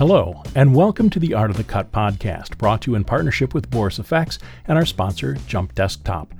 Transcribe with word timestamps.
Hello, 0.00 0.42
and 0.54 0.74
welcome 0.74 1.10
to 1.10 1.18
the 1.18 1.34
Art 1.34 1.50
of 1.50 1.58
the 1.58 1.62
Cut 1.62 1.92
podcast, 1.92 2.56
brought 2.56 2.80
to 2.80 2.90
you 2.90 2.94
in 2.94 3.04
partnership 3.04 3.52
with 3.52 3.68
Boris 3.68 3.98
FX 3.98 4.38
and 4.66 4.78
our 4.78 4.86
sponsor, 4.86 5.36
Jump 5.46 5.74
Desktop. 5.74 6.32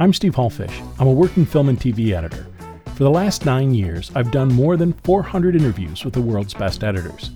I'm 0.00 0.12
Steve 0.12 0.34
Hullfish. 0.34 0.84
I'm 0.98 1.06
a 1.06 1.12
working 1.12 1.46
film 1.46 1.68
and 1.68 1.78
TV 1.78 2.10
editor. 2.10 2.48
For 2.96 3.04
the 3.04 3.10
last 3.12 3.46
nine 3.46 3.72
years, 3.72 4.10
I've 4.16 4.32
done 4.32 4.52
more 4.52 4.76
than 4.76 4.94
400 5.04 5.54
interviews 5.54 6.04
with 6.04 6.12
the 6.12 6.20
world's 6.20 6.54
best 6.54 6.82
editors. 6.82 7.30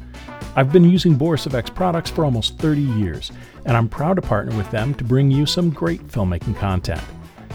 I've 0.56 0.72
been 0.72 0.82
using 0.82 1.14
Boris 1.14 1.46
FX 1.46 1.72
products 1.72 2.10
for 2.10 2.24
almost 2.24 2.58
30 2.58 2.80
years, 2.80 3.30
and 3.64 3.76
I'm 3.76 3.88
proud 3.88 4.14
to 4.14 4.22
partner 4.22 4.56
with 4.56 4.68
them 4.72 4.94
to 4.94 5.04
bring 5.04 5.30
you 5.30 5.46
some 5.46 5.70
great 5.70 6.04
filmmaking 6.08 6.56
content. 6.56 7.04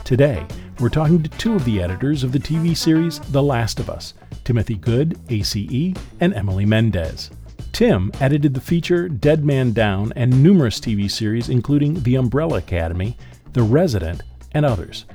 Today, 0.05 0.47
we're 0.79 0.87
talking 0.87 1.21
to 1.23 1.29
two 1.31 1.55
of 1.55 1.65
the 1.65 1.83
editors 1.83 2.23
of 2.23 2.31
the 2.31 2.39
TV 2.39 2.73
series 2.73 3.19
The 3.19 3.43
Last 3.43 3.81
of 3.81 3.89
Us 3.89 4.13
Timothy 4.45 4.75
Good, 4.75 5.19
ACE, 5.27 5.93
and 6.21 6.33
Emily 6.33 6.65
Mendez. 6.65 7.29
Tim 7.73 8.11
edited 8.19 8.53
the 8.53 8.61
feature 8.61 9.09
Dead 9.09 9.43
Man 9.43 9.73
Down 9.73 10.13
and 10.15 10.43
numerous 10.43 10.79
TV 10.79 11.09
series, 11.09 11.49
including 11.49 12.03
The 12.03 12.13
Umbrella 12.15 12.59
Academy, 12.59 13.17
The 13.53 13.63
Resident, 13.63 14.21
and 14.51 14.63
others. 14.63 15.05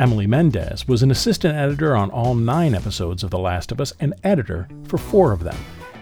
Emily 0.00 0.26
Mendez 0.26 0.88
was 0.88 1.04
an 1.04 1.12
assistant 1.12 1.56
editor 1.56 1.94
on 1.94 2.10
all 2.10 2.34
nine 2.34 2.74
episodes 2.74 3.22
of 3.22 3.30
The 3.30 3.38
Last 3.38 3.70
of 3.70 3.80
Us 3.80 3.92
and 4.00 4.14
editor 4.24 4.68
for 4.88 4.98
four 4.98 5.30
of 5.30 5.44
them. 5.44 5.56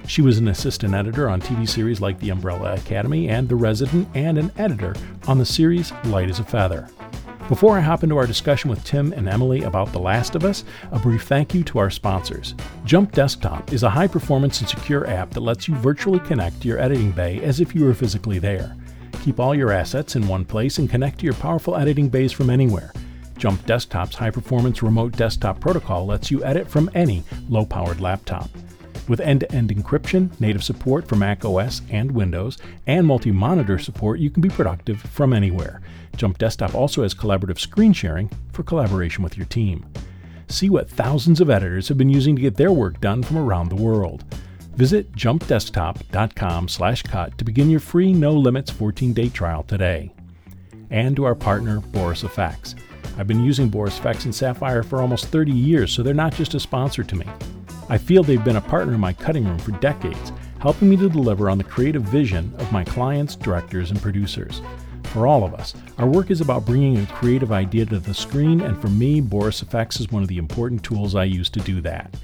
She 0.07 0.23
was 0.23 0.39
an 0.39 0.49
assistant 0.49 0.95
editor 0.95 1.29
on 1.29 1.43
TV 1.43 1.69
series 1.69 2.01
like 2.01 2.19
The 2.19 2.31
Umbrella 2.31 2.77
Academy 2.77 3.29
and 3.29 3.47
The 3.47 3.57
Resident, 3.57 4.09
and 4.15 4.39
an 4.39 4.51
editor 4.57 4.95
on 5.29 5.37
the 5.37 5.45
series 5.45 5.93
Light 6.07 6.31
as 6.31 6.41
a 6.41 6.45
Feather. 6.45 6.89
Before 7.51 7.77
I 7.77 7.81
hop 7.81 8.05
into 8.05 8.17
our 8.17 8.29
discussion 8.29 8.71
with 8.71 8.85
Tim 8.85 9.13
and 9.13 9.29
Emily 9.29 9.65
about 9.65 9.93
The 9.93 9.99
Last 9.99 10.37
of 10.37 10.45
Us, 10.45 10.63
a 10.93 11.01
brief 11.01 11.25
thank 11.25 11.53
you 11.53 11.65
to 11.65 11.81
our 11.81 11.91
sponsors. 11.91 12.55
Jump 12.85 13.11
Desktop 13.11 13.73
is 13.73 13.83
a 13.83 13.91
high 13.91 14.07
performance 14.07 14.61
and 14.61 14.69
secure 14.69 15.05
app 15.09 15.31
that 15.31 15.41
lets 15.41 15.67
you 15.67 15.75
virtually 15.75 16.21
connect 16.21 16.63
to 16.63 16.69
your 16.69 16.79
editing 16.79 17.11
bay 17.11 17.43
as 17.43 17.59
if 17.59 17.75
you 17.75 17.85
were 17.85 17.93
physically 17.93 18.39
there. 18.39 18.77
Keep 19.25 19.41
all 19.41 19.53
your 19.53 19.73
assets 19.73 20.15
in 20.15 20.29
one 20.29 20.45
place 20.45 20.79
and 20.79 20.89
connect 20.89 21.19
to 21.19 21.25
your 21.25 21.35
powerful 21.35 21.75
editing 21.75 22.09
bays 22.09 22.31
from 22.31 22.51
anywhere. 22.51 22.93
Jump 23.37 23.67
Desktop's 23.67 24.15
high 24.15 24.31
performance 24.31 24.81
remote 24.81 25.17
desktop 25.17 25.59
protocol 25.59 26.07
lets 26.07 26.31
you 26.31 26.45
edit 26.45 26.69
from 26.69 26.89
any 26.95 27.25
low 27.49 27.67
powered 27.67 28.01
laptop. 28.01 28.49
With 29.09 29.19
end 29.19 29.41
to 29.41 29.51
end 29.51 29.71
encryption, 29.71 30.41
native 30.41 30.63
support 30.63 31.09
for 31.09 31.17
Mac 31.17 31.45
OS 31.45 31.83
and 31.91 32.13
Windows, 32.13 32.59
and 32.87 33.05
multi 33.05 33.33
monitor 33.33 33.77
support, 33.77 34.21
you 34.21 34.31
can 34.31 34.41
be 34.41 34.51
productive 34.51 35.01
from 35.01 35.33
anywhere. 35.33 35.81
Jump 36.21 36.37
Desktop 36.37 36.75
also 36.75 37.03
has 37.03 37.15
collaborative 37.15 37.59
screen 37.59 37.95
sharing 37.95 38.31
for 38.53 38.63
collaboration 38.63 39.25
with 39.25 39.39
your 39.39 39.47
team. 39.47 39.87
See 40.49 40.69
what 40.69 40.91
thousands 40.91 41.41
of 41.41 41.49
editors 41.49 41.89
have 41.89 41.97
been 41.97 42.11
using 42.11 42.37
to 42.37 42.43
get 42.43 42.57
their 42.57 42.73
work 42.73 43.01
done 43.01 43.23
from 43.23 43.39
around 43.39 43.71
the 43.71 43.83
world. 43.83 44.25
Visit 44.77 45.11
jumpdesktop.com/cut 45.13 47.39
to 47.39 47.45
begin 47.45 47.71
your 47.71 47.81
free 47.81 48.13
no 48.13 48.33
limits 48.33 48.71
14-day 48.71 49.31
trial 49.31 49.63
today. 49.63 50.13
And 50.91 51.17
to 51.17 51.25
our 51.25 51.35
partner 51.35 51.81
Boris 51.81 52.23
FX. 52.23 52.75
I've 53.17 53.27
been 53.27 53.43
using 53.43 53.71
Boris 53.71 53.99
FX 53.99 54.27
and 54.27 54.35
Sapphire 54.35 54.83
for 54.83 55.01
almost 55.01 55.29
30 55.29 55.53
years, 55.53 55.91
so 55.91 56.03
they're 56.03 56.13
not 56.13 56.35
just 56.35 56.53
a 56.53 56.61
sponsor 56.61 57.03
to 57.03 57.17
me. 57.17 57.25
I 57.89 57.97
feel 57.97 58.23
they've 58.23 58.45
been 58.45 58.57
a 58.57 58.61
partner 58.61 58.93
in 58.93 59.01
my 59.01 59.15
cutting 59.15 59.47
room 59.47 59.59
for 59.59 59.73
decades, 59.73 60.33
helping 60.59 60.91
me 60.91 60.99
to 60.99 61.09
deliver 61.09 61.49
on 61.49 61.57
the 61.57 61.65
creative 61.65 62.03
vision 62.03 62.53
of 62.59 62.71
my 62.73 62.85
clients, 62.85 63.37
directors, 63.37 63.91
and 63.91 64.03
producers. 64.03 64.61
For 65.13 65.27
all 65.27 65.43
of 65.43 65.55
us, 65.55 65.75
our 65.99 66.07
work 66.07 66.31
is 66.31 66.41
about 66.41 66.65
bringing 66.65 66.99
a 66.99 67.07
creative 67.07 67.51
idea 67.51 67.85
to 67.87 67.99
the 67.99 68.15
screen, 68.15 68.61
and 68.61 68.81
for 68.81 68.87
me, 68.87 69.21
Boris 69.21 69.61
FX 69.61 69.99
is 69.99 70.13
one 70.13 70.23
of 70.23 70.29
the 70.29 70.39
important 70.39 70.85
tools 70.85 71.17
I 71.17 71.25
use 71.25 71.51
to 71.51 71.61
do 71.61 71.81
that. 71.81 72.15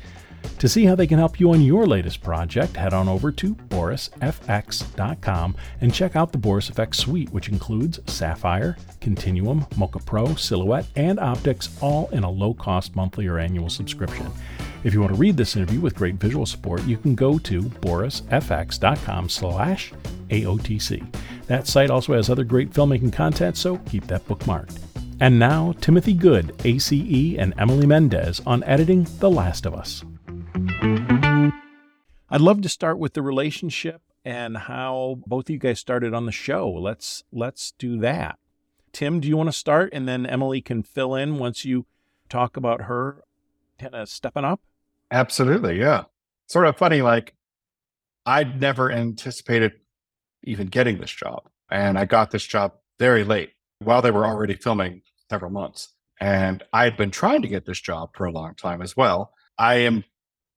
To 0.60 0.68
see 0.68 0.84
how 0.84 0.94
they 0.94 1.08
can 1.08 1.18
help 1.18 1.40
you 1.40 1.50
on 1.50 1.60
your 1.60 1.86
latest 1.86 2.22
project, 2.22 2.76
head 2.76 2.94
on 2.94 3.08
over 3.08 3.32
to 3.32 3.54
borisfx.com 3.54 5.56
and 5.80 5.92
check 5.92 6.14
out 6.14 6.30
the 6.30 6.38
Boris 6.38 6.70
FX 6.70 6.94
suite, 6.94 7.30
which 7.30 7.48
includes 7.48 7.98
Sapphire, 8.06 8.76
Continuum, 9.00 9.66
Mocha 9.76 9.98
Pro, 9.98 10.36
Silhouette, 10.36 10.86
and 10.94 11.18
Optics, 11.18 11.76
all 11.82 12.08
in 12.12 12.22
a 12.22 12.30
low 12.30 12.54
cost 12.54 12.94
monthly 12.94 13.26
or 13.26 13.38
annual 13.38 13.68
subscription. 13.68 14.30
If 14.84 14.94
you 14.94 15.00
want 15.00 15.12
to 15.12 15.18
read 15.18 15.36
this 15.36 15.56
interview 15.56 15.80
with 15.80 15.96
great 15.96 16.14
visual 16.14 16.46
support, 16.46 16.84
you 16.84 16.96
can 16.96 17.16
go 17.16 17.38
to 17.38 17.62
borisfx.com 17.62 19.28
slash 19.28 19.92
AOTC. 20.28 21.04
That 21.46 21.66
site 21.66 21.90
also 21.90 22.14
has 22.14 22.28
other 22.28 22.44
great 22.44 22.70
filmmaking 22.70 23.12
content, 23.12 23.56
so 23.56 23.78
keep 23.78 24.06
that 24.08 24.26
bookmarked. 24.26 24.78
And 25.20 25.38
now, 25.38 25.74
Timothy 25.80 26.12
Good, 26.12 26.54
ACE, 26.64 26.92
and 27.38 27.54
Emily 27.56 27.86
Mendez 27.86 28.42
on 28.46 28.64
editing 28.64 29.06
The 29.18 29.30
Last 29.30 29.64
of 29.64 29.74
Us. 29.74 30.04
I'd 32.28 32.40
love 32.40 32.60
to 32.62 32.68
start 32.68 32.98
with 32.98 33.14
the 33.14 33.22
relationship 33.22 34.02
and 34.24 34.56
how 34.56 35.20
both 35.26 35.46
of 35.46 35.50
you 35.50 35.58
guys 35.58 35.78
started 35.78 36.12
on 36.12 36.26
the 36.26 36.32
show. 36.32 36.68
Let's 36.68 37.22
let's 37.32 37.72
do 37.78 37.98
that. 38.00 38.38
Tim, 38.92 39.20
do 39.20 39.28
you 39.28 39.36
want 39.36 39.48
to 39.48 39.52
start 39.52 39.90
and 39.92 40.08
then 40.08 40.26
Emily 40.26 40.60
can 40.60 40.82
fill 40.82 41.14
in 41.14 41.38
once 41.38 41.64
you 41.64 41.86
talk 42.28 42.56
about 42.56 42.82
her 42.82 43.22
kind 43.78 43.94
of 43.94 44.08
stepping 44.08 44.44
up? 44.44 44.60
Absolutely. 45.10 45.78
Yeah. 45.78 46.04
Sort 46.46 46.66
of 46.66 46.76
funny. 46.76 47.02
Like, 47.02 47.34
I'd 48.26 48.60
never 48.60 48.90
anticipated 48.90 49.72
even 50.46 50.68
getting 50.68 50.98
this 50.98 51.10
job. 51.10 51.42
And 51.70 51.98
I 51.98 52.04
got 52.04 52.30
this 52.30 52.44
job 52.44 52.72
very 52.98 53.24
late 53.24 53.50
while 53.80 54.02
they 54.02 54.10
were 54.10 54.26
already 54.26 54.54
filming 54.54 55.02
several 55.30 55.50
months. 55.50 55.94
And 56.20 56.62
I 56.72 56.84
had 56.84 56.96
been 56.96 57.10
trying 57.10 57.42
to 57.42 57.48
get 57.48 57.66
this 57.66 57.80
job 57.80 58.10
for 58.14 58.24
a 58.24 58.32
long 58.32 58.54
time 58.54 58.80
as 58.80 58.96
well. 58.96 59.32
I 59.58 59.76
am 59.76 60.04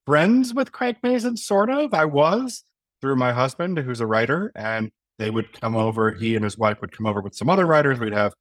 friends 0.06 0.54
with 0.54 0.72
Craig 0.72 0.98
Mazin, 1.04 1.38
sort 1.38 1.70
of. 1.70 1.94
I 1.94 2.06
was 2.06 2.64
through 3.02 3.18
my 3.18 3.34
husband, 3.34 3.78
who's 3.80 4.00
a 4.00 4.08
writer, 4.08 4.52
and 4.56 4.92
they 5.18 5.30
would 5.30 5.60
come 5.60 5.76
over. 5.76 6.12
He 6.12 6.36
and 6.36 6.44
his 6.44 6.58
wife 6.58 6.80
would 6.82 6.96
come 6.96 7.06
over 7.06 7.22
with 7.22 7.36
some 7.36 7.50
other 7.50 7.66
writers. 7.66 8.00
We'd 8.00 8.14
have 8.14 8.34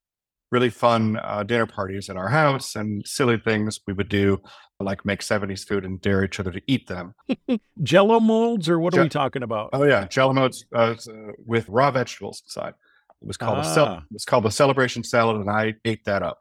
really 0.51 0.71
fun 0.71 1.19
uh, 1.23 1.43
dinner 1.43 1.67
parties 1.67 2.09
at 2.09 2.17
our 2.17 2.29
house 2.29 2.75
and 2.77 3.07
silly 3.07 3.39
things 3.39 3.81
we 3.87 3.93
would 3.93 4.09
do 4.09 4.41
like 4.81 5.05
make 5.05 5.21
70s 5.21 5.67
food 5.67 5.85
and 5.85 6.01
dare 6.01 6.25
each 6.25 6.39
other 6.39 6.53
to 6.53 6.63
eat 6.67 6.87
them. 6.87 7.15
jello 7.83 8.21
molds, 8.21 8.69
or 8.69 8.79
what 8.79 8.95
Je- 8.95 9.01
are 9.01 9.03
we 9.05 9.09
talking 9.09 9.43
about? 9.43 9.71
Oh 9.73 9.85
yeah, 9.85 10.07
jello 10.07 10.33
molds 10.33 10.65
uh, 10.75 10.95
uh, 11.09 11.33
with 11.45 11.69
raw 11.69 11.91
vegetables 11.91 12.43
inside. 12.45 12.75
It 13.21 13.27
was 13.27 13.37
called 13.37 13.59
ah. 13.59 13.63
a 13.63 13.75
cel- 13.75 13.97
it 13.97 14.13
was 14.13 14.25
called 14.25 14.45
the 14.45 14.51
celebration 14.51 15.03
salad, 15.03 15.37
and 15.41 15.51
I 15.51 15.75
ate 15.85 16.05
that 16.05 16.23
up. 16.23 16.39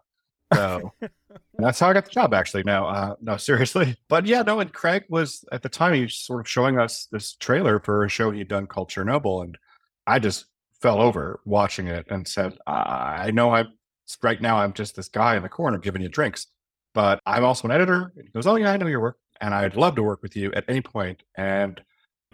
So 0.53 0.93
that's 1.57 1.79
how 1.79 1.89
I 1.89 1.93
got 1.93 2.05
the 2.05 2.11
job. 2.11 2.33
Actually, 2.33 2.63
no, 2.63 2.85
uh, 2.85 3.15
no, 3.21 3.37
seriously. 3.37 3.97
But 4.07 4.25
yeah, 4.25 4.43
no. 4.43 4.59
And 4.59 4.71
Craig 4.71 5.03
was 5.09 5.43
at 5.51 5.63
the 5.63 5.69
time 5.69 5.93
he 5.93 6.01
was 6.03 6.17
sort 6.17 6.41
of 6.41 6.47
showing 6.47 6.79
us 6.79 7.07
this 7.11 7.33
trailer 7.33 7.79
for 7.79 8.05
a 8.05 8.09
show 8.09 8.31
he'd 8.31 8.47
done 8.47 8.67
called 8.67 8.89
Chernobyl, 8.89 9.43
and 9.43 9.57
I 10.05 10.19
just 10.19 10.45
fell 10.79 11.01
over 11.01 11.39
watching 11.43 11.87
it 11.87 12.05
and 12.09 12.27
said, 12.27 12.55
"I 12.67 13.31
know 13.31 13.51
I'm 13.51 13.73
right 14.21 14.41
now. 14.41 14.57
I'm 14.57 14.73
just 14.73 14.95
this 14.95 15.09
guy 15.09 15.35
in 15.35 15.43
the 15.43 15.49
corner 15.49 15.77
giving 15.77 16.01
you 16.01 16.09
drinks." 16.09 16.47
but 16.97 17.21
I'm 17.27 17.45
also 17.45 17.67
an 17.67 17.71
editor. 17.71 18.11
He 18.15 18.27
goes, 18.29 18.47
Oh, 18.47 18.55
yeah, 18.55 18.71
I 18.71 18.77
know 18.77 18.87
your 18.87 18.99
work. 18.99 19.19
And 19.39 19.53
I'd 19.53 19.75
love 19.75 19.93
to 19.97 20.01
work 20.01 20.23
with 20.23 20.35
you 20.35 20.51
at 20.53 20.65
any 20.67 20.81
point. 20.81 21.21
And 21.37 21.79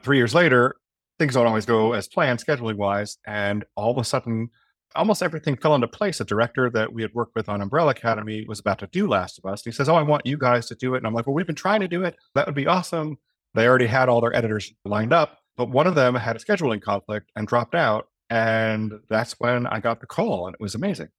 three 0.02 0.16
years 0.16 0.34
later, 0.34 0.78
things 1.20 1.34
don't 1.34 1.46
always 1.46 1.66
go 1.66 1.92
as 1.92 2.08
planned, 2.08 2.40
scheduling 2.40 2.78
wise. 2.78 3.18
And 3.28 3.66
all 3.76 3.92
of 3.92 3.98
a 3.98 4.06
sudden, 4.06 4.52
almost 4.96 5.22
everything 5.22 5.58
fell 5.58 5.76
into 5.76 5.90
place. 5.90 6.22
A 6.22 6.24
director 6.24 6.70
that 6.70 6.94
we 6.94 7.02
had 7.02 7.14
worked 7.14 7.36
with 7.36 7.50
on 7.50 7.62
Umbrella 7.62 7.92
Academy 7.92 8.46
was 8.48 8.62
about 8.62 8.80
to 8.80 8.88
do 8.88 9.06
Last 9.06 9.38
of 9.38 9.52
Us. 9.52 9.66
And 9.66 9.74
he 9.74 9.76
says, 9.76 9.90
Oh, 9.90 9.96
I 9.96 10.02
want 10.02 10.26
you 10.26 10.38
guys 10.38 10.68
to 10.68 10.76
do 10.76 10.96
it. 10.96 11.00
And 11.00 11.08
I'm 11.08 11.14
like, 11.14 11.28
Well, 11.28 11.34
we've 11.34 11.46
been 11.46 11.56
trying 11.56 11.82
to 11.82 11.90
do 11.90 12.06
it. 12.06 12.16
That 12.34 12.46
would 12.46 12.56
be 12.56 12.66
awesome. 12.68 13.18
They 13.56 13.68
already 13.68 13.88
had 13.88 14.08
all 14.08 14.22
their 14.22 14.34
editors 14.34 14.72
lined 14.86 15.12
up, 15.12 15.40
but 15.58 15.70
one 15.70 15.88
of 15.88 15.96
them 15.96 16.16
had 16.16 16.38
a 16.38 16.40
scheduling 16.40 16.82
conflict 16.82 17.32
and 17.36 17.50
dropped 17.50 17.76
out. 17.76 18.08
And 18.30 18.94
that's 19.10 19.34
when 19.40 19.68
I 19.68 19.82
got 19.82 20.00
the 20.00 20.08
call, 20.08 20.48
and 20.48 20.54
it 20.54 20.62
was 20.62 20.74
amazing. 20.74 21.10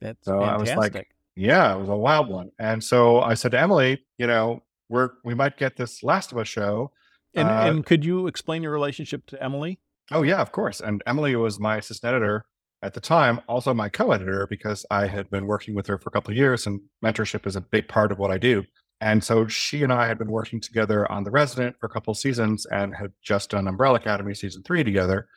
That's 0.00 0.24
so 0.24 0.40
fantastic. 0.40 0.74
I 0.74 0.76
was 0.76 0.94
like, 0.94 1.08
yeah, 1.36 1.74
it 1.74 1.80
was 1.80 1.88
a 1.88 1.96
wild 1.96 2.28
one. 2.28 2.50
And 2.58 2.82
so 2.82 3.20
I 3.20 3.34
said 3.34 3.52
to 3.52 3.60
Emily, 3.60 4.04
you 4.18 4.26
know, 4.26 4.62
we're 4.88 5.10
we 5.24 5.34
might 5.34 5.56
get 5.56 5.76
this 5.76 6.02
Last 6.02 6.32
of 6.32 6.38
Us 6.38 6.48
show. 6.48 6.90
And 7.34 7.48
uh, 7.48 7.64
and 7.66 7.86
could 7.86 8.04
you 8.04 8.26
explain 8.26 8.62
your 8.62 8.72
relationship 8.72 9.26
to 9.26 9.42
Emily? 9.42 9.80
Oh 10.10 10.22
yeah, 10.22 10.40
of 10.40 10.52
course. 10.52 10.80
And 10.80 11.02
Emily 11.06 11.36
was 11.36 11.60
my 11.60 11.76
assistant 11.76 12.14
editor 12.14 12.44
at 12.82 12.94
the 12.94 13.00
time, 13.00 13.40
also 13.48 13.74
my 13.74 13.88
co-editor 13.88 14.46
because 14.48 14.86
I 14.90 15.06
had 15.06 15.28
been 15.30 15.46
working 15.46 15.74
with 15.74 15.86
her 15.88 15.98
for 15.98 16.08
a 16.08 16.12
couple 16.12 16.30
of 16.30 16.36
years 16.36 16.66
and 16.66 16.80
mentorship 17.04 17.46
is 17.46 17.56
a 17.56 17.60
big 17.60 17.88
part 17.88 18.12
of 18.12 18.18
what 18.18 18.30
I 18.30 18.38
do. 18.38 18.64
And 19.00 19.22
so 19.22 19.46
she 19.46 19.82
and 19.82 19.92
I 19.92 20.06
had 20.06 20.18
been 20.18 20.30
working 20.30 20.60
together 20.60 21.10
on 21.10 21.24
The 21.24 21.30
Resident 21.30 21.76
for 21.78 21.86
a 21.86 21.90
couple 21.90 22.12
of 22.12 22.18
seasons 22.18 22.66
and 22.66 22.94
had 22.94 23.12
just 23.22 23.50
done 23.50 23.68
Umbrella 23.68 23.96
Academy 23.96 24.34
season 24.34 24.62
three 24.62 24.82
together. 24.82 25.28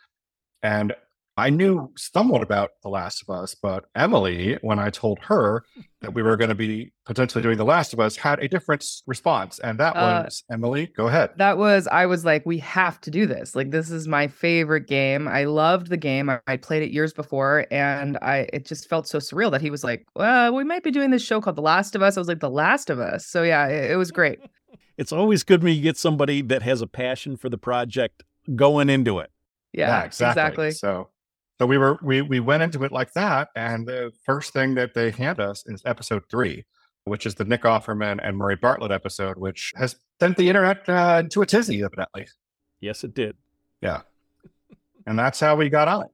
And 0.63 0.93
I 1.37 1.49
knew 1.49 1.91
somewhat 1.95 2.43
about 2.43 2.71
The 2.83 2.89
Last 2.89 3.23
of 3.23 3.33
Us, 3.33 3.55
but 3.55 3.85
Emily, 3.95 4.57
when 4.61 4.79
I 4.79 4.89
told 4.89 5.19
her 5.23 5.63
that 6.01 6.13
we 6.13 6.21
were 6.21 6.35
going 6.35 6.49
to 6.49 6.55
be 6.55 6.91
potentially 7.05 7.41
doing 7.41 7.57
The 7.57 7.63
Last 7.63 7.93
of 7.93 8.01
Us, 8.01 8.17
had 8.17 8.39
a 8.39 8.49
different 8.49 8.85
response. 9.07 9.57
And 9.59 9.79
that 9.79 9.95
uh, 9.95 10.23
was 10.25 10.43
Emily, 10.51 10.87
go 10.87 11.07
ahead. 11.07 11.31
That 11.37 11.57
was, 11.57 11.87
I 11.87 12.05
was 12.05 12.25
like, 12.25 12.45
we 12.45 12.57
have 12.59 12.99
to 13.01 13.11
do 13.11 13.25
this. 13.25 13.55
Like, 13.55 13.71
this 13.71 13.89
is 13.91 14.09
my 14.09 14.27
favorite 14.27 14.87
game. 14.87 15.27
I 15.27 15.45
loved 15.45 15.87
the 15.87 15.97
game. 15.97 16.29
I, 16.29 16.41
I 16.47 16.57
played 16.57 16.83
it 16.83 16.91
years 16.91 17.13
before, 17.13 17.65
and 17.71 18.17
I 18.21 18.49
it 18.51 18.65
just 18.65 18.89
felt 18.89 19.07
so 19.07 19.19
surreal 19.19 19.51
that 19.51 19.61
he 19.61 19.69
was 19.69 19.85
like, 19.85 20.05
well, 20.15 20.53
we 20.53 20.65
might 20.65 20.83
be 20.83 20.91
doing 20.91 21.11
this 21.11 21.23
show 21.23 21.39
called 21.39 21.55
The 21.55 21.61
Last 21.61 21.95
of 21.95 22.01
Us. 22.01 22.17
I 22.17 22.19
was 22.19 22.27
like, 22.27 22.41
The 22.41 22.49
Last 22.49 22.89
of 22.89 22.99
Us. 22.99 23.25
So, 23.25 23.43
yeah, 23.43 23.67
it, 23.67 23.91
it 23.91 23.95
was 23.95 24.11
great. 24.11 24.39
it's 24.97 25.13
always 25.13 25.43
good 25.43 25.63
when 25.63 25.75
you 25.75 25.81
get 25.81 25.97
somebody 25.97 26.41
that 26.41 26.61
has 26.61 26.81
a 26.81 26.87
passion 26.87 27.37
for 27.37 27.47
the 27.47 27.57
project 27.57 28.23
going 28.53 28.89
into 28.89 29.19
it. 29.19 29.31
Yeah, 29.71 29.87
yeah 29.87 30.03
exactly. 30.03 30.67
exactly. 30.67 30.71
So 30.71 31.09
so 31.61 31.67
we 31.67 31.77
were 31.77 31.99
we 32.01 32.23
we 32.23 32.39
went 32.39 32.63
into 32.63 32.83
it 32.85 32.91
like 32.91 33.13
that, 33.13 33.49
and 33.55 33.85
the 33.85 34.11
first 34.25 34.51
thing 34.51 34.73
that 34.73 34.95
they 34.95 35.11
hand 35.11 35.39
us 35.39 35.63
is 35.67 35.83
episode 35.85 36.23
three, 36.27 36.65
which 37.03 37.27
is 37.27 37.35
the 37.35 37.45
Nick 37.45 37.61
Offerman 37.61 38.19
and 38.23 38.35
Murray 38.35 38.55
Bartlett 38.55 38.89
episode, 38.91 39.37
which 39.37 39.71
has 39.75 39.95
sent 40.19 40.37
the 40.37 40.49
internet 40.49 40.89
uh, 40.89 41.21
into 41.23 41.43
a 41.43 41.45
tizzy, 41.45 41.83
evidently. 41.83 42.27
Yes, 42.79 43.03
it 43.03 43.13
did. 43.13 43.35
Yeah, 43.79 44.01
and 45.05 45.19
that's 45.19 45.39
how 45.39 45.55
we 45.55 45.69
got 45.69 45.87
on 45.87 46.05
it. 46.05 46.11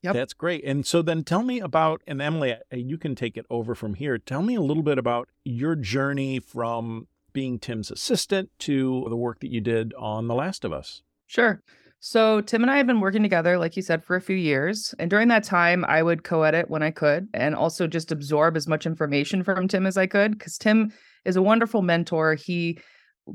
Yep. 0.00 0.14
That's 0.14 0.32
great. 0.32 0.64
And 0.64 0.86
so 0.86 1.02
then 1.02 1.24
tell 1.24 1.42
me 1.42 1.60
about, 1.60 2.00
and 2.06 2.22
Emily, 2.22 2.54
you 2.72 2.96
can 2.96 3.14
take 3.14 3.36
it 3.36 3.44
over 3.50 3.74
from 3.74 3.94
here. 3.94 4.16
Tell 4.16 4.40
me 4.40 4.54
a 4.54 4.62
little 4.62 4.82
bit 4.82 4.96
about 4.96 5.28
your 5.44 5.76
journey 5.76 6.38
from 6.40 7.06
being 7.34 7.58
Tim's 7.58 7.90
assistant 7.90 8.48
to 8.60 9.04
the 9.10 9.16
work 9.16 9.40
that 9.40 9.52
you 9.52 9.60
did 9.60 9.92
on 9.98 10.26
The 10.26 10.34
Last 10.34 10.64
of 10.64 10.72
Us. 10.72 11.02
Sure. 11.26 11.60
So 12.00 12.40
Tim 12.40 12.62
and 12.62 12.70
I 12.70 12.76
have 12.76 12.86
been 12.86 13.00
working 13.00 13.22
together, 13.22 13.58
like 13.58 13.74
you 13.76 13.82
said, 13.82 14.04
for 14.04 14.16
a 14.16 14.20
few 14.20 14.36
years. 14.36 14.94
And 14.98 15.10
during 15.10 15.28
that 15.28 15.44
time, 15.44 15.84
I 15.86 16.02
would 16.02 16.24
co-edit 16.24 16.70
when 16.70 16.82
I 16.82 16.90
could 16.90 17.28
and 17.34 17.54
also 17.54 17.86
just 17.86 18.12
absorb 18.12 18.56
as 18.56 18.68
much 18.68 18.86
information 18.86 19.42
from 19.42 19.66
Tim 19.66 19.86
as 19.86 19.96
I 19.96 20.06
could. 20.06 20.38
Because 20.38 20.58
Tim 20.58 20.92
is 21.24 21.36
a 21.36 21.42
wonderful 21.42 21.82
mentor. 21.82 22.34
He 22.34 22.78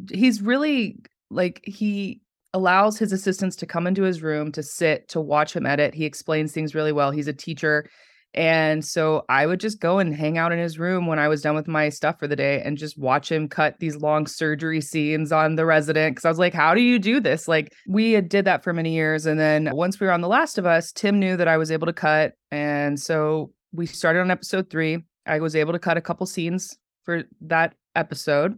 he's 0.09 0.41
really 0.41 0.99
like 1.29 1.61
he 1.65 2.21
allows 2.53 2.97
his 2.97 3.11
assistants 3.11 3.55
to 3.57 3.65
come 3.65 3.87
into 3.87 4.03
his 4.03 4.21
room 4.21 4.51
to 4.51 4.63
sit 4.63 5.07
to 5.09 5.21
watch 5.21 5.55
him 5.55 5.65
edit. 5.65 5.93
He 5.93 6.05
explains 6.05 6.51
things 6.51 6.75
really 6.75 6.91
well. 6.91 7.11
He's 7.11 7.27
a 7.27 7.33
teacher 7.33 7.89
and 8.33 8.85
so 8.85 9.25
I 9.27 9.45
would 9.45 9.59
just 9.59 9.81
go 9.81 9.99
and 9.99 10.15
hang 10.15 10.37
out 10.37 10.53
in 10.53 10.59
his 10.59 10.79
room 10.79 11.05
when 11.05 11.19
I 11.19 11.27
was 11.27 11.41
done 11.41 11.55
with 11.55 11.67
my 11.67 11.89
stuff 11.89 12.17
for 12.17 12.27
the 12.27 12.35
day 12.35 12.61
and 12.63 12.77
just 12.77 12.97
watch 12.97 13.29
him 13.29 13.49
cut 13.49 13.79
these 13.79 13.97
long 13.97 14.25
surgery 14.25 14.79
scenes 14.79 15.33
on 15.33 15.55
the 15.55 15.65
resident. 15.65 16.15
Cause 16.15 16.23
I 16.23 16.29
was 16.29 16.39
like, 16.39 16.53
how 16.53 16.73
do 16.73 16.81
you 16.81 16.97
do 16.97 17.19
this? 17.19 17.49
Like, 17.49 17.73
we 17.87 18.19
did 18.21 18.45
that 18.45 18.63
for 18.63 18.71
many 18.71 18.93
years. 18.93 19.25
And 19.25 19.37
then 19.37 19.69
once 19.73 19.99
we 19.99 20.07
were 20.07 20.13
on 20.13 20.21
The 20.21 20.29
Last 20.29 20.57
of 20.57 20.65
Us, 20.65 20.93
Tim 20.93 21.19
knew 21.19 21.35
that 21.35 21.49
I 21.49 21.57
was 21.57 21.71
able 21.71 21.87
to 21.87 21.93
cut. 21.93 22.33
And 22.51 22.97
so 22.97 23.51
we 23.73 23.85
started 23.85 24.21
on 24.21 24.31
episode 24.31 24.69
three. 24.69 24.99
I 25.25 25.39
was 25.39 25.55
able 25.55 25.73
to 25.73 25.79
cut 25.79 25.97
a 25.97 26.01
couple 26.01 26.25
scenes 26.25 26.77
for 27.03 27.23
that 27.41 27.75
episode. 27.95 28.57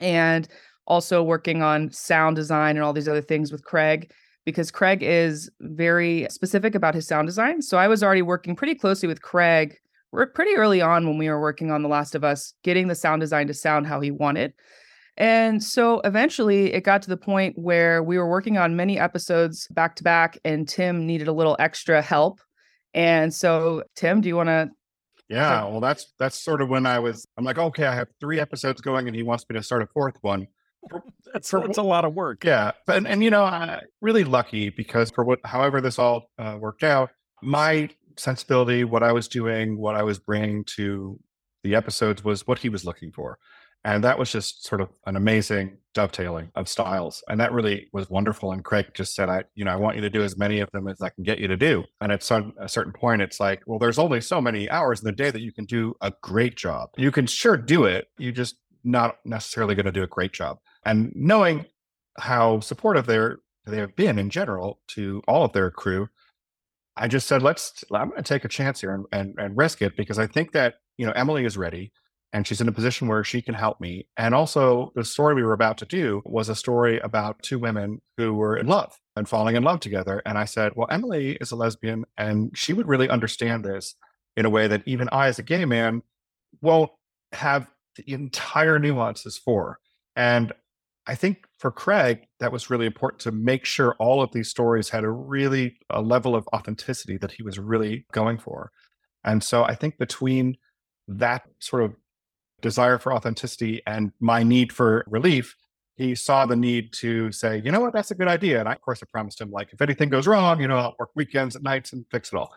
And 0.00 0.48
also 0.88 1.22
working 1.22 1.62
on 1.62 1.92
sound 1.92 2.34
design 2.34 2.76
and 2.76 2.84
all 2.84 2.92
these 2.92 3.08
other 3.08 3.22
things 3.22 3.52
with 3.52 3.62
Craig 3.62 4.10
because 4.44 4.70
Craig 4.70 5.02
is 5.02 5.50
very 5.60 6.26
specific 6.30 6.74
about 6.74 6.94
his 6.94 7.06
sound 7.06 7.28
design. 7.28 7.62
So 7.62 7.78
I 7.78 7.88
was 7.88 8.02
already 8.02 8.22
working 8.22 8.56
pretty 8.56 8.74
closely 8.74 9.06
with 9.06 9.22
Craig. 9.22 9.76
We're 10.10 10.26
pretty 10.26 10.54
early 10.56 10.80
on 10.80 11.06
when 11.06 11.16
we 11.18 11.28
were 11.28 11.40
working 11.40 11.70
on 11.70 11.82
The 11.82 11.88
Last 11.88 12.14
of 12.14 12.24
Us, 12.24 12.54
getting 12.62 12.88
the 12.88 12.94
sound 12.94 13.20
design 13.20 13.46
to 13.46 13.54
sound 13.54 13.86
how 13.86 14.00
he 14.00 14.10
wanted. 14.10 14.52
And 15.16 15.62
so 15.62 16.00
eventually 16.00 16.72
it 16.72 16.84
got 16.84 17.02
to 17.02 17.08
the 17.08 17.16
point 17.16 17.58
where 17.58 18.02
we 18.02 18.18
were 18.18 18.28
working 18.28 18.58
on 18.58 18.76
many 18.76 18.98
episodes 18.98 19.68
back 19.68 19.96
to 19.96 20.02
back, 20.02 20.38
and 20.44 20.68
Tim 20.68 21.06
needed 21.06 21.28
a 21.28 21.32
little 21.32 21.56
extra 21.58 22.02
help. 22.02 22.40
And 22.94 23.32
so, 23.32 23.84
Tim, 23.94 24.20
do 24.20 24.28
you 24.28 24.36
want 24.36 24.48
to? 24.48 24.70
Yeah, 25.28 25.64
well, 25.64 25.80
that's 25.80 26.12
that's 26.18 26.42
sort 26.42 26.60
of 26.60 26.68
when 26.68 26.84
I 26.84 26.98
was. 26.98 27.26
I'm 27.38 27.44
like, 27.44 27.56
okay, 27.56 27.86
I 27.86 27.94
have 27.94 28.08
three 28.20 28.38
episodes 28.38 28.82
going, 28.82 29.06
and 29.06 29.16
he 29.16 29.22
wants 29.22 29.46
me 29.48 29.56
to 29.56 29.62
start 29.62 29.82
a 29.82 29.86
fourth 29.86 30.16
one 30.20 30.46
that's, 31.32 31.50
for, 31.50 31.60
that's 31.60 31.78
a 31.78 31.82
lot 31.82 32.04
of 32.04 32.14
work. 32.14 32.44
Yeah. 32.44 32.72
And, 32.88 33.06
and 33.06 33.22
you 33.22 33.30
know, 33.30 33.44
I 33.44 33.80
really 34.00 34.24
lucky 34.24 34.70
because 34.70 35.10
for 35.10 35.24
what, 35.24 35.38
however 35.44 35.80
this 35.80 35.98
all 35.98 36.30
uh, 36.38 36.56
worked 36.60 36.82
out, 36.82 37.10
my 37.42 37.88
sensibility, 38.16 38.84
what 38.84 39.02
I 39.02 39.12
was 39.12 39.28
doing, 39.28 39.78
what 39.78 39.94
I 39.94 40.02
was 40.02 40.18
bringing 40.18 40.64
to 40.76 41.18
the 41.62 41.74
episodes 41.74 42.24
was 42.24 42.46
what 42.46 42.58
he 42.58 42.68
was 42.68 42.84
looking 42.84 43.12
for. 43.12 43.38
And 43.84 44.04
that 44.04 44.18
was 44.18 44.30
just 44.30 44.64
sort 44.64 44.80
of 44.80 44.90
an 45.06 45.16
amazing 45.16 45.78
dovetailing 45.92 46.50
of 46.54 46.68
styles. 46.68 47.22
And 47.28 47.40
that 47.40 47.52
really 47.52 47.88
was 47.92 48.08
wonderful. 48.08 48.52
And 48.52 48.64
Craig 48.64 48.86
just 48.94 49.14
said, 49.14 49.28
I, 49.28 49.42
you 49.54 49.64
know, 49.64 49.72
I 49.72 49.76
want 49.76 49.96
you 49.96 50.02
to 50.02 50.10
do 50.10 50.22
as 50.22 50.38
many 50.38 50.60
of 50.60 50.70
them 50.70 50.86
as 50.86 51.00
I 51.00 51.08
can 51.08 51.24
get 51.24 51.40
you 51.40 51.48
to 51.48 51.56
do. 51.56 51.84
And 52.00 52.12
at 52.12 52.22
some 52.22 52.54
a 52.60 52.68
certain 52.68 52.92
point, 52.92 53.22
it's 53.22 53.40
like, 53.40 53.62
well, 53.66 53.80
there's 53.80 53.98
only 53.98 54.20
so 54.20 54.40
many 54.40 54.70
hours 54.70 55.00
in 55.00 55.06
the 55.06 55.12
day 55.12 55.32
that 55.32 55.40
you 55.40 55.52
can 55.52 55.64
do 55.64 55.94
a 56.00 56.12
great 56.22 56.54
job. 56.56 56.90
You 56.96 57.10
can 57.10 57.26
sure 57.26 57.56
do 57.56 57.84
it. 57.84 58.06
You 58.18 58.30
just 58.30 58.56
not 58.84 59.16
necessarily 59.24 59.74
going 59.74 59.86
to 59.86 59.92
do 59.92 60.04
a 60.04 60.08
great 60.08 60.32
job. 60.32 60.58
And 60.84 61.12
knowing 61.14 61.66
how 62.18 62.60
supportive 62.60 63.06
they're 63.06 63.38
they 63.64 63.76
have 63.78 63.94
been 63.94 64.18
in 64.18 64.28
general 64.28 64.80
to 64.88 65.22
all 65.28 65.44
of 65.44 65.52
their 65.52 65.70
crew, 65.70 66.08
I 66.96 67.06
just 67.06 67.28
said, 67.28 67.42
let's 67.42 67.84
I'm 67.92 68.10
going 68.10 68.22
to 68.22 68.28
take 68.28 68.44
a 68.44 68.48
chance 68.48 68.80
here 68.80 68.94
and, 68.94 69.06
and, 69.12 69.34
and 69.38 69.56
risk 69.56 69.82
it 69.82 69.96
because 69.96 70.18
I 70.18 70.26
think 70.26 70.52
that 70.52 70.74
you 70.96 71.06
know 71.06 71.12
Emily 71.12 71.44
is 71.44 71.56
ready 71.56 71.92
and 72.32 72.46
she's 72.46 72.60
in 72.60 72.68
a 72.68 72.72
position 72.72 73.08
where 73.08 73.22
she 73.22 73.42
can 73.42 73.54
help 73.54 73.80
me. 73.80 74.06
And 74.16 74.34
also, 74.34 74.90
the 74.94 75.04
story 75.04 75.34
we 75.34 75.42
were 75.42 75.52
about 75.52 75.78
to 75.78 75.86
do 75.86 76.22
was 76.24 76.48
a 76.48 76.54
story 76.54 76.98
about 77.00 77.42
two 77.42 77.58
women 77.58 78.00
who 78.16 78.32
were 78.32 78.56
in 78.56 78.66
love 78.66 78.98
and 79.16 79.28
falling 79.28 79.54
in 79.54 79.62
love 79.62 79.80
together. 79.80 80.22
And 80.24 80.38
I 80.38 80.46
said, 80.46 80.72
well, 80.74 80.88
Emily 80.90 81.36
is 81.40 81.50
a 81.50 81.56
lesbian 81.56 82.04
and 82.16 82.50
she 82.56 82.72
would 82.72 82.88
really 82.88 83.08
understand 83.08 83.64
this 83.64 83.94
in 84.34 84.46
a 84.46 84.50
way 84.50 84.66
that 84.66 84.82
even 84.86 85.10
I, 85.12 85.28
as 85.28 85.38
a 85.38 85.42
gay 85.42 85.66
man, 85.66 86.02
won't 86.62 86.90
have 87.32 87.66
the 87.96 88.12
entire 88.12 88.78
nuances 88.78 89.36
for. 89.36 89.78
And 90.16 90.52
I 91.06 91.14
think 91.16 91.46
for 91.58 91.70
Craig, 91.70 92.26
that 92.38 92.52
was 92.52 92.70
really 92.70 92.86
important 92.86 93.20
to 93.22 93.32
make 93.32 93.64
sure 93.64 93.96
all 93.98 94.22
of 94.22 94.30
these 94.32 94.48
stories 94.48 94.88
had 94.88 95.02
a 95.04 95.10
really 95.10 95.78
a 95.90 96.00
level 96.00 96.36
of 96.36 96.48
authenticity 96.54 97.16
that 97.18 97.32
he 97.32 97.42
was 97.42 97.58
really 97.58 98.06
going 98.12 98.38
for. 98.38 98.70
And 99.24 99.42
so 99.42 99.64
I 99.64 99.74
think 99.74 99.98
between 99.98 100.56
that 101.08 101.42
sort 101.58 101.82
of 101.82 101.94
desire 102.60 102.98
for 102.98 103.12
authenticity 103.12 103.82
and 103.86 104.12
my 104.20 104.44
need 104.44 104.72
for 104.72 105.04
relief, 105.08 105.56
he 105.96 106.14
saw 106.14 106.46
the 106.46 106.56
need 106.56 106.92
to 106.94 107.32
say, 107.32 107.60
you 107.64 107.70
know 107.70 107.80
what, 107.80 107.92
that's 107.92 108.10
a 108.10 108.14
good 108.14 108.28
idea. 108.28 108.60
And 108.60 108.68
I, 108.68 108.72
of 108.72 108.80
course, 108.80 109.02
I 109.02 109.06
promised 109.10 109.40
him, 109.40 109.50
like, 109.50 109.72
if 109.72 109.82
anything 109.82 110.08
goes 110.08 110.26
wrong, 110.26 110.60
you 110.60 110.68
know, 110.68 110.76
I'll 110.76 110.94
work 110.98 111.10
weekends 111.14 111.54
at 111.54 111.62
nights 111.62 111.92
and 111.92 112.06
fix 112.10 112.32
it 112.32 112.36
all. 112.36 112.52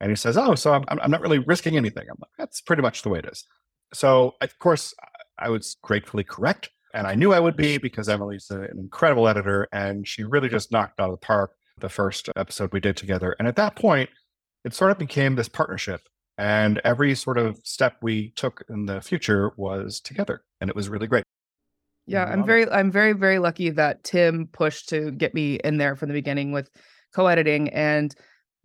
And 0.00 0.10
he 0.10 0.16
says, 0.16 0.36
oh, 0.38 0.54
so 0.54 0.72
I'm, 0.72 0.84
I'm 0.88 1.10
not 1.10 1.20
really 1.20 1.38
risking 1.38 1.76
anything. 1.76 2.04
I'm 2.10 2.16
like, 2.20 2.30
that's 2.38 2.62
pretty 2.62 2.82
much 2.82 3.02
the 3.02 3.10
way 3.10 3.18
it 3.20 3.26
is. 3.26 3.44
So, 3.92 4.34
of 4.40 4.58
course, 4.58 4.94
I 5.38 5.50
was 5.50 5.76
gratefully 5.82 6.24
correct. 6.24 6.70
And 6.94 7.06
I 7.06 7.14
knew 7.14 7.32
I 7.32 7.40
would 7.40 7.56
be 7.56 7.78
because 7.78 8.08
Emily's 8.08 8.50
an 8.50 8.68
incredible 8.76 9.28
editor 9.28 9.68
and 9.72 10.06
she 10.06 10.24
really 10.24 10.48
just 10.48 10.72
knocked 10.72 11.00
out 11.00 11.10
of 11.10 11.20
the 11.20 11.26
park 11.26 11.52
the 11.78 11.88
first 11.88 12.28
episode 12.36 12.72
we 12.72 12.80
did 12.80 12.96
together. 12.96 13.34
And 13.38 13.48
at 13.48 13.56
that 13.56 13.76
point, 13.76 14.10
it 14.64 14.74
sort 14.74 14.90
of 14.90 14.98
became 14.98 15.34
this 15.34 15.48
partnership. 15.48 16.02
And 16.36 16.80
every 16.84 17.14
sort 17.14 17.38
of 17.38 17.58
step 17.64 17.96
we 18.02 18.30
took 18.30 18.64
in 18.68 18.86
the 18.86 19.00
future 19.00 19.52
was 19.56 20.00
together. 20.00 20.42
And 20.60 20.70
it 20.70 20.76
was 20.76 20.88
really 20.88 21.06
great. 21.06 21.24
Yeah, 22.06 22.24
I'm 22.24 22.44
very, 22.44 22.62
it. 22.62 22.70
I'm 22.72 22.90
very, 22.90 23.12
very 23.12 23.38
lucky 23.38 23.70
that 23.70 24.02
Tim 24.04 24.48
pushed 24.50 24.88
to 24.88 25.12
get 25.12 25.34
me 25.34 25.56
in 25.56 25.76
there 25.76 25.96
from 25.96 26.08
the 26.08 26.14
beginning 26.14 26.50
with 26.50 26.70
co-editing 27.14 27.68
and 27.70 28.14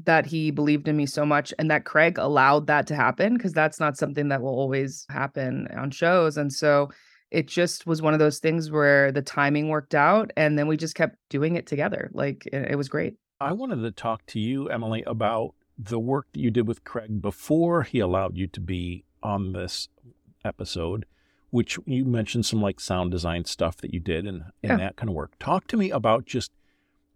that 0.03 0.25
he 0.25 0.51
believed 0.51 0.87
in 0.87 0.97
me 0.97 1.05
so 1.05 1.25
much 1.25 1.53
and 1.59 1.69
that 1.71 1.85
Craig 1.85 2.17
allowed 2.17 2.67
that 2.67 2.87
to 2.87 2.95
happen 2.95 3.33
because 3.33 3.53
that's 3.53 3.79
not 3.79 3.97
something 3.97 4.29
that 4.29 4.41
will 4.41 4.49
always 4.49 5.05
happen 5.09 5.67
on 5.77 5.91
shows. 5.91 6.37
And 6.37 6.51
so 6.51 6.89
it 7.31 7.47
just 7.47 7.85
was 7.85 8.01
one 8.01 8.13
of 8.13 8.19
those 8.19 8.39
things 8.39 8.71
where 8.71 9.11
the 9.11 9.21
timing 9.21 9.69
worked 9.69 9.95
out 9.95 10.31
and 10.37 10.57
then 10.57 10.67
we 10.67 10.77
just 10.77 10.95
kept 10.95 11.17
doing 11.29 11.55
it 11.55 11.67
together. 11.67 12.09
Like 12.13 12.45
it, 12.47 12.71
it 12.71 12.75
was 12.75 12.89
great. 12.89 13.15
I 13.39 13.51
wanted 13.51 13.81
to 13.81 13.91
talk 13.91 14.25
to 14.27 14.39
you, 14.39 14.69
Emily, 14.69 15.03
about 15.05 15.55
the 15.77 15.99
work 15.99 16.27
that 16.33 16.39
you 16.39 16.51
did 16.51 16.67
with 16.67 16.83
Craig 16.83 17.21
before 17.21 17.83
he 17.83 17.99
allowed 17.99 18.37
you 18.37 18.47
to 18.47 18.61
be 18.61 19.03
on 19.21 19.51
this 19.51 19.89
episode, 20.45 21.05
which 21.49 21.77
you 21.85 22.05
mentioned 22.05 22.45
some 22.45 22.61
like 22.61 22.79
sound 22.79 23.11
design 23.11 23.45
stuff 23.45 23.77
that 23.77 23.93
you 23.93 23.99
did 23.99 24.25
and, 24.25 24.43
and 24.63 24.71
yeah. 24.71 24.77
that 24.77 24.95
kind 24.95 25.09
of 25.09 25.15
work. 25.15 25.33
Talk 25.39 25.67
to 25.67 25.77
me 25.77 25.89
about 25.89 26.25
just 26.25 26.51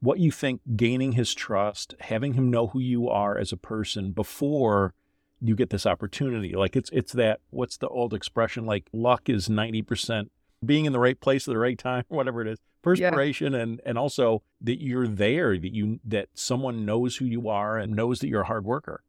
what 0.01 0.20
you 0.20 0.32
think 0.32 0.62
gaining 0.75 1.13
his 1.13 1.34
trust, 1.34 1.96
having 2.01 2.34
him 2.34 2.50
know 2.50 2.68
who 2.68 2.80
you 2.80 3.08
are 3.10 3.38
as 3.38 3.51
a 3.51 3.58
person 3.58 4.12
before 4.12 4.94
you 5.41 5.55
get 5.55 5.69
this 5.69 5.86
opportunity. 5.86 6.53
Like 6.55 6.75
it's 6.75 6.89
it's 6.91 7.13
that 7.13 7.39
what's 7.50 7.77
the 7.77 7.88
old 7.88 8.13
expression 8.13 8.65
like 8.65 8.89
luck 8.93 9.29
is 9.29 9.48
90% 9.48 10.29
being 10.65 10.86
in 10.86 10.93
the 10.93 11.00
right 11.00 11.19
place 11.19 11.48
at 11.48 11.53
the 11.53 11.58
right 11.58 11.77
time, 11.77 12.03
whatever 12.10 12.41
it 12.41 12.48
is. 12.48 12.60
Perspiration 12.81 13.53
yeah. 13.53 13.60
and 13.60 13.81
and 13.86 13.98
also 13.98 14.41
that 14.62 14.81
you're 14.81 15.08
there, 15.08 15.58
that 15.58 15.74
you 15.74 16.00
that 16.05 16.29
someone 16.34 16.86
knows 16.86 17.17
who 17.17 17.25
you 17.25 17.50
are 17.50 17.77
and 17.77 17.93
knows 17.93 18.19
that 18.19 18.29
you're 18.29 18.41
a 18.41 18.48
hard 18.48 18.63
worker. 18.63 19.03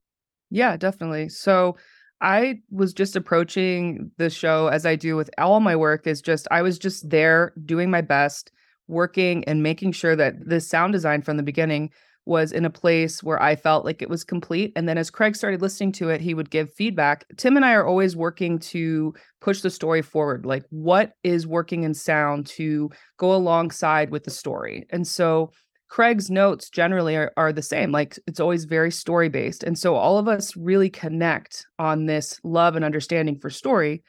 Yeah, 0.51 0.77
definitely. 0.77 1.29
So 1.29 1.77
I 2.21 2.61
was 2.71 2.93
just 2.93 3.15
approaching 3.15 4.11
the 4.19 4.29
show 4.29 4.67
as 4.67 4.85
I 4.85 4.97
do 4.97 5.17
with 5.17 5.31
all 5.39 5.61
my 5.61 5.77
work 5.77 6.07
is 6.07 6.21
just 6.21 6.49
I 6.51 6.63
was 6.63 6.79
just 6.79 7.09
there 7.11 7.53
doing 7.65 7.91
my 7.91 8.01
best, 8.01 8.51
working 8.89 9.45
and 9.45 9.63
making 9.63 9.93
sure 9.93 10.17
that 10.17 10.35
the 10.45 10.61
sound 10.61 10.93
design 10.93 11.23
from 11.23 11.37
the 11.37 11.43
beginning 11.45 11.91
was 12.27 12.53
in 12.53 12.65
a 12.65 12.71
place 12.71 13.23
where 13.23 13.43
I 13.43 13.57
felt 13.57 13.85
like 13.85 14.03
it 14.03 14.11
was 14.11 14.25
complete. 14.25 14.73
And 14.77 14.89
then 14.89 14.99
as 14.99 15.11
Craig 15.11 15.35
started 15.35 15.63
listening 15.63 15.93
to 15.93 16.11
it, 16.11 16.21
he 16.21 16.35
would 16.35 16.51
give 16.51 16.73
feedback. 16.73 17.25
Tim 17.37 17.57
and 17.57 17.65
I 17.65 17.73
are 17.73 17.87
always 17.87 18.15
working 18.15 18.59
to 18.59 19.15
push 19.41 19.63
the 19.63 19.71
story 19.71 20.03
forward. 20.03 20.47
Like, 20.47 20.65
what 20.71 21.13
is 21.25 21.47
working 21.47 21.83
in 21.83 21.95
sound 21.95 22.47
to 22.49 22.91
go 23.17 23.35
alongside 23.35 24.11
with 24.11 24.25
the 24.25 24.31
story? 24.31 24.87
And 24.91 25.07
so 25.07 25.51
Craig's 25.89 26.31
notes 26.31 26.71
generally 26.71 27.17
are, 27.17 27.33
are 27.37 27.53
the 27.53 27.63
same. 27.63 27.91
Like, 27.91 28.17
it's 28.29 28.39
always 28.39 28.65
very 28.65 28.93
story 28.93 29.29
based. 29.29 29.65
And 29.65 29.77
so 29.77 29.97
all 29.97 30.19
of 30.19 30.29
us 30.29 30.57
really 30.57 30.91
connect 30.91 31.67
on 31.79 32.07
this 32.07 32.39
love 32.45 32.77
and 32.77 32.85
understanding 32.85 33.41
for 33.41 33.51
story. 33.51 34.05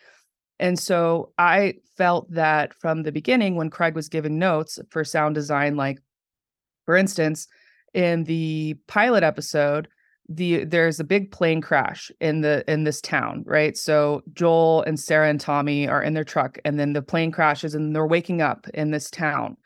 And 0.59 0.77
so 0.77 1.31
I 1.39 1.75
felt 1.97 2.29
that 2.33 2.75
from 2.79 3.01
the 3.01 3.11
beginning, 3.11 3.55
when 3.55 3.71
Craig 3.71 3.95
was 3.95 4.09
giving 4.09 4.37
notes 4.37 4.77
for 4.91 5.03
sound 5.03 5.33
design, 5.33 5.75
like 5.75 5.97
For 6.85 6.95
instance, 6.97 7.47
in 7.93 8.23
the 8.25 8.75
pilot 8.87 9.23
episode, 9.23 9.87
the 10.29 10.63
there's 10.63 10.99
a 10.99 11.03
big 11.03 11.31
plane 11.31 11.61
crash 11.61 12.11
in 12.21 12.41
the 12.41 12.63
in 12.71 12.83
this 12.83 13.01
town, 13.01 13.43
right? 13.45 13.77
So 13.77 14.21
Joel 14.33 14.83
and 14.83 14.99
Sarah 14.99 15.29
and 15.29 15.39
Tommy 15.39 15.87
are 15.87 16.01
in 16.01 16.13
their 16.13 16.23
truck 16.23 16.57
and 16.63 16.79
then 16.79 16.93
the 16.93 17.01
plane 17.01 17.31
crashes 17.31 17.75
and 17.75 17.95
they're 17.95 18.07
waking 18.07 18.41
up 18.41 18.67
in 18.73 18.91
this 18.91 19.09
town. 19.09 19.57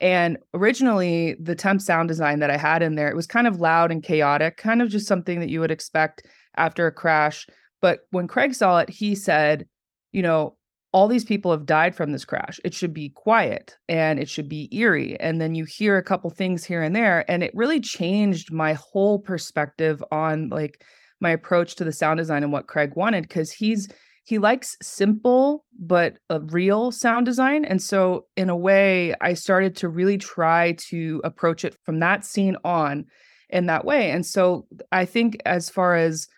And 0.00 0.38
originally 0.54 1.36
the 1.40 1.54
temp 1.54 1.80
sound 1.80 2.08
design 2.08 2.40
that 2.40 2.50
I 2.50 2.56
had 2.56 2.82
in 2.82 2.94
there, 2.94 3.08
it 3.08 3.16
was 3.16 3.26
kind 3.26 3.46
of 3.46 3.60
loud 3.60 3.90
and 3.90 4.02
chaotic, 4.02 4.56
kind 4.56 4.82
of 4.82 4.88
just 4.88 5.06
something 5.06 5.40
that 5.40 5.48
you 5.48 5.60
would 5.60 5.70
expect 5.70 6.26
after 6.56 6.86
a 6.86 6.92
crash. 6.92 7.46
But 7.80 8.00
when 8.10 8.28
Craig 8.28 8.54
saw 8.54 8.78
it, 8.78 8.90
he 8.90 9.14
said, 9.14 9.66
you 10.12 10.22
know, 10.22 10.56
all 10.92 11.08
these 11.08 11.24
people 11.24 11.50
have 11.50 11.64
died 11.64 11.94
from 11.94 12.12
this 12.12 12.24
crash. 12.24 12.60
It 12.64 12.74
should 12.74 12.92
be 12.92 13.08
quiet 13.08 13.76
and 13.88 14.18
it 14.18 14.28
should 14.28 14.48
be 14.48 14.68
eerie. 14.72 15.18
And 15.20 15.40
then 15.40 15.54
you 15.54 15.64
hear 15.66 15.96
a 15.96 16.02
couple 16.02 16.28
things 16.30 16.64
here 16.64 16.82
and 16.82 16.94
there. 16.94 17.24
And 17.30 17.42
it 17.42 17.50
really 17.54 17.80
changed 17.80 18.52
my 18.52 18.74
whole 18.74 19.18
perspective 19.18 20.04
on 20.12 20.50
like 20.50 20.84
my 21.20 21.30
approach 21.30 21.76
to 21.76 21.84
the 21.84 21.92
sound 21.92 22.18
design 22.18 22.42
and 22.42 22.52
what 22.52 22.66
Craig 22.66 22.92
wanted 22.94 23.22
because 23.22 23.52
he's 23.52 23.88
he 24.24 24.38
likes 24.38 24.76
simple 24.80 25.64
but 25.80 26.18
a 26.30 26.40
real 26.40 26.92
sound 26.92 27.26
design. 27.26 27.64
And 27.64 27.82
so 27.82 28.26
in 28.36 28.50
a 28.50 28.56
way, 28.56 29.14
I 29.20 29.34
started 29.34 29.74
to 29.76 29.88
really 29.88 30.18
try 30.18 30.76
to 30.90 31.20
approach 31.24 31.64
it 31.64 31.76
from 31.84 31.98
that 32.00 32.24
scene 32.24 32.56
on 32.64 33.06
in 33.50 33.66
that 33.66 33.84
way. 33.84 34.10
And 34.10 34.24
so 34.24 34.66
I 34.92 35.06
think 35.06 35.38
as 35.44 35.68
far 35.68 35.96
as 35.96 36.28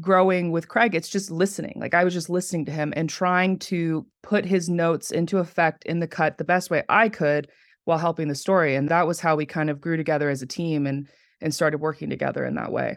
growing 0.00 0.50
with 0.50 0.68
Craig, 0.68 0.94
it's 0.94 1.08
just 1.08 1.30
listening. 1.30 1.74
Like 1.76 1.94
I 1.94 2.04
was 2.04 2.12
just 2.12 2.30
listening 2.30 2.64
to 2.66 2.72
him 2.72 2.92
and 2.96 3.08
trying 3.08 3.58
to 3.60 4.06
put 4.22 4.44
his 4.44 4.68
notes 4.68 5.10
into 5.10 5.38
effect 5.38 5.84
in 5.84 6.00
the 6.00 6.08
cut 6.08 6.38
the 6.38 6.44
best 6.44 6.70
way 6.70 6.82
I 6.88 7.08
could 7.08 7.48
while 7.84 7.98
helping 7.98 8.28
the 8.28 8.34
story. 8.34 8.74
And 8.74 8.88
that 8.88 9.06
was 9.06 9.20
how 9.20 9.36
we 9.36 9.46
kind 9.46 9.70
of 9.70 9.80
grew 9.80 9.96
together 9.96 10.30
as 10.30 10.42
a 10.42 10.46
team 10.46 10.86
and 10.86 11.08
and 11.40 11.54
started 11.54 11.78
working 11.78 12.08
together 12.08 12.44
in 12.44 12.54
that 12.54 12.72
way. 12.72 12.96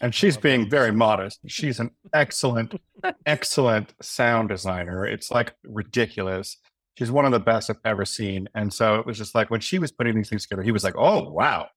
And 0.00 0.14
she's 0.14 0.36
being 0.36 0.68
very 0.68 0.92
modest. 0.92 1.40
She's 1.46 1.78
an 1.78 1.90
excellent, 2.14 2.74
excellent 3.26 3.94
sound 4.00 4.48
designer. 4.48 5.06
It's 5.06 5.30
like 5.30 5.54
ridiculous. 5.64 6.56
She's 6.96 7.10
one 7.10 7.26
of 7.26 7.32
the 7.32 7.40
best 7.40 7.70
I've 7.70 7.76
ever 7.84 8.04
seen. 8.04 8.48
And 8.54 8.72
so 8.72 8.96
it 8.96 9.06
was 9.06 9.18
just 9.18 9.34
like 9.34 9.50
when 9.50 9.60
she 9.60 9.78
was 9.78 9.92
putting 9.92 10.16
these 10.16 10.28
things 10.28 10.42
together, 10.42 10.62
he 10.62 10.72
was 10.72 10.84
like, 10.84 10.96
oh, 10.96 11.30
wow, 11.30 11.68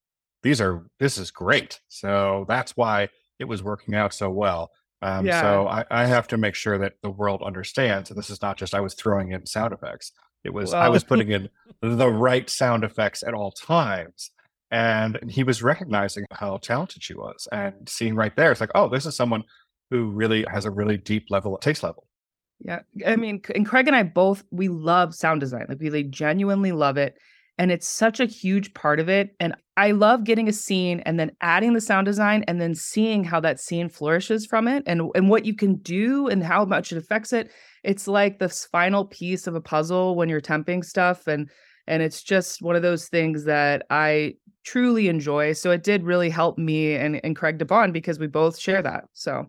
these 0.41 0.61
are, 0.61 0.85
this 0.99 1.17
is 1.17 1.31
great. 1.31 1.79
So 1.89 2.45
that's 2.47 2.77
why 2.77 3.09
it 3.43 3.47
was 3.49 3.61
working 3.61 3.93
out 3.93 4.13
so 4.13 4.29
well. 4.29 4.71
Um, 5.01 5.25
yeah. 5.25 5.41
So 5.41 5.67
I, 5.67 5.83
I, 5.91 6.05
have 6.05 6.29
to 6.29 6.37
make 6.37 6.55
sure 6.55 6.77
that 6.77 6.93
the 7.01 7.09
world 7.09 7.43
understands 7.43 8.07
that 8.07 8.15
this 8.15 8.29
is 8.29 8.41
not 8.41 8.57
just 8.57 8.73
I 8.73 8.79
was 8.79 8.93
throwing 8.93 9.33
in 9.33 9.45
sound 9.45 9.73
effects. 9.73 10.13
It 10.45 10.53
was 10.53 10.71
well, 10.71 10.81
I 10.81 10.87
was 10.87 11.03
putting 11.03 11.29
in 11.31 11.49
the 11.81 12.09
right 12.09 12.49
sound 12.49 12.85
effects 12.85 13.21
at 13.21 13.33
all 13.33 13.51
times. 13.51 14.31
And 14.71 15.19
he 15.29 15.43
was 15.43 15.61
recognizing 15.61 16.25
how 16.31 16.55
talented 16.57 17.03
she 17.03 17.15
was 17.15 17.49
and 17.51 17.87
seeing 17.87 18.15
right 18.15 18.33
there, 18.37 18.49
it's 18.49 18.61
like, 18.61 18.71
oh, 18.75 18.87
this 18.87 19.05
is 19.05 19.15
someone 19.15 19.43
who 19.91 20.09
really 20.09 20.45
has 20.49 20.63
a 20.63 20.71
really 20.71 20.97
deep 20.97 21.25
level, 21.29 21.57
taste 21.57 21.83
level. 21.83 22.07
Yeah. 22.61 22.79
I 23.05 23.17
mean, 23.17 23.41
and 23.53 23.65
Craig 23.65 23.87
and 23.87 23.95
I 23.95 24.03
both, 24.03 24.45
we 24.51 24.69
love 24.69 25.13
sound 25.13 25.41
design. 25.41 25.65
Like 25.67 25.79
we 25.79 25.87
really 25.87 26.03
genuinely 26.03 26.71
love 26.71 26.95
it 26.97 27.17
and 27.57 27.71
it's 27.71 27.87
such 27.87 28.19
a 28.19 28.25
huge 28.25 28.73
part 28.73 28.99
of 28.99 29.09
it 29.09 29.35
and 29.39 29.55
i 29.77 29.91
love 29.91 30.23
getting 30.23 30.47
a 30.47 30.53
scene 30.53 30.99
and 31.01 31.19
then 31.19 31.31
adding 31.41 31.73
the 31.73 31.81
sound 31.81 32.05
design 32.05 32.43
and 32.47 32.59
then 32.59 32.75
seeing 32.75 33.23
how 33.23 33.39
that 33.39 33.59
scene 33.59 33.89
flourishes 33.89 34.45
from 34.45 34.67
it 34.67 34.83
and 34.85 35.01
and 35.15 35.29
what 35.29 35.45
you 35.45 35.55
can 35.55 35.75
do 35.75 36.27
and 36.27 36.43
how 36.43 36.65
much 36.65 36.91
it 36.91 36.97
affects 36.97 37.33
it. 37.33 37.51
It's 37.83 38.07
like 38.07 38.39
this 38.39 38.65
final 38.65 39.05
piece 39.05 39.47
of 39.47 39.55
a 39.55 39.61
puzzle 39.61 40.15
when 40.15 40.29
you're 40.29 40.41
temping 40.41 40.83
stuff 40.83 41.27
and 41.27 41.49
and 41.87 42.01
it's 42.01 42.23
just 42.23 42.61
one 42.61 42.75
of 42.75 42.81
those 42.81 43.09
things 43.09 43.43
that 43.43 43.85
i 43.89 44.33
truly 44.63 45.09
enjoy 45.09 45.51
so 45.51 45.71
it 45.71 45.83
did 45.83 46.03
really 46.03 46.29
help 46.29 46.57
me 46.57 46.95
and, 46.95 47.19
and 47.25 47.35
craig 47.35 47.59
to 47.59 47.65
bond 47.65 47.91
because 47.91 48.19
we 48.19 48.27
both 48.27 48.57
share 48.57 48.81
that 48.81 49.05
so. 49.13 49.45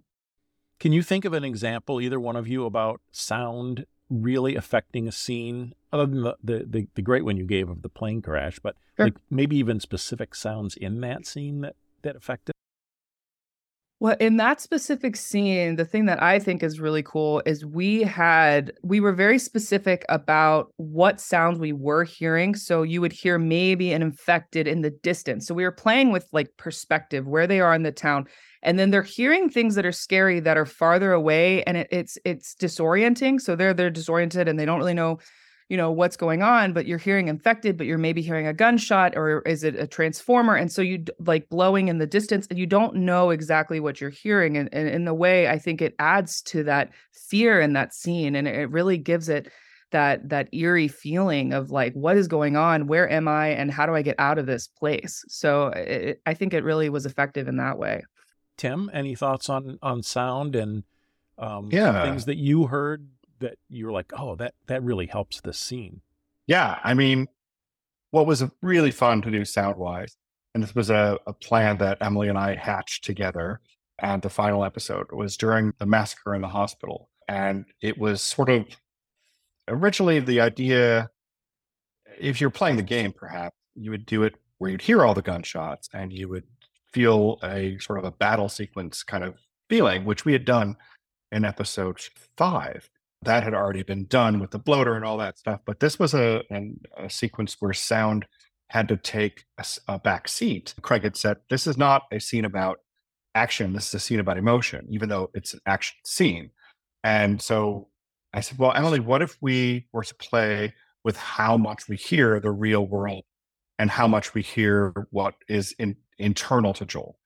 Can 0.81 0.93
you 0.93 1.03
think 1.03 1.25
of 1.25 1.33
an 1.33 1.45
example 1.45 2.01
either 2.01 2.19
one 2.19 2.37
of 2.37 2.49
you 2.49 2.67
about 2.67 3.01
sound 3.13 3.87
really 4.11 4.55
affecting 4.57 5.09
a 5.09 5.13
scene 5.13 5.75
other 5.93 6.07
than 6.07 6.23
the, 6.23 6.37
the, 6.43 6.67
the, 6.69 6.89
the, 6.95 7.03
great 7.03 7.25
one 7.25 7.37
you 7.37 7.45
gave 7.45 7.69
of 7.69 7.83
the 7.83 7.89
plane 7.89 8.21
crash, 8.21 8.59
but 8.59 8.77
sure. 8.97 9.07
like 9.07 9.15
maybe 9.31 9.57
even 9.57 9.81
specific 9.81 10.35
sounds 10.35 10.77
in 10.77 11.01
that 11.01 11.27
scene 11.27 11.61
that, 11.63 11.77
that 12.03 12.17
affected? 12.17 12.55
Well, 14.05 14.17
in 14.21 14.37
that 14.37 14.61
specific 14.61 15.17
scene, 15.17 15.77
the 15.77 15.87
thing 15.87 16.05
that 16.05 16.23
I 16.23 16.39
think 16.39 16.63
is 16.63 16.79
really 16.79 17.03
cool 17.03 17.43
is 17.47 17.65
we 17.65 18.03
had, 18.03 18.75
we 18.83 19.01
were 19.01 19.15
very 19.15 19.39
specific 19.39 20.05
about 20.11 20.75
what 20.77 21.23
sounds 21.23 21.59
we 21.59 21.73
were 21.73 22.05
hearing. 22.05 22.55
So 22.55 22.83
you 22.83 23.01
would 23.01 23.13
hear 23.13 23.39
maybe 23.39 23.95
an 23.95 24.03
infected 24.03 24.69
in 24.69 24.83
the 24.83 24.91
distance. 24.91 25.47
So 25.47 25.55
we 25.55 25.65
were 25.65 25.73
playing 25.73 26.13
with 26.13 26.29
like 26.33 26.55
perspective, 26.59 27.27
where 27.27 27.47
they 27.47 27.61
are 27.61 27.75
in 27.75 27.83
the 27.83 27.93
town 27.93 28.27
and 28.63 28.79
then 28.79 28.91
they're 28.91 29.03
hearing 29.03 29.49
things 29.49 29.75
that 29.75 29.87
are 29.87 29.93
scary 29.93 30.39
that 30.41 30.59
are 30.59 30.67
farther 30.67 31.13
away 31.13 31.63
and 31.65 31.79
it, 31.79 31.89
it's 31.91 32.19
it's 32.25 32.55
disorienting 32.55 33.41
so 33.41 33.55
they're 33.55 33.75
they're 33.75 33.91
disoriented 33.91 34.49
and 34.49 34.59
they 34.59 34.65
don't 34.65 34.79
really 34.79 34.95
know 34.95 35.19
you 35.69 35.77
know 35.77 35.91
what's 35.91 36.17
going 36.17 36.43
on 36.43 36.73
but 36.73 36.87
you're 36.87 36.99
hearing 36.99 37.29
infected 37.29 37.77
but 37.77 37.87
you're 37.87 37.99
maybe 37.99 38.21
hearing 38.21 38.47
a 38.47 38.53
gunshot 38.53 39.17
or 39.17 39.41
is 39.43 39.65
it 39.65 39.77
a 39.77 39.87
transformer? 39.87 40.55
And 40.55 40.71
so 40.71 40.83
you 40.83 41.05
like 41.19 41.49
blowing 41.49 41.89
in 41.89 41.99
the 41.99 42.07
distance 42.07 42.47
and 42.49 42.59
you 42.59 42.67
don't 42.67 42.97
know 42.97 43.31
exactly 43.31 43.81
what 43.81 44.01
you're 44.01 44.11
hearing 44.11 44.57
and, 44.57 44.69
and 44.73 44.89
in 44.89 45.05
the 45.05 45.15
way 45.15 45.49
i 45.49 45.59
think 45.59 45.81
it 45.81 45.95
adds 45.99 46.43
to 46.43 46.63
that 46.65 46.91
fear 47.13 47.61
in 47.61 47.73
that 47.73 47.95
scene 47.95 48.37
and 48.37 48.47
it 48.47 48.71
really 48.71 48.99
gives 48.99 49.29
it 49.29 49.51
that 49.95 50.29
that 50.29 50.49
eerie 50.53 50.89
feeling 50.89 51.53
of 51.53 51.71
like 51.71 51.93
what 51.95 52.17
is 52.17 52.27
going 52.27 52.57
on? 52.57 52.89
Where 52.89 53.09
am 53.09 53.29
i? 53.29 53.51
And 53.51 53.71
how 53.71 53.87
do 53.87 53.95
i 53.95 54.03
get 54.03 54.17
out 54.19 54.39
of 54.39 54.45
this 54.45 54.67
place? 54.67 55.25
So 55.29 55.69
it, 55.69 56.21
i 56.27 56.35
think 56.35 56.53
it 56.53 56.65
really 56.65 56.89
was 56.89 57.07
effective 57.07 57.47
in 57.47 57.57
that 57.59 57.79
way. 57.79 58.03
Tim, 58.57 58.91
any 58.93 59.15
thoughts 59.15 59.49
on 59.49 59.79
on 59.83 60.03
sound 60.03 60.57
and 60.57 60.83
um, 61.39 61.69
yeah. 61.73 62.03
things 62.03 62.25
that 62.27 62.37
you 62.37 62.67
heard 62.67 63.09
that 63.45 63.57
you 63.69 63.87
were 63.87 63.93
like, 63.93 64.13
oh, 64.19 64.35
that 64.37 64.55
that 64.67 64.83
really 64.83 65.07
helps 65.07 65.41
the 65.41 65.53
scene? 65.53 66.01
Yeah, 66.47 66.79
I 66.85 66.95
mean, 66.95 67.29
what 68.11 68.27
was 68.27 68.45
really 68.63 68.91
fun 68.91 69.23
to 69.23 69.31
do 69.31 69.45
sound 69.45 69.77
wise, 69.77 70.17
and 70.55 70.63
this 70.63 70.75
was 70.75 70.91
a, 70.91 71.19
a 71.27 71.33
plan 71.33 71.79
that 71.79 71.99
Emily 72.01 72.29
and 72.29 72.39
I 72.39 72.57
hatched 72.57 73.05
together. 73.05 73.61
And 74.01 74.21
the 74.23 74.31
final 74.31 74.65
episode 74.65 75.13
was 75.13 75.37
during 75.37 75.73
the 75.79 75.87
massacre 75.87 76.35
in 76.35 76.43
the 76.43 76.49
hospital, 76.49 77.09
and 77.29 77.65
it 77.81 77.97
was 77.97 78.21
sort 78.21 78.51
of 78.51 78.67
originally 79.69 80.19
the 80.21 80.41
idea. 80.41 81.11
If 82.19 82.41
you're 82.41 82.51
playing 82.51 82.77
the 82.77 82.83
game, 82.83 83.13
perhaps 83.13 83.57
you 83.75 83.91
would 83.91 84.07
do 84.07 84.25
it 84.25 84.35
where 84.59 84.71
you'd 84.71 84.83
hear 84.83 85.05
all 85.05 85.15
the 85.15 85.23
gunshots 85.23 85.89
and 85.93 86.13
you 86.13 86.29
would 86.29 86.45
feel 86.93 87.39
a 87.43 87.77
sort 87.79 87.99
of 87.99 88.05
a 88.05 88.13
battle 88.13 88.49
sequence 88.49 89.03
kind 89.03 89.25
of 89.25 89.35
feeling, 89.69 90.05
which 90.05 90.25
we 90.25 90.33
had 90.33 90.45
done 90.45 90.77
in 91.33 91.45
episode 91.45 92.01
five. 92.37 92.89
That 93.25 93.43
had 93.43 93.55
already 93.55 93.83
been 93.83 94.07
done 94.07 94.41
with 94.41 94.51
the 94.51 94.59
bloater 94.59 94.95
and 94.95 95.05
all 95.05 95.19
that 95.19 95.39
stuff. 95.39 95.61
But 95.65 95.81
this 95.81 95.99
was 95.99 96.15
a, 96.15 96.43
an, 96.51 96.81
a 96.97 97.11
sequence 97.11 97.57
where 97.61 97.73
sound 97.73 98.27
had 98.69 98.89
to 98.89 98.97
take 98.97 99.45
a, 99.59 99.65
a 99.89 99.99
back 99.99 100.29
seat. 100.29 100.75
Craig 100.83 101.03
had 101.03 101.17
said, 101.17 101.39
This 101.51 101.67
is 101.67 101.77
not 101.77 102.03
a 102.13 102.21
scene 102.21 102.45
about 102.45 102.79
action. 103.35 103.73
This 103.73 103.89
is 103.89 103.95
a 103.95 104.01
scene 104.01 104.21
about 104.21 104.39
emotion, 104.39 104.87
even 104.91 105.09
though 105.09 105.31
it's 105.35 105.55
an 105.55 105.61
action 105.67 105.97
scene. 106.05 106.51
And 107.03 107.41
so 107.41 107.89
I 108.33 108.41
said, 108.41 108.59
Well, 108.59 108.73
Emily, 108.73 109.01
what 109.01 109.23
if 109.23 109.37
we 109.41 109.87
were 109.93 110.05
to 110.05 110.15
play 110.15 110.75
with 111.05 111.17
how 111.17 111.57
much 111.57 111.89
we 111.89 111.97
hear 111.97 112.41
the 112.41 112.51
real 112.51 112.87
world 112.87 113.25
and 113.79 113.91
how 113.91 114.09
much 114.09 114.35
we 114.35 114.43
hear 114.43 114.93
what 115.11 115.35
is 115.49 115.75
in 115.79 115.97
internal 116.19 116.73
to 116.75 116.87
Joel. 116.87 117.19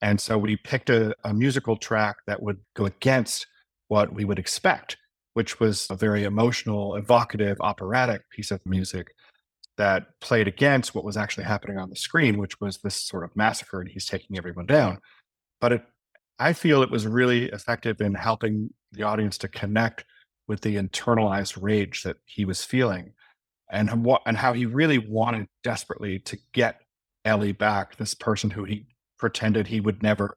And 0.00 0.20
so 0.20 0.38
we 0.38 0.56
picked 0.56 0.90
a, 0.90 1.14
a 1.24 1.32
musical 1.32 1.76
track 1.76 2.16
that 2.26 2.42
would 2.42 2.58
go 2.74 2.84
against 2.86 3.46
what 3.88 4.12
we 4.12 4.24
would 4.24 4.38
expect, 4.38 4.96
which 5.34 5.60
was 5.60 5.86
a 5.90 5.94
very 5.94 6.24
emotional, 6.24 6.94
evocative, 6.96 7.58
operatic 7.60 8.28
piece 8.30 8.50
of 8.50 8.64
music 8.64 9.14
that 9.76 10.06
played 10.20 10.48
against 10.48 10.94
what 10.94 11.04
was 11.04 11.16
actually 11.16 11.44
happening 11.44 11.78
on 11.78 11.90
the 11.90 11.96
screen, 11.96 12.38
which 12.38 12.60
was 12.60 12.78
this 12.78 12.96
sort 12.96 13.24
of 13.24 13.36
massacre 13.36 13.80
and 13.80 13.90
he's 13.90 14.06
taking 14.06 14.38
everyone 14.38 14.66
down. 14.66 14.98
But 15.60 15.72
it, 15.72 15.84
I 16.38 16.52
feel 16.52 16.82
it 16.82 16.90
was 16.90 17.06
really 17.06 17.46
effective 17.46 18.00
in 18.00 18.14
helping 18.14 18.70
the 18.92 19.02
audience 19.02 19.36
to 19.38 19.48
connect 19.48 20.04
with 20.46 20.60
the 20.60 20.76
internalized 20.76 21.60
rage 21.60 22.02
that 22.04 22.16
he 22.26 22.44
was 22.44 22.64
feeling 22.64 23.12
and 23.70 23.90
and 24.26 24.36
how 24.36 24.52
he 24.52 24.66
really 24.66 24.98
wanted 24.98 25.48
desperately 25.62 26.18
to 26.20 26.38
get 26.52 26.80
Ellie 27.24 27.52
back, 27.52 27.96
this 27.96 28.14
person 28.14 28.50
who 28.50 28.64
he 28.64 28.86
pretended 29.18 29.66
he 29.66 29.80
would 29.80 30.02
never, 30.02 30.36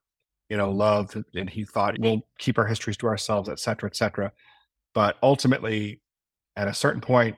you 0.50 0.58
know, 0.58 0.72
love, 0.72 1.16
and 1.36 1.50
he 1.50 1.66
thought 1.66 2.00
we'll 2.00 2.26
keep 2.40 2.58
our 2.58 2.66
histories 2.66 2.98
to 2.98 3.08
ourselves, 3.08 3.50
et 3.50 3.60
cetera, 3.60 3.90
et 3.90 3.96
cetera. 3.96 4.32
But 4.98 5.18
ultimately, 5.22 6.02
at 6.56 6.68
a 6.68 6.74
certain 6.74 7.02
point, 7.02 7.36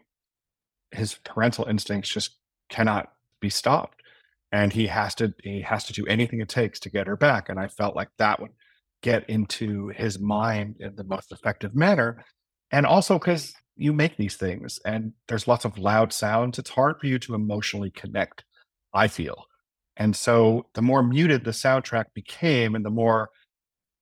his 0.92 1.16
parental 1.26 1.66
instincts 1.66 2.10
just 2.10 2.38
cannot 2.70 3.12
be 3.42 3.50
stopped, 3.50 4.02
and 4.50 4.72
he 4.72 4.88
has 4.88 5.14
to 5.16 5.34
he 5.44 5.60
has 5.64 5.84
to 5.84 5.92
do 5.92 6.06
anything 6.08 6.40
it 6.40 6.48
takes 6.48 6.80
to 6.80 6.90
get 6.90 7.08
her 7.08 7.18
back. 7.18 7.50
And 7.50 7.60
I 7.60 7.68
felt 7.68 7.98
like 7.98 8.12
that 8.18 8.40
would 8.40 8.52
get 9.04 9.30
into 9.30 9.90
his 9.90 10.22
mind 10.22 10.78
in 10.80 10.96
the 10.96 11.04
most 11.04 11.34
effective 11.34 11.76
manner, 11.76 12.24
and 12.72 12.86
also 12.86 13.20
because 13.20 13.54
you 13.76 13.92
make 13.92 14.16
these 14.16 14.38
things 14.38 14.80
and 14.86 15.12
there's 15.28 15.46
lots 15.46 15.66
of 15.66 15.78
loud 15.78 16.14
sounds, 16.14 16.60
it's 16.60 16.70
hard 16.70 16.96
for 16.98 17.08
you 17.08 17.20
to 17.20 17.36
emotionally 17.36 17.92
connect 17.92 18.46
I 18.94 19.10
feel. 19.10 19.44
And 19.98 20.16
so 20.16 20.68
the 20.76 20.82
more 20.82 21.04
muted 21.04 21.44
the 21.44 21.52
soundtrack 21.52 22.06
became 22.14 22.74
and 22.74 22.86
the 22.86 22.90
more 22.90 23.32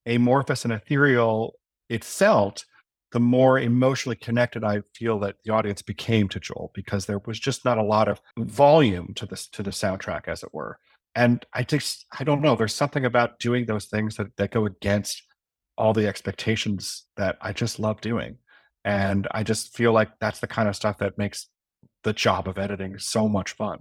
amorphous 0.06 0.64
and 0.64 0.72
ethereal 0.72 1.56
it 1.90 2.04
felt, 2.04 2.64
the 3.12 3.20
more 3.20 3.58
emotionally 3.58 4.16
connected 4.16 4.64
I 4.64 4.82
feel 4.94 5.20
that 5.20 5.36
the 5.44 5.54
audience 5.54 5.82
became 5.82 6.28
to 6.30 6.40
Joel 6.40 6.72
because 6.74 7.06
there 7.06 7.22
was 7.26 7.40
just 7.40 7.64
not 7.64 7.78
a 7.78 7.84
lot 7.84 8.08
of 8.08 8.22
volume 8.38 9.14
to 9.16 9.26
this 9.26 9.48
to 9.50 9.64
the 9.64 9.72
soundtrack, 9.72 10.28
as 10.28 10.44
it 10.44 10.54
were. 10.54 10.78
And 11.16 11.46
I 11.54 11.64
just 11.64 12.06
I 12.18 12.24
don't 12.24 12.42
know. 12.42 12.56
There's 12.56 12.76
something 12.76 13.06
about 13.06 13.40
doing 13.40 13.66
those 13.66 13.86
things 13.86 14.18
that, 14.18 14.36
that 14.38 14.52
go 14.52 14.66
against 14.66 15.24
all 15.78 15.94
the 15.94 16.08
expectations 16.08 17.06
that 17.16 17.38
I 17.42 17.54
just 17.54 17.80
love 17.80 18.02
doing. 18.02 18.38
And 18.84 19.28
I 19.32 19.44
just 19.44 19.76
feel 19.76 19.94
like 19.94 20.10
that's 20.20 20.40
the 20.40 20.48
kind 20.48 20.68
of 20.68 20.76
stuff 20.76 20.98
that 21.00 21.18
makes 21.18 21.48
the 22.04 22.14
job 22.14 22.48
of 22.48 22.58
editing 22.58 22.98
so 23.00 23.28
much 23.28 23.52
fun. 23.52 23.80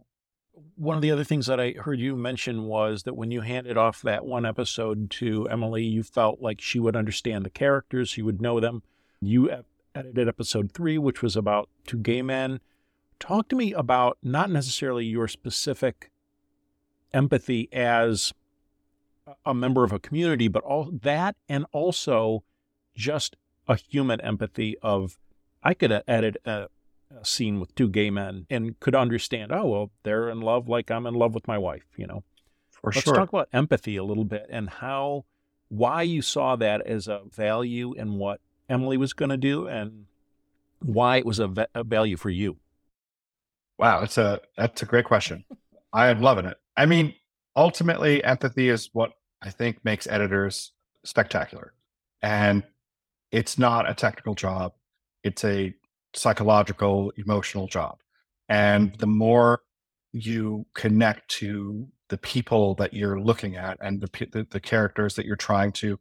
One 0.74 0.96
of 0.96 1.02
the 1.02 1.10
other 1.10 1.24
things 1.24 1.46
that 1.46 1.60
I 1.60 1.74
heard 1.78 2.00
you 2.00 2.16
mention 2.16 2.64
was 2.64 3.02
that 3.02 3.14
when 3.14 3.30
you 3.30 3.42
handed 3.42 3.76
off 3.76 4.02
that 4.02 4.24
one 4.24 4.46
episode 4.46 5.10
to 5.12 5.48
Emily, 5.48 5.84
you 5.84 6.02
felt 6.02 6.40
like 6.40 6.60
she 6.60 6.80
would 6.80 6.96
understand 6.96 7.44
the 7.44 7.50
characters, 7.50 8.08
she 8.08 8.22
would 8.22 8.40
know 8.40 8.58
them. 8.58 8.82
You 9.20 9.50
edited 9.94 10.28
episode 10.28 10.72
three, 10.72 10.98
which 10.98 11.22
was 11.22 11.36
about 11.36 11.68
two 11.86 11.98
gay 11.98 12.22
men. 12.22 12.60
Talk 13.18 13.48
to 13.48 13.56
me 13.56 13.72
about 13.72 14.18
not 14.22 14.50
necessarily 14.50 15.06
your 15.06 15.26
specific 15.26 16.10
empathy 17.12 17.68
as 17.72 18.32
a 19.44 19.54
member 19.54 19.84
of 19.84 19.92
a 19.92 19.98
community, 19.98 20.48
but 20.48 20.62
all 20.62 20.90
that 20.92 21.36
and 21.48 21.64
also 21.72 22.44
just 22.94 23.36
a 23.66 23.76
human 23.76 24.20
empathy 24.20 24.76
of 24.82 25.18
I 25.62 25.74
could 25.74 25.90
edit 26.06 26.36
a, 26.44 26.68
a, 27.10 27.24
scene 27.24 27.58
with 27.58 27.74
two 27.74 27.88
gay 27.88 28.10
men 28.10 28.46
and 28.50 28.78
could 28.78 28.94
understand, 28.94 29.50
oh, 29.50 29.66
well, 29.66 29.90
they're 30.04 30.28
in 30.28 30.40
love 30.40 30.68
like 30.68 30.90
I'm 30.90 31.06
in 31.06 31.14
love 31.14 31.34
with 31.34 31.48
my 31.48 31.58
wife, 31.58 31.86
you 31.96 32.06
know. 32.06 32.22
For 32.70 32.92
Let's 32.94 33.04
sure. 33.04 33.14
talk 33.14 33.30
about 33.30 33.48
empathy 33.52 33.96
a 33.96 34.04
little 34.04 34.24
bit 34.24 34.46
and 34.48 34.68
how, 34.68 35.24
why 35.68 36.02
you 36.02 36.22
saw 36.22 36.54
that 36.56 36.86
as 36.86 37.08
a 37.08 37.22
value 37.28 37.94
and 37.98 38.18
what 38.18 38.40
Emily 38.68 38.96
was 38.96 39.12
going 39.12 39.30
to 39.30 39.36
do 39.36 39.66
and 39.66 40.06
why 40.80 41.18
it 41.18 41.26
was 41.26 41.40
a, 41.40 41.52
a 41.74 41.84
value 41.84 42.16
for 42.16 42.30
you. 42.30 42.56
Wow, 43.78 44.02
it's 44.02 44.18
a 44.18 44.40
that's 44.56 44.82
a 44.82 44.86
great 44.86 45.04
question. 45.04 45.44
I 45.92 46.08
am 46.08 46.20
loving 46.20 46.46
it. 46.46 46.56
I 46.76 46.86
mean, 46.86 47.14
ultimately, 47.54 48.22
empathy 48.24 48.68
is 48.68 48.90
what 48.92 49.12
I 49.42 49.50
think 49.50 49.84
makes 49.84 50.06
editors 50.06 50.72
spectacular. 51.04 51.72
And 52.22 52.64
it's 53.30 53.58
not 53.58 53.88
a 53.88 53.94
technical 53.94 54.34
job, 54.34 54.72
it's 55.22 55.44
a 55.44 55.74
psychological, 56.14 57.12
emotional 57.16 57.66
job. 57.66 57.98
And 58.48 58.94
the 58.98 59.06
more 59.06 59.62
you 60.12 60.66
connect 60.74 61.28
to 61.28 61.88
the 62.08 62.18
people 62.18 62.74
that 62.76 62.94
you're 62.94 63.20
looking 63.20 63.56
at 63.56 63.76
and 63.80 64.00
the, 64.00 64.28
the, 64.32 64.46
the 64.50 64.60
characters 64.60 65.14
that 65.16 65.26
you're 65.26 65.36
trying 65.36 65.72
to 65.72 65.98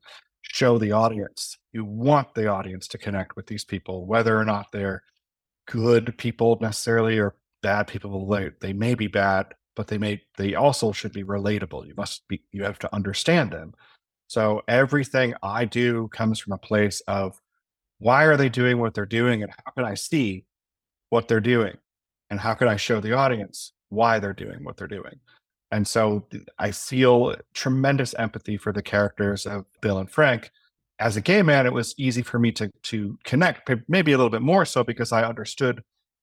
show 0.51 0.77
the 0.77 0.91
audience, 0.91 1.57
you 1.73 1.83
want 1.83 2.33
the 2.33 2.47
audience 2.47 2.87
to 2.89 2.97
connect 2.97 3.35
with 3.35 3.47
these 3.47 3.65
people, 3.65 4.05
whether 4.05 4.37
or 4.39 4.45
not 4.45 4.67
they're 4.71 5.03
good 5.67 6.17
people 6.17 6.57
necessarily 6.61 7.17
or 7.17 7.35
bad 7.61 7.87
people. 7.87 8.27
They, 8.27 8.51
they 8.61 8.73
may 8.73 8.95
be 8.95 9.07
bad, 9.07 9.47
but 9.75 9.87
they 9.87 9.97
may 9.97 10.21
they 10.37 10.55
also 10.55 10.91
should 10.91 11.13
be 11.13 11.23
relatable. 11.23 11.87
You 11.87 11.93
must 11.97 12.27
be 12.27 12.43
you 12.51 12.63
have 12.63 12.79
to 12.79 12.95
understand 12.95 13.51
them. 13.51 13.73
So 14.27 14.61
everything 14.67 15.33
I 15.43 15.65
do 15.65 16.07
comes 16.09 16.39
from 16.39 16.53
a 16.53 16.57
place 16.57 17.01
of 17.07 17.39
why 17.99 18.23
are 18.25 18.37
they 18.37 18.49
doing 18.49 18.79
what 18.79 18.93
they're 18.93 19.05
doing 19.05 19.43
and 19.43 19.51
how 19.51 19.71
can 19.71 19.85
I 19.85 19.93
see 19.93 20.45
what 21.09 21.27
they're 21.27 21.39
doing 21.39 21.77
and 22.29 22.39
how 22.39 22.53
can 22.53 22.67
I 22.67 22.75
show 22.75 22.99
the 22.99 23.13
audience 23.13 23.73
why 23.89 24.19
they're 24.19 24.33
doing 24.33 24.63
what 24.63 24.77
they're 24.77 24.87
doing. 24.87 25.19
And 25.71 25.87
so 25.87 26.27
I 26.59 26.71
feel 26.71 27.35
tremendous 27.53 28.13
empathy 28.15 28.57
for 28.57 28.71
the 28.71 28.83
characters 28.83 29.45
of 29.45 29.65
Bill 29.81 29.97
and 29.97 30.09
Frank. 30.09 30.51
As 30.99 31.17
a 31.17 31.21
gay 31.21 31.41
man, 31.41 31.65
it 31.65 31.73
was 31.73 31.93
easy 31.97 32.21
for 32.21 32.39
me 32.39 32.51
to 32.53 32.69
to 32.83 33.17
connect, 33.23 33.69
maybe 33.89 34.13
a 34.13 34.17
little 34.17 34.29
bit 34.29 34.41
more 34.41 34.65
so 34.65 34.83
because 34.83 35.11
I 35.11 35.23
understood 35.23 35.81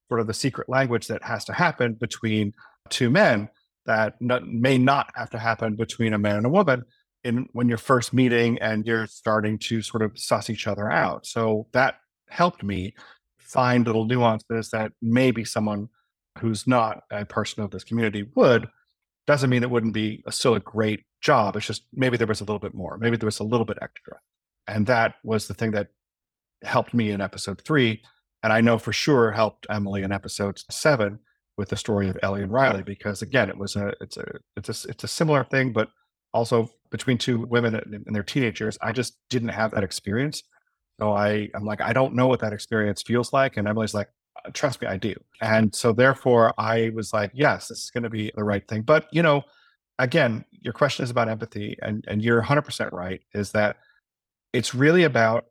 sort 0.09 0.21
of 0.21 0.27
the 0.27 0.35
secret 0.35 0.69
language 0.69 1.09
that 1.09 1.23
has 1.23 1.45
to 1.47 1.53
happen 1.53 1.95
between 1.95 2.53
two 2.89 3.11
men 3.11 3.49
that 3.87 4.15
may 4.21 4.79
not 4.79 5.11
have 5.15 5.31
to 5.31 5.39
happen 5.39 5.75
between 5.75 6.15
a 6.15 6.19
man 6.19 6.37
and 6.37 6.47
a 6.47 6.51
woman 6.51 6.85
in 7.25 7.49
when 7.53 7.69
you're 7.69 7.79
first 7.79 8.13
meeting 8.13 8.59
and 8.61 8.87
you're 8.87 9.07
starting 9.07 9.59
to 9.59 9.83
sort 9.83 10.03
of 10.03 10.19
suss 10.19 10.51
each 10.51 10.67
other 10.67 10.91
out. 10.91 11.27
So 11.27 11.67
that 11.73 11.97
helped 12.29 12.63
me 12.63 12.95
find 13.39 13.87
little 13.87 14.05
nuances 14.05 14.71
that 14.71 14.93
maybe 15.03 15.45
someone 15.45 15.89
who's 16.39 16.67
not 16.67 17.03
a 17.11 17.25
person 17.25 17.63
of 17.63 17.71
this 17.71 17.85
community 17.85 18.29
would. 18.35 18.69
Doesn't 19.27 19.51
mean 19.51 19.63
it 19.63 19.71
wouldn't 19.71 19.95
be 19.95 20.23
a, 20.27 20.33
still 20.33 20.55
a 20.55 20.61
great 20.61 21.05
job. 21.21 21.57
It's 21.57 21.67
just 21.67 21.85
maybe 21.93 22.17
there 22.17 22.27
was 22.27 22.41
a 22.41 22.45
little 22.45 22.59
bit 22.59 22.75
more. 22.75 22.99
Maybe 22.99 23.17
there 23.17 23.27
was 23.27 23.41
a 23.41 23.45
little 23.45 23.67
bit 23.67 23.79
extra. 23.81 24.19
And 24.67 24.87
that 24.87 25.15
was 25.25 25.47
the 25.47 25.55
thing 25.55 25.73
that 25.73 25.89
helped 26.63 26.95
me 26.95 27.11
in 27.11 27.21
episode 27.21 27.61
three. 27.65 28.03
And 28.43 28.53
I 28.53 28.61
know 28.61 28.79
for 28.79 28.93
sure 28.93 29.31
helped 29.31 29.67
Emily 29.71 30.03
in 30.03 30.13
episode 30.13 30.61
seven 30.71 31.21
with 31.57 31.69
the 31.69 31.77
story 31.77 32.09
of 32.09 32.19
Ellie 32.23 32.43
and 32.43 32.53
Riley 32.53 32.83
because 32.83 33.23
again, 33.23 33.49
it 33.49 33.59
was 33.59 33.77
a 33.77 33.93
it's 34.01 34.17
a 34.17 34.25
it's 34.57 34.69
a 34.85 34.89
it's 34.89 35.05
a 35.05 35.09
similar 35.09 35.45
thing, 35.45 35.73
but 35.73 35.89
also 36.33 36.71
between 36.91 37.19
two 37.19 37.47
women 37.47 38.03
in 38.07 38.13
their 38.13 38.23
teenage 38.23 38.61
years. 38.61 38.79
I 38.83 38.93
just 38.93 39.17
didn't 39.31 39.51
have 39.51 39.73
that 39.73 39.85
experience, 39.85 40.43
so 41.01 41.13
I 41.13 41.49
I'm 41.55 41.65
like 41.65 41.81
I 41.81 41.93
don't 41.93 42.15
know 42.15 42.27
what 42.27 42.41
that 42.41 42.53
experience 42.53 43.03
feels 43.03 43.33
like, 43.33 43.57
and 43.57 43.69
Emily's 43.69 43.95
like, 43.95 44.09
trust 44.53 44.81
me, 44.81 44.89
I 44.89 44.97
do, 44.97 45.15
and 45.41 45.75
so 45.75 45.93
therefore 45.93 46.55
I 46.59 46.91
was 46.95 47.13
like, 47.13 47.31
yes, 47.35 47.69
this 47.69 47.85
is 47.85 47.91
going 47.91 48.05
to 48.05 48.11
be 48.11 48.33
the 48.35 48.45
right 48.45 48.67
thing. 48.67 48.83
But 48.83 49.07
you 49.13 49.23
know, 49.23 49.43
again, 49.99 50.45
your 50.51 50.73
question 50.73 51.05
is 51.05 51.11
about 51.11 51.29
empathy, 51.29 51.79
and 51.83 52.05
and 52.09 52.23
you're 52.23 52.39
100 52.39 52.63
percent 52.63 52.93
right. 52.93 53.21
Is 53.35 53.53
that 53.53 53.77
it's 54.53 54.75
really 54.75 55.05
about 55.05 55.47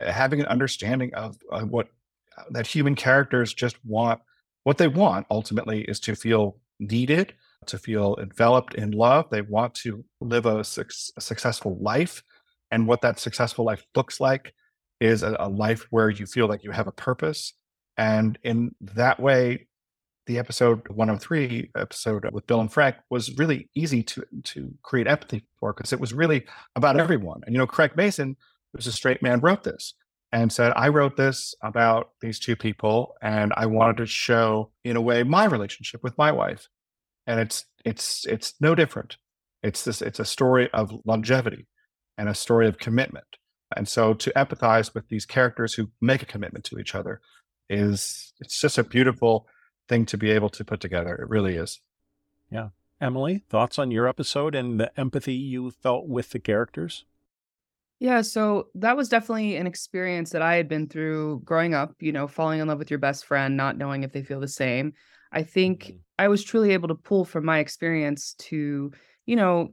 having 0.00 0.40
an 0.40 0.46
understanding 0.46 1.14
of 1.14 1.36
uh, 1.50 1.62
what 1.62 1.88
uh, 2.36 2.44
that 2.50 2.66
human 2.66 2.94
characters 2.94 3.52
just 3.54 3.82
want 3.84 4.20
what 4.66 4.78
they 4.78 4.88
want 4.88 5.28
ultimately 5.30 5.82
is 5.82 6.00
to 6.00 6.16
feel 6.16 6.58
needed, 6.80 7.34
to 7.66 7.78
feel 7.78 8.16
enveloped 8.20 8.74
in 8.74 8.90
love. 8.90 9.30
They 9.30 9.42
want 9.42 9.74
to 9.76 10.04
live 10.20 10.44
a, 10.44 10.64
su- 10.64 10.84
a 11.16 11.20
successful 11.20 11.78
life. 11.80 12.24
And 12.72 12.88
what 12.88 13.00
that 13.02 13.20
successful 13.20 13.64
life 13.64 13.84
looks 13.94 14.18
like 14.18 14.54
is 15.00 15.22
a, 15.22 15.36
a 15.38 15.48
life 15.48 15.86
where 15.90 16.10
you 16.10 16.26
feel 16.26 16.48
like 16.48 16.64
you 16.64 16.72
have 16.72 16.88
a 16.88 16.92
purpose. 16.92 17.52
And 17.96 18.38
in 18.42 18.74
that 18.80 19.20
way, 19.20 19.66
the 20.26 20.38
episode 20.38 20.86
103 20.88 21.70
episode 21.76 22.28
with 22.32 22.46
Bill 22.46 22.60
and 22.60 22.72
Frank 22.72 22.96
was 23.10 23.36
really 23.38 23.70
easy 23.74 24.02
to 24.02 24.24
to 24.42 24.74
create 24.82 25.06
empathy 25.06 25.44
for 25.58 25.72
because 25.72 25.92
it 25.92 26.00
was 26.00 26.12
really 26.12 26.44
about 26.74 26.98
everyone. 26.98 27.42
And 27.46 27.54
you 27.54 27.58
know, 27.58 27.66
Craig 27.66 27.92
Mazin, 27.96 28.36
who's 28.72 28.86
a 28.86 28.92
straight 28.92 29.22
man, 29.22 29.40
wrote 29.40 29.62
this 29.62 29.94
and 30.32 30.52
said, 30.52 30.72
I 30.74 30.88
wrote 30.88 31.16
this 31.16 31.54
about 31.62 32.10
these 32.20 32.38
two 32.38 32.56
people 32.56 33.14
and 33.22 33.52
I 33.56 33.66
wanted 33.66 33.98
to 33.98 34.06
show 34.06 34.72
in 34.84 34.96
a 34.96 35.00
way 35.00 35.22
my 35.22 35.44
relationship 35.44 36.02
with 36.02 36.18
my 36.18 36.32
wife. 36.32 36.68
And 37.26 37.40
it's 37.40 37.64
it's 37.84 38.26
it's 38.26 38.54
no 38.60 38.74
different. 38.74 39.16
It's 39.62 39.84
this 39.84 40.02
it's 40.02 40.20
a 40.20 40.24
story 40.24 40.68
of 40.72 40.92
longevity 41.04 41.66
and 42.18 42.28
a 42.28 42.34
story 42.34 42.66
of 42.66 42.78
commitment. 42.78 43.26
And 43.76 43.88
so 43.88 44.14
to 44.14 44.32
empathize 44.36 44.94
with 44.94 45.08
these 45.08 45.26
characters 45.26 45.74
who 45.74 45.90
make 46.00 46.22
a 46.22 46.26
commitment 46.26 46.64
to 46.66 46.78
each 46.78 46.94
other 46.94 47.20
is 47.68 48.32
it's 48.40 48.60
just 48.60 48.78
a 48.78 48.84
beautiful 48.84 49.46
thing 49.88 50.06
to 50.06 50.18
be 50.18 50.30
able 50.30 50.50
to 50.50 50.64
put 50.64 50.80
together. 50.80 51.14
It 51.14 51.28
really 51.28 51.56
is. 51.56 51.80
Yeah. 52.50 52.68
Emily, 53.00 53.44
thoughts 53.48 53.78
on 53.78 53.90
your 53.90 54.08
episode 54.08 54.54
and 54.54 54.80
the 54.80 54.98
empathy 54.98 55.34
you 55.34 55.70
felt 55.70 56.08
with 56.08 56.30
the 56.30 56.38
characters? 56.38 57.04
Yeah, 57.98 58.22
so 58.22 58.68
that 58.74 58.96
was 58.96 59.08
definitely 59.08 59.56
an 59.56 59.66
experience 59.66 60.30
that 60.30 60.42
I 60.42 60.56
had 60.56 60.68
been 60.68 60.88
through 60.88 61.42
growing 61.44 61.74
up, 61.74 61.94
you 62.00 62.12
know, 62.12 62.26
falling 62.26 62.60
in 62.60 62.68
love 62.68 62.78
with 62.78 62.90
your 62.90 62.98
best 62.98 63.24
friend, 63.24 63.56
not 63.56 63.78
knowing 63.78 64.02
if 64.02 64.12
they 64.12 64.22
feel 64.22 64.40
the 64.40 64.48
same. 64.48 64.92
I 65.32 65.42
think 65.42 65.84
mm-hmm. 65.84 65.96
I 66.18 66.28
was 66.28 66.44
truly 66.44 66.72
able 66.72 66.88
to 66.88 66.94
pull 66.94 67.24
from 67.24 67.44
my 67.44 67.58
experience 67.58 68.34
to, 68.38 68.92
you 69.24 69.36
know, 69.36 69.70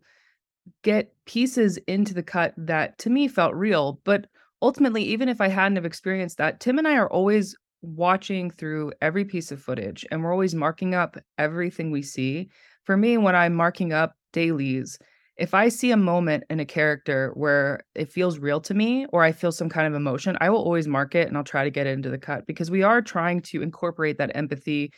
get 0.83 1.13
pieces 1.25 1.77
into 1.87 2.13
the 2.13 2.23
cut 2.23 2.53
that 2.57 2.97
to 2.99 3.09
me 3.09 3.27
felt 3.27 3.53
real. 3.55 3.99
But 4.05 4.27
ultimately, 4.61 5.03
even 5.03 5.27
if 5.27 5.41
I 5.41 5.49
hadn't 5.49 5.75
have 5.75 5.85
experienced 5.85 6.37
that, 6.37 6.59
Tim 6.59 6.77
and 6.77 6.87
I 6.87 6.95
are 6.95 7.09
always 7.09 7.55
watching 7.83 8.49
through 8.49 8.93
every 9.01 9.25
piece 9.25 9.51
of 9.51 9.61
footage 9.61 10.05
and 10.09 10.23
we're 10.23 10.31
always 10.31 10.55
marking 10.55 10.95
up 10.95 11.17
everything 11.37 11.91
we 11.91 12.01
see. 12.01 12.49
For 12.83 12.97
me, 12.97 13.17
when 13.17 13.35
I'm 13.35 13.53
marking 13.53 13.93
up 13.93 14.13
dailies, 14.31 14.97
if 15.37 15.53
I 15.53 15.69
see 15.69 15.91
a 15.91 15.97
moment 15.97 16.43
in 16.49 16.59
a 16.59 16.65
character 16.65 17.31
where 17.35 17.81
it 17.95 18.11
feels 18.11 18.39
real 18.39 18.61
to 18.61 18.73
me 18.73 19.05
or 19.11 19.23
I 19.23 19.31
feel 19.31 19.51
some 19.51 19.69
kind 19.69 19.87
of 19.87 19.93
emotion, 19.93 20.37
I 20.39 20.49
will 20.49 20.63
always 20.63 20.87
mark 20.87 21.15
it 21.15 21.27
and 21.27 21.37
I'll 21.37 21.43
try 21.43 21.63
to 21.63 21.71
get 21.71 21.87
it 21.87 21.91
into 21.91 22.09
the 22.09 22.17
cut 22.17 22.47
because 22.47 22.71
we 22.71 22.83
are 22.83 23.01
trying 23.01 23.41
to 23.43 23.61
incorporate 23.61 24.17
that 24.17 24.35
empathy 24.35 24.91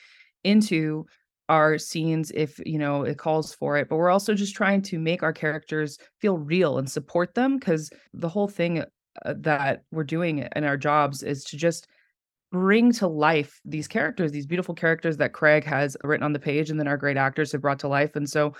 into 0.43 1.05
our 1.49 1.77
scenes 1.77 2.31
if 2.33 2.59
you 2.65 2.79
know 2.79 3.03
it 3.03 3.19
calls 3.19 3.53
for 3.53 3.77
it 3.77 3.87
but 3.87 3.97
we're 3.97 4.09
also 4.09 4.33
just 4.33 4.55
trying 4.55 4.81
to 4.81 4.97
make 4.97 5.21
our 5.21 5.33
characters 5.33 5.99
feel 6.19 6.39
real 6.39 6.79
and 6.79 6.89
support 6.89 7.35
them 7.35 7.57
because 7.57 7.91
the 8.15 8.27
whole 8.29 8.47
thing 8.47 8.79
uh, 8.79 9.33
that 9.37 9.83
we're 9.91 10.03
doing 10.03 10.47
in 10.55 10.63
our 10.63 10.75
jobs 10.75 11.21
is 11.21 11.43
to 11.43 11.55
just 11.55 11.87
bring 12.55 12.93
to 12.93 13.05
life 13.05 13.59
these 13.65 13.85
characters, 13.85 14.31
these 14.31 14.45
beautiful 14.45 14.73
characters 14.73 15.17
that 15.17 15.33
Craig 15.33 15.65
has 15.65 15.97
written 16.05 16.23
on 16.23 16.31
the 16.31 16.39
page 16.39 16.69
and 16.69 16.79
then 16.79 16.87
our 16.87 16.95
great 16.95 17.17
actors 17.17 17.51
have 17.51 17.61
brought 17.61 17.79
to 17.79 17.89
life. 17.89 18.15
And 18.15 18.29
so, 18.29 18.53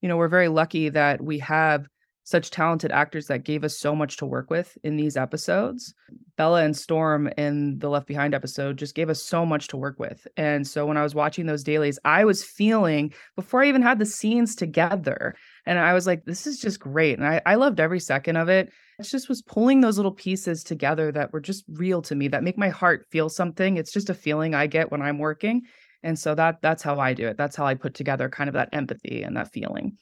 you 0.00 0.08
know, 0.08 0.16
we're 0.16 0.28
very 0.28 0.48
lucky 0.48 0.88
that 0.88 1.22
we 1.22 1.38
have 1.40 1.86
such 2.24 2.50
talented 2.50 2.90
actors 2.90 3.26
that 3.26 3.44
gave 3.44 3.62
us 3.62 3.78
so 3.78 3.94
much 3.94 4.16
to 4.16 4.24
work 4.24 4.48
with 4.48 4.78
in 4.84 4.96
these 4.96 5.18
episodes. 5.18 5.92
Bella 6.38 6.64
and 6.64 6.74
Storm 6.74 7.28
in 7.36 7.78
the 7.78 7.90
Left 7.90 8.06
Behind 8.06 8.34
episode 8.34 8.78
just 8.78 8.94
gave 8.94 9.10
us 9.10 9.22
so 9.22 9.44
much 9.44 9.68
to 9.68 9.76
work 9.76 9.98
with. 9.98 10.26
And 10.38 10.66
so 10.66 10.86
when 10.86 10.96
I 10.96 11.02
was 11.02 11.14
watching 11.14 11.44
those 11.44 11.62
dailies, 11.62 11.98
I 12.06 12.24
was 12.24 12.42
feeling 12.42 13.12
before 13.36 13.62
I 13.62 13.68
even 13.68 13.82
had 13.82 13.98
the 13.98 14.06
scenes 14.06 14.54
together. 14.54 15.34
And 15.66 15.78
I 15.78 15.94
was 15.94 16.06
like, 16.06 16.24
this 16.24 16.46
is 16.46 16.58
just 16.58 16.80
great. 16.80 17.18
And 17.18 17.26
I, 17.26 17.40
I 17.46 17.54
loved 17.54 17.78
every 17.78 18.00
second 18.00 18.36
of 18.36 18.48
it. 18.48 18.72
It 18.98 19.04
just 19.04 19.28
was 19.28 19.42
pulling 19.42 19.80
those 19.80 19.96
little 19.96 20.12
pieces 20.12 20.64
together 20.64 21.12
that 21.12 21.32
were 21.32 21.40
just 21.40 21.64
real 21.68 22.02
to 22.02 22.14
me, 22.14 22.28
that 22.28 22.42
make 22.42 22.58
my 22.58 22.68
heart 22.68 23.06
feel 23.10 23.28
something. 23.28 23.76
It's 23.76 23.92
just 23.92 24.10
a 24.10 24.14
feeling 24.14 24.54
I 24.54 24.66
get 24.66 24.90
when 24.90 25.02
I'm 25.02 25.18
working. 25.18 25.62
And 26.02 26.18
so 26.18 26.34
that 26.34 26.60
that's 26.62 26.82
how 26.82 26.98
I 26.98 27.14
do 27.14 27.28
it. 27.28 27.36
That's 27.36 27.54
how 27.54 27.64
I 27.64 27.74
put 27.74 27.94
together 27.94 28.28
kind 28.28 28.48
of 28.48 28.54
that 28.54 28.70
empathy 28.72 29.22
and 29.22 29.36
that 29.36 29.52
feeling. 29.52 29.98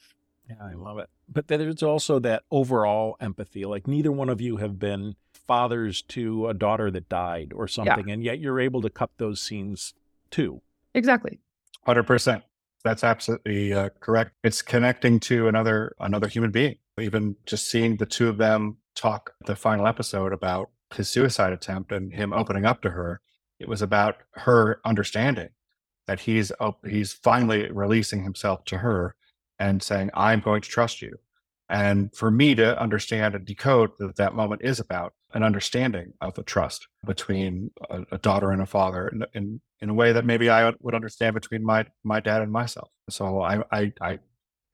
Yeah, 0.48 0.56
I 0.62 0.72
love 0.74 0.98
it. 0.98 1.08
But 1.28 1.48
there's 1.48 1.82
also 1.82 2.18
that 2.20 2.42
overall 2.50 3.16
empathy. 3.20 3.64
Like 3.64 3.86
neither 3.86 4.10
one 4.10 4.28
of 4.28 4.40
you 4.40 4.56
have 4.56 4.78
been 4.78 5.14
fathers 5.46 6.02
to 6.02 6.48
a 6.48 6.54
daughter 6.54 6.90
that 6.90 7.08
died 7.08 7.52
or 7.54 7.68
something, 7.68 8.08
yeah. 8.08 8.14
and 8.14 8.24
yet 8.24 8.38
you're 8.38 8.60
able 8.60 8.80
to 8.82 8.90
cut 8.90 9.10
those 9.18 9.40
scenes 9.40 9.94
too. 10.30 10.62
Exactly. 10.94 11.38
Hundred 11.84 12.04
percent. 12.04 12.44
That's 12.84 13.04
absolutely 13.04 13.72
uh, 13.72 13.90
correct. 14.00 14.32
It's 14.42 14.62
connecting 14.62 15.20
to 15.20 15.48
another 15.48 15.94
another 16.00 16.28
human 16.28 16.50
being. 16.50 16.76
Even 16.98 17.36
just 17.46 17.70
seeing 17.70 17.96
the 17.96 18.06
two 18.06 18.28
of 18.28 18.38
them 18.38 18.78
talk 18.94 19.32
the 19.46 19.56
final 19.56 19.86
episode 19.86 20.32
about 20.32 20.70
his 20.94 21.08
suicide 21.08 21.52
attempt 21.52 21.92
and 21.92 22.12
him 22.12 22.32
opening 22.32 22.64
up 22.64 22.82
to 22.82 22.90
her, 22.90 23.20
it 23.58 23.68
was 23.68 23.82
about 23.82 24.16
her 24.32 24.80
understanding 24.84 25.50
that 26.06 26.20
he's 26.20 26.50
he's 26.88 27.12
finally 27.12 27.70
releasing 27.70 28.24
himself 28.24 28.64
to 28.66 28.78
her 28.78 29.14
and 29.58 29.82
saying, 29.82 30.10
I'm 30.14 30.40
going 30.40 30.62
to 30.62 30.68
trust 30.68 31.02
you. 31.02 31.18
And 31.70 32.12
for 32.14 32.32
me 32.32 32.56
to 32.56 32.78
understand 32.82 33.36
and 33.36 33.46
decode 33.46 33.92
that 34.00 34.16
that 34.16 34.34
moment 34.34 34.62
is 34.64 34.80
about 34.80 35.14
an 35.32 35.44
understanding 35.44 36.14
of 36.20 36.36
a 36.36 36.42
trust 36.42 36.88
between 37.06 37.70
a, 37.88 38.02
a 38.10 38.18
daughter 38.18 38.50
and 38.50 38.60
a 38.60 38.66
father 38.66 39.06
in, 39.06 39.24
in, 39.34 39.60
in, 39.80 39.88
a 39.88 39.94
way 39.94 40.12
that 40.12 40.24
maybe 40.24 40.50
I 40.50 40.72
would 40.80 40.96
understand 40.96 41.34
between 41.34 41.64
my, 41.64 41.86
my 42.02 42.18
dad 42.18 42.42
and 42.42 42.50
myself. 42.50 42.90
So 43.08 43.40
I, 43.40 43.62
I, 43.70 43.92
I 44.00 44.18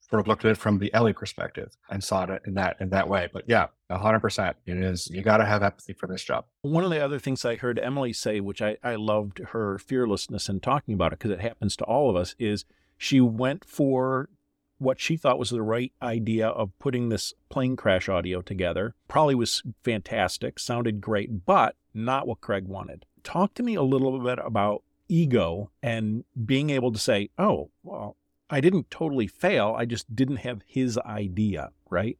sort 0.08 0.20
of 0.20 0.26
looked 0.26 0.46
at 0.46 0.52
it 0.52 0.56
from 0.56 0.78
the 0.78 0.92
Ellie 0.94 1.12
perspective 1.12 1.76
and 1.90 2.02
saw 2.02 2.24
it 2.24 2.42
in 2.46 2.54
that, 2.54 2.76
in 2.80 2.88
that 2.90 3.10
way. 3.10 3.28
But 3.30 3.44
yeah, 3.46 3.66
hundred 3.90 4.20
percent. 4.20 4.56
It 4.64 4.78
is, 4.78 5.10
you 5.10 5.20
got 5.20 5.36
to 5.36 5.44
have 5.44 5.62
empathy 5.62 5.92
for 5.92 6.06
this 6.06 6.24
job. 6.24 6.46
One 6.62 6.84
of 6.84 6.90
the 6.90 7.04
other 7.04 7.18
things 7.18 7.44
I 7.44 7.56
heard 7.56 7.78
Emily 7.78 8.14
say, 8.14 8.40
which 8.40 8.62
I, 8.62 8.78
I 8.82 8.94
loved 8.94 9.40
her 9.50 9.78
fearlessness 9.78 10.48
in 10.48 10.60
talking 10.60 10.94
about 10.94 11.12
it, 11.12 11.18
because 11.18 11.32
it 11.32 11.40
happens 11.40 11.76
to 11.76 11.84
all 11.84 12.08
of 12.08 12.16
us 12.16 12.34
is 12.38 12.64
she 12.96 13.20
went 13.20 13.66
for 13.66 14.30
what 14.78 15.00
she 15.00 15.16
thought 15.16 15.38
was 15.38 15.50
the 15.50 15.62
right 15.62 15.92
idea 16.02 16.48
of 16.48 16.76
putting 16.78 17.08
this 17.08 17.32
plane 17.48 17.76
crash 17.76 18.08
audio 18.08 18.42
together. 18.42 18.94
Probably 19.08 19.34
was 19.34 19.62
fantastic, 19.82 20.58
sounded 20.58 21.00
great, 21.00 21.46
but 21.46 21.76
not 21.94 22.26
what 22.26 22.40
Craig 22.40 22.66
wanted. 22.66 23.04
Talk 23.22 23.54
to 23.54 23.62
me 23.62 23.74
a 23.74 23.82
little 23.82 24.18
bit 24.20 24.38
about 24.38 24.82
ego 25.08 25.70
and 25.82 26.24
being 26.44 26.70
able 26.70 26.92
to 26.92 26.98
say, 26.98 27.30
oh, 27.38 27.70
well, 27.82 28.16
I 28.50 28.60
didn't 28.60 28.90
totally 28.90 29.26
fail. 29.26 29.74
I 29.76 29.84
just 29.84 30.14
didn't 30.14 30.36
have 30.36 30.60
his 30.66 30.98
idea, 30.98 31.70
right? 31.90 32.18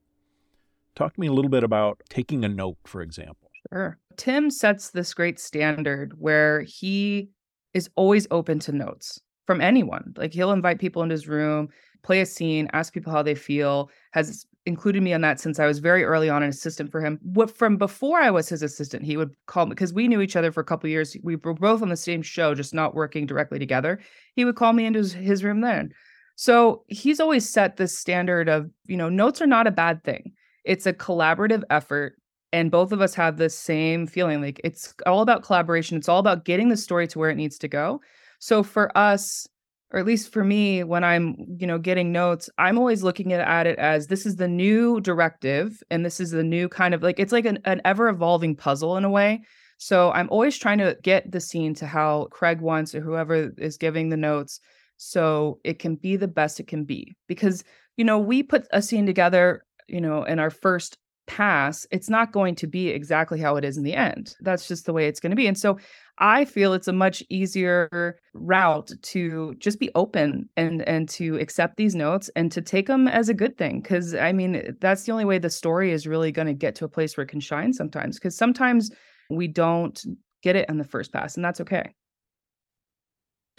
Talk 0.95 1.15
to 1.15 1.21
me 1.21 1.27
a 1.27 1.33
little 1.33 1.51
bit 1.51 1.63
about 1.63 2.01
taking 2.09 2.45
a 2.45 2.49
note, 2.49 2.79
for 2.85 3.03
example. 3.03 3.51
Sure. 3.73 3.99
Tim 4.17 4.51
sets 4.51 4.91
this 4.91 5.13
great 5.13 5.39
standard 5.39 6.15
where 6.19 6.63
he 6.63 7.31
is 7.75 7.91
always 7.97 8.27
open 8.31 8.59
to 8.61 8.73
notes 8.73 9.21
from 9.47 9.61
anyone. 9.61 10.15
Like 10.17 10.33
he'll 10.33 10.53
invite 10.53 10.81
people 10.81 11.03
into 11.03 11.13
his 11.13 11.29
room 11.29 11.69
play 12.07 12.21
a 12.21 12.27
scene, 12.27 12.69
ask 12.73 12.95
people 12.95 13.13
how 13.13 13.23
they 13.23 13.35
feel, 13.35 13.91
has 14.13 14.47
included 14.65 15.03
me 15.03 15.13
on 15.13 15.21
that 15.23 15.41
since 15.41 15.59
I 15.59 15.67
was 15.67 15.81
very 15.81 16.05
early 16.05 16.31
on 16.31 16.43
an 16.43 16.49
assistant 16.49 16.93
for 16.93 17.01
him. 17.01 17.19
What 17.23 17.51
from 17.51 17.77
before 17.77 18.21
I 18.21 18.31
was 18.31 18.49
his 18.49 18.63
assistant, 18.63 19.05
he 19.05 19.17
would 19.17 19.35
call 19.47 19.67
me 19.67 19.71
because 19.71 19.93
we 19.93 20.07
knew 20.07 20.21
each 20.21 20.37
other 20.37 20.53
for 20.53 20.61
a 20.61 20.65
couple 20.65 20.89
years. 20.89 21.17
We 21.25 21.35
were 21.35 21.55
both 21.55 21.83
on 21.83 21.89
the 21.89 21.97
same 21.97 22.23
show, 22.23 22.55
just 22.55 22.73
not 22.73 22.95
working 22.95 23.27
directly 23.27 23.59
together. 23.59 23.99
He 24.37 24.45
would 24.45 24.55
call 24.55 24.73
me 24.73 24.87
into 24.87 25.01
his, 25.01 25.13
his 25.13 25.45
room 25.45 25.63
then. 25.63 25.93
So 26.37 26.85
he's 26.87 27.19
always 27.19 27.49
set 27.49 27.77
this 27.77 27.99
standard 27.99 28.49
of, 28.49 28.71
you 28.87 28.97
know, 28.97 29.09
notes 29.09 29.43
are 29.43 29.47
not 29.47 29.67
a 29.67 29.73
bad 29.73 30.05
thing. 30.05 30.33
It's 30.65 30.87
a 30.87 30.93
collaborative 30.93 31.65
effort. 31.71 32.15
And 32.53 32.71
both 32.71 32.93
of 32.93 33.01
us 33.01 33.15
have 33.15 33.37
the 33.37 33.51
same 33.51 34.07
feeling. 34.07 34.41
Like 34.41 34.61
it's 34.63 34.95
all 35.07 35.23
about 35.23 35.43
collaboration. 35.43 35.97
It's 35.97 36.09
all 36.09 36.21
about 36.21 36.45
getting 36.45 36.69
the 36.69 36.77
story 36.77 37.09
to 37.09 37.19
where 37.19 37.31
it 37.31 37.37
needs 37.37 37.59
to 37.59 37.69
go. 37.69 38.01
So 38.39 38.63
for 38.63 38.97
us, 38.97 39.49
or 39.93 39.99
at 39.99 40.07
least 40.07 40.33
for 40.33 40.45
me 40.45 40.83
when 40.85 41.05
i'm 41.05 41.37
you 41.59 41.67
know 41.67 41.79
getting 41.79 42.13
notes 42.13 42.51
i'm 42.59 42.79
always 42.79 43.03
looking 43.03 43.33
at, 43.33 43.67
it 43.67 43.79
as 43.79 44.07
this 44.07 44.27
is 44.27 44.37
the 44.37 44.49
new 44.49 45.01
directive 45.01 45.83
and 45.91 46.05
this 46.05 46.21
is 46.21 46.31
the 46.31 46.43
new 46.43 46.69
kind 46.69 46.95
of 46.95 47.03
like 47.03 47.19
it's 47.19 47.33
like 47.33 47.45
an, 47.45 47.59
an 47.65 47.81
ever 47.85 48.09
evolving 48.09 48.55
puzzle 48.55 48.97
in 48.97 49.05
a 49.05 49.11
way 49.11 49.41
so 49.79 50.11
i'm 50.13 50.29
always 50.31 50.57
trying 50.57 50.79
to 50.79 50.97
get 51.03 51.31
the 51.31 51.41
scene 51.41 51.75
to 51.75 51.87
how 51.87 52.27
craig 52.31 52.61
wants 52.61 52.95
or 52.95 53.01
whoever 53.01 53.53
is 53.59 53.77
giving 53.77 54.09
the 54.09 54.17
notes 54.17 54.61
so 54.97 55.61
it 55.65 55.79
can 55.79 55.95
be 55.95 56.17
the 56.17 56.29
best 56.29 56.59
it 56.61 56.67
can 56.67 56.85
be 56.85 57.17
because 57.27 57.63
you 57.97 58.05
know 58.05 58.19
we 58.19 58.43
put 58.43 58.67
a 58.73 58.83
scene 58.83 59.07
together 59.07 59.65
you 59.89 60.01
know 60.01 60.25
in 60.25 60.39
our 60.39 60.51
first 60.51 60.99
pass, 61.27 61.87
it's 61.91 62.09
not 62.09 62.33
going 62.33 62.55
to 62.57 62.67
be 62.67 62.89
exactly 62.89 63.41
how 63.41 63.57
it 63.57 63.65
is 63.65 63.77
in 63.77 63.85
the 63.85 63.95
end. 63.95 64.35
That's 64.41 64.67
just 64.67 64.87
the 64.87 64.93
way 64.93 65.07
it's 65.07 65.21
going 65.21 65.31
to 65.31 65.37
be. 65.37 65.47
And 65.47 65.59
so 65.59 65.79
I 66.19 66.45
feel 66.45 66.73
it's 66.73 66.89
a 66.89 66.93
much 66.93 67.23
easier 67.29 68.19
route 68.35 68.91
to 69.03 69.55
just 69.59 69.79
be 69.79 69.91
open 69.95 70.49
and 70.57 70.87
and 70.89 71.09
to 71.11 71.37
accept 71.39 71.77
these 71.77 71.95
notes 71.95 72.31
and 72.37 72.51
to 72.53 72.63
take 72.63 72.87
them 72.87 73.09
as 73.09 73.29
a 73.29 73.35
good 73.35 73.59
thing 73.59 73.83
cuz 73.83 74.15
I 74.15 74.33
mean 74.33 74.57
eh, 74.57 74.71
that's 74.81 75.05
the 75.05 75.13
only 75.13 75.25
way 75.25 75.39
the 75.39 75.51
story 75.51 75.93
is 75.93 76.07
really 76.07 76.33
going 76.33 76.47
to 76.47 76.55
get 76.55 76.75
to 76.77 76.85
a 76.85 76.89
place 76.89 77.17
where 77.17 77.25
it 77.25 77.29
can 77.29 77.41
shine 77.41 77.73
sometimes 77.73 78.19
cuz 78.19 78.37
sometimes 78.37 78.91
we 79.31 79.49
don't 79.49 80.01
get 80.43 80.57
it 80.57 80.69
in 80.69 80.79
the 80.79 80.85
first 80.85 81.13
pass 81.13 81.37
and 81.37 81.45
that's 81.45 81.61
okay. 81.61 81.95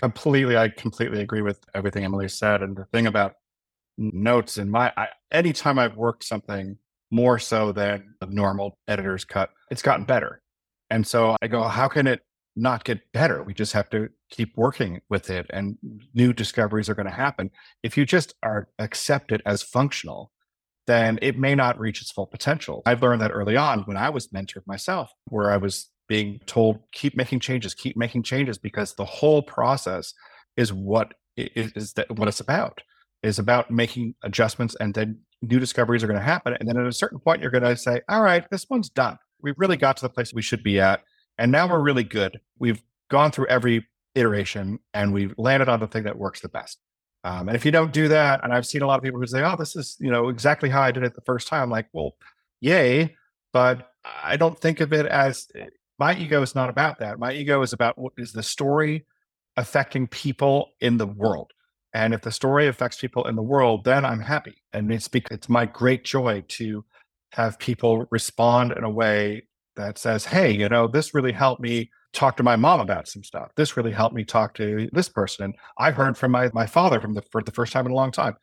Completely 0.01 0.57
I 0.57 0.69
completely 0.69 1.21
agree 1.21 1.41
with 1.41 1.59
everything 1.73 2.03
Emily 2.03 2.27
said 2.27 2.61
and 2.61 2.75
the 2.75 2.85
thing 2.85 3.07
about 3.07 3.33
notes 3.97 4.57
in 4.57 4.69
my 4.69 4.91
I, 4.97 5.07
anytime 5.31 5.77
I've 5.79 5.97
worked 5.97 6.23
something 6.23 6.77
more 7.11 7.39
so 7.39 7.71
than 7.71 8.15
the 8.19 8.27
normal 8.27 8.77
editor's 8.87 9.25
cut. 9.25 9.49
It's 9.71 9.81
gotten 9.81 10.05
better. 10.05 10.41
And 10.89 11.05
so 11.05 11.35
I 11.41 11.47
go, 11.47 11.63
how 11.63 11.87
can 11.87 12.07
it 12.07 12.21
not 12.57 12.83
get 12.83 13.11
better? 13.13 13.43
We 13.43 13.53
just 13.53 13.73
have 13.73 13.89
to 13.91 14.09
keep 14.29 14.55
working 14.55 15.01
with 15.09 15.29
it 15.29 15.45
and 15.51 15.77
new 16.13 16.33
discoveries 16.33 16.89
are 16.89 16.95
going 16.95 17.07
to 17.07 17.11
happen. 17.11 17.51
If 17.83 17.97
you 17.97 18.05
just 18.05 18.33
are 18.43 18.67
accept 18.79 19.31
it 19.31 19.41
as 19.45 19.63
functional, 19.63 20.31
then 20.87 21.19
it 21.21 21.37
may 21.37 21.53
not 21.55 21.79
reach 21.79 22.01
its 22.01 22.11
full 22.11 22.27
potential. 22.27 22.81
I've 22.85 23.01
learned 23.01 23.21
that 23.21 23.31
early 23.31 23.57
on 23.57 23.81
when 23.81 23.97
I 23.97 24.09
was 24.09 24.29
mentored 24.29 24.65
myself, 24.65 25.11
where 25.25 25.51
I 25.51 25.57
was 25.57 25.89
being 26.07 26.39
told, 26.45 26.79
keep 26.93 27.15
making 27.17 27.41
changes, 27.41 27.73
keep 27.73 27.97
making 27.97 28.23
changes, 28.23 28.57
because 28.57 28.95
the 28.95 29.05
whole 29.05 29.41
process 29.41 30.13
is 30.55 30.71
what 30.73 31.13
is 31.35 31.93
that 31.93 32.09
what 32.17 32.27
it's 32.27 32.39
about 32.39 32.81
is 33.23 33.37
about 33.37 33.69
making 33.69 34.15
adjustments 34.23 34.75
and 34.79 34.93
then 34.93 35.19
new 35.41 35.59
discoveries 35.59 36.03
are 36.03 36.07
going 36.07 36.19
to 36.19 36.25
happen. 36.25 36.55
And 36.59 36.67
then 36.67 36.77
at 36.77 36.87
a 36.87 36.93
certain 36.93 37.19
point, 37.19 37.41
you're 37.41 37.51
going 37.51 37.63
to 37.63 37.75
say, 37.75 38.01
all 38.09 38.21
right, 38.21 38.45
this 38.49 38.65
one's 38.69 38.89
done. 38.89 39.17
We've 39.41 39.57
really 39.57 39.77
got 39.77 39.97
to 39.97 40.03
the 40.03 40.09
place 40.09 40.33
we 40.33 40.41
should 40.41 40.63
be 40.63 40.79
at. 40.79 41.01
And 41.37 41.51
now 41.51 41.69
we're 41.69 41.81
really 41.81 42.03
good. 42.03 42.39
We've 42.59 42.81
gone 43.09 43.31
through 43.31 43.47
every 43.47 43.85
iteration 44.15 44.79
and 44.93 45.13
we've 45.13 45.33
landed 45.37 45.69
on 45.69 45.79
the 45.79 45.87
thing 45.87 46.03
that 46.03 46.17
works 46.17 46.41
the 46.41 46.49
best. 46.49 46.79
Um, 47.23 47.49
and 47.49 47.55
if 47.55 47.65
you 47.65 47.71
don't 47.71 47.91
do 47.91 48.07
that, 48.07 48.43
and 48.43 48.53
I've 48.53 48.65
seen 48.65 48.81
a 48.81 48.87
lot 48.87 48.97
of 48.97 49.03
people 49.03 49.19
who 49.19 49.27
say, 49.27 49.43
oh, 49.43 49.55
this 49.57 49.75
is, 49.75 49.97
you 49.99 50.11
know, 50.11 50.29
exactly 50.29 50.69
how 50.69 50.81
I 50.81 50.91
did 50.91 51.03
it 51.03 51.13
the 51.15 51.21
first 51.21 51.47
time. 51.47 51.63
I'm 51.63 51.69
like, 51.69 51.87
well, 51.91 52.15
yay. 52.61 53.15
But 53.53 53.91
I 54.23 54.37
don't 54.37 54.59
think 54.59 54.79
of 54.79 54.93
it 54.93 55.05
as 55.05 55.47
eh, 55.55 55.65
my 55.99 56.15
ego 56.15 56.41
is 56.41 56.55
not 56.55 56.69
about 56.69 56.99
that. 56.99 57.19
My 57.19 57.33
ego 57.33 57.61
is 57.61 57.73
about 57.73 57.97
what 57.97 58.13
is 58.17 58.31
the 58.31 58.43
story 58.43 59.05
affecting 59.57 60.07
people 60.07 60.69
in 60.79 60.97
the 60.97 61.07
world. 61.07 61.51
And 61.93 62.13
if 62.13 62.21
the 62.21 62.31
story 62.31 62.67
affects 62.67 63.01
people 63.01 63.27
in 63.27 63.35
the 63.35 63.41
world, 63.41 63.83
then 63.83 64.05
I'm 64.05 64.19
happy. 64.19 64.61
And 64.73 64.91
it's 64.91 65.07
because 65.07 65.35
it's 65.35 65.49
my 65.49 65.65
great 65.65 66.03
joy 66.03 66.43
to 66.49 66.85
have 67.31 67.57
people 67.57 68.05
respond 68.11 68.71
in 68.71 68.83
a 68.83 68.89
way 68.89 69.47
that 69.77 69.97
says, 69.97 70.25
Hey, 70.25 70.51
you 70.51 70.67
know, 70.69 70.87
this 70.87 71.13
really 71.13 71.31
helped 71.31 71.61
me 71.61 71.89
talk 72.13 72.37
to 72.37 72.43
my 72.43 72.55
mom 72.55 72.79
about 72.79 73.07
some 73.07 73.23
stuff. 73.23 73.51
This 73.55 73.77
really 73.77 73.91
helped 73.91 74.15
me 74.15 74.25
talk 74.25 74.53
to 74.55 74.89
this 74.91 75.09
person. 75.09 75.45
And 75.45 75.55
I 75.77 75.91
heard 75.91 76.17
from 76.17 76.31
my, 76.31 76.49
my 76.53 76.65
father 76.65 76.99
from 76.99 77.13
the, 77.13 77.21
for 77.31 77.41
the 77.41 77.51
first 77.51 77.71
time 77.71 77.85
in 77.85 77.91
a 77.91 77.95
long 77.95 78.11
time. 78.11 78.35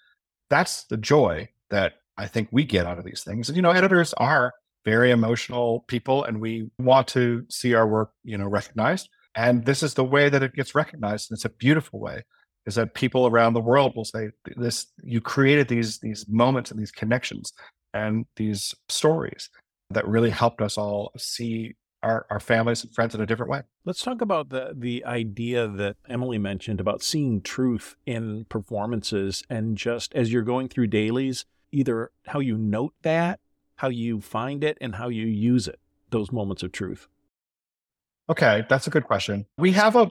That's 0.48 0.84
the 0.84 0.96
joy 0.96 1.48
that 1.70 1.94
I 2.16 2.26
think 2.26 2.48
we 2.52 2.64
get 2.64 2.86
out 2.86 2.98
of 2.98 3.04
these 3.04 3.22
things. 3.24 3.48
And, 3.48 3.56
you 3.56 3.62
know, 3.62 3.70
editors 3.70 4.14
are 4.14 4.52
very 4.84 5.10
emotional 5.10 5.84
people 5.88 6.24
and 6.24 6.40
we 6.40 6.70
want 6.78 7.08
to 7.08 7.44
see 7.50 7.74
our 7.74 7.86
work, 7.86 8.12
you 8.22 8.38
know, 8.38 8.46
recognized. 8.46 9.08
And 9.34 9.64
this 9.64 9.82
is 9.82 9.94
the 9.94 10.04
way 10.04 10.28
that 10.28 10.42
it 10.42 10.54
gets 10.54 10.74
recognized. 10.74 11.30
And 11.30 11.36
it's 11.36 11.44
a 11.44 11.50
beautiful 11.50 11.98
way 11.98 12.22
is 12.66 12.76
that 12.76 12.94
people 12.94 13.26
around 13.26 13.52
the 13.52 13.60
world 13.60 13.94
will 13.96 14.04
say 14.04 14.30
this 14.56 14.86
you 15.02 15.20
created 15.20 15.68
these 15.68 15.98
these 15.98 16.26
moments 16.28 16.70
and 16.70 16.80
these 16.80 16.92
connections 16.92 17.52
and 17.92 18.24
these 18.36 18.74
stories 18.88 19.50
that 19.94 20.06
really 20.06 20.30
helped 20.30 20.60
us 20.60 20.76
all 20.76 21.12
see 21.16 21.74
our, 22.04 22.26
our 22.30 22.40
families 22.40 22.84
and 22.84 22.94
friends 22.94 23.14
in 23.14 23.20
a 23.20 23.26
different 23.26 23.50
way. 23.50 23.62
Let's 23.84 24.02
talk 24.02 24.20
about 24.20 24.50
the 24.50 24.74
the 24.76 25.04
idea 25.04 25.66
that 25.66 25.96
Emily 26.08 26.38
mentioned 26.38 26.80
about 26.80 27.02
seeing 27.02 27.40
truth 27.40 27.96
in 28.06 28.44
performances 28.48 29.42
and 29.48 29.76
just 29.76 30.14
as 30.14 30.32
you're 30.32 30.42
going 30.42 30.68
through 30.68 30.88
dailies, 30.88 31.46
either 31.72 32.10
how 32.26 32.40
you 32.40 32.56
note 32.56 32.94
that, 33.02 33.40
how 33.76 33.88
you 33.88 34.20
find 34.20 34.62
it, 34.62 34.78
and 34.80 34.96
how 34.96 35.08
you 35.08 35.26
use 35.26 35.66
it, 35.66 35.80
those 36.10 36.30
moments 36.30 36.62
of 36.62 36.72
truth. 36.72 37.08
Okay, 38.28 38.64
that's 38.68 38.86
a 38.86 38.90
good 38.90 39.04
question. 39.04 39.46
We 39.58 39.72
have 39.72 39.96
a, 39.96 40.10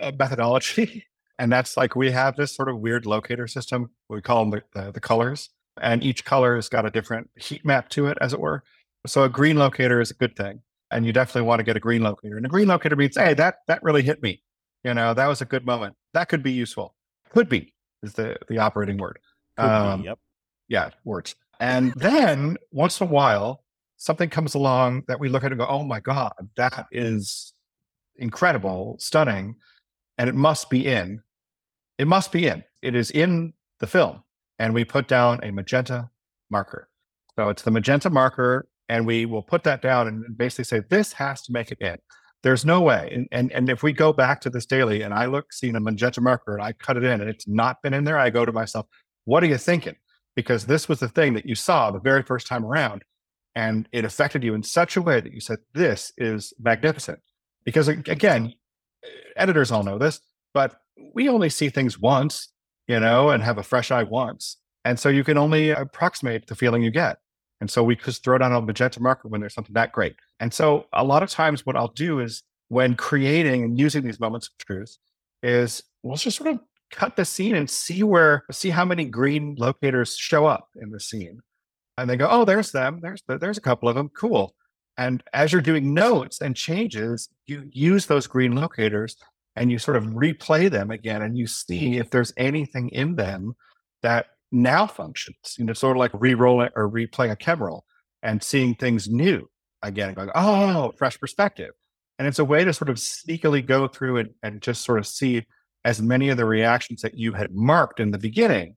a 0.00 0.12
methodology, 0.18 1.06
and 1.38 1.52
that's 1.52 1.76
like 1.76 1.96
we 1.96 2.10
have 2.10 2.36
this 2.36 2.54
sort 2.54 2.68
of 2.68 2.78
weird 2.78 3.06
locator 3.06 3.46
system. 3.46 3.90
We 4.08 4.20
call 4.20 4.44
them 4.44 4.62
the, 4.74 4.80
the, 4.80 4.92
the 4.92 5.00
colors, 5.00 5.50
and 5.80 6.02
each 6.02 6.24
color 6.24 6.56
has 6.56 6.68
got 6.68 6.86
a 6.86 6.90
different 6.90 7.30
heat 7.36 7.64
map 7.64 7.88
to 7.90 8.06
it, 8.06 8.18
as 8.20 8.32
it 8.32 8.40
were. 8.40 8.64
So 9.06 9.24
a 9.24 9.28
green 9.28 9.56
locator 9.56 10.00
is 10.00 10.10
a 10.10 10.14
good 10.14 10.36
thing 10.36 10.62
and 10.94 11.04
you 11.04 11.12
definitely 11.12 11.42
want 11.42 11.58
to 11.58 11.64
get 11.64 11.76
a 11.76 11.80
green 11.80 12.02
locator. 12.02 12.36
And 12.36 12.46
a 12.46 12.48
green 12.48 12.68
locator 12.68 12.96
means, 12.96 13.16
hey, 13.16 13.34
that 13.34 13.56
that 13.66 13.82
really 13.82 14.02
hit 14.02 14.22
me. 14.22 14.42
You 14.84 14.94
know, 14.94 15.12
that 15.12 15.26
was 15.26 15.40
a 15.40 15.44
good 15.44 15.66
moment. 15.66 15.96
That 16.12 16.28
could 16.28 16.42
be 16.42 16.52
useful. 16.52 16.94
Could 17.30 17.48
be 17.48 17.74
is 18.02 18.14
the 18.14 18.36
the 18.48 18.58
operating 18.58 18.96
word. 18.96 19.18
Um, 19.58 20.02
be, 20.02 20.06
yep. 20.06 20.18
Yeah, 20.68 20.90
words. 21.04 21.34
And 21.60 21.92
then 21.94 22.56
once 22.70 23.00
in 23.00 23.08
a 23.08 23.10
while, 23.10 23.64
something 23.96 24.30
comes 24.30 24.54
along 24.54 25.04
that 25.08 25.18
we 25.18 25.28
look 25.28 25.44
at 25.44 25.50
and 25.50 25.58
go, 25.58 25.66
oh 25.66 25.84
my 25.84 26.00
god, 26.00 26.32
that 26.56 26.86
is 26.92 27.54
incredible, 28.16 28.96
stunning, 28.98 29.56
and 30.18 30.28
it 30.28 30.34
must 30.34 30.70
be 30.70 30.86
in. 30.86 31.22
It 31.98 32.06
must 32.06 32.32
be 32.32 32.46
in. 32.46 32.64
It 32.82 32.94
is 32.94 33.10
in 33.10 33.52
the 33.80 33.86
film, 33.86 34.22
and 34.58 34.74
we 34.74 34.84
put 34.84 35.08
down 35.08 35.40
a 35.42 35.50
magenta 35.50 36.10
marker. 36.50 36.88
So 37.36 37.48
it's 37.48 37.62
the 37.62 37.70
magenta 37.70 38.10
marker 38.10 38.68
and 38.88 39.06
we 39.06 39.26
will 39.26 39.42
put 39.42 39.64
that 39.64 39.82
down 39.82 40.08
and 40.08 40.36
basically 40.36 40.64
say 40.64 40.82
this 40.88 41.12
has 41.12 41.42
to 41.42 41.52
make 41.52 41.70
it 41.70 41.80
in. 41.80 41.96
There's 42.42 42.64
no 42.64 42.82
way. 42.82 43.10
And, 43.14 43.28
and 43.32 43.52
and 43.52 43.70
if 43.70 43.82
we 43.82 43.92
go 43.92 44.12
back 44.12 44.40
to 44.42 44.50
this 44.50 44.66
daily 44.66 45.02
and 45.02 45.14
I 45.14 45.26
look, 45.26 45.52
see 45.52 45.70
a 45.70 45.80
magenta 45.80 46.20
marker 46.20 46.54
and 46.54 46.62
I 46.62 46.72
cut 46.72 46.96
it 46.96 47.04
in 47.04 47.20
and 47.20 47.30
it's 47.30 47.48
not 47.48 47.80
been 47.82 47.94
in 47.94 48.04
there, 48.04 48.18
I 48.18 48.30
go 48.30 48.44
to 48.44 48.52
myself, 48.52 48.86
what 49.24 49.42
are 49.42 49.46
you 49.46 49.56
thinking? 49.56 49.96
Because 50.36 50.66
this 50.66 50.88
was 50.88 51.00
the 51.00 51.08
thing 51.08 51.34
that 51.34 51.46
you 51.46 51.54
saw 51.54 51.90
the 51.90 52.00
very 52.00 52.22
first 52.22 52.46
time 52.46 52.64
around, 52.64 53.02
and 53.54 53.88
it 53.92 54.04
affected 54.04 54.42
you 54.42 54.54
in 54.54 54.62
such 54.62 54.96
a 54.96 55.02
way 55.02 55.20
that 55.20 55.32
you 55.32 55.40
said, 55.40 55.58
This 55.72 56.12
is 56.18 56.52
magnificent. 56.60 57.20
Because 57.64 57.88
again, 57.88 58.52
editors 59.36 59.72
all 59.72 59.82
know 59.82 59.98
this, 59.98 60.20
but 60.52 60.76
we 61.14 61.28
only 61.28 61.48
see 61.48 61.70
things 61.70 61.98
once, 61.98 62.52
you 62.86 63.00
know, 63.00 63.30
and 63.30 63.42
have 63.42 63.58
a 63.58 63.62
fresh 63.62 63.90
eye 63.90 64.02
once. 64.02 64.58
And 64.84 64.98
so 64.98 65.08
you 65.08 65.24
can 65.24 65.38
only 65.38 65.70
approximate 65.70 66.46
the 66.46 66.54
feeling 66.54 66.82
you 66.82 66.90
get. 66.90 67.16
And 67.60 67.70
so 67.70 67.82
we 67.82 67.96
just 67.96 68.24
throw 68.24 68.36
down 68.38 68.52
a 68.52 68.60
magenta 68.60 69.00
marker 69.00 69.28
when 69.28 69.40
there's 69.40 69.54
something 69.54 69.74
that 69.74 69.92
great. 69.92 70.16
And 70.40 70.52
so 70.52 70.86
a 70.92 71.04
lot 71.04 71.22
of 71.22 71.30
times 71.30 71.64
what 71.64 71.76
I'll 71.76 71.88
do 71.88 72.20
is 72.20 72.42
when 72.68 72.94
creating 72.94 73.62
and 73.62 73.78
using 73.78 74.02
these 74.02 74.20
moments 74.20 74.48
of 74.48 74.66
truth 74.66 74.96
is 75.42 75.82
we'll 76.02 76.16
just 76.16 76.36
sort 76.36 76.50
of 76.50 76.60
cut 76.90 77.16
the 77.16 77.24
scene 77.24 77.54
and 77.54 77.68
see 77.68 78.02
where 78.02 78.44
see 78.50 78.70
how 78.70 78.84
many 78.84 79.04
green 79.04 79.54
locators 79.58 80.16
show 80.16 80.46
up 80.46 80.68
in 80.80 80.90
the 80.90 81.00
scene. 81.00 81.40
And 81.96 82.10
they 82.10 82.16
go, 82.16 82.28
oh, 82.28 82.44
there's 82.44 82.72
them. 82.72 83.00
There's 83.00 83.22
there's 83.26 83.58
a 83.58 83.62
couple 83.62 83.88
of 83.88 83.94
them. 83.94 84.10
Cool. 84.10 84.54
And 84.96 85.22
as 85.32 85.52
you're 85.52 85.62
doing 85.62 85.92
notes 85.92 86.40
and 86.40 86.54
changes, 86.54 87.28
you 87.46 87.68
use 87.72 88.06
those 88.06 88.26
green 88.26 88.54
locators 88.54 89.16
and 89.56 89.70
you 89.70 89.78
sort 89.78 89.96
of 89.96 90.04
replay 90.04 90.70
them 90.70 90.90
again 90.90 91.22
and 91.22 91.36
you 91.36 91.46
see 91.46 91.98
if 91.98 92.10
there's 92.10 92.32
anything 92.36 92.88
in 92.90 93.16
them 93.16 93.54
that 94.02 94.26
now 94.54 94.86
functions, 94.86 95.56
you 95.58 95.64
know, 95.64 95.72
sort 95.72 95.96
of 95.96 96.00
like 96.00 96.12
re-rolling 96.14 96.70
or 96.76 96.90
replaying 96.90 97.32
a 97.32 97.36
chem 97.36 97.62
roll 97.62 97.84
and 98.22 98.42
seeing 98.42 98.74
things 98.74 99.08
new 99.08 99.48
again, 99.82 100.14
going, 100.14 100.30
oh, 100.34 100.92
fresh 100.96 101.18
perspective. 101.18 101.72
And 102.18 102.28
it's 102.28 102.38
a 102.38 102.44
way 102.44 102.64
to 102.64 102.72
sort 102.72 102.88
of 102.88 102.96
sneakily 102.96 103.64
go 103.64 103.88
through 103.88 104.18
and, 104.18 104.30
and 104.42 104.62
just 104.62 104.82
sort 104.82 104.98
of 104.98 105.06
see 105.06 105.44
as 105.84 106.00
many 106.00 106.28
of 106.30 106.36
the 106.36 106.44
reactions 106.44 107.02
that 107.02 107.18
you 107.18 107.32
had 107.32 107.52
marked 107.52 108.00
in 108.00 108.12
the 108.12 108.18
beginning. 108.18 108.76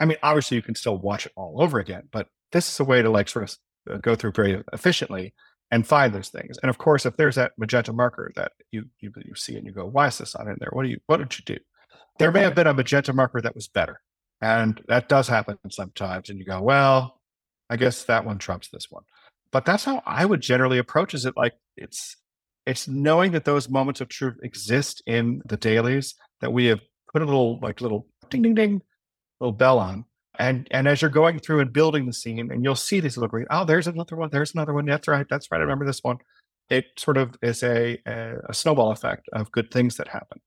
I 0.00 0.04
mean, 0.04 0.16
obviously 0.22 0.56
you 0.56 0.62
can 0.62 0.76
still 0.76 0.96
watch 0.96 1.26
it 1.26 1.32
all 1.36 1.60
over 1.60 1.78
again, 1.78 2.04
but 2.12 2.28
this 2.52 2.70
is 2.70 2.80
a 2.80 2.84
way 2.84 3.02
to 3.02 3.10
like 3.10 3.28
sort 3.28 3.50
of 3.50 3.94
uh, 3.94 3.98
go 3.98 4.14
through 4.14 4.32
very 4.32 4.62
efficiently 4.72 5.34
and 5.70 5.86
find 5.86 6.14
those 6.14 6.28
things. 6.28 6.56
And 6.62 6.70
of 6.70 6.78
course, 6.78 7.04
if 7.04 7.16
there's 7.16 7.34
that 7.34 7.52
magenta 7.58 7.92
marker 7.92 8.32
that 8.36 8.52
you, 8.70 8.84
you 9.00 9.12
you 9.24 9.34
see 9.34 9.56
and 9.56 9.66
you 9.66 9.72
go, 9.72 9.84
why 9.84 10.06
is 10.06 10.18
this 10.18 10.36
not 10.36 10.46
in 10.46 10.56
there? 10.60 10.70
What 10.72 10.84
do 10.84 10.88
you 10.88 11.00
what 11.06 11.18
did 11.18 11.38
you 11.38 11.44
do? 11.44 11.58
There 12.18 12.32
may 12.32 12.40
have 12.40 12.54
been 12.54 12.66
a 12.66 12.72
magenta 12.72 13.12
marker 13.12 13.40
that 13.40 13.54
was 13.54 13.68
better. 13.68 14.00
And 14.40 14.80
that 14.88 15.08
does 15.08 15.28
happen 15.28 15.58
sometimes. 15.70 16.30
And 16.30 16.38
you 16.38 16.44
go, 16.44 16.60
well, 16.60 17.20
I 17.70 17.76
guess 17.76 18.04
that 18.04 18.24
one 18.24 18.38
trumps 18.38 18.68
this 18.68 18.90
one. 18.90 19.04
But 19.50 19.64
that's 19.64 19.84
how 19.84 20.02
I 20.06 20.24
would 20.24 20.40
generally 20.40 20.78
approach 20.78 21.14
is 21.14 21.24
it 21.24 21.36
like 21.36 21.54
it's 21.76 22.16
it's 22.66 22.86
knowing 22.86 23.32
that 23.32 23.46
those 23.46 23.68
moments 23.68 24.00
of 24.00 24.08
truth 24.08 24.36
exist 24.42 25.02
in 25.06 25.40
the 25.46 25.56
dailies 25.56 26.14
that 26.40 26.52
we 26.52 26.66
have 26.66 26.80
put 27.12 27.22
a 27.22 27.24
little 27.24 27.58
like 27.60 27.80
little 27.80 28.06
ding 28.30 28.42
ding 28.42 28.54
ding 28.54 28.82
little 29.40 29.52
bell 29.52 29.78
on. 29.78 30.04
And 30.38 30.68
and 30.70 30.86
as 30.86 31.02
you're 31.02 31.10
going 31.10 31.40
through 31.40 31.60
and 31.60 31.72
building 31.72 32.06
the 32.06 32.12
scene, 32.12 32.52
and 32.52 32.62
you'll 32.62 32.76
see 32.76 33.00
these 33.00 33.16
little 33.16 33.28
green, 33.28 33.46
oh, 33.50 33.64
there's 33.64 33.88
another 33.88 34.16
one, 34.16 34.28
there's 34.30 34.54
another 34.54 34.72
one. 34.72 34.84
That's 34.84 35.08
right, 35.08 35.26
that's 35.28 35.50
right. 35.50 35.58
I 35.58 35.62
remember 35.62 35.86
this 35.86 36.02
one. 36.02 36.18
It 36.70 36.84
sort 36.98 37.16
of 37.16 37.36
is 37.42 37.62
a, 37.62 37.98
a, 38.06 38.34
a 38.50 38.54
snowball 38.54 38.92
effect 38.92 39.28
of 39.32 39.50
good 39.50 39.70
things 39.70 39.96
that 39.96 40.06
happen 40.06 40.40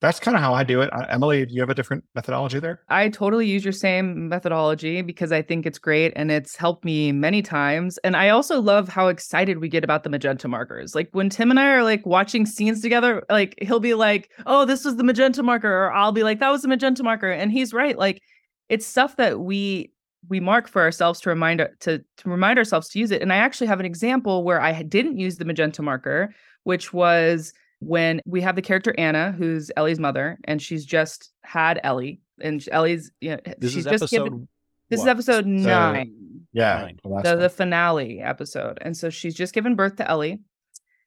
that's 0.00 0.18
kind 0.18 0.36
of 0.36 0.42
how 0.42 0.54
I 0.54 0.64
do 0.64 0.80
it. 0.80 0.90
Uh, 0.92 1.04
Emily, 1.08 1.44
do 1.44 1.54
you 1.54 1.60
have 1.60 1.68
a 1.68 1.74
different 1.74 2.04
methodology 2.14 2.58
there? 2.58 2.80
I 2.88 3.10
totally 3.10 3.46
use 3.46 3.64
your 3.64 3.72
same 3.72 4.28
methodology 4.28 5.02
because 5.02 5.30
I 5.30 5.42
think 5.42 5.66
it's 5.66 5.78
great 5.78 6.12
and 6.16 6.30
it's 6.30 6.56
helped 6.56 6.84
me 6.84 7.12
many 7.12 7.42
times. 7.42 7.98
And 7.98 8.16
I 8.16 8.30
also 8.30 8.60
love 8.60 8.88
how 8.88 9.08
excited 9.08 9.58
we 9.58 9.68
get 9.68 9.84
about 9.84 10.02
the 10.02 10.10
magenta 10.10 10.48
markers. 10.48 10.94
Like 10.94 11.10
when 11.12 11.28
Tim 11.28 11.50
and 11.50 11.60
I 11.60 11.68
are 11.68 11.82
like 11.82 12.06
watching 12.06 12.46
scenes 12.46 12.80
together, 12.80 13.24
like 13.28 13.54
he'll 13.60 13.80
be 13.80 13.94
like, 13.94 14.30
"Oh, 14.46 14.64
this 14.64 14.84
was 14.84 14.96
the 14.96 15.04
magenta 15.04 15.42
marker," 15.42 15.70
or 15.70 15.92
I'll 15.92 16.12
be 16.12 16.22
like, 16.22 16.40
"That 16.40 16.50
was 16.50 16.62
the 16.62 16.68
magenta 16.68 17.02
marker," 17.02 17.30
and 17.30 17.52
he's 17.52 17.74
right. 17.74 17.98
Like 17.98 18.22
it's 18.70 18.86
stuff 18.86 19.16
that 19.16 19.40
we 19.40 19.92
we 20.28 20.40
mark 20.40 20.68
for 20.68 20.82
ourselves 20.82 21.20
to 21.20 21.28
remind 21.28 21.66
to 21.80 21.98
to 21.98 22.30
remind 22.30 22.58
ourselves 22.58 22.88
to 22.90 22.98
use 22.98 23.10
it. 23.10 23.20
And 23.20 23.32
I 23.32 23.36
actually 23.36 23.66
have 23.66 23.80
an 23.80 23.86
example 23.86 24.44
where 24.44 24.60
I 24.60 24.82
didn't 24.82 25.18
use 25.18 25.36
the 25.36 25.44
magenta 25.44 25.82
marker, 25.82 26.34
which 26.64 26.92
was 26.92 27.52
when 27.80 28.20
we 28.26 28.42
have 28.42 28.56
the 28.56 28.62
character 28.62 28.94
Anna, 28.96 29.32
who's 29.32 29.70
Ellie's 29.76 29.98
mother, 29.98 30.38
and 30.44 30.60
she's 30.60 30.84
just 30.84 31.32
had 31.42 31.80
Ellie, 31.82 32.20
and 32.40 32.66
Ellie's 32.70 33.10
you 33.20 33.30
know, 33.30 33.38
this 33.58 33.72
she's 33.72 33.86
is 33.86 34.00
just 34.00 34.10
given. 34.10 34.48
This 34.90 34.98
what? 34.98 35.04
is 35.04 35.08
episode 35.08 35.46
nine. 35.46 36.46
yeah, 36.52 36.90
the, 37.22 37.36
the 37.36 37.48
finale 37.48 38.20
episode, 38.20 38.78
and 38.82 38.96
so 38.96 39.10
she's 39.10 39.34
just 39.34 39.54
given 39.54 39.76
birth 39.76 39.96
to 39.96 40.08
Ellie. 40.08 40.40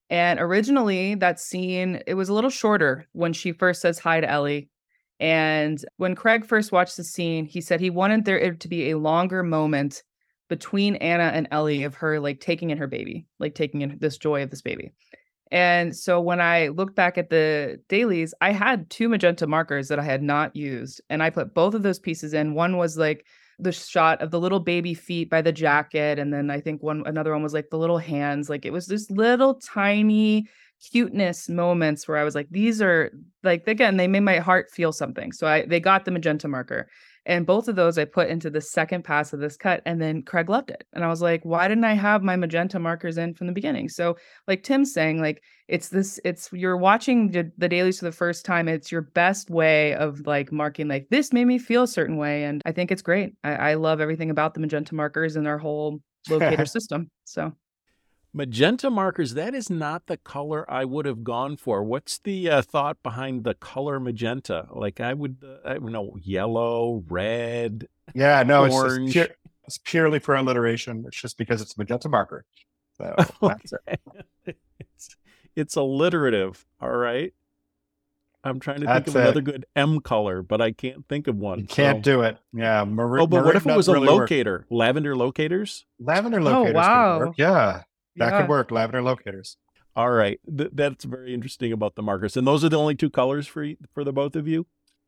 And 0.10 0.40
originally, 0.40 1.16
that 1.16 1.40
scene 1.40 2.02
it 2.08 2.16
was 2.16 2.30
a 2.30 2.34
little 2.34 2.50
shorter 2.50 3.08
when 3.14 3.34
she 3.34 3.52
first 3.52 3.82
says 3.82 4.00
hi 4.00 4.20
to 4.20 4.30
Ellie. 4.30 4.70
And 5.20 5.84
when 5.98 6.16
Craig 6.16 6.46
first 6.46 6.72
watched 6.72 6.98
the 6.98 7.04
scene, 7.04 7.46
he 7.46 7.62
said 7.62 7.80
he 7.80 7.90
wanted 7.90 8.26
there 8.26 8.54
to 8.56 8.68
be 8.68 8.90
a 8.90 8.98
longer 8.98 9.44
moment 9.44 10.04
between 10.50 10.96
Anna 10.98 11.24
and 11.24 11.48
Ellie 11.52 11.84
of 11.84 11.96
her 11.96 12.20
like 12.20 12.40
taking 12.40 12.72
in 12.72 12.78
her 12.78 12.88
baby, 12.88 13.26
like 13.40 13.56
taking 13.56 13.82
in 13.82 13.98
this 14.00 14.18
joy 14.18 14.44
of 14.44 14.50
this 14.50 14.62
baby. 14.62 14.92
And 15.52 15.96
so 15.96 16.20
when 16.20 16.42
I 16.42 16.70
look 16.70 16.96
back 16.96 17.18
at 17.18 17.30
the 17.30 17.80
dailies, 17.88 18.34
I 18.42 18.52
had 18.52 18.90
two 18.90 19.08
magenta 19.08 19.46
markers 19.46 19.88
that 19.90 20.00
I 20.00 20.04
had 20.04 20.24
not 20.24 20.56
used. 20.56 21.02
And 21.10 21.22
I 21.22 21.30
put 21.30 21.54
both 21.54 21.74
of 21.74 21.84
those 21.84 22.00
pieces 22.00 22.34
in. 22.34 22.56
One 22.56 22.78
was 22.78 22.98
like 22.98 23.26
the 23.60 23.72
shot 23.72 24.22
of 24.22 24.32
the 24.32 24.40
little 24.40 24.60
baby 24.60 24.94
feet 24.94 25.30
by 25.30 25.42
the 25.42 25.52
jacket. 25.52 26.18
And 26.18 26.34
then 26.34 26.50
I 26.50 26.60
think 26.60 26.82
one 26.82 27.04
another 27.06 27.32
one 27.34 27.44
was 27.44 27.54
like 27.54 27.70
the 27.70 27.78
little 27.78 28.00
hands. 28.00 28.50
Like 28.50 28.66
it 28.66 28.74
was 28.74 28.88
this 28.88 29.10
little 29.12 29.56
tiny 29.56 30.48
cuteness 30.92 31.48
moments 31.48 32.08
where 32.08 32.18
I 32.18 32.24
was 32.24 32.36
like, 32.36 32.48
these 32.50 32.82
are 32.82 33.12
like 33.44 33.68
again, 33.68 33.98
they 33.98 34.08
made 34.08 34.22
my 34.22 34.38
heart 34.40 34.72
feel 34.72 34.92
something. 34.92 35.32
So 35.32 35.48
I 35.48 35.66
they 35.66 35.80
got 35.80 36.06
the 36.06 36.12
magenta 36.12 36.48
marker. 36.48 36.88
And 37.26 37.46
both 37.46 37.68
of 37.68 37.76
those 37.76 37.98
I 37.98 38.06
put 38.06 38.30
into 38.30 38.50
the 38.50 38.60
second 38.62 39.04
pass 39.04 39.32
of 39.32 39.40
this 39.40 39.56
cut. 39.56 39.82
And 39.86 40.02
then 40.02 40.24
Craig 40.24 40.50
loved 40.50 40.70
it. 40.70 40.86
And 40.94 41.04
I 41.04 41.08
was 41.08 41.22
like, 41.22 41.44
why 41.44 41.68
didn't 41.68 41.86
I 41.86 41.94
have 41.94 42.22
my 42.22 42.36
magenta 42.36 42.80
markers 42.80 43.18
in 43.18 43.34
from 43.34 43.48
the 43.48 43.54
beginning? 43.54 43.90
So, 43.90 44.18
like 44.48 44.64
Tim's 44.64 44.94
saying, 44.94 45.22
like, 45.22 45.42
it's 45.68 45.90
this, 45.90 46.20
it's 46.26 46.50
you're 46.52 46.78
watching 46.78 47.32
the, 47.32 47.52
the 47.58 47.70
dailies 47.70 48.00
for 48.00 48.06
the 48.06 48.12
first 48.12 48.46
time. 48.46 48.68
It's 48.68 48.92
your 48.92 49.02
best 49.02 49.50
way 49.50 49.94
of 49.96 50.26
like 50.28 50.52
marking, 50.52 50.88
like, 50.88 51.08
this 51.10 51.32
made 51.32 51.46
me 51.46 51.60
feel 51.60 51.84
a 51.84 51.88
certain 51.88 52.18
way. 52.18 52.44
And 52.44 52.62
I 52.66 52.72
think 52.74 52.92
it's 52.92 53.02
great. 53.02 53.34
I, 53.44 53.54
I 53.54 53.74
love 53.76 54.02
everything 54.02 54.30
about 54.30 54.54
the 54.54 54.60
magenta 54.60 54.96
markers 54.96 55.36
and 55.36 55.46
their 55.46 55.58
whole 55.58 56.00
locator 56.30 56.66
system. 56.68 57.10
So, 57.24 57.54
Magenta 58.36 58.90
markers, 58.90 59.36
that 59.36 59.54
is 59.54 59.70
not 59.70 60.08
the 60.08 60.18
color 60.18 60.70
I 60.72 60.86
would 60.86 61.06
have 61.06 61.24
gone 61.24 61.56
for. 61.56 61.84
What's 61.84 62.18
the 62.18 62.50
uh, 62.50 62.62
thought 62.64 63.02
behind 63.04 63.44
the 63.44 63.54
color 63.54 64.00
magenta? 64.00 64.68
Like 64.72 65.00
I 65.00 65.14
would, 65.14 65.38
uh, 65.44 65.70
I 65.70 65.74
don't 65.74 65.92
know, 65.92 66.18
yellow, 66.20 67.04
red. 67.08 67.88
Yeah, 68.16 68.42
no, 68.42 68.68
orange. 68.68 69.16
It's, 69.16 69.28
pure, 69.28 69.28
it's 69.66 69.78
purely 69.78 70.18
for 70.18 70.36
alliteration. 70.36 71.04
It's 71.08 71.22
just 71.22 71.38
because 71.38 71.62
it's 71.62 71.78
magenta 71.78 72.10
marker. 72.10 72.44
So 72.98 73.16
okay. 73.44 73.98
it. 74.46 74.58
it's, 74.80 75.16
it's 75.56 75.76
alliterative. 75.76 76.66
All 76.82 76.90
right. 76.90 77.34
I'm 78.44 78.60
trying 78.60 78.82
to 78.82 78.88
think 78.88 79.08
of 79.08 79.16
another 79.16 79.42
good 79.42 79.66
M 79.76 80.02
color, 80.02 80.42
but 80.42 80.60
I 80.60 80.72
can't 80.72 81.08
think 81.08 81.28
of 81.28 81.38
one. 81.38 81.60
You 81.60 81.66
can't 81.66 82.04
so. 82.04 82.12
do 82.12 82.22
it. 82.24 82.38
Yeah. 82.52 82.84
Mar- 82.84 83.20
oh, 83.20 83.28
but 83.28 83.46
what 83.46 83.56
if 83.56 83.66
it 83.66 83.78
was 83.78 83.88
a 83.88 83.94
really 83.94 84.08
locator? 84.08 84.60
Work. 84.60 84.66
Lavender 84.70 85.16
locators? 85.16 85.86
Lavender 86.00 86.40
oh, 86.40 86.44
locators. 86.44 86.76
Oh, 86.76 86.80
wow. 86.80 87.34
Yeah. 87.38 87.84
That 88.18 88.32
yeah. 88.32 88.42
could 88.42 88.50
work. 88.50 88.72
Lavender 88.72 89.02
locators. 89.02 89.58
All 89.96 90.12
right, 90.12 90.40
Th- 90.58 90.72
that's 90.74 91.06
very 91.06 91.34
interesting 91.34 91.72
about 91.72 91.96
the 91.96 92.02
markers, 92.02 92.36
and 92.36 92.48
those 92.48 92.64
are 92.64 92.70
the 92.70 92.80
only 92.80 92.96
two 92.96 93.10
colors 93.10 93.46
for 93.46 93.68
for 93.94 94.04
the 94.04 94.12
both 94.12 94.36
of 94.36 94.48
you. 94.48 94.66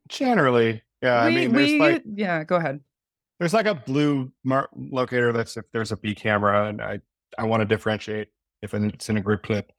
Generally, 0.10 0.84
yeah. 1.02 1.26
We, 1.26 1.32
I 1.32 1.36
mean, 1.36 1.52
there's 1.54 1.72
we, 1.72 1.80
like 1.80 2.04
yeah. 2.06 2.44
Go 2.44 2.58
ahead. 2.58 2.82
There's 3.40 3.54
like 3.54 3.66
a 3.66 3.76
blue 3.76 4.32
mar- 4.44 4.70
locator 4.76 5.34
that's 5.34 5.58
if 5.58 5.66
there's 5.72 5.92
a 5.92 5.98
B 5.98 6.14
camera, 6.14 6.68
and 6.68 6.82
I 6.82 7.00
I 7.38 7.46
want 7.46 7.62
to 7.62 7.66
differentiate 7.66 8.28
if 8.62 8.74
it's 8.74 9.10
in 9.10 9.18
a 9.18 9.22
group 9.22 9.44
clip. 9.44 9.72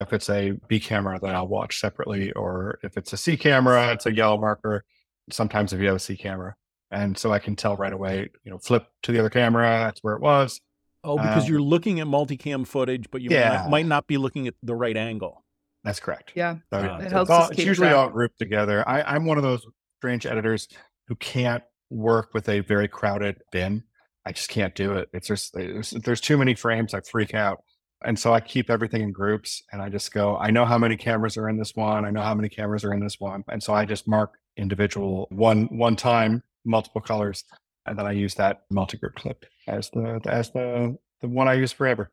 If 0.00 0.12
it's 0.12 0.30
a 0.30 0.52
B 0.68 0.78
camera, 0.80 1.18
then 1.20 1.34
I'll 1.34 1.48
watch 1.48 1.80
separately, 1.80 2.32
or 2.32 2.78
if 2.82 2.96
it's 2.96 3.12
a 3.12 3.16
C 3.16 3.36
camera, 3.36 3.92
it's 3.92 4.06
a 4.06 4.14
yellow 4.14 4.38
marker. 4.38 4.84
Sometimes 5.30 5.72
if 5.72 5.80
you 5.80 5.86
have 5.88 5.96
a 5.96 6.00
C 6.00 6.16
camera, 6.16 6.54
and 6.92 7.18
so 7.18 7.32
I 7.32 7.40
can 7.40 7.56
tell 7.56 7.76
right 7.76 7.92
away. 7.92 8.30
You 8.44 8.52
know, 8.52 8.58
flip 8.58 8.86
to 9.02 9.12
the 9.12 9.18
other 9.18 9.30
camera. 9.30 9.68
That's 9.80 10.04
where 10.04 10.14
it 10.14 10.22
was 10.22 10.60
Oh, 11.04 11.16
because 11.16 11.44
um, 11.44 11.50
you're 11.50 11.62
looking 11.62 12.00
at 12.00 12.06
multicam 12.06 12.66
footage, 12.66 13.10
but 13.10 13.22
you 13.22 13.30
yeah. 13.30 13.48
might, 13.48 13.54
not, 13.54 13.70
might, 13.70 13.86
not, 13.86 14.06
be 14.06 14.16
looking 14.18 14.46
at 14.46 14.54
the 14.62 14.74
right 14.74 14.96
angle. 14.96 15.44
That's 15.84 15.98
correct. 15.98 16.32
Yeah, 16.36 16.56
so 16.72 16.78
uh, 16.78 16.98
it 16.98 17.10
helps. 17.10 17.30
It's, 17.30 17.30
all, 17.30 17.48
it's 17.48 17.64
usually 17.64 17.88
all 17.88 18.08
grouped 18.08 18.38
together. 18.38 18.88
I, 18.88 19.02
I'm 19.02 19.26
one 19.26 19.36
of 19.36 19.42
those 19.42 19.66
strange 19.98 20.26
editors 20.26 20.68
who 21.08 21.16
can't 21.16 21.64
work 21.90 22.32
with 22.34 22.48
a 22.48 22.60
very 22.60 22.86
crowded 22.86 23.38
bin. 23.50 23.82
I 24.24 24.30
just 24.30 24.48
can't 24.48 24.74
do 24.76 24.92
it. 24.92 25.08
It's 25.12 25.26
just 25.26 25.54
there's, 25.54 25.90
there's 25.90 26.20
too 26.20 26.38
many 26.38 26.54
frames. 26.54 26.94
I 26.94 27.00
freak 27.00 27.34
out, 27.34 27.64
and 28.04 28.16
so 28.16 28.32
I 28.32 28.38
keep 28.38 28.70
everything 28.70 29.02
in 29.02 29.10
groups. 29.10 29.60
And 29.72 29.82
I 29.82 29.88
just 29.88 30.12
go. 30.12 30.36
I 30.36 30.52
know 30.52 30.64
how 30.64 30.78
many 30.78 30.96
cameras 30.96 31.36
are 31.36 31.48
in 31.48 31.58
this 31.58 31.74
one. 31.74 32.04
I 32.04 32.10
know 32.10 32.22
how 32.22 32.34
many 32.34 32.48
cameras 32.48 32.84
are 32.84 32.94
in 32.94 33.00
this 33.00 33.18
one, 33.18 33.42
and 33.48 33.60
so 33.60 33.74
I 33.74 33.84
just 33.84 34.06
mark 34.06 34.38
individual 34.56 35.26
one 35.30 35.64
one 35.76 35.96
time 35.96 36.44
multiple 36.64 37.00
colors 37.00 37.42
and 37.86 37.98
then 37.98 38.06
I 38.06 38.12
use 38.12 38.34
that 38.36 38.62
multi-group 38.70 39.14
clip 39.14 39.44
as 39.66 39.90
the 39.90 40.20
as 40.26 40.50
the 40.50 40.96
the 41.20 41.28
one 41.28 41.48
I 41.48 41.54
use 41.54 41.72
forever. 41.72 42.10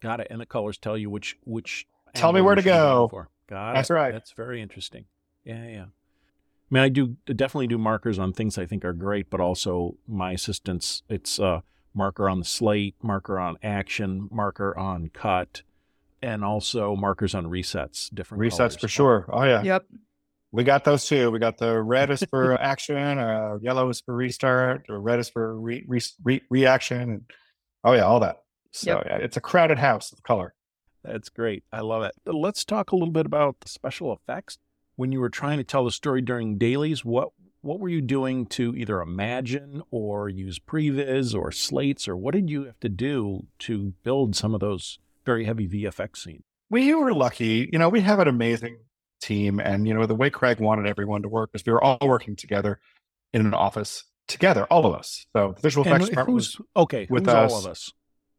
Got 0.00 0.20
it. 0.20 0.28
And 0.30 0.40
the 0.40 0.46
colors 0.46 0.78
tell 0.78 0.96
you 0.96 1.10
which 1.10 1.36
which. 1.44 1.86
Tell 2.14 2.32
me 2.32 2.40
where 2.40 2.54
to 2.54 2.62
go. 2.62 3.08
For. 3.10 3.28
Got 3.48 3.74
That's 3.74 3.90
it. 3.90 3.94
right. 3.94 4.12
That's 4.12 4.32
very 4.32 4.62
interesting. 4.62 5.04
Yeah, 5.44 5.66
yeah. 5.66 5.84
I 5.84 6.74
mean, 6.74 6.82
I 6.82 6.88
do 6.88 7.16
definitely 7.26 7.66
do 7.66 7.76
markers 7.78 8.18
on 8.18 8.32
things 8.32 8.56
I 8.56 8.64
think 8.64 8.84
are 8.84 8.94
great, 8.94 9.28
but 9.28 9.40
also 9.40 9.96
my 10.06 10.32
assistants. 10.32 11.02
It's 11.08 11.38
a 11.38 11.62
marker 11.94 12.28
on 12.28 12.38
the 12.38 12.44
slate, 12.44 12.94
marker 13.02 13.38
on 13.38 13.58
action, 13.62 14.28
marker 14.30 14.76
on 14.78 15.10
cut, 15.12 15.62
and 16.22 16.44
also 16.44 16.96
markers 16.96 17.34
on 17.34 17.46
resets. 17.46 18.08
Different 18.14 18.42
resets 18.42 18.56
colors. 18.56 18.76
for 18.76 18.88
sure. 18.88 19.26
Oh 19.30 19.44
yeah. 19.44 19.62
Yep. 19.62 19.86
We 20.52 20.64
got 20.64 20.84
those 20.84 21.06
too. 21.06 21.30
We 21.30 21.38
got 21.38 21.56
the 21.56 21.80
red 21.80 22.10
is 22.10 22.22
for 22.28 22.60
action, 22.60 23.18
uh, 23.18 23.56
yellow 23.62 23.88
is 23.88 24.02
for 24.02 24.14
restart, 24.14 24.84
or 24.90 25.00
red 25.00 25.18
is 25.18 25.30
for 25.30 25.58
re, 25.58 25.82
re, 25.88 26.00
re, 26.22 26.42
reaction, 26.50 27.00
and 27.00 27.22
oh 27.84 27.94
yeah, 27.94 28.02
all 28.02 28.20
that. 28.20 28.36
So 28.70 28.96
yep. 28.96 29.06
yeah, 29.06 29.16
it's 29.16 29.38
a 29.38 29.40
crowded 29.40 29.78
house 29.78 30.12
of 30.12 30.22
color. 30.22 30.54
That's 31.02 31.30
great. 31.30 31.64
I 31.72 31.80
love 31.80 32.02
it. 32.02 32.12
Let's 32.26 32.64
talk 32.64 32.92
a 32.92 32.96
little 32.96 33.12
bit 33.12 33.26
about 33.26 33.60
the 33.60 33.68
special 33.68 34.12
effects. 34.12 34.58
When 34.96 35.10
you 35.10 35.20
were 35.20 35.30
trying 35.30 35.56
to 35.56 35.64
tell 35.64 35.86
the 35.86 35.90
story 35.90 36.20
during 36.20 36.58
dailies, 36.58 37.02
what 37.02 37.30
what 37.62 37.80
were 37.80 37.88
you 37.88 38.02
doing 38.02 38.44
to 38.46 38.74
either 38.76 39.00
imagine 39.00 39.82
or 39.90 40.28
use 40.28 40.58
previs 40.58 41.34
or 41.34 41.50
slates, 41.50 42.06
or 42.06 42.16
what 42.16 42.34
did 42.34 42.50
you 42.50 42.64
have 42.64 42.78
to 42.80 42.88
do 42.90 43.46
to 43.60 43.94
build 44.02 44.36
some 44.36 44.52
of 44.52 44.60
those 44.60 44.98
very 45.24 45.44
heavy 45.44 45.66
VFX 45.66 46.18
scenes? 46.18 46.42
We 46.68 46.92
were 46.94 47.14
lucky. 47.14 47.68
You 47.72 47.78
know, 47.78 47.88
we 47.88 48.00
have 48.00 48.18
an 48.18 48.28
amazing 48.28 48.78
team. 49.22 49.60
And, 49.60 49.86
you 49.86 49.94
know, 49.94 50.04
the 50.06 50.14
way 50.14 50.30
Craig 50.30 50.60
wanted 50.60 50.86
everyone 50.86 51.22
to 51.22 51.28
work 51.28 51.50
is 51.54 51.64
we 51.64 51.72
were 51.72 51.82
all 51.82 51.98
working 52.02 52.36
together 52.36 52.80
in 53.32 53.46
an 53.46 53.54
office 53.54 54.04
together, 54.28 54.64
all 54.64 54.86
of 54.86 54.94
us. 54.94 55.26
So 55.34 55.52
the 55.56 55.62
visual 55.62 55.86
effects 55.86 56.08
department 56.08 56.34
was 56.34 56.60
okay 56.76 57.06
with 57.08 57.28
us. 57.28 57.52
all 57.52 57.58
of 57.58 57.66
us. 57.66 57.92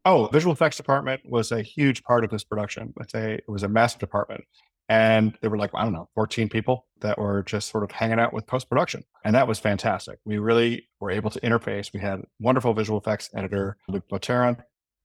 Oh, 0.05 0.27
visual 0.27 0.53
effects 0.53 0.77
department 0.77 1.21
was 1.25 1.51
a 1.51 1.61
huge 1.61 2.03
part 2.03 2.23
of 2.23 2.29
this 2.29 2.43
production. 2.43 2.93
Let's 2.97 3.13
say 3.13 3.35
it 3.35 3.43
was 3.47 3.63
a 3.63 3.69
massive 3.69 3.99
department. 3.99 4.43
And 4.89 5.37
there 5.41 5.49
were 5.49 5.57
like, 5.57 5.71
I 5.73 5.83
don't 5.83 5.93
know, 5.93 6.09
14 6.13 6.49
people 6.49 6.87
that 6.99 7.17
were 7.17 7.41
just 7.43 7.69
sort 7.69 7.85
of 7.85 7.91
hanging 7.91 8.19
out 8.19 8.33
with 8.33 8.45
post 8.45 8.69
production. 8.69 9.05
And 9.23 9.33
that 9.33 9.47
was 9.47 9.59
fantastic. 9.59 10.19
We 10.25 10.39
really 10.39 10.89
were 10.99 11.09
able 11.09 11.29
to 11.29 11.39
interface. 11.39 11.93
We 11.93 12.01
had 12.01 12.21
wonderful 12.39 12.73
visual 12.73 12.99
effects 12.99 13.29
editor, 13.33 13.77
Luke 13.87 14.03
Boterin, 14.11 14.57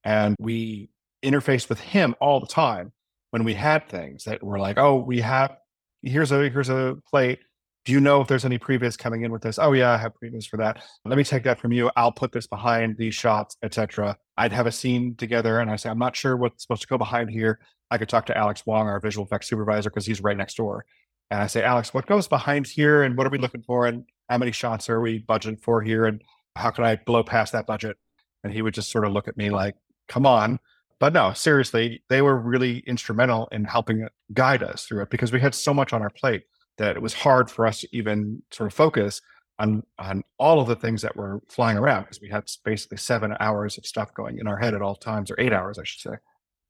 and 0.02 0.34
we 0.40 0.90
interfaced 1.24 1.68
with 1.68 1.80
him 1.80 2.16
all 2.20 2.40
the 2.40 2.46
time 2.46 2.92
when 3.30 3.44
we 3.44 3.54
had 3.54 3.88
things 3.88 4.24
that 4.24 4.42
were 4.42 4.58
like, 4.58 4.78
oh, 4.78 4.96
we 4.96 5.20
have 5.20 5.56
here's 6.02 6.32
a 6.32 6.48
here's 6.48 6.68
a 6.68 6.96
plate. 7.08 7.40
Do 7.84 7.92
you 7.92 8.00
know 8.00 8.20
if 8.20 8.28
there's 8.28 8.44
any 8.44 8.58
previs 8.58 8.98
coming 8.98 9.22
in 9.22 9.32
with 9.32 9.42
this? 9.42 9.58
Oh 9.58 9.72
yeah, 9.72 9.92
I 9.92 9.96
have 9.96 10.12
previs 10.22 10.46
for 10.46 10.58
that. 10.58 10.82
Let 11.04 11.16
me 11.16 11.24
take 11.24 11.44
that 11.44 11.58
from 11.58 11.72
you. 11.72 11.90
I'll 11.96 12.12
put 12.12 12.32
this 12.32 12.46
behind 12.46 12.96
these 12.98 13.14
shots, 13.14 13.56
etc. 13.62 14.18
I'd 14.36 14.52
have 14.52 14.66
a 14.66 14.72
scene 14.72 15.14
together, 15.16 15.60
and 15.60 15.70
I 15.70 15.76
say, 15.76 15.88
I'm 15.88 15.98
not 15.98 16.14
sure 16.14 16.36
what's 16.36 16.62
supposed 16.62 16.82
to 16.82 16.88
go 16.88 16.98
behind 16.98 17.30
here. 17.30 17.60
I 17.90 17.96
could 17.96 18.08
talk 18.08 18.26
to 18.26 18.36
Alex 18.36 18.64
Wang, 18.66 18.86
our 18.86 19.00
visual 19.00 19.24
effects 19.24 19.48
supervisor, 19.48 19.88
because 19.88 20.04
he's 20.04 20.20
right 20.20 20.36
next 20.36 20.56
door. 20.56 20.84
And 21.30 21.40
I 21.40 21.46
say, 21.46 21.62
Alex, 21.62 21.94
what 21.94 22.06
goes 22.06 22.28
behind 22.28 22.66
here, 22.66 23.02
and 23.02 23.16
what 23.16 23.26
are 23.26 23.30
we 23.30 23.38
looking 23.38 23.62
for, 23.62 23.86
and 23.86 24.04
how 24.28 24.36
many 24.38 24.52
shots 24.52 24.90
are 24.90 25.00
we 25.00 25.22
budgeting 25.22 25.58
for 25.62 25.80
here, 25.80 26.04
and 26.04 26.22
how 26.56 26.70
can 26.70 26.84
I 26.84 26.96
blow 26.96 27.22
past 27.22 27.52
that 27.52 27.66
budget? 27.66 27.96
And 28.44 28.52
he 28.52 28.60
would 28.60 28.74
just 28.74 28.90
sort 28.90 29.06
of 29.06 29.12
look 29.12 29.28
at 29.28 29.36
me 29.36 29.48
like, 29.48 29.76
"Come 30.08 30.26
on." 30.26 30.58
But 31.00 31.12
no, 31.12 31.32
seriously, 31.32 32.02
they 32.08 32.22
were 32.22 32.36
really 32.36 32.78
instrumental 32.80 33.48
in 33.52 33.64
helping 33.64 34.08
guide 34.34 34.62
us 34.62 34.84
through 34.84 35.02
it 35.02 35.10
because 35.10 35.32
we 35.32 35.40
had 35.40 35.54
so 35.54 35.72
much 35.72 35.92
on 35.92 36.02
our 36.02 36.10
plate 36.10 36.44
that 36.76 36.96
it 36.96 37.02
was 37.02 37.14
hard 37.14 37.50
for 37.50 37.66
us 37.66 37.80
to 37.80 37.88
even 37.96 38.42
sort 38.50 38.66
of 38.66 38.74
focus 38.74 39.20
on 39.58 39.82
on 39.98 40.22
all 40.38 40.60
of 40.60 40.68
the 40.68 40.76
things 40.76 41.02
that 41.02 41.16
were 41.16 41.40
flying 41.48 41.76
around 41.76 42.02
because 42.02 42.20
we 42.20 42.28
had 42.28 42.44
basically 42.64 42.96
seven 42.96 43.36
hours 43.40 43.78
of 43.78 43.86
stuff 43.86 44.12
going 44.14 44.38
in 44.38 44.46
our 44.46 44.56
head 44.56 44.74
at 44.74 44.82
all 44.82 44.94
times, 44.96 45.30
or 45.30 45.36
eight 45.38 45.52
hours, 45.52 45.78
I 45.78 45.84
should 45.84 46.00
say. 46.00 46.16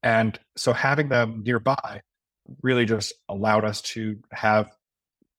And 0.02 0.38
so 0.56 0.72
having 0.72 1.08
them 1.08 1.42
nearby 1.44 2.02
really 2.62 2.84
just 2.84 3.12
allowed 3.28 3.64
us 3.64 3.82
to 3.82 4.16
have 4.32 4.70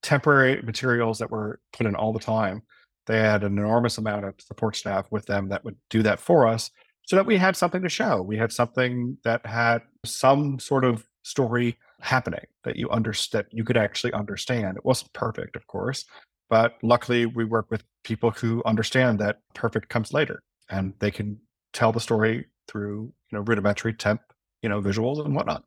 temporary 0.01 0.61
materials 0.61 1.19
that 1.19 1.31
were 1.31 1.59
put 1.73 1.87
in 1.87 1.95
all 1.95 2.13
the 2.13 2.19
time. 2.19 2.61
They 3.07 3.19
had 3.19 3.43
an 3.43 3.57
enormous 3.57 3.97
amount 3.97 4.25
of 4.25 4.35
support 4.39 4.75
staff 4.75 5.07
with 5.11 5.25
them 5.25 5.49
that 5.49 5.65
would 5.65 5.77
do 5.89 6.03
that 6.03 6.19
for 6.19 6.47
us 6.47 6.69
so 7.09 7.15
that 7.15 7.25
we 7.25 7.37
had 7.37 7.57
something 7.57 7.81
to 7.81 7.89
show. 7.89 8.21
We 8.21 8.37
had 8.37 8.51
something 8.51 9.17
that 9.23 9.43
had 9.43 9.81
some 10.05 10.59
sort 10.59 10.85
of 10.85 11.07
story 11.23 11.75
happening 12.01 12.45
that 12.63 12.75
you 12.75 12.87
understood 12.91 13.47
you 13.49 13.63
could 13.63 13.77
actually 13.77 14.13
understand. 14.13 14.77
It 14.77 14.85
wasn't 14.85 15.11
perfect, 15.13 15.55
of 15.55 15.65
course, 15.65 16.05
but 16.49 16.75
luckily 16.83 17.25
we 17.25 17.45
work 17.45 17.71
with 17.71 17.83
people 18.03 18.29
who 18.29 18.61
understand 18.63 19.17
that 19.19 19.39
perfect 19.55 19.89
comes 19.89 20.13
later 20.13 20.43
and 20.69 20.93
they 20.99 21.09
can 21.09 21.39
tell 21.73 21.91
the 21.91 21.99
story 21.99 22.45
through, 22.67 23.11
you 23.31 23.37
know, 23.39 23.39
rudimentary 23.39 23.93
temp, 23.93 24.21
you 24.61 24.69
know, 24.69 24.79
visuals 24.79 25.25
and 25.25 25.35
whatnot. 25.35 25.63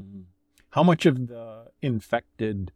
Mm-hmm. 0.00 0.22
How 0.70 0.82
much 0.82 1.06
of 1.06 1.28
the 1.28 1.66
infected 1.82 2.72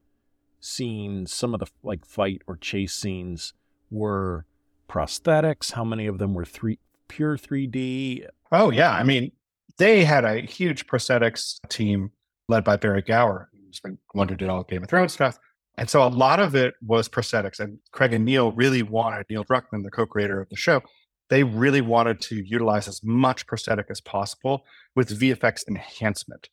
scenes, 0.60 1.34
some 1.34 1.52
of 1.52 1.58
the 1.58 1.66
like 1.82 2.06
fight 2.06 2.42
or 2.46 2.56
chase 2.58 2.94
scenes 2.94 3.54
were 3.90 4.46
prosthetics? 4.88 5.72
How 5.72 5.82
many 5.82 6.06
of 6.06 6.18
them 6.18 6.32
were 6.32 6.44
three 6.44 6.78
pure 7.12 7.36
3D? 7.36 8.26
Oh, 8.50 8.70
yeah. 8.70 8.90
I 8.90 9.00
um, 9.00 9.06
mean, 9.06 9.32
they 9.78 10.04
had 10.04 10.24
a 10.24 10.40
huge 10.40 10.86
prosthetics 10.86 11.58
team 11.68 12.10
led 12.48 12.64
by 12.64 12.76
Barry 12.76 13.02
Gower, 13.02 13.50
who's 13.52 13.80
been 13.80 13.98
one 14.12 14.28
who 14.28 14.34
did 14.34 14.48
all 14.48 14.64
Game 14.64 14.82
of 14.82 14.88
Thrones 14.88 15.12
stuff. 15.12 15.38
And 15.78 15.88
so 15.88 16.06
a 16.06 16.08
lot 16.08 16.40
of 16.40 16.54
it 16.54 16.74
was 16.82 17.08
prosthetics. 17.08 17.60
And 17.60 17.78
Craig 17.92 18.12
and 18.12 18.24
Neil 18.24 18.52
really 18.52 18.82
wanted, 18.82 19.26
Neil 19.28 19.44
Druckmann, 19.44 19.82
the 19.82 19.90
co 19.90 20.06
creator 20.06 20.40
of 20.40 20.48
the 20.48 20.56
show, 20.56 20.82
they 21.30 21.44
really 21.44 21.80
wanted 21.80 22.20
to 22.22 22.36
utilize 22.36 22.88
as 22.88 23.02
much 23.02 23.46
prosthetic 23.46 23.86
as 23.90 24.00
possible 24.00 24.64
with 24.94 25.18
VFX 25.18 25.66
enhancement. 25.68 26.48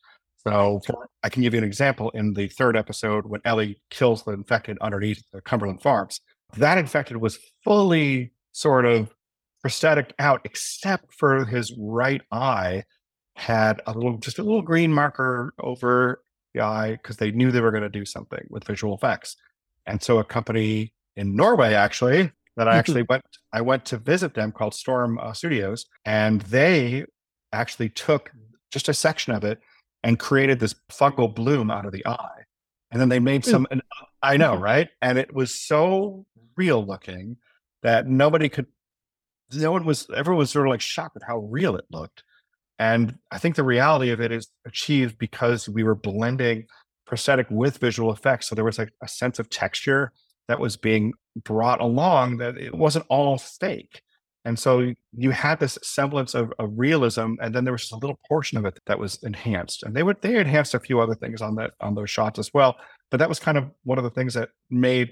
So 0.46 0.80
for, 0.86 1.08
I 1.22 1.28
can 1.28 1.42
give 1.42 1.52
you 1.52 1.58
an 1.58 1.64
example 1.64 2.10
in 2.10 2.32
the 2.32 2.48
third 2.48 2.76
episode 2.76 3.26
when 3.26 3.42
Ellie 3.44 3.80
kills 3.90 4.24
the 4.24 4.32
infected 4.32 4.78
underneath 4.80 5.22
the 5.32 5.42
Cumberland 5.42 5.82
Farms. 5.82 6.20
That 6.56 6.78
infected 6.78 7.18
was 7.18 7.38
fully 7.62 8.32
sort 8.52 8.86
of 8.86 9.14
prosthetic 9.60 10.14
out, 10.18 10.40
except 10.44 11.12
for 11.14 11.44
his 11.44 11.74
right 11.78 12.22
eye 12.30 12.84
had 13.36 13.80
a 13.86 13.92
little, 13.92 14.18
just 14.18 14.38
a 14.38 14.42
little 14.42 14.62
green 14.62 14.92
marker 14.92 15.54
over 15.60 16.22
the 16.54 16.60
eye 16.60 16.92
because 16.92 17.16
they 17.16 17.30
knew 17.30 17.50
they 17.50 17.60
were 17.60 17.70
going 17.70 17.82
to 17.82 17.88
do 17.88 18.04
something 18.04 18.44
with 18.50 18.64
visual 18.64 18.94
effects. 18.94 19.36
And 19.86 20.02
so 20.02 20.18
a 20.18 20.24
company 20.24 20.92
in 21.16 21.34
Norway, 21.36 21.74
actually, 21.74 22.30
that 22.56 22.68
I 22.68 22.76
actually 22.76 23.02
went, 23.08 23.24
I 23.52 23.60
went 23.60 23.84
to 23.86 23.96
visit 23.96 24.34
them 24.34 24.52
called 24.52 24.74
Storm 24.74 25.18
uh, 25.18 25.32
Studios, 25.32 25.86
and 26.04 26.42
they 26.42 27.04
actually 27.52 27.88
took 27.88 28.30
just 28.70 28.88
a 28.88 28.94
section 28.94 29.32
of 29.32 29.44
it 29.44 29.60
and 30.02 30.18
created 30.18 30.60
this 30.60 30.74
fungal 30.90 31.34
bloom 31.34 31.70
out 31.70 31.86
of 31.86 31.92
the 31.92 32.06
eye. 32.06 32.44
And 32.90 33.00
then 33.00 33.08
they 33.08 33.20
made 33.20 33.44
some, 33.44 33.66
I 34.22 34.36
know, 34.36 34.56
right? 34.56 34.88
And 35.00 35.18
it 35.18 35.32
was 35.32 35.54
so 35.54 36.26
real 36.56 36.84
looking 36.84 37.36
that 37.82 38.06
nobody 38.06 38.48
could 38.48 38.66
no 39.52 39.72
one 39.72 39.84
was 39.84 40.06
everyone 40.14 40.38
was 40.38 40.50
sort 40.50 40.66
of 40.66 40.70
like 40.70 40.80
shocked 40.80 41.16
at 41.16 41.22
how 41.26 41.38
real 41.38 41.76
it 41.76 41.84
looked. 41.90 42.22
And 42.78 43.18
I 43.30 43.38
think 43.38 43.56
the 43.56 43.64
reality 43.64 44.10
of 44.10 44.20
it 44.20 44.32
is 44.32 44.48
achieved 44.66 45.18
because 45.18 45.68
we 45.68 45.82
were 45.82 45.94
blending 45.94 46.66
prosthetic 47.06 47.46
with 47.50 47.78
visual 47.78 48.12
effects. 48.12 48.48
So 48.48 48.54
there 48.54 48.64
was 48.64 48.78
like 48.78 48.92
a 49.02 49.08
sense 49.08 49.38
of 49.38 49.50
texture 49.50 50.12
that 50.48 50.60
was 50.60 50.76
being 50.76 51.12
brought 51.44 51.80
along 51.80 52.38
that 52.38 52.56
it 52.56 52.74
wasn't 52.74 53.04
all 53.08 53.36
fake. 53.36 54.02
And 54.44 54.58
so 54.58 54.94
you 55.12 55.30
had 55.30 55.60
this 55.60 55.78
semblance 55.82 56.34
of, 56.34 56.52
of 56.58 56.70
realism, 56.74 57.34
and 57.42 57.54
then 57.54 57.64
there 57.64 57.72
was 57.72 57.82
just 57.82 57.92
a 57.92 57.98
little 57.98 58.18
portion 58.26 58.56
of 58.56 58.64
it 58.64 58.80
that 58.86 58.98
was 58.98 59.22
enhanced. 59.22 59.82
And 59.82 59.94
they 59.94 60.02
would 60.02 60.22
they 60.22 60.38
enhanced 60.38 60.72
a 60.74 60.80
few 60.80 61.00
other 61.00 61.14
things 61.14 61.42
on 61.42 61.56
that 61.56 61.72
on 61.80 61.94
those 61.94 62.08
shots 62.08 62.38
as 62.38 62.54
well. 62.54 62.76
But 63.10 63.18
that 63.18 63.28
was 63.28 63.38
kind 63.38 63.58
of 63.58 63.70
one 63.84 63.98
of 63.98 64.04
the 64.04 64.10
things 64.10 64.34
that 64.34 64.48
made, 64.70 65.10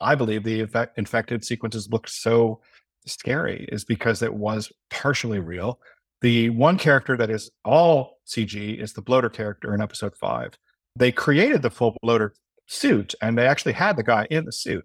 I 0.00 0.14
believe, 0.14 0.44
the 0.44 0.88
infected 0.96 1.44
sequences 1.44 1.88
look 1.90 2.06
so 2.06 2.60
scary 3.08 3.68
is 3.70 3.84
because 3.84 4.22
it 4.22 4.34
was 4.34 4.70
partially 4.90 5.40
real. 5.40 5.80
The 6.20 6.50
one 6.50 6.78
character 6.78 7.16
that 7.16 7.30
is 7.30 7.50
all 7.64 8.18
CG 8.26 8.80
is 8.80 8.92
the 8.92 9.02
bloater 9.02 9.28
character 9.28 9.74
in 9.74 9.80
episode 9.80 10.16
five. 10.16 10.54
They 10.96 11.12
created 11.12 11.62
the 11.62 11.70
full 11.70 11.96
bloater 12.02 12.34
suit, 12.66 13.14
and 13.22 13.38
they 13.38 13.46
actually 13.46 13.72
had 13.72 13.96
the 13.96 14.02
guy 14.02 14.26
in 14.30 14.44
the 14.44 14.52
suit 14.52 14.84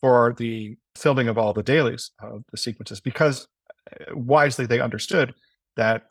for 0.00 0.34
the 0.36 0.76
filming 0.96 1.28
of 1.28 1.38
all 1.38 1.52
the 1.52 1.62
dailies 1.62 2.10
of 2.22 2.42
the 2.50 2.56
sequences 2.56 3.00
because 3.00 3.48
uh, 3.90 4.14
wisely 4.14 4.66
they 4.66 4.80
understood 4.80 5.34
that 5.76 6.02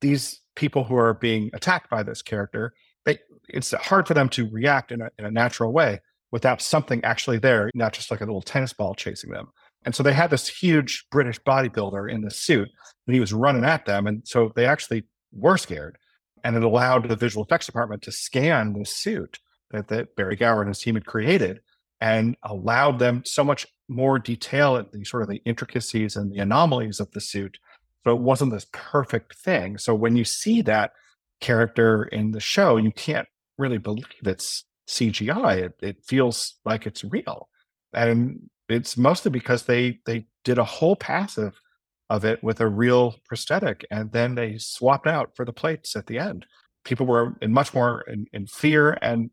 these 0.00 0.40
people 0.56 0.84
who 0.84 0.96
are 0.96 1.14
being 1.14 1.50
attacked 1.52 1.88
by 1.88 2.02
this 2.02 2.22
character, 2.22 2.74
they 3.04 3.18
it's 3.48 3.72
hard 3.72 4.06
for 4.08 4.14
them 4.14 4.28
to 4.30 4.50
react 4.50 4.90
in 4.90 5.00
a, 5.00 5.10
in 5.18 5.24
a 5.24 5.30
natural 5.30 5.72
way 5.72 6.00
without 6.32 6.60
something 6.60 7.02
actually 7.04 7.38
there, 7.38 7.70
not 7.74 7.92
just 7.92 8.10
like 8.10 8.20
a 8.20 8.24
little 8.24 8.42
tennis 8.42 8.72
ball 8.72 8.94
chasing 8.94 9.30
them. 9.30 9.48
And 9.86 9.94
so 9.94 10.02
they 10.02 10.12
had 10.12 10.30
this 10.30 10.48
huge 10.48 11.06
British 11.10 11.40
bodybuilder 11.40 12.12
in 12.12 12.22
the 12.22 12.30
suit, 12.30 12.68
and 13.06 13.14
he 13.14 13.20
was 13.20 13.32
running 13.32 13.64
at 13.64 13.86
them. 13.86 14.08
And 14.08 14.26
so 14.26 14.52
they 14.54 14.66
actually 14.66 15.04
were 15.32 15.56
scared. 15.56 15.96
And 16.42 16.56
it 16.56 16.64
allowed 16.64 17.08
the 17.08 17.16
visual 17.16 17.44
effects 17.44 17.66
department 17.66 18.02
to 18.02 18.12
scan 18.12 18.72
the 18.72 18.84
suit 18.84 19.38
that, 19.70 19.88
that 19.88 20.16
Barry 20.16 20.36
Gower 20.36 20.60
and 20.60 20.68
his 20.68 20.80
team 20.80 20.96
had 20.96 21.06
created 21.06 21.60
and 22.00 22.36
allowed 22.42 22.98
them 22.98 23.22
so 23.24 23.42
much 23.44 23.66
more 23.88 24.18
detail 24.18 24.76
at 24.76 24.90
the 24.92 25.04
sort 25.04 25.22
of 25.22 25.28
the 25.28 25.40
intricacies 25.44 26.16
and 26.16 26.32
the 26.32 26.38
anomalies 26.38 27.00
of 27.00 27.10
the 27.12 27.20
suit. 27.20 27.58
So 28.04 28.10
it 28.10 28.20
wasn't 28.20 28.52
this 28.52 28.66
perfect 28.72 29.36
thing. 29.36 29.78
So 29.78 29.94
when 29.94 30.16
you 30.16 30.24
see 30.24 30.62
that 30.62 30.92
character 31.40 32.04
in 32.04 32.32
the 32.32 32.40
show, 32.40 32.76
you 32.76 32.90
can't 32.90 33.28
really 33.56 33.78
believe 33.78 34.06
it's 34.24 34.64
CGI. 34.88 35.58
It, 35.58 35.72
it 35.80 36.04
feels 36.04 36.56
like 36.64 36.86
it's 36.86 37.04
real. 37.04 37.48
And 37.92 38.50
it's 38.68 38.96
mostly 38.96 39.30
because 39.30 39.64
they 39.64 40.00
they 40.06 40.26
did 40.44 40.58
a 40.58 40.64
whole 40.64 40.96
passive 40.96 41.60
of 42.08 42.24
it 42.24 42.42
with 42.42 42.60
a 42.60 42.68
real 42.68 43.16
prosthetic 43.24 43.84
and 43.90 44.12
then 44.12 44.34
they 44.34 44.58
swapped 44.58 45.06
out 45.06 45.34
for 45.34 45.44
the 45.44 45.52
plates 45.52 45.96
at 45.96 46.06
the 46.06 46.18
end. 46.18 46.46
People 46.84 47.06
were 47.06 47.36
in 47.42 47.52
much 47.52 47.74
more 47.74 48.02
in, 48.02 48.26
in 48.32 48.46
fear 48.46 48.98
and 49.02 49.30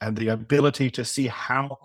and 0.00 0.16
the 0.16 0.28
ability 0.28 0.90
to 0.90 1.04
see 1.04 1.28
how 1.28 1.78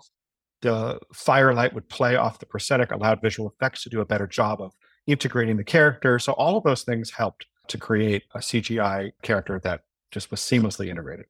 the 0.62 0.98
firelight 1.14 1.72
would 1.72 1.88
play 1.88 2.16
off 2.16 2.40
the 2.40 2.46
prosthetic 2.46 2.90
allowed 2.90 3.20
visual 3.22 3.48
effects 3.48 3.84
to 3.84 3.90
do 3.90 4.00
a 4.00 4.04
better 4.04 4.26
job 4.26 4.60
of 4.60 4.72
integrating 5.06 5.56
the 5.56 5.64
character. 5.64 6.18
So 6.18 6.32
all 6.32 6.56
of 6.56 6.64
those 6.64 6.82
things 6.82 7.12
helped 7.12 7.46
to 7.68 7.78
create 7.78 8.24
a 8.34 8.38
CGI 8.38 9.12
character 9.22 9.60
that 9.62 9.82
just 10.10 10.30
was 10.30 10.40
seamlessly 10.40 10.88
integrated. 10.88 11.26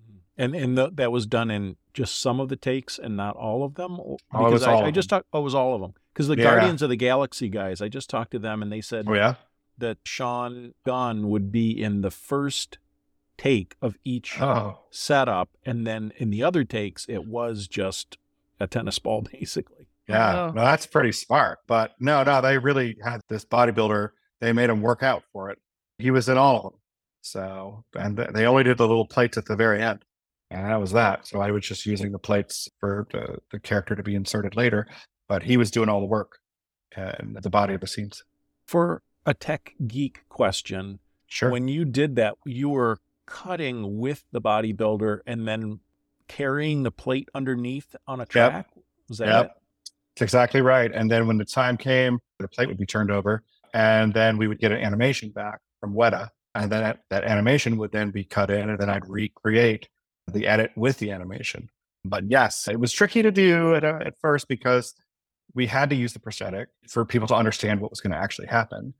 Mm-hmm. 0.00 0.42
And 0.42 0.54
and 0.54 0.78
the, 0.78 0.90
that 0.94 1.10
was 1.10 1.26
done 1.26 1.50
in 1.50 1.76
just 1.98 2.20
some 2.20 2.38
of 2.38 2.48
the 2.48 2.54
takes 2.54 2.96
and 2.96 3.16
not 3.16 3.34
all 3.34 3.64
of 3.64 3.74
them. 3.74 3.98
Oh, 3.98 4.18
because 4.30 4.62
oh, 4.62 4.70
I, 4.70 4.86
I, 4.86 4.90
just 4.92 5.10
talked. 5.10 5.26
Oh, 5.32 5.40
it 5.40 5.42
was 5.42 5.54
all 5.54 5.74
of 5.74 5.80
them. 5.80 5.94
Because 6.14 6.28
the 6.28 6.38
yeah. 6.38 6.44
Guardians 6.44 6.80
of 6.80 6.90
the 6.90 6.96
Galaxy 6.96 7.48
guys, 7.48 7.82
I 7.82 7.88
just 7.88 8.08
talked 8.08 8.30
to 8.30 8.38
them 8.38 8.62
and 8.62 8.70
they 8.70 8.80
said, 8.80 9.06
"Oh 9.08 9.14
yeah, 9.14 9.34
that 9.78 9.98
Sean 10.04 10.74
Gunn 10.86 11.28
would 11.28 11.50
be 11.50 11.70
in 11.70 12.02
the 12.02 12.12
first 12.12 12.78
take 13.36 13.74
of 13.82 13.98
each 14.04 14.40
oh. 14.40 14.78
setup, 14.90 15.50
and 15.66 15.84
then 15.84 16.12
in 16.18 16.30
the 16.30 16.40
other 16.44 16.62
takes, 16.62 17.04
it 17.08 17.26
was 17.26 17.66
just 17.66 18.16
a 18.60 18.68
tennis 18.68 19.00
ball, 19.00 19.22
basically. 19.32 19.88
Yeah, 20.06 20.42
oh. 20.42 20.52
no, 20.52 20.62
that's 20.62 20.86
pretty 20.86 21.12
smart. 21.12 21.58
But 21.66 21.96
no, 21.98 22.22
no, 22.22 22.40
they 22.40 22.58
really 22.58 22.96
had 23.02 23.22
this 23.28 23.44
bodybuilder. 23.44 24.10
They 24.40 24.52
made 24.52 24.70
him 24.70 24.82
work 24.82 25.02
out 25.02 25.24
for 25.32 25.50
it. 25.50 25.58
He 25.98 26.12
was 26.12 26.28
in 26.28 26.38
all 26.38 26.56
of 26.58 26.62
them. 26.62 26.80
So, 27.22 27.84
and 27.94 28.16
they 28.16 28.46
only 28.46 28.62
did 28.62 28.78
the 28.78 28.86
little 28.86 29.04
plates 29.04 29.36
at 29.36 29.46
the 29.46 29.56
very 29.56 29.82
end. 29.82 30.04
And 30.50 30.66
that 30.66 30.80
was 30.80 30.92
that. 30.92 31.26
So 31.26 31.40
I 31.40 31.50
was 31.50 31.66
just 31.66 31.84
using 31.84 32.12
the 32.12 32.18
plates 32.18 32.68
for 32.80 33.06
the, 33.12 33.38
the 33.52 33.60
character 33.60 33.94
to 33.94 34.02
be 34.02 34.14
inserted 34.14 34.56
later. 34.56 34.86
But 35.28 35.42
he 35.42 35.56
was 35.56 35.70
doing 35.70 35.88
all 35.88 36.00
the 36.00 36.06
work 36.06 36.38
uh, 36.96 37.12
and 37.18 37.36
the 37.40 37.50
body 37.50 37.74
of 37.74 37.80
the 37.80 37.86
scenes. 37.86 38.24
For 38.66 39.02
a 39.26 39.34
tech 39.34 39.74
geek 39.86 40.26
question, 40.28 41.00
sure. 41.26 41.50
When 41.50 41.68
you 41.68 41.84
did 41.84 42.16
that, 42.16 42.36
you 42.46 42.70
were 42.70 42.98
cutting 43.26 43.98
with 43.98 44.24
the 44.32 44.40
bodybuilder 44.40 45.20
and 45.26 45.46
then 45.46 45.80
carrying 46.28 46.82
the 46.82 46.90
plate 46.90 47.28
underneath 47.34 47.94
on 48.06 48.20
a 48.20 48.26
track? 48.26 48.68
Yep. 48.74 48.84
Was 49.08 49.18
that 49.18 49.28
yep. 49.28 49.44
it? 49.44 49.50
That's 50.14 50.22
exactly 50.22 50.60
right. 50.60 50.90
And 50.92 51.10
then 51.10 51.26
when 51.26 51.38
the 51.38 51.44
time 51.44 51.76
came, 51.76 52.18
the 52.38 52.48
plate 52.48 52.68
would 52.68 52.78
be 52.78 52.86
turned 52.86 53.10
over, 53.10 53.42
and 53.74 54.12
then 54.14 54.36
we 54.36 54.48
would 54.48 54.58
get 54.58 54.72
an 54.72 54.78
animation 54.78 55.30
back 55.30 55.60
from 55.80 55.94
Weta, 55.94 56.28
and 56.54 56.70
then 56.70 56.82
that, 56.82 57.00
that 57.10 57.24
animation 57.24 57.76
would 57.78 57.92
then 57.92 58.10
be 58.10 58.24
cut 58.24 58.50
in, 58.50 58.70
and 58.70 58.78
then 58.78 58.90
I'd 58.90 59.08
recreate 59.08 59.88
the 60.32 60.46
edit 60.46 60.70
with 60.76 60.98
the 60.98 61.10
animation. 61.10 61.68
But 62.04 62.30
yes, 62.30 62.68
it 62.68 62.78
was 62.78 62.92
tricky 62.92 63.22
to 63.22 63.30
do 63.30 63.74
at, 63.74 63.84
uh, 63.84 63.98
at 64.04 64.14
first 64.20 64.48
because 64.48 64.94
we 65.54 65.66
had 65.66 65.90
to 65.90 65.96
use 65.96 66.12
the 66.12 66.20
prosthetic 66.20 66.68
for 66.88 67.04
people 67.04 67.28
to 67.28 67.34
understand 67.34 67.80
what 67.80 67.90
was 67.90 68.00
going 68.00 68.12
to 68.12 68.18
actually 68.18 68.48
happen. 68.48 68.94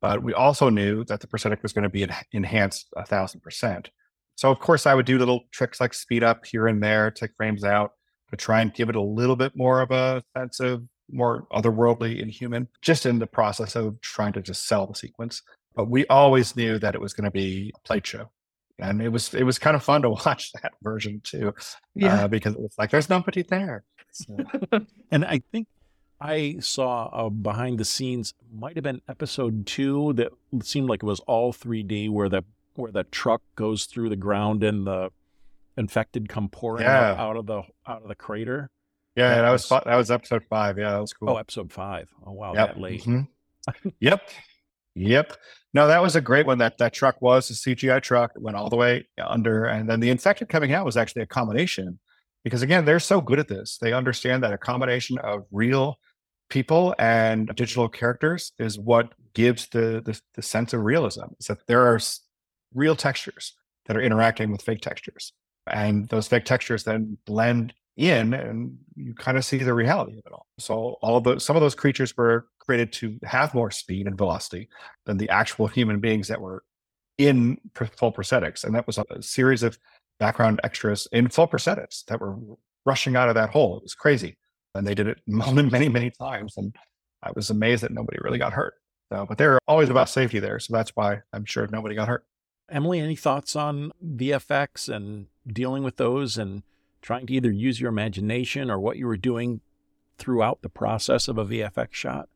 But 0.00 0.22
we 0.22 0.34
also 0.34 0.68
knew 0.68 1.04
that 1.04 1.20
the 1.20 1.26
prosthetic 1.26 1.62
was 1.62 1.72
going 1.72 1.84
to 1.84 1.88
be 1.88 2.06
enhanced 2.32 2.88
a 2.96 3.06
thousand 3.06 3.40
percent. 3.40 3.90
So 4.36 4.50
of 4.50 4.58
course 4.58 4.86
I 4.86 4.94
would 4.94 5.06
do 5.06 5.18
little 5.18 5.44
tricks 5.52 5.80
like 5.80 5.94
speed 5.94 6.24
up 6.24 6.44
here 6.44 6.66
and 6.66 6.82
there, 6.82 7.10
take 7.10 7.30
frames 7.36 7.64
out 7.64 7.92
to 8.30 8.36
try 8.36 8.60
and 8.60 8.74
give 8.74 8.88
it 8.88 8.96
a 8.96 9.00
little 9.00 9.36
bit 9.36 9.52
more 9.54 9.80
of 9.80 9.90
a 9.90 10.22
sense 10.36 10.58
of 10.58 10.82
more 11.10 11.46
otherworldly 11.52 12.20
and 12.20 12.30
human, 12.30 12.66
just 12.80 13.06
in 13.06 13.18
the 13.18 13.26
process 13.26 13.76
of 13.76 14.00
trying 14.00 14.32
to 14.32 14.42
just 14.42 14.66
sell 14.66 14.86
the 14.86 14.94
sequence. 14.94 15.42
But 15.74 15.88
we 15.88 16.06
always 16.06 16.56
knew 16.56 16.78
that 16.78 16.94
it 16.94 17.00
was 17.00 17.12
going 17.12 17.26
to 17.26 17.30
be 17.30 17.72
a 17.74 17.80
plate 17.86 18.06
show. 18.06 18.30
And 18.78 19.02
it 19.02 19.10
was 19.10 19.34
it 19.34 19.44
was 19.44 19.58
kind 19.58 19.76
of 19.76 19.82
fun 19.82 20.02
to 20.02 20.10
watch 20.26 20.52
that 20.62 20.72
version 20.82 21.20
too, 21.22 21.54
yeah. 21.94 22.24
Uh, 22.24 22.28
because 22.28 22.54
it 22.54 22.60
was 22.60 22.74
like 22.78 22.90
there's 22.90 23.08
nobody 23.08 23.42
there. 23.42 23.84
So. 24.12 24.36
and 25.10 25.24
I 25.24 25.42
think 25.52 25.68
I 26.20 26.56
saw 26.60 27.08
a 27.08 27.30
behind 27.30 27.78
the 27.78 27.84
scenes 27.84 28.34
might 28.52 28.76
have 28.76 28.84
been 28.84 29.02
episode 29.08 29.66
two 29.66 30.12
that 30.14 30.32
seemed 30.62 30.88
like 30.88 31.02
it 31.02 31.06
was 31.06 31.20
all 31.20 31.52
3D, 31.52 32.10
where 32.10 32.28
the 32.28 32.44
where 32.74 32.92
the 32.92 33.04
truck 33.04 33.42
goes 33.56 33.86
through 33.86 34.08
the 34.08 34.16
ground 34.16 34.62
and 34.62 34.86
the 34.86 35.10
infected 35.76 36.28
come 36.28 36.48
pouring 36.48 36.84
yeah. 36.84 37.12
out, 37.12 37.18
out, 37.18 37.36
of 37.36 37.46
the 37.46 37.62
out 37.86 38.02
of 38.02 38.08
the 38.08 38.14
crater. 38.14 38.70
Yeah, 39.16 39.34
that, 39.34 39.42
that 39.42 39.50
was, 39.50 39.70
was 39.70 39.82
that 39.84 39.96
was 39.96 40.10
episode 40.10 40.44
five. 40.48 40.78
Yeah, 40.78 40.92
that 40.92 41.00
was 41.00 41.12
cool. 41.12 41.30
Oh, 41.30 41.36
episode 41.36 41.72
five. 41.72 42.08
Oh 42.24 42.32
wow, 42.32 42.54
yep. 42.54 42.68
that 42.68 42.80
late. 42.80 43.02
Mm-hmm. 43.02 43.88
yep. 44.00 44.28
Yep. 44.94 45.36
No, 45.74 45.86
that 45.86 46.02
was 46.02 46.16
a 46.16 46.20
great 46.20 46.46
one. 46.46 46.58
That 46.58 46.78
that 46.78 46.92
truck 46.92 47.20
was 47.22 47.50
a 47.50 47.54
CGI 47.54 48.02
truck. 48.02 48.32
It 48.36 48.42
went 48.42 48.56
all 48.56 48.68
the 48.68 48.76
way 48.76 49.06
under, 49.18 49.64
and 49.64 49.88
then 49.88 50.00
the 50.00 50.10
infected 50.10 50.48
coming 50.48 50.72
out 50.72 50.84
was 50.84 50.96
actually 50.96 51.22
a 51.22 51.26
combination. 51.26 51.98
Because 52.44 52.62
again, 52.62 52.84
they're 52.84 53.00
so 53.00 53.20
good 53.20 53.38
at 53.38 53.48
this. 53.48 53.78
They 53.80 53.92
understand 53.92 54.42
that 54.42 54.52
a 54.52 54.58
combination 54.58 55.18
of 55.18 55.44
real 55.50 55.98
people 56.50 56.94
and 56.98 57.48
digital 57.54 57.88
characters 57.88 58.52
is 58.58 58.78
what 58.78 59.12
gives 59.34 59.68
the 59.68 60.02
the, 60.04 60.20
the 60.34 60.42
sense 60.42 60.72
of 60.74 60.82
realism. 60.82 61.24
Is 61.40 61.46
that 61.46 61.66
there 61.66 61.86
are 61.86 61.98
real 62.74 62.96
textures 62.96 63.54
that 63.86 63.96
are 63.96 64.02
interacting 64.02 64.50
with 64.50 64.62
fake 64.62 64.80
textures. 64.80 65.32
And 65.66 66.08
those 66.08 66.28
fake 66.28 66.44
textures 66.44 66.84
then 66.84 67.16
blend 67.26 67.72
in 67.96 68.32
and 68.34 68.78
you 68.96 69.14
kind 69.14 69.36
of 69.36 69.44
see 69.44 69.58
the 69.58 69.74
reality 69.74 70.12
of 70.12 70.24
it 70.26 70.32
all. 70.32 70.46
So 70.58 70.96
all 71.02 71.16
of 71.16 71.24
those 71.24 71.44
some 71.44 71.56
of 71.56 71.62
those 71.62 71.74
creatures 71.74 72.16
were 72.16 72.46
created 72.58 72.92
to 72.92 73.18
have 73.24 73.54
more 73.54 73.70
speed 73.70 74.06
and 74.06 74.16
velocity 74.16 74.68
than 75.06 75.18
the 75.18 75.28
actual 75.28 75.66
human 75.66 76.00
beings 76.00 76.28
that 76.28 76.40
were 76.40 76.62
in 77.18 77.58
full 77.74 78.12
prosthetics. 78.12 78.64
And 78.64 78.74
that 78.74 78.86
was 78.86 78.98
a 78.98 79.22
series 79.22 79.62
of 79.62 79.78
background 80.18 80.60
extras 80.64 81.08
in 81.12 81.28
full 81.28 81.48
prosthetics 81.48 82.04
that 82.06 82.20
were 82.20 82.36
rushing 82.86 83.16
out 83.16 83.28
of 83.28 83.34
that 83.34 83.50
hole. 83.50 83.76
It 83.76 83.82
was 83.82 83.94
crazy. 83.94 84.36
And 84.74 84.86
they 84.86 84.94
did 84.94 85.06
it 85.06 85.20
many, 85.26 85.88
many 85.88 86.10
times. 86.10 86.56
And 86.56 86.74
I 87.22 87.30
was 87.34 87.50
amazed 87.50 87.82
that 87.82 87.92
nobody 87.92 88.18
really 88.22 88.38
got 88.38 88.52
hurt. 88.52 88.74
So, 89.12 89.26
but 89.28 89.36
they're 89.36 89.58
always 89.68 89.90
about 89.90 90.08
safety 90.08 90.38
there. 90.38 90.58
So 90.58 90.72
that's 90.72 90.96
why 90.96 91.20
I'm 91.32 91.44
sure 91.44 91.66
nobody 91.70 91.94
got 91.94 92.08
hurt. 92.08 92.24
Emily, 92.70 93.00
any 93.00 93.16
thoughts 93.16 93.54
on 93.54 93.92
VFX 94.04 94.92
and 94.92 95.26
dealing 95.46 95.82
with 95.82 95.96
those 95.96 96.38
and 96.38 96.62
trying 97.02 97.26
to 97.26 97.34
either 97.34 97.50
use 97.50 97.80
your 97.80 97.90
imagination 97.90 98.70
or 98.70 98.80
what 98.80 98.96
you 98.96 99.06
were 99.06 99.16
doing 99.16 99.60
throughout 100.18 100.62
the 100.62 100.68
process 100.68 101.28
of 101.28 101.36
a 101.36 101.44
VFX 101.44 101.92
shot? 101.92 102.28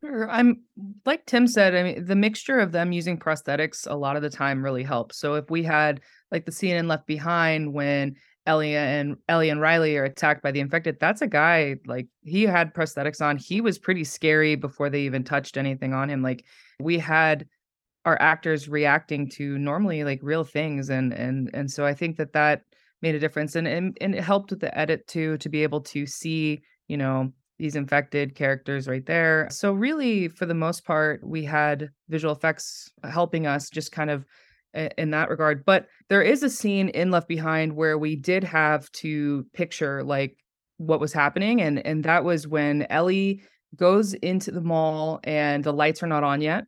Sure. 0.00 0.28
I'm 0.30 0.62
like 1.06 1.26
Tim 1.26 1.46
said, 1.46 1.74
I 1.74 1.82
mean, 1.82 2.04
the 2.04 2.16
mixture 2.16 2.58
of 2.58 2.72
them 2.72 2.92
using 2.92 3.18
prosthetics 3.18 3.88
a 3.88 3.94
lot 3.94 4.16
of 4.16 4.22
the 4.22 4.30
time 4.30 4.62
really 4.62 4.82
helps. 4.82 5.18
So 5.18 5.34
if 5.34 5.48
we 5.48 5.62
had 5.62 6.00
like 6.30 6.44
the 6.44 6.70
in 6.70 6.88
Left 6.88 7.06
Behind 7.06 7.72
when 7.72 8.16
Ellie 8.44 8.76
and 8.76 9.16
Ellie 9.28 9.48
and 9.48 9.60
Riley 9.60 9.96
are 9.96 10.04
attacked 10.04 10.42
by 10.42 10.50
the 10.50 10.58
infected, 10.58 10.98
that's 11.00 11.22
a 11.22 11.28
guy 11.28 11.76
like 11.86 12.08
he 12.22 12.42
had 12.42 12.74
prosthetics 12.74 13.22
on. 13.22 13.36
He 13.36 13.60
was 13.60 13.78
pretty 13.78 14.02
scary 14.02 14.56
before 14.56 14.90
they 14.90 15.02
even 15.02 15.22
touched 15.22 15.56
anything 15.56 15.94
on 15.94 16.10
him. 16.10 16.20
Like 16.20 16.44
we 16.80 16.98
had 16.98 17.46
our 18.04 18.20
actors 18.20 18.68
reacting 18.68 19.28
to 19.30 19.58
normally 19.58 20.04
like 20.04 20.18
real 20.22 20.44
things 20.44 20.90
and 20.90 21.12
and 21.12 21.50
and 21.54 21.70
so 21.70 21.84
i 21.84 21.94
think 21.94 22.16
that 22.16 22.32
that 22.32 22.62
made 23.02 23.14
a 23.14 23.18
difference 23.18 23.56
and 23.56 23.68
and, 23.68 23.98
and 24.00 24.14
it 24.14 24.22
helped 24.22 24.50
with 24.50 24.60
the 24.60 24.76
edit 24.78 25.06
too 25.06 25.36
to 25.38 25.48
be 25.48 25.62
able 25.62 25.80
to 25.80 26.06
see 26.06 26.62
you 26.88 26.96
know 26.96 27.32
these 27.58 27.76
infected 27.76 28.34
characters 28.34 28.88
right 28.88 29.06
there. 29.06 29.46
So, 29.50 29.72
really, 29.72 30.26
for 30.26 30.46
the 30.46 30.54
most 30.54 30.84
part, 30.84 31.20
we 31.24 31.44
had 31.44 31.90
visual 32.08 32.34
effects 32.34 32.90
helping 33.08 33.46
us 33.46 33.70
just 33.70 33.92
kind 33.92 34.10
of 34.10 34.24
in 34.98 35.10
that 35.10 35.28
regard. 35.28 35.64
But 35.64 35.86
there 36.08 36.22
is 36.22 36.42
a 36.42 36.50
scene 36.50 36.88
in 36.88 37.10
Left 37.10 37.28
Behind 37.28 37.74
where 37.74 37.98
we 37.98 38.16
did 38.16 38.42
have 38.44 38.90
to 38.92 39.46
picture 39.52 40.02
like 40.02 40.36
what 40.78 41.00
was 41.00 41.12
happening. 41.12 41.60
And, 41.60 41.84
and 41.86 42.04
that 42.04 42.24
was 42.24 42.48
when 42.48 42.86
Ellie 42.90 43.42
goes 43.76 44.14
into 44.14 44.50
the 44.50 44.60
mall 44.60 45.20
and 45.24 45.62
the 45.62 45.72
lights 45.72 46.02
are 46.02 46.08
not 46.08 46.24
on 46.24 46.40
yet. 46.40 46.64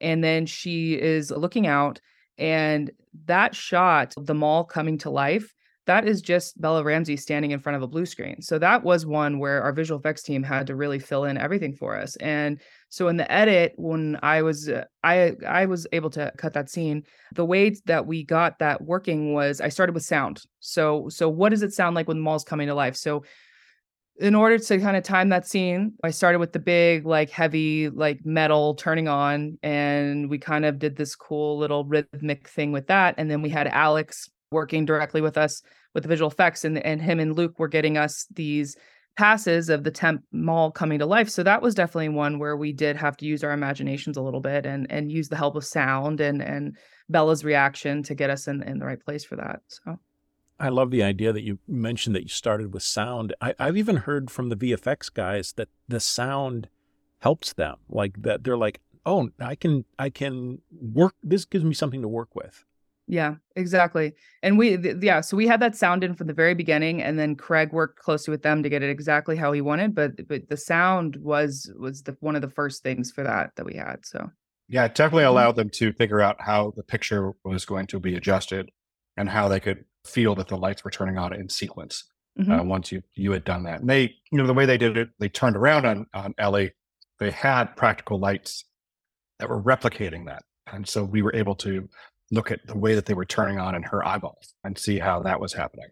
And 0.00 0.24
then 0.24 0.46
she 0.46 0.94
is 0.94 1.30
looking 1.30 1.66
out, 1.66 2.00
and 2.38 2.90
that 3.26 3.54
shot, 3.54 4.14
the 4.16 4.32
mall 4.32 4.64
coming 4.64 4.96
to 4.98 5.10
life, 5.10 5.52
that 5.90 6.06
is 6.06 6.22
just 6.22 6.60
Bella 6.60 6.84
Ramsey 6.84 7.16
standing 7.16 7.50
in 7.50 7.58
front 7.58 7.74
of 7.74 7.82
a 7.82 7.88
blue 7.88 8.06
screen. 8.06 8.40
So 8.42 8.60
that 8.60 8.84
was 8.84 9.04
one 9.04 9.40
where 9.40 9.60
our 9.60 9.72
visual 9.72 9.98
effects 9.98 10.22
team 10.22 10.40
had 10.40 10.68
to 10.68 10.76
really 10.76 11.00
fill 11.00 11.24
in 11.24 11.36
everything 11.36 11.74
for 11.74 11.96
us. 11.96 12.14
And 12.16 12.60
so 12.90 13.08
in 13.08 13.16
the 13.16 13.30
edit, 13.30 13.72
when 13.74 14.16
I 14.22 14.42
was 14.42 14.68
uh, 14.68 14.84
I 15.02 15.32
I 15.44 15.66
was 15.66 15.88
able 15.90 16.10
to 16.10 16.32
cut 16.36 16.52
that 16.52 16.70
scene, 16.70 17.02
the 17.34 17.44
way 17.44 17.74
that 17.86 18.06
we 18.06 18.22
got 18.22 18.60
that 18.60 18.82
working 18.82 19.34
was 19.34 19.60
I 19.60 19.68
started 19.68 19.94
with 19.94 20.04
sound. 20.04 20.44
So 20.60 21.08
so 21.08 21.28
what 21.28 21.48
does 21.48 21.64
it 21.64 21.72
sound 21.72 21.96
like 21.96 22.06
when 22.06 22.18
the 22.18 22.22
mall's 22.22 22.44
coming 22.44 22.68
to 22.68 22.74
life? 22.74 22.94
So 22.94 23.24
in 24.20 24.36
order 24.36 24.58
to 24.58 24.78
kind 24.78 24.96
of 24.96 25.02
time 25.02 25.30
that 25.30 25.48
scene, 25.48 25.94
I 26.04 26.10
started 26.10 26.38
with 26.38 26.52
the 26.52 26.60
big, 26.60 27.04
like 27.04 27.30
heavy, 27.30 27.88
like 27.88 28.20
metal 28.24 28.76
turning 28.76 29.08
on, 29.08 29.58
and 29.64 30.30
we 30.30 30.38
kind 30.38 30.64
of 30.64 30.78
did 30.78 30.94
this 30.94 31.16
cool 31.16 31.58
little 31.58 31.84
rhythmic 31.84 32.46
thing 32.46 32.70
with 32.70 32.86
that. 32.86 33.16
And 33.18 33.28
then 33.28 33.42
we 33.42 33.48
had 33.48 33.66
Alex 33.66 34.30
working 34.52 34.84
directly 34.84 35.20
with 35.20 35.36
us 35.36 35.62
with 35.94 36.04
the 36.04 36.08
visual 36.08 36.30
effects, 36.30 36.64
and 36.64 36.78
and 36.84 37.02
him 37.02 37.20
and 37.20 37.36
Luke 37.36 37.58
were 37.58 37.68
getting 37.68 37.96
us 37.96 38.26
these 38.34 38.76
passes 39.16 39.68
of 39.68 39.84
the 39.84 39.90
temp 39.90 40.22
mall 40.32 40.70
coming 40.70 40.98
to 40.98 41.06
life. 41.06 41.28
So 41.28 41.42
that 41.42 41.62
was 41.62 41.74
definitely 41.74 42.10
one 42.10 42.38
where 42.38 42.56
we 42.56 42.72
did 42.72 42.96
have 42.96 43.16
to 43.18 43.26
use 43.26 43.44
our 43.44 43.52
imaginations 43.52 44.16
a 44.16 44.22
little 44.22 44.40
bit 44.40 44.66
and 44.66 44.90
and 44.90 45.10
use 45.10 45.28
the 45.28 45.36
help 45.36 45.56
of 45.56 45.64
sound 45.64 46.20
and 46.20 46.42
and 46.42 46.76
Bella's 47.08 47.44
reaction 47.44 48.02
to 48.04 48.14
get 48.14 48.30
us 48.30 48.46
in 48.48 48.62
in 48.62 48.78
the 48.78 48.86
right 48.86 49.00
place 49.00 49.24
for 49.24 49.36
that. 49.36 49.60
So. 49.68 49.98
I 50.58 50.68
love 50.68 50.90
the 50.90 51.02
idea 51.02 51.32
that 51.32 51.42
you 51.42 51.58
mentioned 51.66 52.14
that 52.14 52.22
you 52.22 52.28
started 52.28 52.74
with 52.74 52.82
sound. 52.82 53.34
I, 53.40 53.54
have 53.58 53.78
even 53.78 53.96
heard 53.96 54.30
from 54.30 54.50
the 54.50 54.56
VFX 54.56 55.12
guys 55.12 55.54
that 55.54 55.70
the 55.88 56.00
sound 56.00 56.68
helps 57.20 57.54
them. 57.54 57.76
Like 57.88 58.22
that 58.22 58.44
they're 58.44 58.58
like, 58.58 58.80
oh, 59.06 59.30
I 59.40 59.54
can 59.54 59.84
I 59.98 60.10
can 60.10 60.60
work. 60.70 61.14
This 61.22 61.44
gives 61.46 61.64
me 61.64 61.74
something 61.74 62.02
to 62.02 62.08
work 62.08 62.34
with. 62.34 62.64
Yeah, 63.10 63.34
exactly. 63.56 64.12
And 64.40 64.56
we, 64.56 64.76
th- 64.76 64.98
yeah, 65.02 65.20
so 65.20 65.36
we 65.36 65.48
had 65.48 65.58
that 65.60 65.74
sound 65.74 66.04
in 66.04 66.14
from 66.14 66.28
the 66.28 66.32
very 66.32 66.54
beginning, 66.54 67.02
and 67.02 67.18
then 67.18 67.34
Craig 67.34 67.72
worked 67.72 67.98
closely 67.98 68.30
with 68.30 68.42
them 68.42 68.62
to 68.62 68.68
get 68.68 68.84
it 68.84 68.90
exactly 68.90 69.34
how 69.34 69.50
he 69.50 69.60
wanted. 69.60 69.96
But 69.96 70.28
but 70.28 70.48
the 70.48 70.56
sound 70.56 71.16
was 71.16 71.68
was 71.76 72.04
the 72.04 72.16
one 72.20 72.36
of 72.36 72.42
the 72.42 72.50
first 72.50 72.84
things 72.84 73.10
for 73.10 73.24
that 73.24 73.50
that 73.56 73.66
we 73.66 73.74
had. 73.74 74.06
So 74.06 74.30
yeah, 74.68 74.84
it 74.84 74.94
definitely 74.94 75.24
mm-hmm. 75.24 75.30
allowed 75.30 75.56
them 75.56 75.70
to 75.70 75.92
figure 75.94 76.20
out 76.20 76.40
how 76.40 76.72
the 76.76 76.84
picture 76.84 77.32
was 77.44 77.64
going 77.64 77.88
to 77.88 77.98
be 77.98 78.14
adjusted 78.14 78.70
and 79.16 79.28
how 79.28 79.48
they 79.48 79.58
could 79.58 79.84
feel 80.06 80.36
that 80.36 80.46
the 80.46 80.56
lights 80.56 80.84
were 80.84 80.92
turning 80.92 81.18
on 81.18 81.32
in 81.32 81.48
sequence 81.48 82.04
mm-hmm. 82.38 82.52
uh, 82.52 82.62
once 82.62 82.92
you 82.92 83.02
you 83.14 83.32
had 83.32 83.42
done 83.42 83.64
that. 83.64 83.80
And 83.80 83.90
they, 83.90 84.14
you 84.30 84.38
know, 84.38 84.46
the 84.46 84.54
way 84.54 84.66
they 84.66 84.78
did 84.78 84.96
it, 84.96 85.08
they 85.18 85.28
turned 85.28 85.56
around 85.56 85.84
on 85.84 86.06
on 86.14 86.32
Ellie. 86.38 86.70
They 87.18 87.32
had 87.32 87.76
practical 87.76 88.20
lights 88.20 88.66
that 89.40 89.48
were 89.48 89.60
replicating 89.60 90.26
that, 90.26 90.44
and 90.72 90.86
so 90.86 91.02
we 91.02 91.22
were 91.22 91.34
able 91.34 91.56
to 91.56 91.88
look 92.30 92.50
at 92.50 92.66
the 92.66 92.76
way 92.76 92.94
that 92.94 93.06
they 93.06 93.14
were 93.14 93.24
turning 93.24 93.58
on 93.58 93.74
in 93.74 93.82
her 93.82 94.06
eyeballs 94.06 94.54
and 94.64 94.78
see 94.78 94.98
how 94.98 95.20
that 95.20 95.40
was 95.40 95.54
happening. 95.54 95.88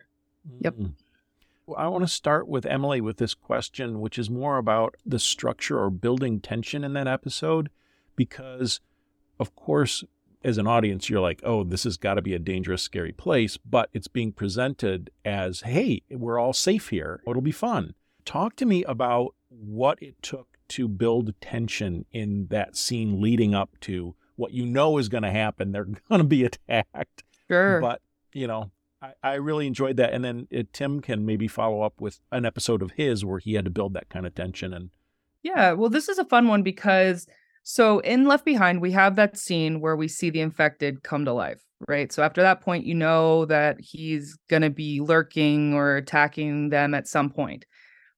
Yep. 0.60 0.74
Mm. 0.74 0.92
Well, 1.66 1.78
I 1.78 1.88
want 1.88 2.04
to 2.04 2.08
start 2.08 2.48
with 2.48 2.64
Emily 2.64 3.00
with 3.00 3.18
this 3.18 3.34
question, 3.34 4.00
which 4.00 4.18
is 4.18 4.30
more 4.30 4.56
about 4.56 4.94
the 5.04 5.18
structure 5.18 5.78
or 5.78 5.90
building 5.90 6.40
tension 6.40 6.84
in 6.84 6.94
that 6.94 7.06
episode, 7.06 7.68
because, 8.16 8.80
of 9.38 9.54
course, 9.54 10.02
as 10.42 10.56
an 10.56 10.66
audience, 10.66 11.10
you're 11.10 11.20
like, 11.20 11.40
oh, 11.44 11.64
this 11.64 11.84
has 11.84 11.96
got 11.96 12.14
to 12.14 12.22
be 12.22 12.32
a 12.32 12.38
dangerous, 12.38 12.80
scary 12.80 13.12
place, 13.12 13.56
but 13.58 13.90
it's 13.92 14.08
being 14.08 14.32
presented 14.32 15.10
as, 15.24 15.62
hey, 15.62 16.02
we're 16.10 16.38
all 16.38 16.52
safe 16.52 16.88
here. 16.88 17.20
It'll 17.28 17.42
be 17.42 17.50
fun. 17.50 17.94
Talk 18.24 18.56
to 18.56 18.64
me 18.64 18.84
about 18.84 19.34
what 19.50 20.00
it 20.02 20.22
took 20.22 20.56
to 20.68 20.86
build 20.86 21.34
tension 21.40 22.04
in 22.12 22.46
that 22.48 22.76
scene 22.76 23.20
leading 23.20 23.54
up 23.54 23.70
to 23.80 24.14
what 24.38 24.52
you 24.52 24.64
know 24.64 24.98
is 24.98 25.08
going 25.08 25.24
to 25.24 25.30
happen. 25.30 25.72
They're 25.72 25.84
going 26.08 26.20
to 26.20 26.24
be 26.24 26.44
attacked. 26.44 27.24
Sure. 27.48 27.80
But, 27.80 28.00
you 28.32 28.46
know, 28.46 28.70
I, 29.02 29.12
I 29.22 29.34
really 29.34 29.66
enjoyed 29.66 29.96
that. 29.96 30.12
And 30.12 30.24
then 30.24 30.46
it, 30.50 30.72
Tim 30.72 31.00
can 31.00 31.26
maybe 31.26 31.48
follow 31.48 31.82
up 31.82 32.00
with 32.00 32.20
an 32.30 32.46
episode 32.46 32.80
of 32.80 32.92
his 32.92 33.24
where 33.24 33.40
he 33.40 33.54
had 33.54 33.64
to 33.64 33.70
build 33.70 33.94
that 33.94 34.08
kind 34.08 34.26
of 34.26 34.34
tension. 34.34 34.72
And 34.72 34.90
yeah, 35.42 35.72
well, 35.72 35.90
this 35.90 36.08
is 36.08 36.18
a 36.18 36.24
fun 36.24 36.46
one 36.48 36.62
because 36.62 37.26
so 37.64 37.98
in 37.98 38.26
Left 38.26 38.44
Behind, 38.44 38.80
we 38.80 38.92
have 38.92 39.16
that 39.16 39.36
scene 39.36 39.80
where 39.80 39.96
we 39.96 40.08
see 40.08 40.30
the 40.30 40.40
infected 40.40 41.02
come 41.02 41.24
to 41.24 41.32
life, 41.32 41.62
right? 41.88 42.10
So 42.12 42.22
after 42.22 42.40
that 42.42 42.60
point, 42.60 42.86
you 42.86 42.94
know 42.94 43.44
that 43.46 43.76
he's 43.80 44.38
going 44.48 44.62
to 44.62 44.70
be 44.70 45.00
lurking 45.00 45.74
or 45.74 45.96
attacking 45.96 46.70
them 46.70 46.94
at 46.94 47.08
some 47.08 47.28
point. 47.28 47.66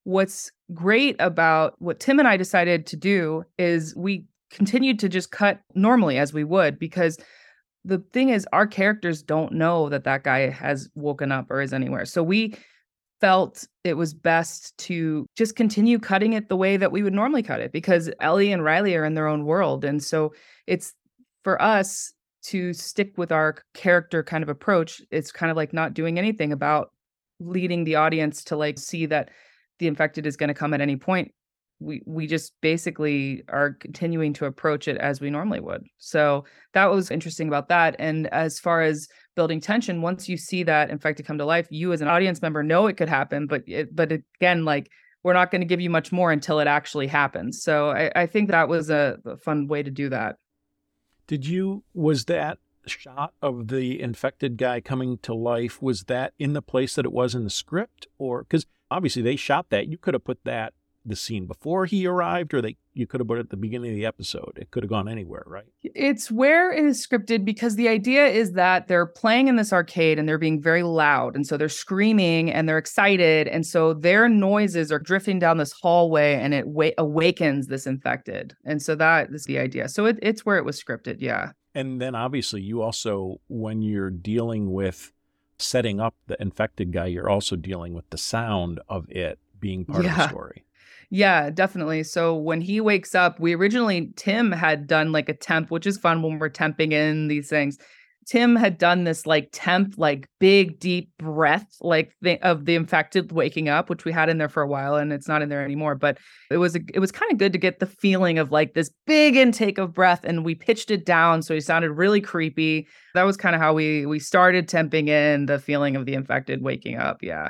What's 0.04 0.52
great 0.72 1.16
about 1.18 1.74
what 1.78 1.98
Tim 1.98 2.18
and 2.18 2.28
I 2.28 2.36
decided 2.36 2.86
to 2.86 2.96
do 2.96 3.44
is 3.58 3.94
we 3.96 4.26
continued 4.50 4.98
to 4.98 5.08
just 5.08 5.30
cut 5.30 5.60
normally 5.74 6.18
as 6.18 6.32
we 6.32 6.44
would 6.44 6.78
because 6.78 7.18
the 7.84 7.98
thing 8.12 8.28
is 8.28 8.46
our 8.52 8.66
characters 8.66 9.22
don't 9.22 9.52
know 9.52 9.88
that 9.88 10.04
that 10.04 10.22
guy 10.22 10.50
has 10.50 10.88
woken 10.94 11.32
up 11.32 11.50
or 11.50 11.60
is 11.60 11.72
anywhere. 11.72 12.04
So 12.04 12.22
we 12.22 12.54
felt 13.20 13.66
it 13.84 13.94
was 13.94 14.14
best 14.14 14.76
to 14.78 15.26
just 15.36 15.56
continue 15.56 15.98
cutting 15.98 16.32
it 16.32 16.48
the 16.48 16.56
way 16.56 16.76
that 16.76 16.92
we 16.92 17.02
would 17.02 17.14
normally 17.14 17.42
cut 17.42 17.60
it 17.60 17.72
because 17.72 18.10
Ellie 18.20 18.52
and 18.52 18.64
Riley 18.64 18.96
are 18.96 19.04
in 19.04 19.14
their 19.14 19.26
own 19.26 19.44
world. 19.44 19.84
And 19.84 20.02
so 20.02 20.32
it's 20.66 20.94
for 21.42 21.60
us 21.60 22.12
to 22.42 22.72
stick 22.72 23.16
with 23.16 23.32
our 23.32 23.56
character 23.74 24.22
kind 24.22 24.42
of 24.42 24.48
approach. 24.48 25.02
It's 25.10 25.32
kind 25.32 25.50
of 25.50 25.56
like 25.56 25.72
not 25.72 25.94
doing 25.94 26.18
anything 26.18 26.52
about 26.52 26.90
leading 27.38 27.84
the 27.84 27.96
audience 27.96 28.44
to 28.44 28.56
like 28.56 28.78
see 28.78 29.06
that 29.06 29.30
the 29.78 29.86
infected 29.86 30.26
is 30.26 30.36
going 30.36 30.48
to 30.48 30.54
come 30.54 30.74
at 30.74 30.80
any 30.80 30.96
point 30.96 31.32
we 31.80 32.02
we 32.06 32.26
just 32.26 32.52
basically 32.60 33.42
are 33.48 33.72
continuing 33.72 34.32
to 34.34 34.44
approach 34.44 34.86
it 34.86 34.96
as 34.98 35.20
we 35.20 35.30
normally 35.30 35.60
would. 35.60 35.84
So 35.98 36.44
that 36.74 36.90
was 36.90 37.10
interesting 37.10 37.48
about 37.48 37.68
that. 37.68 37.96
And 37.98 38.26
as 38.28 38.58
far 38.58 38.82
as 38.82 39.08
building 39.34 39.60
tension, 39.60 40.02
once 40.02 40.28
you 40.28 40.36
see 40.36 40.62
that 40.64 40.90
infected 40.90 41.26
come 41.26 41.38
to 41.38 41.44
life, 41.44 41.66
you 41.70 41.92
as 41.92 42.02
an 42.02 42.08
audience 42.08 42.42
member 42.42 42.62
know 42.62 42.86
it 42.86 42.96
could 42.96 43.08
happen, 43.08 43.46
but 43.46 43.62
it, 43.66 43.94
but 43.94 44.12
again, 44.12 44.64
like 44.64 44.90
we're 45.22 45.34
not 45.34 45.50
going 45.50 45.60
to 45.60 45.66
give 45.66 45.80
you 45.80 45.90
much 45.90 46.12
more 46.12 46.30
until 46.30 46.60
it 46.60 46.66
actually 46.66 47.06
happens. 47.06 47.62
So 47.62 47.90
I, 47.90 48.10
I 48.14 48.26
think 48.26 48.50
that 48.50 48.68
was 48.68 48.90
a, 48.90 49.18
a 49.24 49.36
fun 49.36 49.66
way 49.66 49.82
to 49.82 49.90
do 49.90 50.08
that. 50.10 50.36
Did 51.26 51.46
you 51.46 51.84
was 51.94 52.26
that 52.26 52.58
shot 52.86 53.34
of 53.42 53.68
the 53.68 54.00
infected 54.00 54.56
guy 54.56 54.80
coming 54.80 55.18
to 55.18 55.34
life 55.34 55.80
was 55.80 56.04
that 56.04 56.32
in 56.38 56.54
the 56.54 56.62
place 56.62 56.94
that 56.94 57.04
it 57.04 57.12
was 57.12 57.34
in 57.34 57.44
the 57.44 57.50
script 57.50 58.06
or 58.18 58.42
because 58.42 58.66
obviously 58.90 59.22
they 59.22 59.36
shot 59.36 59.70
that 59.70 59.88
you 59.88 59.98
could 59.98 60.14
have 60.14 60.24
put 60.24 60.42
that 60.44 60.72
the 61.04 61.16
scene 61.16 61.46
before 61.46 61.86
he 61.86 62.06
arrived, 62.06 62.52
or 62.52 62.60
they 62.60 62.76
you 62.92 63.06
could 63.06 63.20
have 63.20 63.28
put 63.28 63.38
it 63.38 63.42
at 63.42 63.50
the 63.50 63.56
beginning 63.56 63.90
of 63.90 63.96
the 63.96 64.04
episode. 64.04 64.52
It 64.56 64.70
could 64.70 64.82
have 64.82 64.90
gone 64.90 65.08
anywhere, 65.08 65.44
right? 65.46 65.66
It's 65.82 66.30
where 66.30 66.72
it 66.72 66.84
is 66.84 67.06
scripted 67.06 67.44
because 67.44 67.76
the 67.76 67.88
idea 67.88 68.26
is 68.26 68.52
that 68.52 68.88
they're 68.88 69.06
playing 69.06 69.48
in 69.48 69.56
this 69.56 69.72
arcade 69.72 70.18
and 70.18 70.28
they're 70.28 70.38
being 70.38 70.60
very 70.60 70.82
loud, 70.82 71.34
and 71.34 71.46
so 71.46 71.56
they're 71.56 71.68
screaming 71.68 72.50
and 72.50 72.68
they're 72.68 72.78
excited, 72.78 73.48
and 73.48 73.66
so 73.66 73.94
their 73.94 74.28
noises 74.28 74.92
are 74.92 74.98
drifting 74.98 75.38
down 75.38 75.56
this 75.56 75.72
hallway, 75.72 76.34
and 76.34 76.52
it 76.52 76.66
wa- 76.66 76.90
awakens 76.98 77.68
this 77.68 77.86
infected, 77.86 78.54
and 78.64 78.82
so 78.82 78.94
that 78.94 79.30
is 79.30 79.44
the 79.44 79.58
idea. 79.58 79.88
So 79.88 80.06
it, 80.06 80.18
it's 80.22 80.44
where 80.44 80.58
it 80.58 80.64
was 80.64 80.82
scripted, 80.82 81.16
yeah. 81.20 81.52
And 81.74 82.00
then 82.00 82.14
obviously 82.14 82.62
you 82.62 82.82
also 82.82 83.40
when 83.48 83.80
you're 83.80 84.10
dealing 84.10 84.72
with 84.72 85.12
setting 85.58 86.00
up 86.00 86.14
the 86.26 86.40
infected 86.40 86.92
guy, 86.92 87.06
you're 87.06 87.28
also 87.28 87.56
dealing 87.56 87.94
with 87.94 88.08
the 88.10 88.18
sound 88.18 88.80
of 88.88 89.08
it 89.10 89.38
being 89.60 89.84
part 89.84 90.04
yeah. 90.04 90.10
of 90.12 90.16
the 90.16 90.28
story. 90.28 90.64
Yeah, 91.10 91.50
definitely. 91.50 92.04
So 92.04 92.36
when 92.36 92.60
he 92.60 92.80
wakes 92.80 93.16
up, 93.16 93.40
we 93.40 93.54
originally 93.54 94.12
Tim 94.16 94.52
had 94.52 94.86
done 94.86 95.10
like 95.10 95.28
a 95.28 95.34
temp, 95.34 95.70
which 95.70 95.86
is 95.86 95.98
fun 95.98 96.22
when 96.22 96.38
we're 96.38 96.50
temping 96.50 96.92
in 96.92 97.26
these 97.26 97.48
things. 97.48 97.78
Tim 98.26 98.54
had 98.54 98.78
done 98.78 99.02
this 99.02 99.26
like 99.26 99.48
temp, 99.50 99.94
like 99.96 100.28
big 100.38 100.78
deep 100.78 101.10
breath, 101.18 101.66
like 101.80 102.12
the, 102.20 102.38
of 102.46 102.64
the 102.64 102.76
infected 102.76 103.32
waking 103.32 103.68
up, 103.68 103.90
which 103.90 104.04
we 104.04 104.12
had 104.12 104.28
in 104.28 104.38
there 104.38 104.48
for 104.48 104.62
a 104.62 104.68
while, 104.68 104.94
and 104.94 105.12
it's 105.12 105.26
not 105.26 105.42
in 105.42 105.48
there 105.48 105.64
anymore. 105.64 105.96
But 105.96 106.18
it 106.48 106.58
was 106.58 106.76
a, 106.76 106.80
it 106.94 107.00
was 107.00 107.10
kind 107.10 107.32
of 107.32 107.38
good 107.38 107.52
to 107.54 107.58
get 107.58 107.80
the 107.80 107.86
feeling 107.86 108.38
of 108.38 108.52
like 108.52 108.74
this 108.74 108.90
big 109.04 109.34
intake 109.34 109.78
of 109.78 109.92
breath, 109.92 110.20
and 110.22 110.44
we 110.44 110.54
pitched 110.54 110.92
it 110.92 111.04
down 111.04 111.42
so 111.42 111.54
he 111.54 111.60
sounded 111.60 111.90
really 111.90 112.20
creepy. 112.20 112.86
That 113.14 113.24
was 113.24 113.36
kind 113.36 113.56
of 113.56 113.60
how 113.60 113.74
we 113.74 114.06
we 114.06 114.20
started 114.20 114.68
temping 114.68 115.08
in 115.08 115.46
the 115.46 115.58
feeling 115.58 115.96
of 115.96 116.06
the 116.06 116.14
infected 116.14 116.62
waking 116.62 116.98
up. 116.98 117.16
Yeah. 117.22 117.48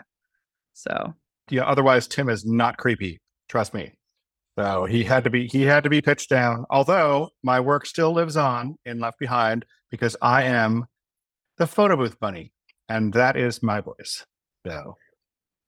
So 0.73 1.13
yeah. 1.51 1.65
Otherwise, 1.65 2.07
Tim 2.07 2.31
is 2.31 2.47
not 2.47 2.79
creepy. 2.79 3.21
Trust 3.51 3.75
me. 3.75 3.93
So 4.57 4.85
he 4.85 5.03
had 5.03 5.25
to 5.25 5.31
be 5.31 5.49
he 5.49 5.63
had 5.63 5.83
to 5.83 5.91
be 5.91 6.01
pitched 6.01 6.31
down. 6.31 6.67
Although 6.71 7.31
my 7.43 7.59
work 7.59 7.85
still 7.85 8.13
lives 8.13 8.37
on 8.37 8.77
in 8.85 9.01
Left 9.01 9.19
Behind 9.19 9.67
because 9.91 10.17
I 10.23 10.45
am 10.45 10.87
the 11.59 11.67
photo 11.67 11.97
booth 11.97 12.21
bunny, 12.21 12.53
and 12.89 13.13
that 13.15 13.37
is 13.37 13.61
my 13.61 13.81
voice. 13.81 14.25
So 14.65 14.97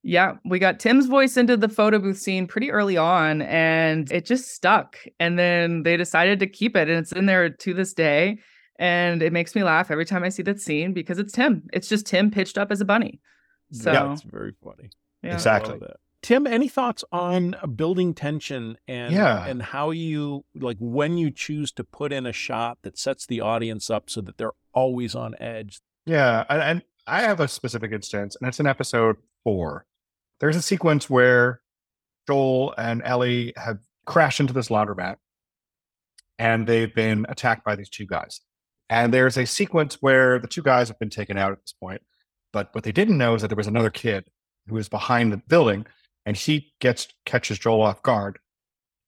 Yeah, 0.04 0.34
we 0.44 0.60
got 0.60 0.78
Tim's 0.78 1.06
voice 1.06 1.36
into 1.36 1.56
the 1.56 1.68
photo 1.68 1.98
booth 1.98 2.18
scene 2.18 2.46
pretty 2.46 2.70
early 2.70 2.96
on 2.96 3.42
and 3.42 4.10
it 4.12 4.26
just 4.26 4.54
stuck. 4.54 4.96
And 5.18 5.36
then 5.36 5.82
they 5.82 5.96
decided 5.96 6.38
to 6.38 6.46
keep 6.46 6.76
it 6.76 6.88
and 6.88 6.98
it's 6.98 7.10
in 7.10 7.26
there 7.26 7.50
to 7.50 7.74
this 7.74 7.94
day. 7.94 8.38
And 8.78 9.22
it 9.22 9.32
makes 9.32 9.56
me 9.56 9.64
laugh 9.64 9.90
every 9.90 10.04
time 10.04 10.22
I 10.22 10.28
see 10.28 10.42
that 10.44 10.60
scene 10.60 10.92
because 10.92 11.18
it's 11.18 11.32
Tim. 11.32 11.64
It's 11.72 11.88
just 11.88 12.06
Tim 12.06 12.30
pitched 12.30 12.58
up 12.58 12.70
as 12.70 12.80
a 12.80 12.84
bunny. 12.84 13.20
So 13.72 13.92
yeah, 13.92 14.12
it's 14.12 14.22
very 14.22 14.54
funny. 14.62 14.90
Yeah. 15.24 15.34
Exactly. 15.34 15.80
Tim, 16.22 16.46
any 16.46 16.68
thoughts 16.68 17.04
on 17.10 17.54
uh, 17.54 17.66
building 17.66 18.14
tension 18.14 18.78
and 18.86 19.12
yeah. 19.12 19.44
and 19.44 19.60
how 19.60 19.90
you 19.90 20.44
like 20.54 20.76
when 20.78 21.18
you 21.18 21.32
choose 21.32 21.72
to 21.72 21.84
put 21.84 22.12
in 22.12 22.26
a 22.26 22.32
shot 22.32 22.78
that 22.82 22.96
sets 22.96 23.26
the 23.26 23.40
audience 23.40 23.90
up 23.90 24.08
so 24.08 24.20
that 24.20 24.38
they're 24.38 24.52
always 24.72 25.16
on 25.16 25.34
edge? 25.40 25.80
Yeah, 26.06 26.44
and, 26.48 26.62
and 26.62 26.82
I 27.06 27.22
have 27.22 27.40
a 27.40 27.48
specific 27.48 27.90
instance, 27.90 28.36
and 28.40 28.48
it's 28.48 28.60
in 28.60 28.66
episode 28.66 29.16
four. 29.42 29.86
There's 30.40 30.56
a 30.56 30.62
sequence 30.62 31.10
where 31.10 31.60
Joel 32.28 32.74
and 32.78 33.02
Ellie 33.04 33.52
have 33.56 33.78
crashed 34.06 34.38
into 34.38 34.52
this 34.52 34.68
laundromat, 34.68 35.16
and 36.38 36.66
they've 36.66 36.94
been 36.94 37.26
attacked 37.28 37.64
by 37.64 37.74
these 37.74 37.88
two 37.88 38.06
guys. 38.06 38.40
And 38.88 39.12
there's 39.12 39.36
a 39.36 39.46
sequence 39.46 39.98
where 40.00 40.38
the 40.38 40.46
two 40.46 40.62
guys 40.62 40.88
have 40.88 40.98
been 40.98 41.10
taken 41.10 41.36
out 41.36 41.52
at 41.52 41.60
this 41.60 41.72
point, 41.72 42.02
but 42.52 42.68
what 42.72 42.84
they 42.84 42.92
didn't 42.92 43.18
know 43.18 43.34
is 43.34 43.42
that 43.42 43.48
there 43.48 43.56
was 43.56 43.66
another 43.66 43.90
kid 43.90 44.24
who 44.68 44.74
was 44.74 44.88
behind 44.88 45.32
the 45.32 45.38
building, 45.48 45.86
and 46.26 46.36
he 46.36 46.72
gets 46.80 47.08
catches 47.26 47.58
Joel 47.58 47.82
off 47.82 48.02
guard, 48.02 48.38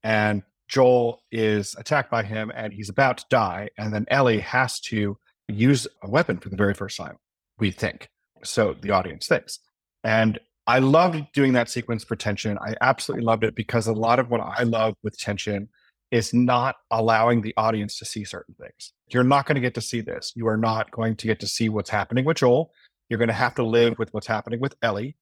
and 0.02 0.42
Joel 0.68 1.22
is 1.30 1.74
attacked 1.78 2.10
by 2.10 2.22
him, 2.22 2.50
and 2.54 2.72
he's 2.72 2.88
about 2.88 3.18
to 3.18 3.24
die, 3.30 3.70
and 3.78 3.92
then 3.92 4.06
Ellie 4.08 4.40
has 4.40 4.80
to 4.80 5.16
use 5.48 5.86
a 6.02 6.10
weapon 6.10 6.38
for 6.38 6.48
the 6.48 6.56
very 6.56 6.74
first 6.74 6.96
time. 6.96 7.16
We 7.58 7.70
think 7.70 8.08
so. 8.42 8.74
The 8.80 8.90
audience 8.90 9.26
thinks, 9.26 9.60
and 10.02 10.38
I 10.66 10.78
loved 10.78 11.22
doing 11.34 11.52
that 11.52 11.68
sequence 11.68 12.04
for 12.04 12.16
tension. 12.16 12.58
I 12.58 12.74
absolutely 12.80 13.24
loved 13.24 13.44
it 13.44 13.54
because 13.54 13.86
a 13.86 13.92
lot 13.92 14.18
of 14.18 14.30
what 14.30 14.40
I 14.40 14.62
love 14.62 14.94
with 15.02 15.18
tension 15.18 15.68
is 16.10 16.32
not 16.32 16.76
allowing 16.90 17.42
the 17.42 17.52
audience 17.56 17.98
to 17.98 18.04
see 18.04 18.24
certain 18.24 18.54
things. 18.54 18.92
You're 19.08 19.24
not 19.24 19.46
going 19.46 19.56
to 19.56 19.60
get 19.60 19.74
to 19.74 19.80
see 19.80 20.00
this. 20.00 20.32
You 20.34 20.46
are 20.48 20.56
not 20.56 20.90
going 20.90 21.16
to 21.16 21.26
get 21.26 21.40
to 21.40 21.46
see 21.46 21.68
what's 21.68 21.90
happening 21.90 22.24
with 22.24 22.38
Joel. 22.38 22.70
You're 23.08 23.18
going 23.18 23.28
to 23.28 23.34
have 23.34 23.54
to 23.56 23.62
live 23.62 23.98
with 23.98 24.14
what's 24.14 24.26
happening 24.26 24.60
with 24.60 24.74
Ellie. 24.80 25.16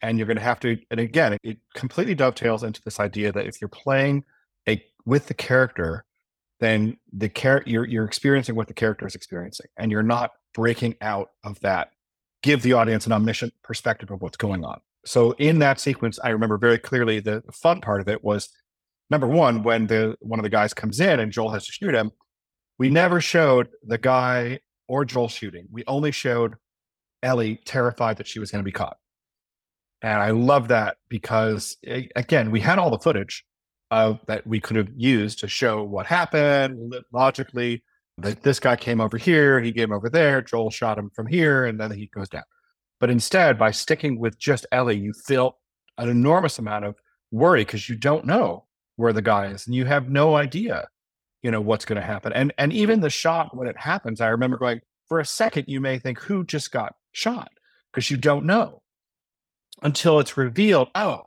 And 0.00 0.18
you're 0.18 0.26
going 0.26 0.36
to 0.36 0.42
have 0.42 0.60
to, 0.60 0.78
and 0.90 1.00
again, 1.00 1.36
it, 1.42 1.58
completely 1.74 2.14
dovetails 2.14 2.62
into 2.62 2.80
this 2.84 3.00
idea 3.00 3.32
that 3.32 3.46
if 3.46 3.60
you're 3.60 3.68
playing 3.68 4.24
a 4.68 4.82
with 5.04 5.26
the 5.26 5.34
character, 5.34 6.04
then 6.60 6.96
the 7.12 7.28
character 7.28 7.70
you're 7.70 7.86
you're 7.86 8.04
experiencing 8.04 8.54
what 8.54 8.68
the 8.68 8.74
character 8.74 9.06
is 9.06 9.14
experiencing, 9.14 9.66
and 9.76 9.90
you're 9.90 10.02
not 10.02 10.30
breaking 10.54 10.94
out 11.00 11.30
of 11.44 11.58
that. 11.60 11.90
Give 12.42 12.62
the 12.62 12.74
audience 12.74 13.06
an 13.06 13.12
omniscient 13.12 13.54
perspective 13.62 14.10
of 14.10 14.22
what's 14.22 14.36
going 14.36 14.64
on. 14.64 14.80
So 15.04 15.32
in 15.32 15.58
that 15.60 15.80
sequence, 15.80 16.18
I 16.22 16.30
remember 16.30 16.58
very 16.58 16.78
clearly 16.78 17.20
the 17.20 17.42
fun 17.52 17.80
part 17.80 18.00
of 18.00 18.08
it 18.08 18.22
was 18.22 18.50
number 19.10 19.26
one, 19.26 19.62
when 19.62 19.86
the 19.86 20.16
one 20.20 20.38
of 20.38 20.42
the 20.44 20.50
guys 20.50 20.74
comes 20.74 21.00
in 21.00 21.20
and 21.20 21.32
Joel 21.32 21.50
has 21.50 21.66
to 21.66 21.72
shoot 21.72 21.94
him, 21.94 22.12
we 22.78 22.90
never 22.90 23.20
showed 23.20 23.68
the 23.82 23.98
guy 23.98 24.60
or 24.86 25.04
Joel 25.04 25.28
shooting. 25.28 25.66
We 25.70 25.84
only 25.86 26.12
showed 26.12 26.56
Ellie 27.22 27.60
terrified 27.64 28.16
that 28.18 28.26
she 28.26 28.38
was 28.38 28.50
going 28.50 28.62
to 28.62 28.64
be 28.64 28.72
caught. 28.72 28.98
And 30.02 30.20
I 30.20 30.30
love 30.30 30.68
that 30.68 30.96
because 31.08 31.76
again, 32.14 32.50
we 32.50 32.60
had 32.60 32.78
all 32.78 32.90
the 32.90 32.98
footage 32.98 33.44
of 33.90 34.20
that 34.26 34.46
we 34.46 34.60
could 34.60 34.76
have 34.76 34.90
used 34.96 35.40
to 35.40 35.48
show 35.48 35.82
what 35.82 36.06
happened 36.06 36.94
logically. 37.12 37.82
That 38.18 38.42
this 38.42 38.58
guy 38.58 38.74
came 38.74 39.00
over 39.00 39.16
here, 39.16 39.60
he 39.60 39.72
came 39.72 39.92
over 39.92 40.10
there, 40.10 40.42
Joel 40.42 40.70
shot 40.70 40.98
him 40.98 41.10
from 41.14 41.26
here, 41.26 41.64
and 41.64 41.80
then 41.80 41.92
he 41.92 42.06
goes 42.06 42.28
down. 42.28 42.42
But 42.98 43.10
instead, 43.10 43.58
by 43.58 43.70
sticking 43.70 44.18
with 44.18 44.38
just 44.38 44.66
Ellie, 44.72 44.98
you 44.98 45.12
feel 45.12 45.58
an 45.98 46.08
enormous 46.08 46.58
amount 46.58 46.84
of 46.84 46.96
worry 47.30 47.60
because 47.64 47.88
you 47.88 47.94
don't 47.94 48.24
know 48.24 48.64
where 48.96 49.12
the 49.12 49.22
guy 49.22 49.46
is 49.46 49.66
and 49.66 49.76
you 49.76 49.84
have 49.84 50.08
no 50.08 50.34
idea, 50.34 50.88
you 51.42 51.50
know, 51.52 51.60
what's 51.60 51.84
going 51.84 52.00
to 52.00 52.06
happen. 52.06 52.32
And 52.32 52.52
and 52.58 52.72
even 52.72 53.00
the 53.00 53.10
shot 53.10 53.56
when 53.56 53.68
it 53.68 53.76
happens, 53.78 54.20
I 54.20 54.28
remember 54.28 54.58
going, 54.58 54.80
for 55.08 55.20
a 55.20 55.24
second, 55.24 55.66
you 55.68 55.80
may 55.80 55.98
think, 55.98 56.20
who 56.20 56.44
just 56.44 56.72
got 56.72 56.94
shot? 57.12 57.50
Because 57.92 58.10
you 58.10 58.16
don't 58.16 58.44
know 58.44 58.82
until 59.82 60.20
it's 60.20 60.36
revealed, 60.36 60.88
oh, 60.94 61.22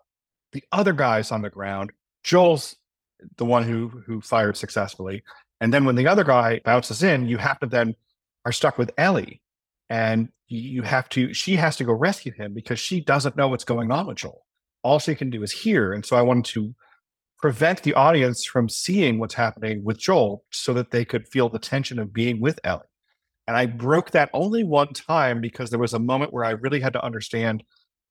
the 0.51 0.63
other 0.71 0.93
guy's 0.93 1.31
on 1.31 1.41
the 1.41 1.49
ground. 1.49 1.91
Joel's 2.23 2.75
the 3.37 3.45
one 3.45 3.63
who 3.63 3.89
who 4.05 4.21
fired 4.21 4.57
successfully. 4.57 5.23
And 5.59 5.73
then 5.73 5.85
when 5.85 5.95
the 5.95 6.07
other 6.07 6.23
guy 6.23 6.59
bounces 6.65 7.03
in, 7.03 7.27
you 7.27 7.37
have 7.37 7.59
to 7.59 7.67
then 7.67 7.95
are 8.45 8.51
stuck 8.51 8.77
with 8.77 8.91
Ellie 8.97 9.41
and 9.91 10.29
you 10.47 10.81
have 10.81 11.09
to 11.09 11.33
she 11.33 11.57
has 11.57 11.75
to 11.75 11.83
go 11.83 11.93
rescue 11.93 12.31
him 12.31 12.53
because 12.53 12.79
she 12.79 13.01
doesn't 13.01 13.35
know 13.35 13.49
what's 13.49 13.65
going 13.65 13.91
on 13.91 14.07
with 14.07 14.17
joel 14.17 14.45
all 14.83 14.99
she 14.99 15.13
can 15.13 15.29
do 15.29 15.43
is 15.43 15.51
hear 15.51 15.91
and 15.93 16.05
so 16.05 16.15
i 16.15 16.21
wanted 16.21 16.45
to 16.45 16.73
prevent 17.39 17.83
the 17.83 17.93
audience 17.93 18.45
from 18.45 18.69
seeing 18.69 19.19
what's 19.19 19.33
happening 19.33 19.83
with 19.83 19.99
joel 19.99 20.43
so 20.49 20.73
that 20.73 20.91
they 20.91 21.03
could 21.03 21.27
feel 21.27 21.49
the 21.49 21.59
tension 21.59 21.99
of 21.99 22.13
being 22.13 22.39
with 22.39 22.57
ellie 22.63 22.81
and 23.47 23.57
i 23.57 23.65
broke 23.65 24.11
that 24.11 24.29
only 24.33 24.63
one 24.63 24.93
time 24.93 25.41
because 25.41 25.69
there 25.69 25.79
was 25.79 25.93
a 25.93 25.99
moment 25.99 26.33
where 26.33 26.45
i 26.45 26.51
really 26.51 26.79
had 26.79 26.93
to 26.93 27.03
understand 27.03 27.63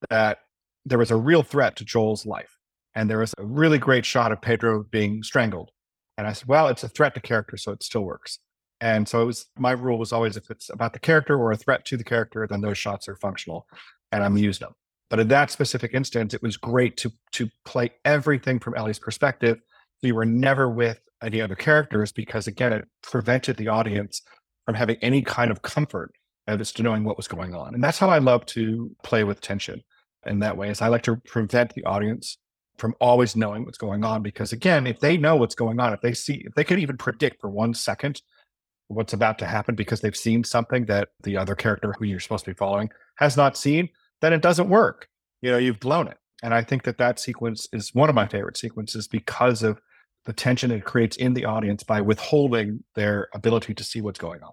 that 0.09 0.39
there 0.85 0.99
was 0.99 1.11
a 1.11 1.17
real 1.17 1.43
threat 1.43 1.77
to 1.77 1.85
joel's 1.85 2.25
life 2.25 2.59
and 2.95 3.09
there 3.09 3.19
was 3.19 3.35
a 3.39 3.45
really 3.45 3.79
great 3.79 4.05
shot 4.05 4.33
of 4.33 4.41
pedro 4.41 4.85
being 4.91 5.23
strangled 5.23 5.71
and 6.17 6.27
i 6.27 6.33
said 6.33 6.49
well 6.49 6.69
it's 6.69 6.85
a 6.85 6.89
threat 6.89 7.15
to 7.15 7.21
character 7.21 7.57
so 7.57 7.73
it 7.73 7.83
still 7.83 8.03
works 8.03 8.39
and 8.81 9.07
so 9.07 9.23
it 9.23 9.27
was 9.27 9.47
my 9.59 9.73
rule 9.73 9.99
was 9.99 10.13
always 10.13 10.37
if 10.37 10.51
it's 10.51 10.71
about 10.71 10.93
the 10.93 10.99
character 10.99 11.39
or 11.39 11.53
a 11.53 11.57
threat 11.57 11.85
to 11.87 11.97
the 11.97 12.05
character, 12.05 12.47
then 12.47 12.63
those 12.63 12.79
shots 12.79 13.09
are 13.09 13.17
functional 13.17 13.67
and 14.11 14.25
I'm 14.25 14.37
used 14.37 14.63
them. 14.63 14.73
But 15.11 15.21
in 15.21 15.29
that 15.29 15.51
specific 15.51 15.93
instance, 15.93 16.35
it 16.35 16.43
was 16.43 16.57
great 16.57 16.97
to 16.99 17.13
to 17.33 17.49
play 17.65 17.91
everything 18.05 18.59
from 18.59 18.75
Ellie's 18.75 18.99
perspective. 18.99 19.61
We 20.03 20.13
were 20.13 20.25
never 20.25 20.71
with 20.71 21.01
any 21.23 21.41
other 21.41 21.55
characters 21.55 22.13
because 22.13 22.47
again, 22.47 22.73
it 22.73 22.89
prevented 23.03 23.57
the 23.57 23.69
audience 23.69 24.23
from 24.65 24.75
having 24.75 24.97
any 25.03 25.21
kind 25.21 25.51
of 25.51 25.63
comfort 25.63 26.13
as 26.59 26.73
to 26.73 26.83
knowing 26.83 27.05
what 27.05 27.17
was 27.17 27.29
going 27.29 27.55
on. 27.55 27.75
And 27.75 27.85
that's 27.85 27.99
how 27.99 28.09
I 28.09 28.19
love 28.19 28.47
to 28.47 28.91
play 29.03 29.25
with 29.25 29.41
tension 29.41 29.83
in 30.27 30.39
that 30.39 30.57
way 30.57 30.71
is 30.71 30.81
I 30.81 30.89
like 30.89 31.03
to 31.03 31.17
prevent 31.27 31.75
the 31.75 31.85
audience 31.85 32.39
from 32.79 32.95
always 33.01 33.37
knowing 33.37 33.65
what's 33.67 33.77
going 33.77 34.05
on 34.05 34.23
because 34.23 34.53
again 34.53 34.87
if 34.87 35.01
they 35.01 35.19
know 35.19 35.37
what's 35.37 35.55
going 35.55 35.79
on 35.81 35.93
if 35.93 36.01
they 36.01 36.15
see 36.15 36.43
if 36.47 36.55
they 36.55 36.65
can 36.65 36.79
even 36.79 36.97
predict 36.97 37.39
for 37.41 37.51
one 37.51 37.75
second 37.75 38.23
what's 38.91 39.13
about 39.13 39.39
to 39.39 39.47
happen 39.47 39.75
because 39.77 40.01
they've 40.01 40.17
seen 40.17 40.43
something 40.43 40.85
that 40.87 41.11
the 41.23 41.37
other 41.37 41.55
character 41.55 41.95
who 41.97 42.05
you're 42.05 42.19
supposed 42.19 42.45
to 42.45 42.51
be 42.51 42.57
following 42.57 42.91
has 43.17 43.37
not 43.37 43.57
seen, 43.57 43.89
then 44.21 44.33
it 44.33 44.43
doesn't 44.43 44.69
work. 44.69 45.09
You 45.43 45.53
know, 45.53 45.59
you've 45.59 45.79
blown 45.79 46.09
it. 46.09 46.19
And 46.43 46.53
I 46.53 46.63
think 46.63 46.83
that 46.85 46.99
that 46.99 47.21
sequence 47.21 47.69
is 47.73 47.95
one 47.95 48.09
of 48.09 48.17
my 48.17 48.27
favorite 48.27 48.57
sequences 48.57 49.07
because 49.07 49.63
of 49.63 49.81
the 50.25 50.33
tension 50.33 50.73
it 50.73 50.85
creates 50.85 51.17
in 51.17 51.35
the 51.35 51.45
audience 51.45 51.85
by 51.85 52.01
withholding 52.01 52.83
their 52.97 53.29
ability 53.33 53.75
to 53.75 53.85
see 53.85 54.01
what's 54.01 54.19
going 54.19 54.43
on. 54.43 54.53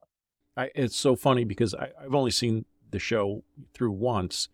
I, 0.57 0.71
it's 0.75 0.95
so 0.95 1.15
funny 1.15 1.43
because 1.43 1.73
I, 1.75 1.91
I've 2.01 2.15
only 2.15 2.31
seen 2.31 2.65
the 2.89 2.99
show 2.99 3.43
through 3.73 3.91
once, 3.91 4.49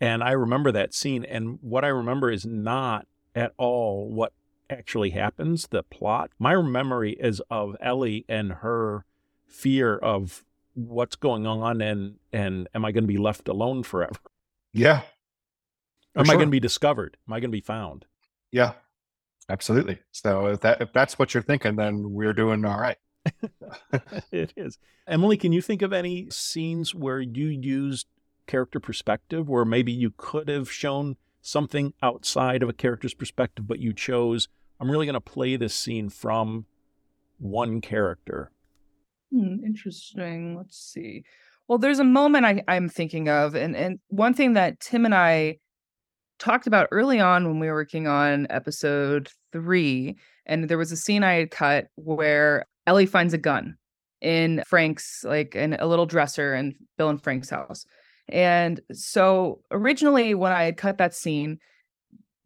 and 0.00 0.22
I 0.22 0.32
remember 0.32 0.70
that 0.72 0.94
scene. 0.94 1.24
And 1.24 1.58
what 1.60 1.84
I 1.84 1.88
remember 1.88 2.30
is 2.30 2.46
not 2.46 3.06
at 3.34 3.52
all 3.58 4.08
what 4.08 4.32
actually 4.70 5.10
happens, 5.10 5.68
the 5.68 5.82
plot. 5.82 6.30
My 6.38 6.60
memory 6.60 7.16
is 7.18 7.42
of 7.50 7.76
Ellie 7.80 8.24
and 8.28 8.52
her 8.52 9.04
fear 9.46 9.96
of 9.96 10.44
what's 10.74 11.16
going 11.16 11.46
on 11.46 11.80
and 11.80 12.16
and 12.32 12.68
am 12.74 12.84
I 12.84 12.92
going 12.92 13.04
to 13.04 13.08
be 13.08 13.18
left 13.18 13.48
alone 13.48 13.82
forever? 13.82 14.18
Yeah. 14.72 15.02
am 16.16 16.24
sure. 16.24 16.34
I 16.34 16.36
going 16.36 16.48
to 16.48 16.52
be 16.52 16.60
discovered? 16.60 17.16
Am 17.26 17.34
I 17.34 17.40
going 17.40 17.50
to 17.50 17.56
be 17.56 17.60
found? 17.60 18.06
Yeah. 18.52 18.74
Absolutely. 19.48 19.98
So 20.12 20.46
if 20.46 20.60
that 20.60 20.80
if 20.80 20.92
that's 20.92 21.18
what 21.18 21.34
you're 21.34 21.42
thinking, 21.42 21.74
then 21.74 22.12
we're 22.12 22.32
doing 22.32 22.64
all 22.64 22.78
right. 22.78 22.98
it 24.32 24.52
is. 24.56 24.78
Emily, 25.06 25.36
can 25.36 25.52
you 25.52 25.60
think 25.60 25.82
of 25.82 25.92
any 25.92 26.28
scenes 26.30 26.94
where 26.94 27.20
you 27.20 27.46
used 27.46 28.06
character 28.46 28.80
perspective 28.80 29.48
where 29.48 29.64
maybe 29.64 29.92
you 29.92 30.12
could 30.16 30.48
have 30.48 30.70
shown 30.70 31.16
something 31.40 31.94
outside 32.02 32.62
of 32.62 32.68
a 32.68 32.72
character's 32.72 33.14
perspective, 33.14 33.66
but 33.66 33.78
you 33.78 33.92
chose, 33.92 34.48
I'm 34.78 34.90
really 34.90 35.06
going 35.06 35.14
to 35.14 35.20
play 35.20 35.56
this 35.56 35.74
scene 35.74 36.08
from 36.08 36.66
one 37.38 37.80
character 37.80 38.50
Hmm, 39.30 39.64
interesting. 39.64 40.56
Let's 40.56 40.76
see. 40.76 41.24
Well, 41.68 41.78
there's 41.78 42.00
a 42.00 42.04
moment 42.04 42.44
I, 42.44 42.64
I'm 42.66 42.88
thinking 42.88 43.28
of, 43.28 43.54
and 43.54 43.76
and 43.76 44.00
one 44.08 44.34
thing 44.34 44.54
that 44.54 44.80
Tim 44.80 45.04
and 45.04 45.14
I 45.14 45.58
talked 46.38 46.66
about 46.66 46.88
early 46.90 47.20
on 47.20 47.46
when 47.46 47.60
we 47.60 47.68
were 47.68 47.74
working 47.74 48.08
on 48.08 48.46
episode 48.50 49.28
three, 49.52 50.16
and 50.46 50.68
there 50.68 50.78
was 50.78 50.90
a 50.90 50.96
scene 50.96 51.22
I 51.22 51.34
had 51.34 51.50
cut 51.50 51.86
where 51.94 52.66
Ellie 52.90 53.06
finds 53.06 53.32
a 53.32 53.38
gun 53.38 53.76
in 54.20 54.64
Frank's 54.66 55.22
like 55.22 55.54
in 55.54 55.74
a 55.74 55.86
little 55.86 56.06
dresser 56.06 56.56
in 56.56 56.74
Bill 56.98 57.08
and 57.08 57.22
Frank's 57.22 57.48
house. 57.48 57.86
And 58.28 58.80
so 58.92 59.60
originally 59.70 60.34
when 60.34 60.50
I 60.50 60.64
had 60.64 60.76
cut 60.76 60.98
that 60.98 61.14
scene, 61.14 61.60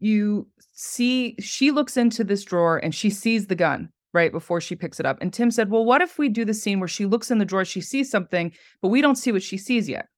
you 0.00 0.46
see 0.72 1.34
she 1.40 1.70
looks 1.70 1.96
into 1.96 2.24
this 2.24 2.44
drawer 2.44 2.76
and 2.76 2.94
she 2.94 3.08
sees 3.08 3.46
the 3.46 3.54
gun 3.54 3.88
right 4.12 4.32
before 4.32 4.60
she 4.60 4.76
picks 4.76 5.00
it 5.00 5.06
up. 5.06 5.16
And 5.22 5.32
Tim 5.32 5.50
said, 5.50 5.70
Well, 5.70 5.86
what 5.86 6.02
if 6.02 6.18
we 6.18 6.28
do 6.28 6.44
the 6.44 6.52
scene 6.52 6.78
where 6.78 6.88
she 6.88 7.06
looks 7.06 7.30
in 7.30 7.38
the 7.38 7.46
drawer, 7.46 7.64
she 7.64 7.80
sees 7.80 8.10
something, 8.10 8.52
but 8.82 8.88
we 8.88 9.00
don't 9.00 9.16
see 9.16 9.32
what 9.32 9.42
she 9.42 9.56
sees 9.56 9.88
yet? 9.88 10.08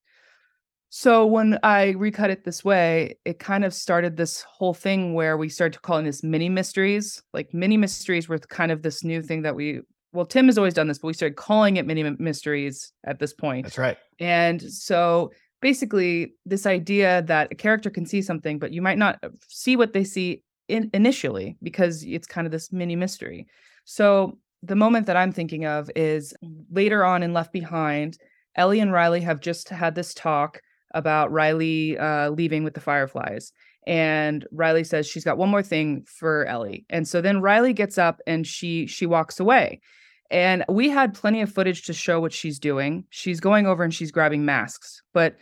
So 0.89 1.25
when 1.25 1.61
I 1.63 1.91
recut 1.91 2.31
it 2.31 2.45
this 2.45 2.65
way, 2.65 3.17
it 3.25 3.39
kind 3.39 3.65
of 3.65 3.73
started 3.73 4.17
this 4.17 4.43
whole 4.43 4.75
thing 4.75 5.15
where 5.15 5.37
we 5.37 5.49
started 5.49 5.83
calling 5.83 6.05
this 6.05 6.25
mini 6.25 6.49
mysteries. 6.49 7.23
Like 7.33 7.55
mini 7.55 7.77
mysteries 7.77 8.29
were 8.29 8.39
kind 8.41 8.73
of 8.73 8.83
this 8.83 9.05
new 9.05 9.23
thing 9.23 9.43
that 9.43 9.55
we 9.55 9.83
well, 10.17 10.27
Tim 10.27 10.47
has 10.47 10.57
always 10.57 10.75
done 10.75 10.89
this, 10.89 10.99
but 10.99 11.09
we 11.09 11.13
started 11.13 11.37
calling 11.37 11.77
it 11.77 11.87
mini 11.87 12.03
mysteries 12.19 12.93
at 13.05 13.19
this 13.19 13.35
point. 13.35 13.67
That's 13.67 13.79
right. 13.79 13.99
And 14.19 14.63
so 14.63 15.31
basically, 15.61 16.33
this 16.47 16.65
idea 16.65 17.23
that 17.23 17.53
a 17.53 17.55
character 17.55 17.91
can 17.91 18.07
see 18.07 18.23
something, 18.23 18.59
but 18.59 18.73
you 18.73 18.81
might 18.81 18.99
not 18.99 19.19
uh, 19.23 19.29
see 19.49 19.77
what 19.77 19.93
they 19.93 20.05
see 20.05 20.43
in, 20.69 20.91
initially 20.95 21.57
because 21.63 22.03
it's 22.03 22.27
kind 22.27 22.47
of 22.47 22.51
this 22.51 22.73
mini 22.73 22.97
mystery. 22.97 23.47
So 23.85 24.39
the 24.63 24.75
moment 24.75 25.07
that 25.07 25.17
I'm 25.17 25.33
thinking 25.33 25.67
of 25.67 25.91
is 25.95 26.35
later 26.71 27.05
on 27.05 27.23
in 27.23 27.35
Left 27.35 27.53
Behind, 27.53 28.17
Ellie 28.57 28.81
and 28.81 28.93
Riley 28.93 29.21
have 29.21 29.41
just 29.41 29.69
had 29.69 29.95
this 29.95 30.15
talk 30.15 30.61
about 30.95 31.31
Riley 31.31 31.99
uh, 31.99 32.31
leaving 32.31 32.65
with 32.65 32.75
the 32.75 32.81
Fireflies. 32.81 33.53
And 33.87 34.47
Riley 34.51 34.83
says 34.83 35.07
she's 35.07 35.25
got 35.25 35.39
one 35.39 35.51
more 35.51 35.63
thing 35.63 36.05
for 36.09 36.47
Ellie. 36.47 36.87
And 36.91 37.07
so 37.07 37.21
then 37.21 37.41
Riley 37.41 37.73
gets 37.73 37.99
up 37.99 38.21
and 38.27 38.47
she 38.47 38.87
she 38.87 39.07
walks 39.07 39.39
away. 39.39 39.81
And 40.31 40.65
we 40.69 40.89
had 40.89 41.15
plenty 41.15 41.41
of 41.41 41.53
footage 41.53 41.83
to 41.85 41.93
show 41.93 42.21
what 42.21 42.33
she's 42.33 42.59
doing. 42.59 43.05
She's 43.11 43.41
going 43.41 43.67
over 43.67 43.83
and 43.83 43.95
she's 43.95 44.11
grabbing 44.11 44.45
masks. 44.45 45.03
But 45.13 45.37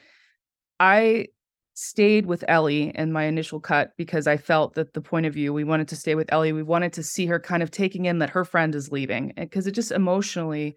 I 0.78 1.28
stayed 1.74 2.26
with 2.26 2.44
Ellie 2.46 2.92
in 2.94 3.12
my 3.12 3.24
initial 3.24 3.60
cut 3.60 3.92
because 3.96 4.26
I 4.26 4.36
felt 4.36 4.74
that 4.74 4.94
the 4.94 5.00
point 5.00 5.26
of 5.26 5.34
view, 5.34 5.52
we 5.52 5.64
wanted 5.64 5.88
to 5.88 5.96
stay 5.96 6.14
with 6.14 6.32
Ellie. 6.32 6.52
We 6.52 6.62
wanted 6.62 6.92
to 6.94 7.02
see 7.02 7.26
her 7.26 7.40
kind 7.40 7.62
of 7.62 7.70
taking 7.70 8.04
in 8.04 8.20
that 8.20 8.30
her 8.30 8.44
friend 8.44 8.74
is 8.74 8.92
leaving 8.92 9.32
because 9.36 9.66
it 9.66 9.72
just 9.72 9.90
emotionally 9.90 10.76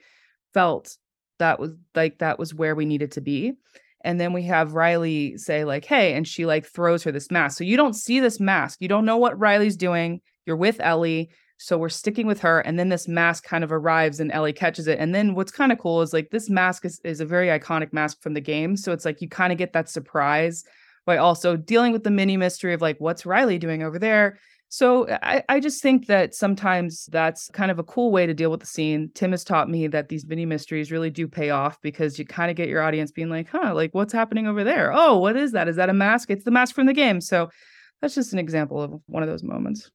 felt 0.54 0.98
that 1.40 1.60
was 1.60 1.72
like 1.94 2.18
that 2.18 2.40
was 2.40 2.54
where 2.54 2.76
we 2.76 2.86
needed 2.86 3.12
to 3.14 3.22
be. 3.22 3.54
And 4.04 4.20
then 4.20 4.34
we 4.34 4.44
have 4.44 4.74
Riley 4.74 5.38
say, 5.38 5.66
like, 5.66 5.86
hey, 5.86 6.14
and 6.14 6.28
she 6.28 6.46
like 6.46 6.66
throws 6.66 7.04
her 7.04 7.12
this 7.12 7.32
mask. 7.32 7.58
So 7.58 7.64
you 7.64 7.78
don't 7.78 7.96
see 7.96 8.20
this 8.20 8.40
mask. 8.40 8.78
You 8.80 8.88
don't 8.88 9.06
know 9.06 9.18
what 9.18 9.38
Riley's 9.38 9.76
doing. 9.76 10.22
You're 10.46 10.56
with 10.56 10.80
Ellie. 10.80 11.30
So 11.58 11.78
we're 11.78 11.90
sticking 11.90 12.28
with 12.28 12.40
her. 12.42 12.60
And 12.60 12.78
then 12.78 12.90
this 12.90 13.08
mask 13.08 13.44
kind 13.44 13.64
of 13.64 13.72
arrives 13.72 14.20
and 14.20 14.32
Ellie 14.32 14.54
catches 14.54 14.88
it. 14.88 15.00
And 15.00 15.14
then 15.14 15.34
what's 15.34 15.52
kind 15.52 15.72
of 15.72 15.80
cool 15.80 16.02
is 16.02 16.14
like 16.14 16.30
this 16.30 16.50
mask 16.50 16.86
is, 16.86 17.00
is 17.04 17.20
a 17.20 17.26
very 17.26 17.48
iconic 17.48 17.94
mask 17.94 18.22
from 18.22 18.34
the 18.34 18.42
game. 18.42 18.78
So 18.78 18.92
it's 18.92 19.06
like 19.06 19.22
you 19.22 19.28
kind 19.28 19.52
of 19.52 19.58
get 19.58 19.74
that 19.74 19.90
surprise 19.90 20.64
by 21.06 21.18
also 21.18 21.56
dealing 21.56 21.94
with 21.94 22.04
the 22.04 22.12
mini 22.12 22.38
mystery 22.38 22.74
of 22.74 22.82
like, 22.82 22.98
what's 23.00 23.26
Riley 23.26 23.58
doing 23.58 23.82
over 23.82 23.98
there? 23.98 24.38
So 24.70 25.08
I, 25.10 25.44
I 25.48 25.60
just 25.62 25.82
think 25.82 26.08
that 26.08 26.36
sometimes 26.36 27.06
that's 27.06 27.50
kind 27.54 27.72
of 27.72 27.80
a 27.80 27.84
cool 27.84 28.12
way 28.12 28.26
to 28.26 28.34
deal 28.34 28.52
with 28.52 28.60
the 28.60 28.68
scene. 28.68 29.10
Tim 29.16 29.32
has 29.32 29.46
taught 29.46 29.70
me 29.70 29.88
that 29.88 30.10
these 30.10 30.26
mini 30.26 30.46
mysteries 30.46 30.92
really 30.92 31.10
do 31.10 31.28
pay 31.28 31.52
off 31.52 31.82
because 31.82 32.20
you 32.20 32.26
kind 32.26 32.52
of 32.52 32.58
get 32.58 32.68
your 32.68 32.84
audience 32.84 33.12
being 33.12 33.30
like, 33.30 33.48
huh, 33.48 33.74
like 33.74 33.96
what's 33.96 34.12
happening 34.12 34.46
over 34.46 34.66
there? 34.66 34.92
Oh, 34.94 35.18
what 35.18 35.38
is 35.38 35.54
that? 35.54 35.70
Is 35.70 35.78
that 35.78 35.90
a 35.90 35.94
mask? 35.94 36.30
It's 36.30 36.44
the 36.44 36.52
mask 36.52 36.76
from 36.76 36.86
the 36.86 36.94
game. 36.94 37.22
So 37.22 37.50
that's 38.02 38.16
just 38.16 38.34
an 38.34 38.40
example 38.40 38.82
of 38.82 39.02
one 39.06 39.24
of 39.24 39.30
those 39.30 39.44
moments. 39.44 39.90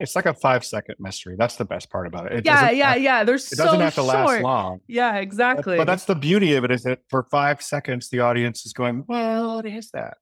It's 0.00 0.14
like 0.14 0.26
a 0.26 0.34
five 0.34 0.64
second 0.64 0.94
mystery. 1.00 1.34
That's 1.36 1.56
the 1.56 1.64
best 1.64 1.90
part 1.90 2.06
about 2.06 2.26
it. 2.26 2.38
it 2.38 2.46
yeah, 2.46 2.70
yeah, 2.70 2.92
have, 2.92 3.02
yeah. 3.02 3.24
There's 3.24 3.50
it 3.50 3.56
so 3.56 3.64
doesn't 3.64 3.80
have 3.80 3.94
to 3.96 4.02
short. 4.02 4.14
last 4.14 4.42
long. 4.42 4.80
Yeah, 4.86 5.16
exactly. 5.16 5.76
But, 5.76 5.86
but, 5.86 5.92
that's 5.92 6.04
the 6.04 6.14
beauty 6.14 6.54
of 6.54 6.64
it 6.64 6.70
is 6.70 6.84
that 6.84 7.00
for 7.08 7.24
five 7.24 7.60
seconds 7.60 8.08
the 8.08 8.20
audience 8.20 8.64
is 8.64 8.72
going, 8.72 9.04
well, 9.08 9.56
what 9.56 9.66
is 9.66 9.90
that? 9.90 10.18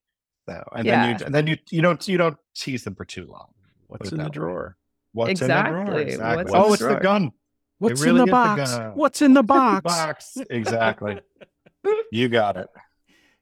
So, 0.49 0.63
and 0.75 0.87
yeah. 0.87 1.03
then 1.03 1.09
you 1.19 1.27
and 1.27 1.35
then 1.35 1.47
you 1.47 1.59
you 1.71 1.83
don't 1.83 2.09
you 2.09 2.17
don't 2.17 2.37
tease 2.55 2.85
them 2.85 2.95
for 2.95 3.05
too 3.05 3.27
long. 3.27 3.49
What's 3.89 4.13
in 4.13 4.19
the 4.19 4.31
drawer? 4.31 4.77
What's 5.13 5.43
exactly. 5.43 5.81
in 5.81 5.85
the 5.85 5.91
drawer? 5.91 6.01
Exactly. 6.01 6.45
What's 6.45 6.55
oh, 6.55 6.67
the 6.69 6.73
it's 6.73 6.83
drawer? 6.83 6.95
the 6.95 7.01
gun. 7.01 7.33
What's 7.79 8.03
really 8.03 8.21
in 8.21 8.27
the 8.27 8.31
box? 8.31 8.73
The 8.73 8.93
What's 8.95 9.23
in 9.23 9.35
the 9.35 9.43
box? 9.43 9.83
box. 9.83 10.39
Exactly. 10.49 11.21
you 12.13 12.29
got 12.29 12.57
it. 12.57 12.69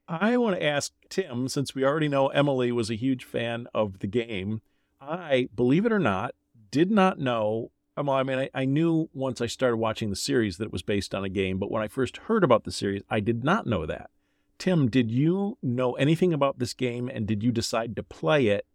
I 0.08 0.36
want 0.36 0.56
to 0.56 0.64
ask 0.64 0.92
Tim, 1.08 1.48
since 1.48 1.74
we 1.74 1.84
already 1.84 2.08
know 2.08 2.28
Emily 2.28 2.72
was 2.72 2.90
a 2.90 2.94
huge 2.94 3.24
fan 3.24 3.68
of 3.74 4.00
the 4.00 4.06
game. 4.06 4.60
I, 5.08 5.48
believe 5.54 5.86
it 5.86 5.92
or 5.92 5.98
not, 5.98 6.34
did 6.70 6.90
not 6.90 7.18
know. 7.18 7.70
Um, 7.96 8.06
well, 8.06 8.16
I 8.16 8.22
mean, 8.22 8.38
I, 8.38 8.50
I 8.54 8.64
knew 8.64 9.08
once 9.12 9.40
I 9.40 9.46
started 9.46 9.76
watching 9.76 10.10
the 10.10 10.16
series 10.16 10.56
that 10.58 10.66
it 10.66 10.72
was 10.72 10.82
based 10.82 11.14
on 11.14 11.24
a 11.24 11.28
game, 11.28 11.58
but 11.58 11.70
when 11.70 11.82
I 11.82 11.88
first 11.88 12.16
heard 12.16 12.42
about 12.42 12.64
the 12.64 12.72
series, 12.72 13.02
I 13.08 13.20
did 13.20 13.44
not 13.44 13.66
know 13.66 13.86
that. 13.86 14.10
Tim, 14.58 14.88
did 14.88 15.10
you 15.10 15.58
know 15.62 15.92
anything 15.92 16.32
about 16.32 16.58
this 16.58 16.74
game 16.74 17.08
and 17.12 17.26
did 17.26 17.42
you 17.42 17.52
decide 17.52 17.96
to 17.96 18.02
play 18.02 18.46
it 18.48 18.66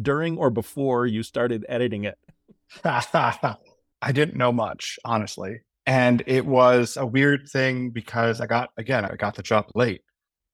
during 0.00 0.38
or 0.38 0.50
before 0.50 1.06
you 1.06 1.22
started 1.22 1.66
editing 1.68 2.04
it? 2.04 2.18
I 2.84 4.12
didn't 4.12 4.36
know 4.36 4.52
much, 4.52 4.98
honestly. 5.04 5.60
And 5.86 6.22
it 6.26 6.46
was 6.46 6.96
a 6.96 7.06
weird 7.06 7.48
thing 7.48 7.90
because 7.90 8.40
I 8.40 8.46
got 8.46 8.70
again, 8.76 9.04
I 9.04 9.14
got 9.14 9.36
the 9.36 9.42
job 9.42 9.70
late. 9.74 10.02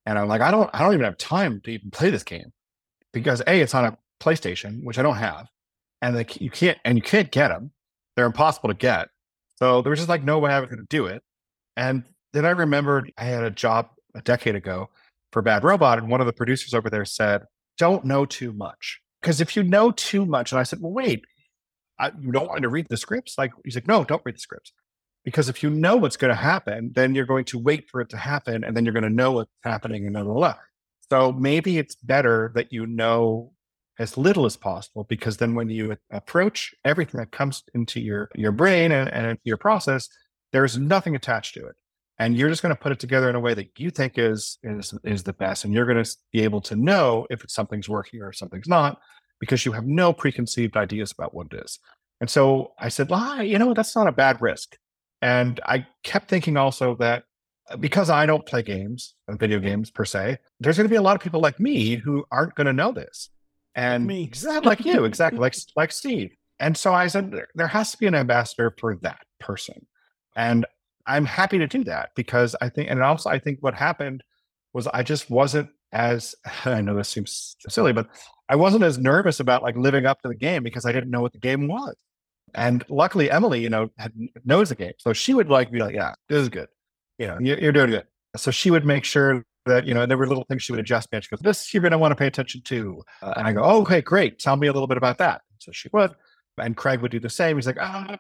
And 0.04 0.18
I'm 0.18 0.28
like, 0.28 0.40
I 0.40 0.50
don't 0.50 0.68
I 0.74 0.80
don't 0.80 0.92
even 0.92 1.04
have 1.04 1.16
time 1.16 1.60
to 1.64 1.70
even 1.70 1.90
play 1.90 2.10
this 2.10 2.22
game. 2.22 2.52
Because 3.12 3.42
A, 3.46 3.60
it's 3.60 3.74
on 3.74 3.84
a 3.84 3.98
PlayStation, 4.22 4.82
which 4.84 4.98
I 4.98 5.02
don't 5.02 5.16
have. 5.16 5.48
And 6.00 6.16
they, 6.16 6.26
you 6.40 6.50
can't 6.50 6.78
and 6.84 6.96
you 6.98 7.02
can't 7.02 7.30
get 7.30 7.48
them. 7.48 7.72
They're 8.16 8.26
impossible 8.26 8.68
to 8.68 8.74
get. 8.74 9.08
So 9.56 9.82
there 9.82 9.90
was 9.90 10.00
just 10.00 10.08
like 10.08 10.24
no 10.24 10.38
way 10.38 10.50
I 10.52 10.60
was 10.60 10.68
going 10.68 10.80
to 10.80 10.86
do 10.88 11.06
it. 11.06 11.22
And 11.76 12.04
then 12.32 12.44
I 12.44 12.50
remembered 12.50 13.12
I 13.16 13.24
had 13.24 13.44
a 13.44 13.50
job 13.50 13.88
a 14.14 14.20
decade 14.20 14.56
ago 14.56 14.90
for 15.32 15.42
Bad 15.42 15.64
Robot, 15.64 15.98
and 15.98 16.10
one 16.10 16.20
of 16.20 16.26
the 16.26 16.32
producers 16.32 16.74
over 16.74 16.90
there 16.90 17.04
said, 17.04 17.42
"Don't 17.78 18.04
know 18.04 18.26
too 18.26 18.52
much." 18.52 19.02
Because 19.22 19.40
if 19.40 19.54
you 19.56 19.62
know 19.62 19.92
too 19.92 20.26
much, 20.26 20.50
and 20.50 20.58
I 20.58 20.64
said, 20.64 20.80
well, 20.80 20.92
wait, 20.92 21.24
I, 21.98 22.10
you 22.20 22.32
don't 22.32 22.48
want 22.48 22.62
to 22.62 22.68
read 22.68 22.88
the 22.90 22.96
scripts? 22.96 23.38
Like, 23.38 23.52
he's 23.64 23.76
like, 23.76 23.86
no, 23.86 24.04
don't 24.04 24.20
read 24.24 24.34
the 24.34 24.40
scripts. 24.40 24.72
Because 25.24 25.48
if 25.48 25.62
you 25.62 25.70
know 25.70 25.94
what's 25.94 26.16
going 26.16 26.30
to 26.30 26.40
happen, 26.40 26.90
then 26.94 27.14
you're 27.14 27.26
going 27.26 27.44
to 27.46 27.58
wait 27.58 27.88
for 27.88 28.00
it 28.00 28.08
to 28.08 28.16
happen 28.16 28.64
and 28.64 28.76
then 28.76 28.84
you're 28.84 28.92
going 28.92 29.04
to 29.04 29.10
know 29.10 29.30
what's 29.30 29.52
happening 29.62 30.04
and 30.04 30.14
blah, 30.14 30.24
blah, 30.24 30.34
blah. 30.34 30.56
So 31.08 31.30
maybe 31.30 31.78
it's 31.78 31.94
better 31.94 32.50
that 32.56 32.72
you 32.72 32.86
know 32.86 33.52
as 34.02 34.18
little 34.18 34.44
as 34.44 34.56
possible 34.56 35.04
because 35.04 35.36
then 35.36 35.54
when 35.54 35.70
you 35.70 35.96
approach 36.10 36.74
everything 36.84 37.20
that 37.20 37.30
comes 37.30 37.62
into 37.72 38.00
your, 38.00 38.28
your 38.34 38.50
brain 38.50 38.90
and, 38.90 39.08
and 39.10 39.38
your 39.44 39.56
process, 39.56 40.08
there's 40.52 40.76
nothing 40.76 41.14
attached 41.14 41.54
to 41.54 41.64
it. 41.64 41.76
And 42.18 42.36
you're 42.36 42.48
just 42.48 42.62
going 42.62 42.74
to 42.74 42.80
put 42.80 42.92
it 42.92 42.98
together 42.98 43.30
in 43.30 43.36
a 43.36 43.40
way 43.40 43.54
that 43.54 43.68
you 43.78 43.90
think 43.90 44.18
is, 44.18 44.58
is, 44.64 44.92
is 45.04 45.22
the 45.22 45.32
best. 45.32 45.64
And 45.64 45.72
you're 45.72 45.86
going 45.86 46.02
to 46.02 46.16
be 46.32 46.42
able 46.42 46.60
to 46.62 46.74
know 46.76 47.26
if 47.30 47.44
something's 47.48 47.88
working 47.88 48.20
or 48.20 48.32
something's 48.32 48.68
not 48.68 49.00
because 49.40 49.64
you 49.64 49.72
have 49.72 49.86
no 49.86 50.12
preconceived 50.12 50.76
ideas 50.76 51.12
about 51.12 51.32
what 51.32 51.46
it 51.52 51.62
is. 51.64 51.78
And 52.20 52.28
so 52.28 52.72
I 52.78 52.88
said, 52.88 53.08
well, 53.08 53.42
you 53.42 53.58
know, 53.58 53.72
that's 53.72 53.96
not 53.96 54.08
a 54.08 54.12
bad 54.12 54.42
risk. 54.42 54.76
And 55.20 55.60
I 55.64 55.86
kept 56.02 56.28
thinking 56.28 56.56
also 56.56 56.96
that 56.96 57.24
uh, 57.70 57.76
because 57.76 58.10
I 58.10 58.26
don't 58.26 58.46
play 58.46 58.62
games 58.62 59.14
and 59.28 59.36
uh, 59.36 59.38
video 59.38 59.60
games 59.60 59.90
per 59.90 60.04
se, 60.04 60.38
there's 60.58 60.76
going 60.76 60.88
to 60.88 60.92
be 60.92 60.96
a 60.96 61.02
lot 61.02 61.14
of 61.14 61.22
people 61.22 61.40
like 61.40 61.60
me 61.60 61.96
who 61.96 62.24
aren't 62.30 62.56
going 62.56 62.66
to 62.66 62.72
know 62.72 62.90
this. 62.90 63.30
And 63.74 64.06
me. 64.06 64.22
exactly 64.22 64.68
like 64.68 64.84
you, 64.84 65.04
exactly 65.04 65.38
like 65.40 65.54
like 65.76 65.92
Steve. 65.92 66.30
And 66.60 66.76
so 66.76 66.92
I 66.94 67.06
said, 67.08 67.32
there, 67.32 67.48
there 67.54 67.66
has 67.66 67.90
to 67.92 67.98
be 67.98 68.06
an 68.06 68.14
ambassador 68.14 68.74
for 68.78 68.96
that 69.02 69.22
person. 69.40 69.86
And 70.36 70.64
I'm 71.06 71.24
happy 71.24 71.58
to 71.58 71.66
do 71.66 71.82
that 71.84 72.10
because 72.14 72.54
I 72.60 72.68
think, 72.68 72.90
and 72.90 73.02
also 73.02 73.30
I 73.30 73.38
think 73.38 73.58
what 73.60 73.74
happened 73.74 74.22
was 74.72 74.86
I 74.86 75.02
just 75.02 75.30
wasn't 75.30 75.70
as 75.92 76.34
I 76.64 76.80
know 76.80 76.94
this 76.94 77.08
seems 77.08 77.56
silly, 77.68 77.92
but 77.92 78.08
I 78.48 78.56
wasn't 78.56 78.84
as 78.84 78.98
nervous 78.98 79.40
about 79.40 79.62
like 79.62 79.76
living 79.76 80.06
up 80.06 80.20
to 80.22 80.28
the 80.28 80.34
game 80.34 80.62
because 80.62 80.86
I 80.86 80.92
didn't 80.92 81.10
know 81.10 81.20
what 81.20 81.32
the 81.32 81.38
game 81.38 81.68
was. 81.68 81.94
And 82.54 82.84
luckily, 82.88 83.30
Emily, 83.30 83.60
you 83.60 83.70
know, 83.70 83.88
had, 83.96 84.12
knows 84.44 84.68
the 84.68 84.74
game, 84.74 84.92
so 84.98 85.14
she 85.14 85.32
would 85.32 85.48
like 85.48 85.70
be 85.70 85.78
like, 85.78 85.94
"Yeah, 85.94 86.12
this 86.28 86.38
is 86.38 86.50
good. 86.50 86.68
You 87.18 87.28
know, 87.28 87.38
you're, 87.40 87.58
you're 87.58 87.72
doing 87.72 87.90
good." 87.90 88.04
So 88.36 88.50
she 88.50 88.70
would 88.70 88.84
make 88.84 89.04
sure 89.04 89.46
that 89.66 89.86
you 89.86 89.94
know 89.94 90.02
and 90.02 90.10
there 90.10 90.18
were 90.18 90.26
little 90.26 90.44
things 90.44 90.62
she 90.62 90.72
would 90.72 90.80
adjust 90.80 91.10
me. 91.12 91.16
And 91.16 91.24
she 91.24 91.30
goes, 91.30 91.40
"This 91.40 91.72
you're 91.72 91.80
going 91.80 91.92
to 91.92 91.98
want 91.98 92.12
to 92.12 92.16
pay 92.16 92.26
attention 92.26 92.62
to," 92.62 93.02
uh, 93.22 93.34
and 93.36 93.46
I 93.46 93.52
go, 93.52 93.62
oh, 93.62 93.82
"Okay, 93.82 94.00
great. 94.00 94.38
Tell 94.38 94.56
me 94.56 94.66
a 94.66 94.72
little 94.72 94.88
bit 94.88 94.96
about 94.96 95.18
that." 95.18 95.42
So 95.58 95.72
she 95.72 95.88
would, 95.92 96.14
and 96.58 96.76
Craig 96.76 97.00
would 97.00 97.10
do 97.10 97.20
the 97.20 97.30
same. 97.30 97.56
He's 97.56 97.66
like, 97.66 97.78
"Ah, 97.80 98.18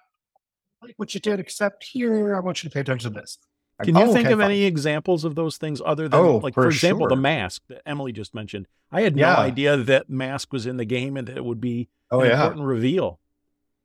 like 0.82 0.94
what 0.96 1.14
you 1.14 1.20
did, 1.20 1.40
except 1.40 1.84
here, 1.84 2.34
I 2.36 2.40
want 2.40 2.62
you 2.62 2.70
to 2.70 2.74
pay 2.74 2.80
attention 2.80 3.12
to 3.12 3.20
this." 3.20 3.38
Can 3.82 3.96
you 3.96 4.02
oh, 4.02 4.12
think 4.12 4.26
okay, 4.26 4.34
of 4.34 4.38
fine. 4.38 4.50
any 4.50 4.62
examples 4.62 5.24
of 5.24 5.34
those 5.34 5.56
things 5.56 5.80
other 5.84 6.08
than, 6.08 6.20
oh, 6.20 6.36
like, 6.36 6.54
for, 6.54 6.62
for 6.62 6.68
example, 6.68 7.04
sure. 7.04 7.08
the 7.08 7.16
mask 7.16 7.62
that 7.68 7.82
Emily 7.84 8.12
just 8.12 8.34
mentioned? 8.34 8.68
I 8.92 9.00
had 9.00 9.16
no 9.16 9.22
yeah. 9.22 9.38
idea 9.38 9.76
that 9.76 10.08
mask 10.08 10.52
was 10.52 10.66
in 10.66 10.76
the 10.76 10.84
game 10.84 11.16
and 11.16 11.26
that 11.26 11.36
it 11.36 11.44
would 11.44 11.60
be 11.60 11.88
oh, 12.10 12.20
an 12.20 12.28
yeah. 12.28 12.34
important 12.34 12.64
reveal. 12.66 13.18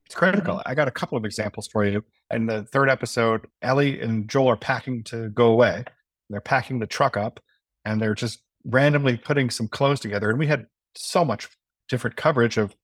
It's 0.06 0.14
critical. 0.14 0.56
Mm-hmm. 0.56 0.68
I 0.68 0.74
got 0.74 0.88
a 0.88 0.92
couple 0.92 1.18
of 1.18 1.24
examples 1.24 1.66
for 1.66 1.84
you. 1.84 2.04
In 2.30 2.46
the 2.46 2.64
third 2.64 2.88
episode, 2.88 3.46
Ellie 3.60 4.00
and 4.00 4.28
Joel 4.28 4.48
are 4.48 4.56
packing 4.56 5.02
to 5.04 5.30
go 5.30 5.46
away. 5.46 5.84
They're 6.30 6.40
packing 6.40 6.78
the 6.78 6.86
truck 6.86 7.16
up 7.16 7.40
and 7.84 8.00
they're 8.00 8.14
just 8.14 8.42
randomly 8.64 9.16
putting 9.16 9.50
some 9.50 9.68
clothes 9.68 10.00
together. 10.00 10.30
And 10.30 10.38
we 10.38 10.46
had 10.46 10.66
so 10.94 11.24
much 11.24 11.48
different 11.88 12.16
coverage 12.16 12.56
of 12.56 12.74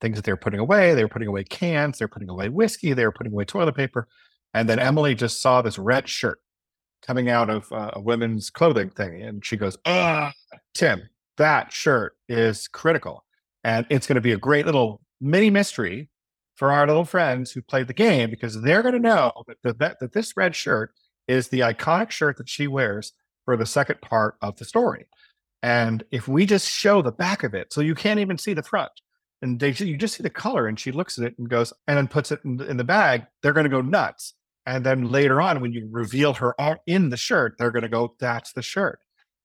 things 0.00 0.16
that 0.16 0.24
they 0.24 0.32
were 0.32 0.36
putting 0.36 0.60
away. 0.60 0.94
They 0.94 1.04
were 1.04 1.08
putting 1.08 1.28
away 1.28 1.44
cans, 1.44 1.98
they 1.98 2.04
were 2.04 2.10
putting 2.10 2.28
away 2.28 2.48
whiskey, 2.48 2.92
they 2.92 3.04
were 3.04 3.12
putting 3.12 3.32
away 3.32 3.44
toilet 3.44 3.76
paper. 3.76 4.08
And 4.54 4.68
then 4.68 4.78
Emily 4.78 5.14
just 5.14 5.42
saw 5.42 5.62
this 5.62 5.78
red 5.78 6.08
shirt 6.08 6.38
coming 7.06 7.28
out 7.28 7.50
of 7.50 7.70
uh, 7.72 7.90
a 7.94 8.00
women's 8.00 8.50
clothing 8.50 8.90
thing. 8.90 9.22
And 9.22 9.44
she 9.44 9.56
goes, 9.56 9.76
Ah, 9.84 10.32
Tim, 10.74 11.02
that 11.36 11.72
shirt 11.72 12.16
is 12.28 12.68
critical. 12.68 13.24
And 13.64 13.86
it's 13.90 14.06
going 14.06 14.16
to 14.16 14.20
be 14.20 14.32
a 14.32 14.38
great 14.38 14.66
little 14.66 15.00
mini 15.20 15.50
mystery 15.50 16.08
for 16.54 16.72
our 16.72 16.86
little 16.86 17.04
friends 17.04 17.52
who 17.52 17.60
played 17.60 17.86
the 17.86 17.94
game 17.94 18.30
because 18.30 18.60
they're 18.62 18.82
going 18.82 18.94
to 18.94 19.00
know 19.00 19.32
that, 19.62 19.78
that, 19.78 19.98
that 20.00 20.12
this 20.12 20.36
red 20.36 20.54
shirt 20.54 20.92
is 21.28 21.48
the 21.48 21.60
iconic 21.60 22.10
shirt 22.10 22.36
that 22.38 22.48
she 22.48 22.66
wears 22.66 23.12
for 23.44 23.56
the 23.56 23.66
second 23.66 24.00
part 24.00 24.36
of 24.42 24.56
the 24.56 24.64
story. 24.64 25.06
And 25.62 26.04
if 26.10 26.28
we 26.28 26.46
just 26.46 26.68
show 26.68 27.02
the 27.02 27.12
back 27.12 27.42
of 27.42 27.54
it, 27.54 27.72
so 27.72 27.80
you 27.80 27.94
can't 27.94 28.20
even 28.20 28.38
see 28.38 28.54
the 28.54 28.62
front, 28.62 28.92
and 29.42 29.58
they, 29.60 29.72
you 29.72 29.96
just 29.96 30.16
see 30.16 30.22
the 30.22 30.30
color, 30.30 30.66
and 30.66 30.78
she 30.78 30.92
looks 30.92 31.18
at 31.18 31.24
it 31.24 31.34
and 31.38 31.48
goes, 31.48 31.72
and 31.86 31.96
then 31.96 32.08
puts 32.08 32.32
it 32.32 32.40
in, 32.44 32.60
in 32.62 32.76
the 32.76 32.84
bag, 32.84 33.24
they're 33.42 33.52
going 33.52 33.64
to 33.64 33.70
go 33.70 33.80
nuts. 33.80 34.34
And 34.66 34.84
then 34.84 35.10
later 35.10 35.40
on, 35.40 35.60
when 35.60 35.72
you 35.72 35.88
reveal 35.90 36.34
her 36.34 36.54
in 36.86 37.10
the 37.10 37.16
shirt, 37.16 37.54
they're 37.58 37.70
going 37.70 37.82
to 37.82 37.88
go, 37.88 38.14
that's 38.18 38.52
the 38.52 38.62
shirt. 38.62 38.98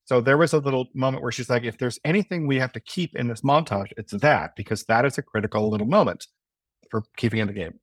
So 0.06 0.20
there 0.20 0.38
was 0.38 0.54
a 0.54 0.58
little 0.58 0.88
moment 0.96 1.24
where 1.24 1.32
she's 1.32 1.50
like, 1.50 1.64
if 1.64 1.78
there's 1.78 2.00
anything 2.04 2.48
we 2.48 2.58
have 2.58 2.74
to 2.74 2.80
keep 2.80 3.16
in 3.16 3.28
this 3.28 3.42
montage, 3.42 3.92
it's 3.98 4.14
that, 4.14 4.56
because 4.56 4.84
that 4.86 5.06
is 5.06 5.18
a 5.18 5.22
critical 5.22 5.70
little 5.70 5.88
moment 5.88 6.26
for 6.90 7.04
keeping 7.18 7.40
in 7.40 7.48
the 7.48 7.54
game. 7.54 7.80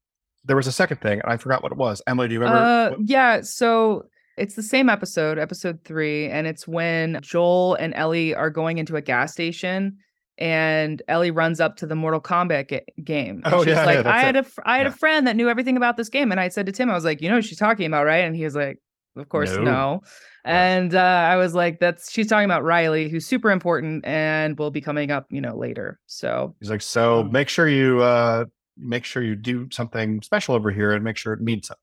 There 0.49 0.57
was 0.57 0.67
a 0.67 0.73
second 0.73 1.01
thing, 1.01 1.21
and 1.23 1.31
I 1.33 1.37
forgot 1.37 1.63
what 1.63 1.71
it 1.71 1.79
was. 1.79 2.03
Emily, 2.09 2.27
do 2.29 2.35
you 2.35 2.41
remember? 2.41 2.59
Uh, 2.59 2.97
yeah. 3.05 3.43
So 3.43 4.07
it's 4.37 4.55
the 4.57 4.63
same 4.65 4.89
episode, 4.89 5.39
episode 5.39 5.79
three, 5.85 6.27
and 6.29 6.47
it's 6.49 6.67
when 6.67 7.21
Joel 7.23 7.75
and 7.77 7.95
Ellie 7.95 8.35
are 8.35 8.51
going 8.51 8.79
into 8.79 8.97
a 8.97 9.01
gas 9.01 9.33
station 9.33 9.99
and 10.39 11.03
Ellie 11.09 11.31
runs 11.33 11.61
up 11.61 11.77
to 11.77 11.87
the 11.87 11.97
Mortal 11.97 12.21
Kombat 12.21 12.69
ga- 12.69 12.85
game. 13.03 13.43
And 13.45 13.55
oh 13.55 13.65
she's 13.65 13.75
yeah, 13.75 13.85
like, 13.91 14.05
yeah, 14.05 14.11
I 14.13 14.21
had 14.21 14.37
it. 14.37 14.47
a 14.47 14.51
I 14.69 14.77
had 14.79 14.87
Yeah. 14.87 14.93
a 14.93 14.97
friend 14.97 15.27
that 15.27 15.37
knew 15.37 15.49
everything 15.49 15.77
about 15.77 15.97
this 15.97 16.09
game, 16.09 16.31
and 16.31 16.41
I 16.41 16.49
said 16.49 16.67
to 16.67 16.73
Tim, 16.73 16.91
I 16.91 16.95
was 16.95 17.05
like, 17.05 17.21
you 17.21 17.29
know, 17.29 17.37
what 17.37 17.45
she's 17.45 17.59
talking 17.59 17.87
about, 17.87 18.05
right? 18.07 18.25
And 18.25 18.35
he 18.37 18.45
was 18.45 18.55
like, 18.55 18.79
of 19.17 19.29
course, 19.29 19.51
No. 19.53 19.63
no. 19.63 20.03
And 20.45 20.95
uh, 20.95 20.99
I 21.01 21.37
was 21.37 21.55
like, 21.55 21.81
that's 21.81 22.11
she's 22.11 22.29
talking 22.29 22.45
about 22.45 22.63
Riley, 22.65 23.09
who's 23.11 23.27
super 23.27 23.51
important 23.51 24.05
and 24.07 24.57
will 24.59 24.71
be 24.71 24.81
coming 24.81 25.11
up, 25.11 25.27
you 25.31 25.41
know, 25.41 25.57
later. 25.57 25.99
So 26.07 26.55
He's 26.61 26.71
like, 26.71 26.81
so 26.83 27.21
Um, 27.21 27.33
make 27.33 27.49
sure 27.49 27.69
you 27.69 28.01
uh 28.01 28.45
make 28.79 29.05
sure 29.05 29.23
you 29.23 29.35
do 29.35 29.69
something 29.71 30.23
special 30.23 30.55
over 30.55 30.71
here 30.71 30.93
and 30.93 31.05
make 31.05 31.17
sure 31.17 31.33
it 31.33 31.41
means 31.41 31.67
something. 31.69 31.83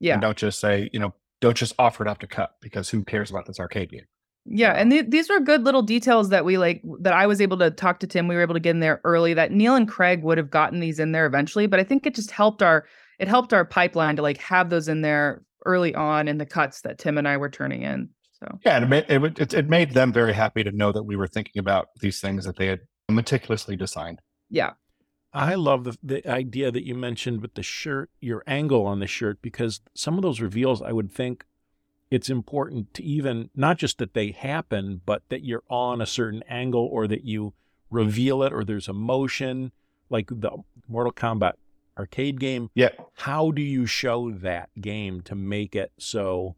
yeah, 0.00 0.14
And 0.14 0.22
don't 0.22 0.36
just 0.36 0.58
say, 0.60 0.88
you 0.92 1.00
know, 1.00 1.14
don't 1.40 1.56
just 1.56 1.74
offer 1.78 2.04
it 2.04 2.08
up 2.08 2.18
to 2.20 2.26
cut 2.26 2.52
because 2.60 2.88
who 2.88 3.04
cares 3.04 3.30
about 3.30 3.46
this 3.46 3.60
arcade 3.60 3.90
game? 3.90 4.04
Yeah, 4.48 4.72
and 4.72 4.90
th- 4.90 5.06
these 5.08 5.28
were 5.28 5.40
good 5.40 5.64
little 5.64 5.82
details 5.82 6.28
that 6.28 6.44
we 6.44 6.56
like 6.56 6.80
that 7.00 7.12
I 7.12 7.26
was 7.26 7.40
able 7.40 7.58
to 7.58 7.70
talk 7.70 7.98
to 8.00 8.06
Tim. 8.06 8.28
We 8.28 8.36
were 8.36 8.42
able 8.42 8.54
to 8.54 8.60
get 8.60 8.70
in 8.70 8.80
there 8.80 9.00
early. 9.04 9.34
That 9.34 9.50
Neil 9.50 9.74
and 9.74 9.88
Craig 9.88 10.22
would 10.22 10.38
have 10.38 10.50
gotten 10.50 10.78
these 10.78 11.00
in 11.00 11.10
there 11.12 11.26
eventually, 11.26 11.66
but 11.66 11.80
I 11.80 11.84
think 11.84 12.06
it 12.06 12.14
just 12.14 12.30
helped 12.30 12.62
our 12.62 12.86
it 13.18 13.26
helped 13.28 13.52
our 13.52 13.64
pipeline 13.64 14.16
to 14.16 14.22
like 14.22 14.38
have 14.38 14.70
those 14.70 14.86
in 14.88 15.02
there 15.02 15.42
early 15.64 15.94
on 15.96 16.28
in 16.28 16.38
the 16.38 16.46
cuts 16.46 16.82
that 16.82 16.98
Tim 16.98 17.18
and 17.18 17.26
I 17.26 17.38
were 17.38 17.48
turning 17.50 17.82
in. 17.82 18.08
So 18.34 18.58
Yeah, 18.64 18.76
and 18.76 18.84
it 18.84 18.88
made, 18.88 19.04
it, 19.08 19.38
it, 19.40 19.54
it 19.54 19.68
made 19.68 19.94
them 19.94 20.12
very 20.12 20.32
happy 20.32 20.62
to 20.62 20.70
know 20.70 20.92
that 20.92 21.02
we 21.02 21.16
were 21.16 21.26
thinking 21.26 21.58
about 21.58 21.88
these 22.00 22.20
things 22.20 22.44
that 22.44 22.56
they 22.56 22.66
had 22.66 22.80
meticulously 23.10 23.74
designed. 23.76 24.20
yeah, 24.50 24.72
I 25.36 25.54
love 25.54 25.84
the 25.84 25.98
the 26.02 26.26
idea 26.26 26.70
that 26.70 26.86
you 26.86 26.94
mentioned 26.94 27.42
with 27.42 27.54
the 27.54 27.62
shirt, 27.62 28.08
your 28.20 28.42
angle 28.46 28.86
on 28.86 29.00
the 29.00 29.06
shirt, 29.06 29.42
because 29.42 29.80
some 29.92 30.16
of 30.16 30.22
those 30.22 30.40
reveals, 30.40 30.80
I 30.80 30.92
would 30.92 31.12
think 31.12 31.44
it's 32.10 32.30
important 32.30 32.94
to 32.94 33.02
even 33.02 33.50
not 33.54 33.76
just 33.76 33.98
that 33.98 34.14
they 34.14 34.30
happen, 34.30 35.02
but 35.04 35.22
that 35.28 35.44
you're 35.44 35.62
on 35.68 36.00
a 36.00 36.06
certain 36.06 36.42
angle 36.48 36.88
or 36.90 37.06
that 37.06 37.24
you 37.24 37.52
reveal 37.90 38.42
it 38.42 38.52
or 38.52 38.64
there's 38.64 38.88
a 38.88 38.94
motion 38.94 39.72
like 40.08 40.28
the 40.30 40.50
Mortal 40.88 41.12
Kombat 41.12 41.54
arcade 41.98 42.40
game. 42.40 42.70
Yeah, 42.74 42.90
How 43.14 43.50
do 43.50 43.60
you 43.60 43.84
show 43.84 44.30
that 44.30 44.70
game 44.80 45.20
to 45.22 45.34
make 45.34 45.76
it 45.76 45.92
so 45.98 46.56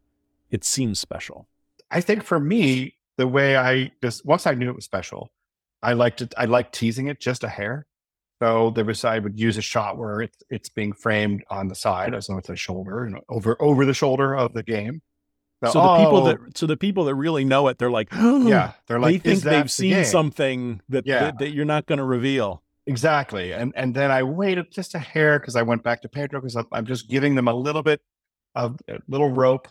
it 0.51 0.63
seems 0.63 0.99
special? 0.99 1.47
I 1.91 1.99
think 1.99 2.23
for 2.23 2.39
me, 2.39 2.95
the 3.17 3.27
way 3.27 3.57
I 3.57 3.91
just 4.01 4.25
once 4.25 4.47
I 4.47 4.53
knew 4.53 4.69
it 4.69 4.75
was 4.75 4.85
special, 4.85 5.31
I 5.83 5.93
liked 5.93 6.21
it. 6.21 6.33
I 6.37 6.45
liked 6.45 6.73
teasing 6.73 7.07
it 7.07 7.19
just 7.19 7.43
a 7.43 7.49
hair. 7.49 7.85
So 8.41 8.71
the 8.71 8.85
was 8.85 9.03
I 9.03 9.19
would 9.19 9.39
use 9.39 9.57
a 9.57 9.61
shot 9.61 9.97
where 9.97 10.21
it's 10.21 10.37
it's 10.49 10.69
being 10.69 10.93
framed 10.93 11.43
on 11.49 11.67
the 11.67 11.75
side 11.75 12.13
as 12.13 12.27
though 12.27 12.37
it's 12.37 12.49
a 12.49 12.55
shoulder 12.55 13.03
and 13.03 13.19
over 13.27 13.61
over 13.61 13.85
the 13.85 13.93
shoulder 13.93 14.35
of 14.35 14.53
the 14.53 14.63
game. 14.63 15.01
So 15.65 15.73
the 15.73 15.97
people 15.97 16.17
oh, 16.19 16.27
that 16.27 16.57
so 16.57 16.65
the 16.65 16.77
people 16.77 17.03
that 17.05 17.15
really 17.15 17.43
know 17.43 17.67
it, 17.67 17.77
they're 17.77 17.91
like, 17.91 18.07
yeah, 18.13 18.73
they're 18.87 18.99
like 18.99 19.23
they 19.23 19.31
think 19.31 19.43
they've 19.43 19.63
the 19.63 19.69
seen 19.69 19.93
game?" 19.93 20.05
something 20.05 20.81
that, 20.87 21.05
Yeah. 21.05 21.19
that 21.25 21.39
that 21.39 21.49
you're 21.49 21.65
not 21.65 21.85
going 21.85 21.99
to 21.99 22.05
reveal. 22.05 22.63
Exactly. 22.87 23.53
And 23.53 23.73
and 23.75 23.93
then 23.93 24.09
I 24.09 24.23
waited 24.23 24.71
just 24.71 24.95
a 24.95 24.99
hair 24.99 25.37
because 25.37 25.57
I 25.57 25.61
went 25.61 25.83
back 25.83 26.01
to 26.03 26.09
Pedro 26.09 26.39
because 26.39 26.55
I'm, 26.55 26.67
I'm 26.71 26.85
just 26.85 27.09
giving 27.09 27.35
them 27.35 27.49
a 27.49 27.53
little 27.53 27.83
bit 27.83 28.01
of 28.55 28.79
a 28.87 28.99
little 29.09 29.29
rope 29.31 29.67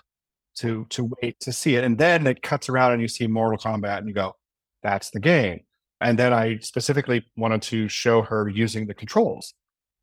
to 0.57 0.85
to 0.91 1.11
wait 1.23 1.41
to 1.41 1.53
see 1.53 1.77
it. 1.77 1.85
And 1.85 1.97
then 1.97 2.27
it 2.27 2.43
cuts 2.43 2.69
around 2.69 2.93
and 2.93 3.01
you 3.01 3.09
see 3.09 3.27
Mortal 3.27 3.59
Kombat 3.59 3.99
and 3.99 4.09
you 4.09 4.15
go, 4.15 4.37
that's 4.83 5.09
the 5.11 5.21
game. 5.21 5.61
And 6.01 6.19
then 6.19 6.33
I 6.33 6.59
specifically 6.59 7.25
wanted 7.37 7.63
to 7.63 7.89
show 7.89 8.23
her 8.23 8.49
using 8.49 8.87
the 8.87 8.95
controls 8.95 9.55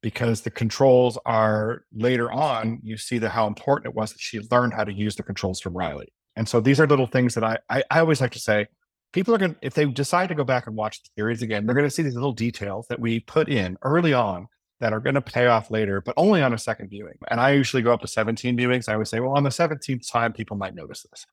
because 0.02 0.42
the 0.42 0.52
controls 0.52 1.18
are 1.26 1.84
later 1.94 2.32
on, 2.32 2.80
you 2.84 2.98
see 2.98 3.18
the 3.18 3.30
how 3.30 3.48
important 3.48 3.92
it 3.92 3.96
was 3.96 4.12
that 4.12 4.20
she 4.20 4.40
learned 4.52 4.74
how 4.74 4.84
to 4.84 4.94
use 4.94 5.16
the 5.16 5.24
controls 5.24 5.60
from 5.60 5.74
Riley. 5.74 6.12
And 6.36 6.48
so 6.48 6.60
these 6.60 6.80
are 6.80 6.88
little 6.88 7.08
things 7.08 7.34
that 7.36 7.44
I 7.44 7.58
I, 7.70 7.84
I 7.90 8.00
always 8.00 8.22
like 8.22 8.32
to 8.32 8.40
say, 8.40 8.68
people 9.16 9.34
are 9.34 9.38
going 9.38 9.54
to 9.54 9.60
if 9.62 9.74
they 9.74 9.86
decide 9.86 10.28
to 10.28 10.36
go 10.36 10.44
back 10.44 10.68
and 10.68 10.76
watch 10.76 11.02
the 11.02 11.10
series 11.18 11.42
again 11.42 11.66
they're 11.66 11.74
going 11.74 11.88
to 11.88 11.90
see 11.90 12.04
these 12.04 12.16
little 12.16 12.34
details 12.34 12.86
that 12.90 13.00
we 13.00 13.22
put 13.22 13.48
in 13.48 13.78
early 13.82 14.14
on 14.14 14.46
that 14.82 14.92
are 14.92 15.00
going 15.00 15.16
to 15.16 15.22
pay 15.22 15.48
off 15.48 15.72
later 15.72 16.02
but 16.02 16.14
only 16.18 16.42
on 16.42 16.54
a 16.54 16.58
second 16.58 16.90
viewing. 16.90 17.18
And 17.30 17.40
i 17.40 17.52
usually 17.52 17.82
go 17.82 17.94
up 17.94 18.02
to 18.02 18.08
17 18.08 18.58
viewings. 18.58 18.90
I 18.90 18.94
always 18.94 19.10
say 19.10 19.22
well 19.22 19.38
on 19.38 19.44
the 19.44 19.50
17th 19.50 20.12
time 20.12 20.34
people 20.34 20.58
might 20.58 20.76
notice 20.76 21.06
this. 21.10 21.26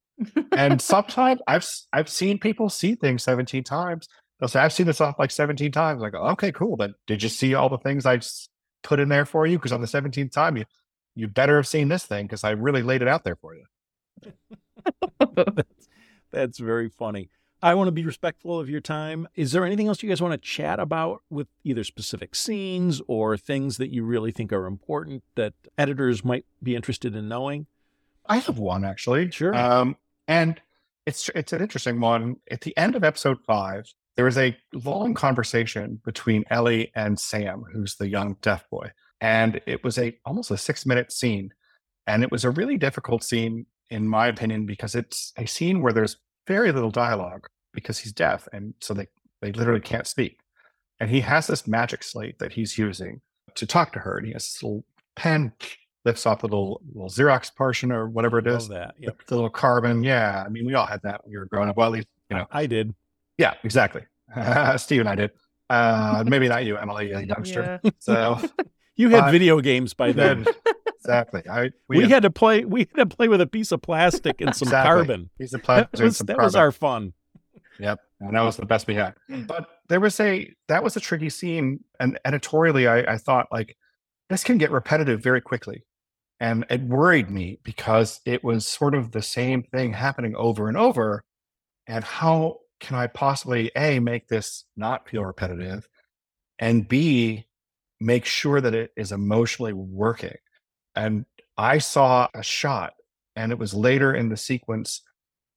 And 0.52 0.80
sometimes 0.94 1.40
i've 1.48 1.68
I've 1.92 2.08
seen 2.08 2.38
people 2.38 2.70
see 2.70 2.94
things 2.94 3.24
17 3.24 3.64
times 3.64 4.08
they'll 4.42 4.48
say 4.48 4.60
i've 4.60 4.72
seen 4.72 4.86
this 4.86 5.00
off 5.00 5.18
like 5.18 5.30
17 5.30 5.70
times 5.70 6.02
like 6.02 6.14
okay 6.14 6.50
cool 6.50 6.76
then 6.76 6.94
did 7.06 7.22
you 7.22 7.28
see 7.28 7.54
all 7.54 7.68
the 7.68 7.78
things 7.78 8.04
i 8.04 8.20
put 8.82 8.98
in 8.98 9.08
there 9.08 9.24
for 9.24 9.46
you 9.46 9.56
because 9.56 9.72
on 9.72 9.80
the 9.80 9.86
17th 9.86 10.32
time 10.32 10.56
you 10.56 10.64
you 11.14 11.28
better 11.28 11.56
have 11.56 11.68
seen 11.68 11.88
this 11.88 12.04
thing 12.04 12.26
because 12.26 12.42
i 12.42 12.50
really 12.50 12.82
laid 12.82 13.00
it 13.00 13.08
out 13.08 13.22
there 13.22 13.36
for 13.36 13.54
you 13.54 13.64
That's 16.32 16.58
very 16.58 16.88
funny. 16.88 17.30
I 17.64 17.74
want 17.74 17.88
to 17.88 17.92
be 17.92 18.04
respectful 18.04 18.58
of 18.58 18.68
your 18.68 18.80
time. 18.80 19.28
Is 19.36 19.52
there 19.52 19.64
anything 19.64 19.86
else 19.86 20.02
you 20.02 20.08
guys 20.08 20.20
want 20.20 20.32
to 20.32 20.38
chat 20.38 20.80
about 20.80 21.22
with 21.30 21.46
either 21.62 21.84
specific 21.84 22.34
scenes 22.34 23.00
or 23.06 23.36
things 23.36 23.76
that 23.76 23.90
you 23.92 24.02
really 24.02 24.32
think 24.32 24.52
are 24.52 24.66
important 24.66 25.22
that 25.36 25.52
editors 25.78 26.24
might 26.24 26.44
be 26.60 26.74
interested 26.74 27.14
in 27.14 27.28
knowing? 27.28 27.66
I 28.26 28.38
have 28.38 28.58
one 28.58 28.84
actually. 28.84 29.30
Sure. 29.30 29.54
Um, 29.54 29.96
and 30.26 30.60
it's 31.06 31.28
it's 31.34 31.52
an 31.52 31.60
interesting 31.60 32.00
one. 32.00 32.36
At 32.50 32.62
the 32.62 32.76
end 32.76 32.96
of 32.96 33.04
episode 33.04 33.38
five, 33.46 33.92
there 34.16 34.24
was 34.24 34.38
a 34.38 34.56
long 34.72 35.14
conversation 35.14 36.00
between 36.04 36.44
Ellie 36.50 36.92
and 36.94 37.18
Sam, 37.18 37.64
who's 37.72 37.96
the 37.96 38.08
young 38.08 38.36
deaf 38.42 38.68
boy, 38.70 38.90
and 39.20 39.60
it 39.66 39.82
was 39.84 39.98
a 39.98 40.16
almost 40.24 40.50
a 40.50 40.56
six 40.56 40.84
minute 40.84 41.12
scene, 41.12 41.52
and 42.06 42.22
it 42.22 42.30
was 42.30 42.44
a 42.44 42.50
really 42.50 42.76
difficult 42.76 43.24
scene 43.24 43.66
in 43.90 44.08
my 44.08 44.26
opinion 44.26 44.66
because 44.66 44.94
it's 44.94 45.32
a 45.36 45.46
scene 45.46 45.82
where 45.82 45.92
there's 45.92 46.16
very 46.46 46.72
little 46.72 46.90
dialogue 46.90 47.46
because 47.72 47.98
he's 47.98 48.12
deaf, 48.12 48.48
and 48.52 48.74
so 48.80 48.94
they 48.94 49.06
they 49.40 49.52
literally 49.52 49.80
can't 49.80 50.06
speak, 50.06 50.38
and 51.00 51.10
he 51.10 51.20
has 51.20 51.46
this 51.46 51.66
magic 51.66 52.02
slate 52.02 52.38
that 52.38 52.52
he's 52.52 52.76
using 52.76 53.20
to 53.54 53.66
talk 53.66 53.92
to 53.92 53.98
her, 53.98 54.18
and 54.18 54.26
he 54.26 54.32
has 54.32 54.44
this 54.44 54.62
little 54.62 54.84
pen 55.16 55.52
lifts 56.04 56.26
off 56.26 56.40
the 56.40 56.46
little 56.46 56.80
little 56.92 57.08
Xerox 57.08 57.54
portion 57.54 57.92
or 57.92 58.08
whatever 58.08 58.38
it 58.38 58.46
is 58.46 58.68
that. 58.68 58.94
the, 59.00 59.14
the 59.26 59.34
little 59.34 59.50
carbon. 59.50 60.02
Yeah, 60.02 60.42
I 60.44 60.48
mean, 60.48 60.66
we 60.66 60.74
all 60.74 60.86
had 60.86 61.00
that 61.02 61.24
when 61.24 61.32
we 61.32 61.38
were 61.38 61.46
growing 61.46 61.68
up. 61.68 61.76
Well, 61.76 61.86
at 61.86 61.92
least 61.92 62.08
you 62.28 62.36
know. 62.36 62.46
I 62.50 62.66
did. 62.66 62.94
Yeah, 63.38 63.54
exactly. 63.64 64.02
Steve 64.76 65.00
and 65.00 65.08
I 65.08 65.14
did. 65.14 65.30
Uh, 65.70 66.24
maybe 66.26 66.48
not 66.48 66.64
you, 66.64 66.76
Emily, 66.76 67.12
a 67.12 67.20
youngster. 67.20 67.80
yeah. 67.82 67.90
So 67.98 68.40
You 68.96 69.08
had 69.10 69.24
Uh, 69.24 69.30
video 69.30 69.60
games 69.60 69.94
by 69.94 70.12
then. 70.12 70.44
then, 70.44 70.54
exactly. 70.98 71.42
I 71.50 71.70
we, 71.88 72.08
had 72.08 72.22
to 72.24 72.30
play. 72.30 72.64
We 72.64 72.80
had 72.94 73.08
to 73.10 73.16
play 73.16 73.28
with 73.28 73.40
a 73.40 73.46
piece 73.46 73.72
of 73.72 73.80
plastic 73.82 74.40
and 74.40 74.54
some 74.54 74.68
Exactly. 74.68 74.88
carbon. 74.92 75.30
He's 75.38 75.54
a 75.54 75.56
That 75.58 75.64
plastic. 75.64 76.00
was, 76.00 76.16
some 76.18 76.26
that 76.26 76.38
was 76.38 76.54
our 76.54 76.72
fun. 76.72 77.14
Yep, 77.80 78.00
and 78.20 78.36
that 78.36 78.42
was 78.42 78.58
the 78.58 78.66
best 78.66 78.86
we 78.86 78.94
had. 78.94 79.14
But 79.28 79.66
there 79.88 79.98
was 79.98 80.20
a 80.20 80.54
that 80.68 80.84
was 80.84 80.94
a 80.96 81.00
tricky 81.00 81.30
scene, 81.30 81.80
and 81.98 82.18
editorially, 82.24 82.86
I, 82.86 83.14
I 83.14 83.16
thought 83.16 83.48
like 83.50 83.76
this 84.28 84.44
can 84.44 84.58
get 84.58 84.70
repetitive 84.70 85.22
very 85.22 85.40
quickly, 85.40 85.84
and 86.38 86.66
it 86.68 86.82
worried 86.82 87.30
me 87.30 87.58
because 87.64 88.20
it 88.26 88.44
was 88.44 88.66
sort 88.66 88.94
of 88.94 89.12
the 89.12 89.22
same 89.22 89.62
thing 89.62 89.94
happening 89.94 90.36
over 90.36 90.68
and 90.68 90.76
over. 90.76 91.24
And 91.88 92.04
how 92.04 92.58
can 92.82 92.96
I 92.96 93.06
possibly 93.06 93.70
a 93.76 94.00
make 94.00 94.28
this 94.28 94.64
not 94.76 95.08
feel 95.08 95.24
repetitive, 95.24 95.88
and 96.58 96.86
b 96.86 97.46
make 98.00 98.24
sure 98.24 98.60
that 98.60 98.74
it 98.74 98.90
is 98.96 99.12
emotionally 99.12 99.72
working? 99.72 100.36
And 100.94 101.24
I 101.56 101.78
saw 101.78 102.28
a 102.34 102.42
shot, 102.42 102.94
and 103.36 103.52
it 103.52 103.58
was 103.58 103.72
later 103.72 104.12
in 104.12 104.28
the 104.28 104.36
sequence 104.36 105.00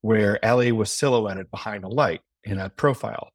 where 0.00 0.42
Ellie 0.44 0.72
was 0.72 0.92
silhouetted 0.92 1.50
behind 1.50 1.84
a 1.84 1.88
light 1.88 2.20
in 2.44 2.58
a 2.58 2.70
profile. 2.70 3.30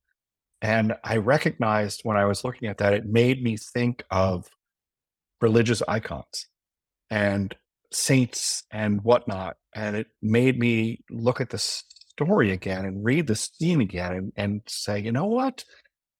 And 0.62 0.96
I 1.04 1.18
recognized 1.18 2.02
when 2.04 2.18
I 2.18 2.26
was 2.26 2.46
looking 2.46 2.70
at 2.70 2.78
that, 2.78 2.94
it 2.94 3.06
made 3.06 3.44
me 3.44 3.58
think 3.58 4.04
of 4.10 4.48
religious 5.42 5.82
icons 5.88 6.48
and 7.10 7.54
saints 7.92 8.64
and 8.72 9.04
whatnot. 9.04 9.58
And 9.76 9.96
it 9.98 10.08
made 10.22 10.58
me 10.58 11.04
look 11.10 11.42
at 11.42 11.50
the 11.50 11.58
story 12.12 12.51
again 12.51 12.86
and 12.86 13.03
read 13.03 13.28
the 13.28 13.36
scene 13.36 13.82
again 13.82 14.14
and, 14.14 14.34
and 14.36 14.62
say, 14.68 14.99
you 14.99 15.12
know 15.12 15.26
what? 15.26 15.64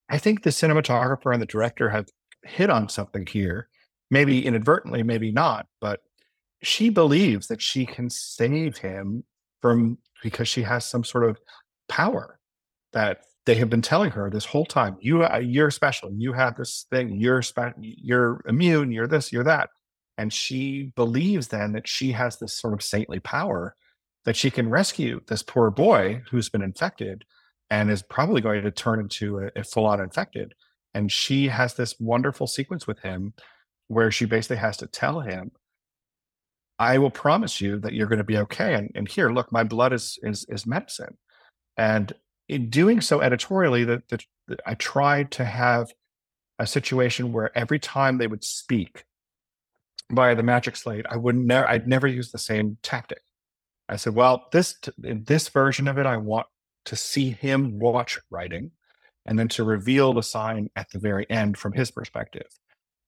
I 0.10 0.18
think 0.18 0.44
the 0.44 0.50
cinematographer 0.50 1.34
and 1.34 1.42
the 1.42 1.46
director 1.46 1.90
have 1.90 2.08
hit 2.44 2.70
on 2.70 2.90
something 2.90 3.26
here. 3.26 3.68
Maybe 4.10 4.46
inadvertently, 4.46 5.04
maybe 5.04 5.32
not, 5.32 5.68
but 5.80 6.02
she 6.64 6.90
believes 6.90 7.48
that 7.48 7.62
she 7.62 7.86
can 7.86 8.10
save 8.10 8.78
him 8.78 9.24
from 9.62 9.98
because 10.22 10.48
she 10.48 10.64
has 10.64 10.86
some 10.86 11.04
sort 11.04 11.24
of 11.24 11.40
power 11.88 12.40
that 12.94 13.22
they 13.46 13.56
have 13.56 13.70
been 13.70 13.82
telling 13.82 14.12
her 14.12 14.30
this 14.30 14.46
whole 14.46 14.66
time 14.66 14.98
you 15.00 15.24
uh, 15.24 15.40
you're 15.40 15.72
special 15.72 16.12
you 16.16 16.34
have 16.34 16.56
this 16.58 16.86
thing 16.92 17.20
you're 17.20 17.42
spe- 17.42 17.76
you're 17.80 18.42
immune 18.48 18.92
you're 18.92 19.08
this 19.08 19.32
you're 19.32 19.44
that 19.44 19.70
and 20.18 20.32
she 20.32 20.92
believes 20.96 21.48
then 21.48 21.72
that 21.74 21.88
she 21.88 22.12
has 22.12 22.38
this 22.38 22.54
sort 22.54 22.74
of 22.74 22.84
saintly 22.84 23.20
power 23.20 23.76
that 24.26 24.36
she 24.36 24.52
can 24.52 24.70
rescue 24.70 25.22
this 25.28 25.44
poor 25.44 25.72
boy 25.72 26.22
who's 26.30 26.50
been 26.50 26.62
infected 26.62 27.26
and 27.70 27.90
is 27.90 28.04
probably 28.04 28.42
going 28.42 28.64
to 28.64 28.72
turn 28.72 29.00
into 29.00 29.40
a, 29.40 29.52
a 29.56 29.64
full-on 29.64 30.02
infected. 30.02 30.54
And 30.94 31.12
she 31.12 31.48
has 31.48 31.74
this 31.74 31.96
wonderful 32.00 32.48
sequence 32.48 32.86
with 32.86 33.00
him 33.00 33.34
where 33.88 34.12
she 34.12 34.26
basically 34.26 34.58
has 34.58 34.78
to 34.78 34.88
tell 34.88 35.20
him 35.20 35.52
i 36.80 36.98
will 36.98 37.12
promise 37.12 37.62
you 37.62 37.78
that 37.80 37.94
you're 37.94 38.08
going 38.08 38.18
to 38.18 38.24
be 38.24 38.38
okay 38.38 38.74
and, 38.74 38.90
and 38.96 39.08
here 39.08 39.32
look 39.32 39.52
my 39.52 39.64
blood 39.64 39.94
is 39.94 40.18
is 40.24 40.46
is 40.50 40.66
medicine. 40.66 41.18
And 41.78 42.12
in 42.50 42.70
doing 42.70 43.02
so 43.02 43.22
editorially 43.22 43.84
that 43.84 44.26
i 44.66 44.74
tried 44.76 45.32
to 45.32 45.46
have 45.46 45.94
a 46.58 46.66
situation 46.66 47.32
where 47.32 47.56
every 47.58 47.80
time 47.80 48.18
they 48.18 48.28
would 48.28 48.44
speak 48.44 49.04
via 50.12 50.36
the 50.36 50.44
magic 50.44 50.76
slate 50.76 51.06
i 51.10 51.18
would 51.18 51.36
never 51.36 51.68
i'd 51.70 51.88
never 51.88 52.08
use 52.08 52.32
the 52.32 52.38
same 52.38 52.78
tactic 52.82 53.22
i 53.92 53.96
said 53.96 54.16
well 54.16 54.48
this 54.52 54.76
in 55.04 55.24
this 55.26 55.50
version 55.50 55.88
of 55.88 55.98
it 55.98 56.06
i 56.06 56.18
want 56.18 56.48
to 56.86 56.96
see 56.96 57.30
him 57.30 57.78
watch 57.80 58.20
writing 58.30 58.72
and 59.26 59.38
then 59.38 59.48
to 59.50 59.64
reveal 59.64 60.14
the 60.14 60.24
sign 60.24 60.70
at 60.76 60.90
the 60.90 61.00
very 61.00 61.30
end 61.30 61.58
from 61.58 61.74
his 61.74 61.92
perspective. 61.92 62.48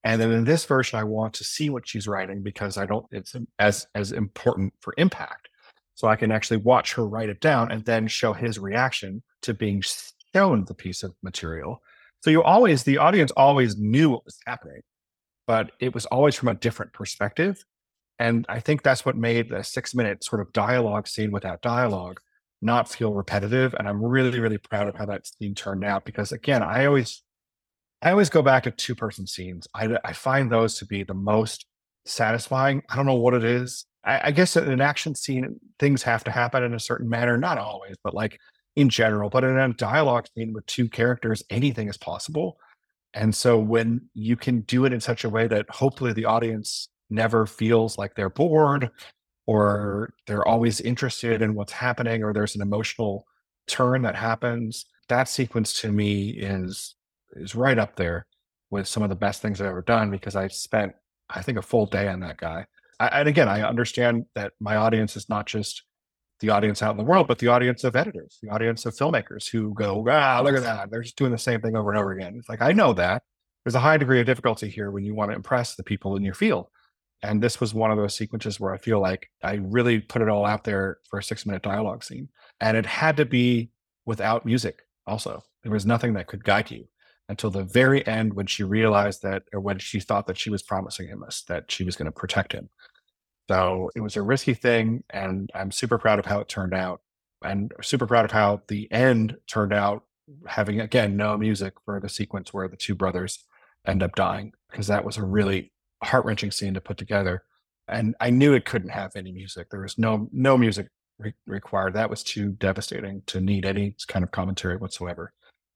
And 0.03 0.19
then 0.21 0.31
in 0.31 0.43
this 0.43 0.65
version, 0.65 0.99
I 0.99 1.03
want 1.03 1.34
to 1.36 1.43
see 1.43 1.69
what 1.69 1.88
she's 1.88 2.07
writing 2.07 2.43
because 2.43 2.77
I 2.77 2.86
don't, 2.86 3.05
it's 3.11 3.36
as, 3.57 3.88
as 3.95 4.11
important 4.11 4.73
for 4.81 4.93
impact. 4.97 5.49
So 5.95 6.07
I 6.07 6.15
can 6.15 6.31
actually 6.31 6.57
watch 6.57 6.93
her 6.93 7.07
write 7.07 7.29
it 7.29 7.39
down 7.39 7.71
and 7.71 7.86
then 7.86 8.07
show 8.07 8.34
his 8.34 8.59
reaction 8.59 9.23
to 9.43 9.53
being 9.53 9.81
shown 10.34 10.65
the 10.65 10.73
piece 10.73 11.03
of 11.03 11.15
material. 11.23 11.81
So 12.21 12.31
you 12.31 12.43
always, 12.43 12.84
the 12.84 12.97
audience 12.97 13.31
always 13.31 13.77
knew 13.77 14.09
what 14.09 14.25
was 14.25 14.38
happening, 14.45 14.81
but 15.47 15.71
it 15.79 15.93
was 15.93 16.05
always 16.07 16.36
from 16.36 16.49
a 16.49 16.55
different 16.55 16.93
perspective. 16.93 17.63
And 18.20 18.45
I 18.47 18.59
think 18.59 18.84
that's 18.84 19.05
what 19.05 19.18
made 19.18 19.49
the 19.49 19.64
six 19.64 19.95
minute 19.95 20.24
sort 20.24 20.41
of 20.41 20.53
dialogue 20.53 21.07
scene 21.07 21.32
without 21.32 21.61
dialogue 21.61 22.20
not 22.64 22.89
feel 22.89 23.14
repetitive. 23.14 23.76
And 23.78 23.88
I'm 23.88 24.03
really, 24.03 24.39
really 24.39 24.57
proud 24.57 24.88
of 24.88 24.95
how 24.95 25.05
that 25.07 25.28
scene 25.28 25.53
turned 25.53 25.84
out 25.84 26.05
because 26.05 26.32
again, 26.32 26.64
I 26.64 26.86
always 26.86 27.22
I 28.01 28.11
always 28.11 28.30
go 28.30 28.41
back 28.41 28.64
to 28.64 28.72
two 28.72 28.95
person 28.95 29.28
scenes. 29.28 29.68
I, 29.74 29.97
I 30.03 30.14
find 30.14 30.51
those 30.51 30.78
to 30.80 30.86
be 30.86 31.03
the 31.03 31.14
most 31.14 31.66
satisfying. 32.05 32.84
I 32.89 32.95
don't 32.95 33.05
know 33.05 33.16
what 33.16 33.34
it 33.34 33.45
is. 33.45 33.86
I, 34.03 34.28
I 34.28 34.32
guess 34.32 34.57
in 34.57 34.70
an 34.70 34.82
action 34.82 35.16
scene, 35.16 35.57
things 35.80 36.03
have 36.03 36.24
to 36.26 36.32
happen 36.32 36.64
in 36.64 36.74
a 36.74 36.80
certain 36.80 37.07
manner. 37.07 37.38
Not 37.38 37.57
always, 37.57 37.95
but 38.03 38.14
like 38.14 38.39
in 38.76 38.89
general. 38.89 39.30
But 39.30 39.45
in 39.45 39.57
a 39.57 39.74
dialogue 39.74 40.26
scene 40.36 40.51
with 40.51 40.66
two 40.66 40.89
characters, 40.89 41.43
anything 41.49 41.88
is 41.88 41.97
possible. 41.97 42.57
And 43.14 43.34
so 43.34 43.57
when 43.57 44.09
you 44.14 44.36
can 44.36 44.61
do 44.61 44.86
it 44.86 44.91
in 44.91 44.99
such 44.99 45.24
a 45.24 45.30
way 45.30 45.47
that 45.47 45.70
hopefully 45.70 46.14
the 46.14 46.26
audience 46.26 46.89
never 47.09 47.45
feels 47.45 47.97
like 47.97 48.15
they're 48.15 48.29
bored 48.29 48.89
or 49.45 50.13
they're 50.27 50.47
always 50.47 50.81
interested 50.81 51.41
in 51.41 51.53
what's 51.55 51.73
happening 51.73 52.23
or 52.23 52.33
there's 52.33 52.55
an 52.55 52.61
emotional 52.61 53.25
turn 53.67 54.01
that 54.01 54.15
happens 54.15 54.85
that 55.09 55.27
sequence 55.27 55.81
to 55.81 55.91
me 55.91 56.29
is 56.29 56.95
is 57.35 57.55
right 57.55 57.77
up 57.77 57.95
there 57.95 58.25
with 58.69 58.87
some 58.87 59.03
of 59.03 59.09
the 59.09 59.15
best 59.15 59.41
things 59.41 59.59
i've 59.59 59.67
ever 59.67 59.81
done 59.81 60.09
because 60.09 60.35
i 60.35 60.47
spent 60.47 60.93
i 61.29 61.41
think 61.41 61.57
a 61.57 61.61
full 61.61 61.85
day 61.85 62.07
on 62.07 62.19
that 62.19 62.37
guy. 62.37 62.65
I, 62.99 63.07
and 63.19 63.29
again 63.29 63.47
i 63.47 63.61
understand 63.61 64.25
that 64.35 64.53
my 64.59 64.75
audience 64.75 65.15
is 65.15 65.29
not 65.29 65.45
just 65.45 65.83
the 66.39 66.49
audience 66.49 66.81
out 66.81 66.91
in 66.91 66.97
the 66.97 67.03
world 67.03 67.27
but 67.27 67.39
the 67.39 67.47
audience 67.47 67.83
of 67.83 67.95
editors 67.95 68.39
the 68.41 68.49
audience 68.49 68.85
of 68.85 68.95
filmmakers 68.95 69.49
who 69.49 69.73
go 69.73 70.05
ah 70.09 70.41
look 70.43 70.55
at 70.55 70.63
that 70.63 70.89
they're 70.91 71.03
just 71.03 71.17
doing 71.17 71.31
the 71.31 71.37
same 71.37 71.61
thing 71.61 71.75
over 71.75 71.91
and 71.91 71.99
over 71.99 72.11
again. 72.11 72.35
It's 72.37 72.49
like 72.49 72.61
i 72.61 72.71
know 72.71 72.93
that. 72.93 73.23
There's 73.63 73.75
a 73.75 73.79
high 73.79 73.95
degree 73.95 74.19
of 74.19 74.25
difficulty 74.25 74.67
here 74.67 74.91
when 74.91 75.05
you 75.05 75.15
want 75.15 75.31
to 75.31 75.35
impress 75.35 75.75
the 75.75 75.83
people 75.83 76.17
in 76.17 76.23
your 76.23 76.33
field 76.33 76.67
and 77.24 77.41
this 77.41 77.61
was 77.61 77.74
one 77.74 77.89
of 77.89 77.97
those 77.97 78.15
sequences 78.15 78.59
where 78.59 78.74
I 78.74 78.78
feel 78.78 78.99
like 78.99 79.30
I 79.41 79.53
really 79.53 79.99
put 79.99 80.21
it 80.21 80.28
all 80.28 80.45
out 80.45 80.65
there 80.65 80.97
for 81.09 81.17
a 81.17 81.24
six 81.24 81.45
minute 81.45 81.63
dialogue 81.63 82.03
scene. 82.03 82.28
And 82.59 82.76
it 82.76 82.86
had 82.86 83.15
to 83.17 83.26
be 83.26 83.71
without 84.05 84.45
music 84.45 84.82
also. 85.07 85.41
There 85.63 85.71
was 85.71 85.86
nothing 85.86 86.13
that 86.13 86.28
could 86.28 86.43
guide 86.43 86.69
you 86.69 86.86
until 87.30 87.49
the 87.49 87.63
very 87.63 88.05
end 88.05 88.34
when 88.34 88.45
she 88.45 88.63
realized 88.63 89.24
that, 89.24 89.43
or 89.53 89.61
when 89.61 89.80
she 89.80 90.01
thought 90.01 90.28
that 90.28 90.38
she 90.38 90.49
was 90.49 90.61
promising 90.61 91.07
him 91.07 91.24
this, 91.26 91.43
that 91.47 91.71
she 91.71 91.86
was 91.86 91.95
going 91.95 92.07
to 92.07 92.11
protect 92.11 92.51
him. 92.51 92.69
So 93.49 93.89
it 93.95 94.01
was 94.01 94.17
a 94.17 94.21
risky 94.21 94.53
thing. 94.53 95.05
And 95.09 95.49
I'm 95.55 95.71
super 95.71 95.97
proud 95.97 96.19
of 96.19 96.26
how 96.26 96.41
it 96.41 96.49
turned 96.49 96.74
out 96.74 97.01
and 97.41 97.71
super 97.82 98.05
proud 98.05 98.26
of 98.26 98.32
how 98.32 98.61
the 98.67 98.91
end 98.91 99.38
turned 99.47 99.74
out, 99.74 100.03
having 100.47 100.82
again 100.82 101.15
no 101.15 101.38
music 101.38 101.76
for 101.86 102.01
the 102.01 102.09
sequence 102.09 102.53
where 102.53 102.67
the 102.67 102.78
two 102.78 102.95
brothers 102.95 103.45
end 103.88 104.03
up 104.03 104.15
dying, 104.15 104.51
because 104.71 104.88
that 104.88 105.05
was 105.05 105.17
a 105.17 105.24
really 105.24 105.72
heart 106.03 106.25
wrenching 106.25 106.51
scene 106.51 106.73
to 106.73 106.81
put 106.81 106.97
together. 106.97 107.43
And 107.87 108.15
I 108.19 108.29
knew 108.29 108.53
it 108.53 108.65
couldn't 108.65 108.89
have 108.89 109.15
any 109.15 109.31
music. 109.31 109.69
There 109.69 109.81
was 109.81 109.97
no 109.97 110.29
no 110.31 110.57
music 110.57 110.87
re- 111.17 111.33
required. 111.45 111.93
That 111.93 112.09
was 112.09 112.23
too 112.23 112.51
devastating 112.53 113.21
to 113.27 113.41
need 113.41 113.65
any 113.65 113.95
kind 114.07 114.23
of 114.23 114.31
commentary 114.31 114.77
whatsoever. 114.77 115.33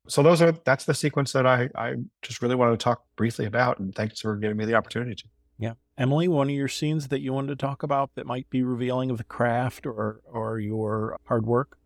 So 0.08 0.24
those 0.24 0.42
are 0.42 0.52
that's 0.52 0.86
the 0.86 0.94
sequence 0.94 1.34
that 1.34 1.46
I 1.46 1.70
I 1.76 1.96
just 2.22 2.42
really 2.42 2.56
wanted 2.56 2.72
to 2.80 2.84
talk 2.84 3.04
briefly 3.16 3.46
about. 3.46 3.80
And 3.80 3.94
thanks 3.94 4.22
for 4.22 4.36
giving 4.38 4.58
me 4.58 4.66
the 4.66 4.76
opportunity 4.76 5.16
to. 5.16 5.24
Yeah, 5.60 5.74
Emily, 5.98 6.28
one 6.28 6.50
of 6.50 6.56
your 6.56 6.68
scenes 6.68 7.08
that 7.08 7.22
you 7.22 7.34
wanted 7.34 7.48
to 7.48 7.56
talk 7.56 7.84
about 7.84 8.12
that 8.16 8.28
might 8.28 8.50
be 8.50 8.64
revealing 8.64 9.10
of 9.10 9.18
the 9.18 9.24
craft 9.24 9.86
or 9.86 10.22
or 10.26 10.60
your 10.60 11.18
hard 11.26 11.46
work. 11.46 11.78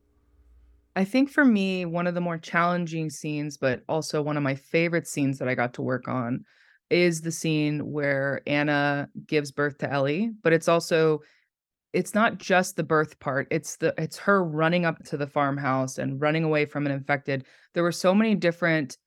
I 0.96 1.06
think 1.06 1.30
for 1.30 1.46
me, 1.46 1.86
one 1.86 2.06
of 2.06 2.16
the 2.16 2.22
more 2.22 2.38
challenging 2.38 3.10
scenes, 3.10 3.56
but 3.56 3.82
also 3.88 4.22
one 4.22 4.36
of 4.36 4.44
my 4.44 4.56
favorite 4.56 5.08
scenes 5.08 5.40
that 5.40 5.48
I 5.48 5.56
got 5.56 5.74
to 5.76 5.82
work 5.82 6.10
on 6.10 6.44
is 6.92 7.22
the 7.22 7.32
scene 7.32 7.92
where 7.92 8.42
Anna 8.48 9.10
gives 9.26 9.52
birth 9.52 9.78
to 9.80 9.92
Ellie, 9.92 10.32
but 10.44 10.54
it's 10.54 10.68
also 10.68 11.22
it's 11.94 12.14
not 12.14 12.38
just 12.38 12.76
the 12.76 12.84
birth 12.84 13.20
part. 13.20 13.48
It's 13.52 13.78
the 13.78 13.94
it's 13.98 14.18
her 14.18 14.44
running 14.44 14.86
up 14.86 15.04
to 15.06 15.18
the 15.18 15.28
farmhouse 15.28 15.98
and 15.98 16.22
running 16.22 16.44
away 16.44 16.66
from 16.66 16.86
an 16.86 16.92
infected. 16.92 17.46
There 17.74 17.84
were 17.84 17.92
so 17.92 18.14
many 18.14 18.36
different 18.36 18.98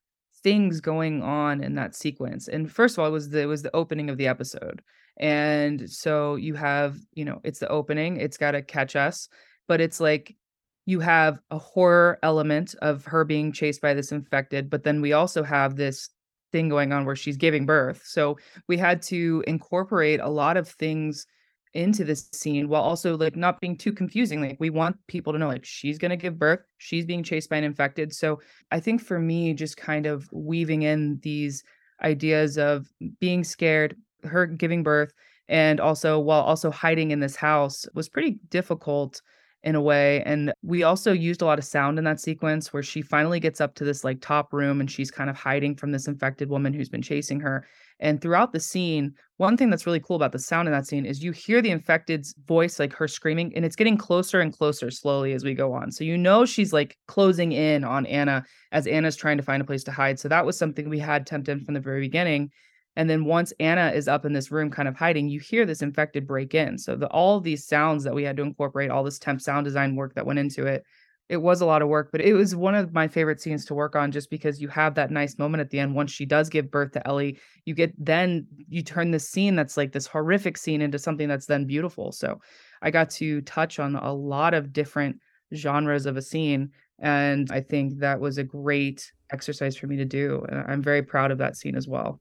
things 0.43 0.81
going 0.81 1.23
on 1.23 1.63
in 1.63 1.75
that 1.77 1.95
sequence. 1.95 2.49
And 2.49 2.71
first 2.71 2.97
of 2.97 3.01
all, 3.01 3.09
it 3.09 3.13
was 3.13 3.31
the 3.31 3.41
it 3.41 3.47
was 3.47 3.63
the 3.63 3.75
opening 3.75 4.11
of 4.11 4.19
the 4.19 4.29
episode. 4.29 4.83
And 5.19 5.89
so 5.89 6.35
you 6.37 6.55
have, 6.55 6.99
you 7.15 7.25
know, 7.25 7.41
it's 7.45 7.61
the 7.61 7.69
opening, 7.69 8.19
it's 8.19 8.37
got 8.37 8.51
to 8.53 8.63
catch 8.63 8.97
us, 8.97 9.29
but 9.69 9.81
it's 9.81 10.01
like 10.01 10.37
you 10.87 11.01
have 11.01 11.41
a 11.51 11.59
horror 11.59 12.19
element 12.23 12.75
of 12.83 13.05
her 13.07 13.25
being 13.25 13.53
chased 13.53 13.81
by 13.81 13.95
this 13.95 14.13
infected, 14.13 14.69
but 14.69 14.83
then 14.83 15.01
we 15.01 15.13
also 15.13 15.43
have 15.43 15.77
this 15.77 16.11
thing 16.55 16.69
going 16.69 16.93
on 16.93 17.05
where 17.05 17.17
she's 17.17 17.37
giving 17.37 17.67
birth. 17.67 18.01
So 18.05 18.39
we 18.69 18.79
had 18.79 19.03
to 19.03 19.43
incorporate 19.49 20.21
a 20.21 20.29
lot 20.29 20.57
of 20.57 20.69
things 20.69 21.27
into 21.73 22.05
this 22.05 22.29
scene 22.33 22.69
while 22.69 22.83
also 22.83 23.17
like 23.17 23.35
not 23.35 23.61
being 23.61 23.77
too 23.77 23.93
confusing. 23.93 24.41
Like 24.41 24.59
we 24.61 24.71
want 24.71 24.97
people 25.09 25.33
to 25.33 25.39
know 25.41 25.49
like 25.49 25.65
she's 25.65 25.99
going 25.99 26.11
to 26.11 26.17
give 26.17 26.39
birth, 26.39 26.61
she's 26.79 27.05
being 27.05 27.25
chased 27.25 27.51
by 27.51 27.57
an 27.57 27.65
infected. 27.65 28.15
So 28.15 28.41
I 28.71 28.79
think 28.79 29.03
for 29.03 29.19
me 29.19 29.53
just 29.53 29.77
kind 29.77 30.07
of 30.07 30.29
weaving 30.31 30.83
in 30.83 31.19
these 31.25 31.65
ideas 32.05 32.57
of 32.57 32.87
being 33.19 33.43
scared, 33.43 33.97
her 34.23 34.47
giving 34.47 34.85
birth 34.85 35.13
and 35.49 35.81
also 35.81 36.21
while 36.21 36.43
also 36.43 36.71
hiding 36.71 37.11
in 37.11 37.19
this 37.19 37.35
house 37.35 37.85
was 37.95 38.09
pretty 38.09 38.39
difficult 38.49 39.21
in 39.65 39.75
a 39.75 39.81
way. 39.81 40.23
And 40.25 40.53
we 40.63 40.83
also 40.83 41.11
used 41.11 41.41
a 41.41 41.47
lot 41.47 41.59
of 41.59 41.65
sound 41.65 41.99
in 41.99 42.05
that 42.05 42.21
sequence 42.21 42.73
where 42.73 42.83
she 42.83 43.01
finally 43.01 43.41
gets 43.41 43.63
up 43.63 43.75
to 43.77 43.85
this 43.85 44.05
like 44.05 44.21
top 44.21 44.53
room 44.53 44.79
and 44.79 44.91
she's 44.91 45.11
kind 45.11 45.31
of 45.31 45.37
hiding 45.37 45.75
from 45.75 45.91
this 45.91 46.07
infected 46.07 46.51
woman 46.51 46.75
who's 46.75 46.91
been 46.91 47.03
chasing 47.03 47.41
her. 47.41 47.67
And 47.99 48.21
throughout 48.21 48.53
the 48.53 48.61
scene, 48.61 49.15
one 49.39 49.57
thing 49.57 49.71
that's 49.71 49.87
really 49.87 50.01
cool 50.01 50.17
about 50.17 50.33
the 50.33 50.39
sound 50.39 50.69
in 50.69 50.73
that 50.73 50.87
scene 50.87 51.07
is 51.07 51.25
you 51.25 51.33
hear 51.33 51.63
the 51.63 51.71
infected's 51.71 52.35
voice, 52.47 52.79
like 52.79 52.93
her 52.93 53.09
screaming, 53.09 53.57
and 53.57 53.65
it's 53.65 53.77
getting 53.77 53.97
closer 53.97 54.41
and 54.41 54.53
closer 54.53 54.91
slowly 54.91 55.33
as 55.33 55.45
we 55.45 55.55
go 55.55 55.73
on. 55.73 55.91
So 55.91 56.05
you 56.05 56.19
know 56.19 56.45
she's 56.45 56.73
like 56.73 56.99
closing 57.09 57.53
in 57.53 57.85
on 57.85 58.05
Anna 58.05 58.45
as 58.71 58.87
Anna's 58.87 59.17
trying 59.17 59.39
to 59.39 59.43
find 59.43 59.63
a 59.63 59.67
place 59.67 59.85
to 59.85 59.93
hide. 59.93 60.21
So 60.21 60.29
that 60.29 60.45
was 60.45 60.59
something 60.59 60.91
we 60.91 60.99
had 60.99 61.27
tempted 61.27 61.65
from 61.65 61.73
the 61.73 61.81
very 61.81 62.01
beginning. 62.01 62.51
And 62.97 63.11
then 63.11 63.25
once 63.25 63.53
Anna 63.59 63.91
is 63.95 64.07
up 64.07 64.25
in 64.25 64.33
this 64.33 64.51
room 64.51 64.71
kind 64.71 64.89
of 64.89 64.97
hiding, 64.97 65.29
you 65.29 65.41
hear 65.41 65.67
this 65.67 65.83
infected 65.83 66.27
break 66.27 66.55
in. 66.55 66.79
So 66.79 66.95
the 66.95 67.09
all 67.09 67.41
these 67.41 67.67
sounds 67.67 68.05
that 68.05 68.15
we 68.15 68.23
had 68.23 68.37
to 68.37 68.43
incorporate, 68.43 68.91
all 68.91 69.05
this 69.05 69.19
temp 69.19 69.41
sound 69.41 69.65
design 69.65 69.97
work 69.97 70.15
that 70.15 70.27
went 70.27 70.39
into 70.39 70.67
it, 70.67 70.85
it 71.29 71.39
was 71.39 71.61
a 71.61 71.67
lot 71.67 71.81
of 71.81 71.89
work, 71.89 72.11
but 72.13 72.21
it 72.21 72.35
was 72.35 72.55
one 72.55 72.75
of 72.75 72.93
my 72.93 73.09
favorite 73.09 73.41
scenes 73.41 73.65
to 73.65 73.75
work 73.75 73.97
on 73.97 74.13
just 74.13 74.29
because 74.29 74.61
you 74.61 74.69
have 74.69 74.95
that 74.95 75.11
nice 75.11 75.39
moment 75.39 75.63
at 75.63 75.71
the 75.71 75.79
end 75.79 75.95
once 75.95 76.13
she 76.13 76.27
does 76.27 76.51
give 76.51 76.71
birth 76.71 76.93
to 76.93 77.07
Ellie. 77.07 77.39
You 77.65 77.75
get 77.75 77.93
then 77.99 78.47
you 78.69 78.83
turn 78.83 79.11
this 79.11 79.29
scene 79.29 79.57
that's 79.57 79.77
like 79.77 79.93
this 79.93 80.07
horrific 80.07 80.59
scene 80.59 80.83
into 80.83 80.99
something 80.99 81.27
that's 81.27 81.47
then 81.47 81.67
beautiful. 81.67 82.13
So 82.13 82.41
I 82.83 82.91
got 82.91 83.09
to 83.11 83.41
touch 83.43 83.79
on 83.79 83.97
a 83.97 84.13
lot 84.13 84.53
of 84.53 84.73
different 84.73 85.19
genres 85.55 86.05
of 86.05 86.17
a 86.17 86.23
scene 86.23 86.71
and 86.99 87.51
I 87.51 87.61
think 87.61 87.99
that 88.01 88.21
was 88.21 88.39
a 88.39 88.45
great 88.45 89.11
exercise 89.33 89.77
for 89.77 89.87
me 89.87 89.97
to 89.97 90.05
do. 90.05 90.45
I'm 90.69 90.83
very 90.83 91.03
proud 91.03 91.31
of 91.31 91.39
that 91.39 91.57
scene 91.57 91.75
as 91.75 91.89
well. 91.89 92.21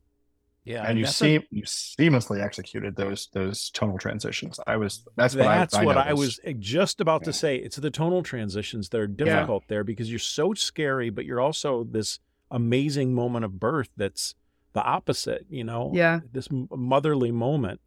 Yeah, 0.66 0.86
and 0.88 0.97
you 0.97 1.05
see 1.05 1.36
a, 1.36 1.43
you 1.49 1.64
seamlessly 1.64 2.41
executed 2.41 2.95
those 2.95 3.28
those 3.34 3.70
tonal 3.72 3.97
transitions. 3.97 4.59
I 4.66 4.78
was 4.78 5.03
that's 5.18 5.36
what 5.36 5.43
that's 5.43 5.76
I, 5.76 5.82
I 5.82 5.86
what 5.86 5.97
I 5.97 6.14
was 6.14 6.39
just 6.59 7.01
about 7.01 7.22
yeah. 7.22 7.26
to 7.26 7.34
say. 7.34 7.55
It's 7.57 7.76
the 7.76 7.91
tonal 7.91 8.24
transitions 8.24 8.89
that 8.89 8.99
are 8.99 9.07
difficult 9.07 9.64
yeah. 9.64 9.68
there 9.76 9.84
because 9.84 10.09
you're 10.09 10.20
so 10.20 10.53
scary, 10.53 11.09
but 11.09 11.26
you're 11.26 11.41
also 11.41 11.84
this 11.84 12.20
amazing 12.49 13.14
moment 13.14 13.43
of 13.43 13.59
birth 13.59 13.89
that's 13.97 14.36
the 14.72 14.82
opposite. 14.82 15.45
You 15.49 15.66
know, 15.66 15.91
yeah, 15.93 16.22
this 16.32 16.47
motherly 16.49 17.32
moment. 17.32 17.82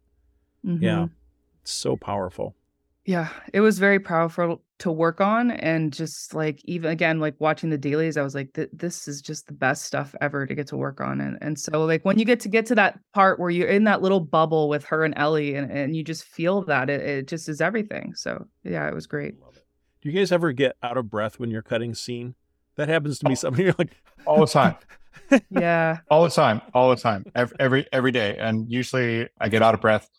Mm-hmm. 0.63 0.83
Yeah, 0.83 1.07
it's 1.61 1.71
so 1.71 1.95
powerful 1.95 2.55
yeah 3.07 3.29
it 3.53 3.61
was 3.61 3.79
very 3.79 3.99
powerful 3.99 4.61
to 4.79 4.91
work 4.91 5.21
on 5.21 5.49
and 5.49 5.93
just 5.93 6.35
like 6.35 6.61
even 6.65 6.91
again 6.91 7.19
like 7.19 7.33
watching 7.39 7.69
the 7.69 7.77
dailies 7.77 8.17
i 8.17 8.21
was 8.21 8.35
like 8.35 8.55
this 8.73 9.07
is 9.07 9.21
just 9.21 9.47
the 9.47 9.53
best 9.53 9.85
stuff 9.85 10.13
ever 10.21 10.45
to 10.45 10.53
get 10.53 10.67
to 10.67 10.75
work 10.75 10.99
on 11.01 11.21
and 11.21 11.37
and 11.41 11.57
so 11.57 11.85
like 11.85 12.03
when 12.03 12.19
you 12.19 12.25
get 12.25 12.39
to 12.39 12.49
get 12.49 12.65
to 12.65 12.75
that 12.75 12.99
part 13.13 13.39
where 13.39 13.49
you're 13.49 13.69
in 13.69 13.85
that 13.85 14.01
little 14.01 14.19
bubble 14.19 14.69
with 14.69 14.83
her 14.83 15.03
and 15.05 15.13
ellie 15.17 15.55
and, 15.55 15.71
and 15.71 15.95
you 15.95 16.03
just 16.03 16.25
feel 16.25 16.61
that 16.61 16.89
it, 16.89 17.01
it 17.01 17.27
just 17.27 17.49
is 17.49 17.61
everything 17.61 18.13
so 18.13 18.45
yeah 18.63 18.87
it 18.87 18.93
was 18.93 19.07
great. 19.07 19.35
Do 20.01 20.09
you 20.09 20.11
guys 20.11 20.31
ever 20.31 20.51
get 20.51 20.75
out 20.83 20.97
of 20.97 21.09
breath 21.09 21.39
when 21.39 21.49
you're 21.49 21.63
cutting 21.63 21.95
scene 21.95 22.35
that 22.75 22.89
happens 22.89 23.19
to 23.19 23.25
me 23.25 23.31
oh. 23.31 23.35
something 23.35 23.65
you're 23.65 23.75
like 23.79 23.95
all 24.25 24.41
the 24.41 24.47
time. 24.47 24.75
Yeah. 25.49 25.97
All 26.09 26.23
the 26.23 26.29
time 26.29 26.61
all 26.73 26.89
the 26.89 26.95
time 26.95 27.25
every, 27.35 27.57
every 27.59 27.87
every 27.91 28.11
day 28.11 28.37
and 28.37 28.71
usually 28.71 29.27
i 29.41 29.49
get 29.49 29.61
out 29.61 29.73
of 29.73 29.81
breath 29.81 30.09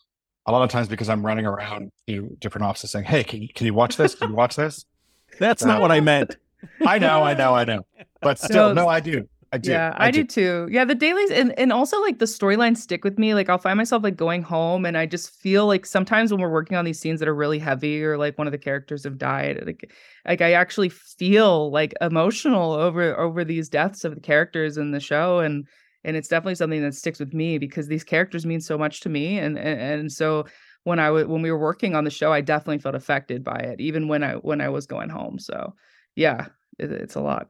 a 0.49 0.51
lot 0.51 0.63
of 0.63 0.69
times 0.69 0.87
because 0.87 1.09
I'm 1.09 1.25
running 1.25 1.45
around 1.45 1.91
to 2.07 2.35
different 2.39 2.65
offices 2.65 2.91
saying, 2.91 3.05
"Hey, 3.05 3.23
can 3.23 3.41
you, 3.41 3.49
can 3.53 3.65
you 3.65 3.73
watch 3.73 3.97
this? 3.97 4.15
Can 4.15 4.29
you 4.29 4.35
watch 4.35 4.55
this?" 4.55 4.85
That's 5.39 5.63
not 5.63 5.81
what 5.81 5.91
I 5.91 5.99
meant. 5.99 6.35
I 6.85 6.99
know, 6.99 7.23
I 7.23 7.33
know, 7.33 7.53
I 7.53 7.63
know. 7.63 7.85
But 8.21 8.39
still, 8.39 8.73
no, 8.73 8.87
I 8.87 8.99
do. 8.99 9.27
I 9.51 9.57
do. 9.57 9.71
Yeah, 9.71 9.95
I, 9.97 10.07
I 10.07 10.11
do. 10.11 10.23
do. 10.23 10.27
too. 10.27 10.67
Yeah, 10.71 10.85
the 10.85 10.95
dailies 10.95 11.31
and 11.31 11.57
and 11.57 11.71
also 11.71 11.99
like 12.01 12.19
the 12.19 12.25
storylines 12.25 12.77
stick 12.77 13.03
with 13.03 13.17
me. 13.17 13.33
Like 13.33 13.49
I'll 13.49 13.57
find 13.57 13.77
myself 13.77 14.03
like 14.03 14.15
going 14.15 14.43
home 14.43 14.85
and 14.85 14.97
I 14.97 15.05
just 15.05 15.31
feel 15.31 15.65
like 15.65 15.85
sometimes 15.85 16.31
when 16.31 16.39
we're 16.39 16.51
working 16.51 16.77
on 16.77 16.85
these 16.85 16.99
scenes 16.99 17.19
that 17.19 17.27
are 17.27 17.35
really 17.35 17.57
heavy 17.57 18.03
or 18.03 18.17
like 18.17 18.37
one 18.37 18.47
of 18.47 18.51
the 18.51 18.59
characters 18.59 19.03
have 19.05 19.17
died, 19.17 19.63
like 19.65 19.91
like 20.27 20.41
I 20.41 20.53
actually 20.53 20.89
feel 20.89 21.71
like 21.71 21.93
emotional 22.01 22.73
over 22.73 23.17
over 23.17 23.43
these 23.43 23.69
deaths 23.69 24.03
of 24.03 24.13
the 24.13 24.21
characters 24.21 24.77
in 24.77 24.91
the 24.91 24.99
show 24.99 25.39
and 25.39 25.67
and 26.03 26.15
it's 26.15 26.27
definitely 26.27 26.55
something 26.55 26.81
that 26.81 26.95
sticks 26.95 27.19
with 27.19 27.33
me 27.33 27.57
because 27.57 27.87
these 27.87 28.03
characters 28.03 28.45
mean 28.45 28.61
so 28.61 28.77
much 28.77 29.01
to 29.01 29.09
me 29.09 29.39
and 29.39 29.57
and, 29.57 29.79
and 29.79 30.11
so 30.11 30.45
when 30.83 30.99
I 30.99 31.07
w- 31.07 31.27
when 31.27 31.41
we 31.41 31.51
were 31.51 31.59
working 31.59 31.95
on 31.95 32.03
the 32.03 32.09
show 32.09 32.31
I 32.31 32.41
definitely 32.41 32.79
felt 32.79 32.95
affected 32.95 33.43
by 33.43 33.57
it 33.57 33.79
even 33.79 34.07
when 34.07 34.23
I 34.23 34.33
when 34.35 34.61
I 34.61 34.69
was 34.69 34.85
going 34.85 35.09
home 35.09 35.39
so 35.39 35.73
yeah 36.15 36.47
it, 36.77 36.91
it's 36.91 37.15
a 37.15 37.21
lot. 37.21 37.47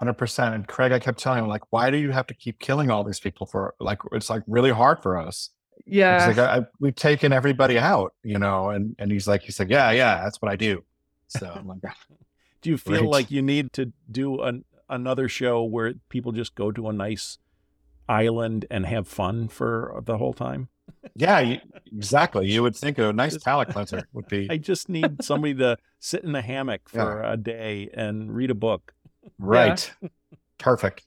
100% 0.00 0.54
and 0.54 0.66
Craig 0.66 0.90
I 0.92 0.98
kept 0.98 1.18
telling 1.18 1.44
him 1.44 1.48
like 1.48 1.62
why 1.70 1.90
do 1.90 1.96
you 1.96 2.10
have 2.10 2.26
to 2.28 2.34
keep 2.34 2.58
killing 2.58 2.90
all 2.90 3.04
these 3.04 3.20
people 3.20 3.46
for 3.46 3.74
like 3.78 3.98
it's 4.12 4.30
like 4.30 4.42
really 4.46 4.70
hard 4.70 5.02
for 5.02 5.16
us? 5.16 5.50
Yeah. 5.86 6.26
like 6.26 6.38
I, 6.38 6.58
I, 6.58 6.60
we've 6.80 6.94
taken 6.94 7.32
everybody 7.32 7.78
out 7.78 8.14
you 8.22 8.38
know 8.38 8.70
and 8.70 8.96
and 8.98 9.10
he's 9.10 9.26
like 9.26 9.42
he 9.42 9.52
said 9.52 9.70
yeah 9.70 9.90
yeah 9.90 10.22
that's 10.22 10.42
what 10.42 10.50
I 10.50 10.56
do. 10.56 10.82
So 11.28 11.50
I'm 11.54 11.68
like 11.68 11.80
ah, 11.86 11.94
do 12.62 12.70
you 12.70 12.76
feel 12.76 13.08
like 13.08 13.30
you 13.30 13.42
need 13.42 13.72
to 13.74 13.92
do 14.10 14.40
an 14.42 14.64
another 14.88 15.28
show 15.28 15.62
where 15.64 15.94
people 16.08 16.32
just 16.32 16.54
go 16.54 16.70
to 16.70 16.88
a 16.88 16.92
nice 16.92 17.38
island 18.08 18.66
and 18.70 18.86
have 18.86 19.08
fun 19.08 19.48
for 19.48 20.00
the 20.04 20.18
whole 20.18 20.32
time. 20.32 20.68
Yeah, 21.14 21.40
you, 21.40 21.58
exactly. 21.86 22.48
You 22.48 22.62
would 22.62 22.76
think 22.76 22.98
a 22.98 23.12
nice 23.14 23.38
palate 23.38 23.68
cleanser 23.68 24.06
would 24.12 24.28
be. 24.28 24.48
I 24.50 24.56
just 24.56 24.88
need 24.88 25.22
somebody 25.22 25.54
to 25.54 25.76
sit 25.98 26.24
in 26.24 26.34
a 26.34 26.42
hammock 26.42 26.88
for 26.88 27.22
yeah. 27.22 27.32
a 27.32 27.36
day 27.36 27.90
and 27.94 28.34
read 28.34 28.50
a 28.50 28.54
book. 28.54 28.94
Right. 29.38 29.92
Yeah. 30.00 30.08
Perfect. 30.58 31.06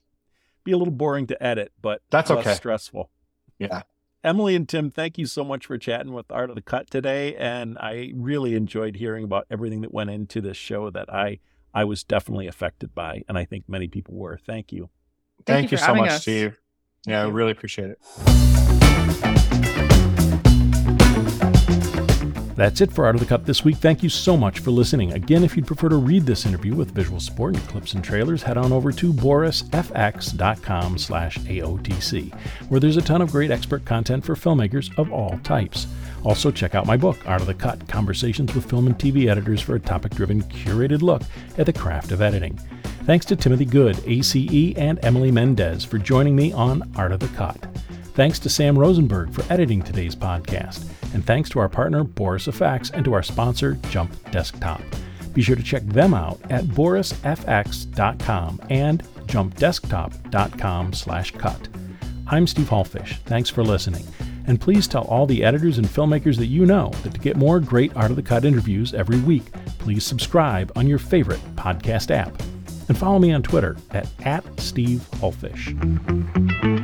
Be 0.64 0.72
a 0.72 0.76
little 0.76 0.92
boring 0.92 1.26
to 1.28 1.42
edit, 1.42 1.72
but 1.80 2.02
that's 2.10 2.30
okay. 2.30 2.54
Stressful. 2.54 3.10
Yeah. 3.58 3.82
Emily 4.24 4.56
and 4.56 4.68
Tim, 4.68 4.90
thank 4.90 5.18
you 5.18 5.26
so 5.26 5.44
much 5.44 5.66
for 5.66 5.78
chatting 5.78 6.12
with 6.12 6.26
Art 6.32 6.50
of 6.50 6.56
the 6.56 6.62
Cut 6.62 6.90
today, 6.90 7.36
and 7.36 7.78
I 7.78 8.10
really 8.16 8.56
enjoyed 8.56 8.96
hearing 8.96 9.22
about 9.22 9.46
everything 9.50 9.82
that 9.82 9.94
went 9.94 10.10
into 10.10 10.40
this 10.40 10.56
show 10.56 10.90
that 10.90 11.12
I 11.12 11.38
I 11.72 11.84
was 11.84 12.02
definitely 12.02 12.48
affected 12.48 12.94
by, 12.94 13.22
and 13.28 13.38
I 13.38 13.44
think 13.44 13.68
many 13.68 13.86
people 13.86 14.14
were. 14.14 14.38
Thank 14.44 14.72
you. 14.72 14.90
Thank, 15.44 15.70
Thank 15.70 15.72
you, 15.72 15.78
you 15.78 15.84
so 15.84 15.94
much, 15.94 16.10
us. 16.10 16.22
Steve. 16.22 16.58
Yeah, 17.06 17.22
I 17.22 17.28
really 17.28 17.52
appreciate 17.52 17.90
it. 17.90 17.98
That's 22.56 22.80
it 22.80 22.90
for 22.90 23.04
Art 23.04 23.14
of 23.14 23.20
the 23.20 23.26
Cut 23.26 23.44
this 23.44 23.64
week. 23.64 23.76
Thank 23.76 24.02
you 24.02 24.08
so 24.08 24.34
much 24.34 24.60
for 24.60 24.70
listening. 24.70 25.12
Again, 25.12 25.44
if 25.44 25.56
you'd 25.56 25.66
prefer 25.66 25.90
to 25.90 25.96
read 25.96 26.24
this 26.24 26.46
interview 26.46 26.74
with 26.74 26.90
visual 26.90 27.20
support 27.20 27.54
and 27.54 27.68
clips 27.68 27.92
and 27.92 28.02
trailers, 28.02 28.42
head 28.42 28.56
on 28.56 28.72
over 28.72 28.92
to 28.92 29.12
borisfx.com 29.12 30.96
slash 30.96 31.36
AOTC, 31.38 32.34
where 32.70 32.80
there's 32.80 32.96
a 32.96 33.02
ton 33.02 33.20
of 33.20 33.30
great 33.30 33.50
expert 33.50 33.84
content 33.84 34.24
for 34.24 34.34
filmmakers 34.34 34.90
of 34.98 35.12
all 35.12 35.38
types. 35.44 35.86
Also, 36.24 36.50
check 36.50 36.74
out 36.74 36.86
my 36.86 36.96
book, 36.96 37.18
Art 37.26 37.40
of 37.40 37.46
the 37.46 37.54
Cut 37.54 37.86
Conversations 37.88 38.54
with 38.54 38.68
Film 38.68 38.86
and 38.86 38.98
TV 38.98 39.28
Editors 39.28 39.60
for 39.60 39.76
a 39.76 39.80
topic 39.80 40.14
driven, 40.14 40.42
curated 40.44 41.02
look 41.02 41.22
at 41.58 41.66
the 41.66 41.72
craft 41.72 42.12
of 42.12 42.20
editing. 42.20 42.58
Thanks 43.04 43.24
to 43.26 43.36
Timothy 43.36 43.64
Good, 43.64 44.02
ACE, 44.06 44.74
and 44.76 44.98
Emily 45.04 45.30
Mendez 45.30 45.84
for 45.84 45.98
joining 45.98 46.34
me 46.34 46.52
on 46.52 46.82
Art 46.96 47.12
of 47.12 47.20
the 47.20 47.28
Cut. 47.28 47.56
Thanks 48.14 48.38
to 48.40 48.48
Sam 48.48 48.78
Rosenberg 48.78 49.32
for 49.32 49.44
editing 49.52 49.82
today's 49.82 50.16
podcast. 50.16 50.84
And 51.14 51.24
thanks 51.24 51.48
to 51.50 51.60
our 51.60 51.68
partner, 51.68 52.02
Boris 52.02 52.46
FX, 52.46 52.90
and 52.92 53.04
to 53.04 53.14
our 53.14 53.22
sponsor, 53.22 53.74
Jump 53.90 54.12
Desktop. 54.30 54.80
Be 55.34 55.42
sure 55.42 55.54
to 55.54 55.62
check 55.62 55.84
them 55.84 56.14
out 56.14 56.40
at 56.50 56.64
borisfx.com 56.64 58.60
and 58.70 59.02
jumpdesktop.com 59.26 60.92
slash 60.94 61.30
cut. 61.32 61.68
I'm 62.26 62.46
Steve 62.46 62.70
Hullfish. 62.70 63.18
Thanks 63.26 63.50
for 63.50 63.62
listening. 63.62 64.04
And 64.46 64.60
please 64.60 64.86
tell 64.86 65.04
all 65.04 65.26
the 65.26 65.44
editors 65.44 65.78
and 65.78 65.86
filmmakers 65.86 66.36
that 66.36 66.46
you 66.46 66.66
know 66.66 66.90
that 67.02 67.14
to 67.14 67.20
get 67.20 67.36
more 67.36 67.60
great 67.60 67.94
Art 67.96 68.10
of 68.10 68.16
the 68.16 68.22
Cut 68.22 68.44
interviews 68.44 68.94
every 68.94 69.20
week, 69.20 69.50
please 69.78 70.04
subscribe 70.04 70.70
on 70.76 70.86
your 70.86 70.98
favorite 70.98 71.40
podcast 71.56 72.10
app. 72.10 72.40
And 72.88 72.96
follow 72.96 73.18
me 73.18 73.32
on 73.32 73.42
Twitter 73.42 73.76
at, 73.90 74.08
at 74.24 74.44
Steve 74.60 75.00
Hullfish. 75.14 76.75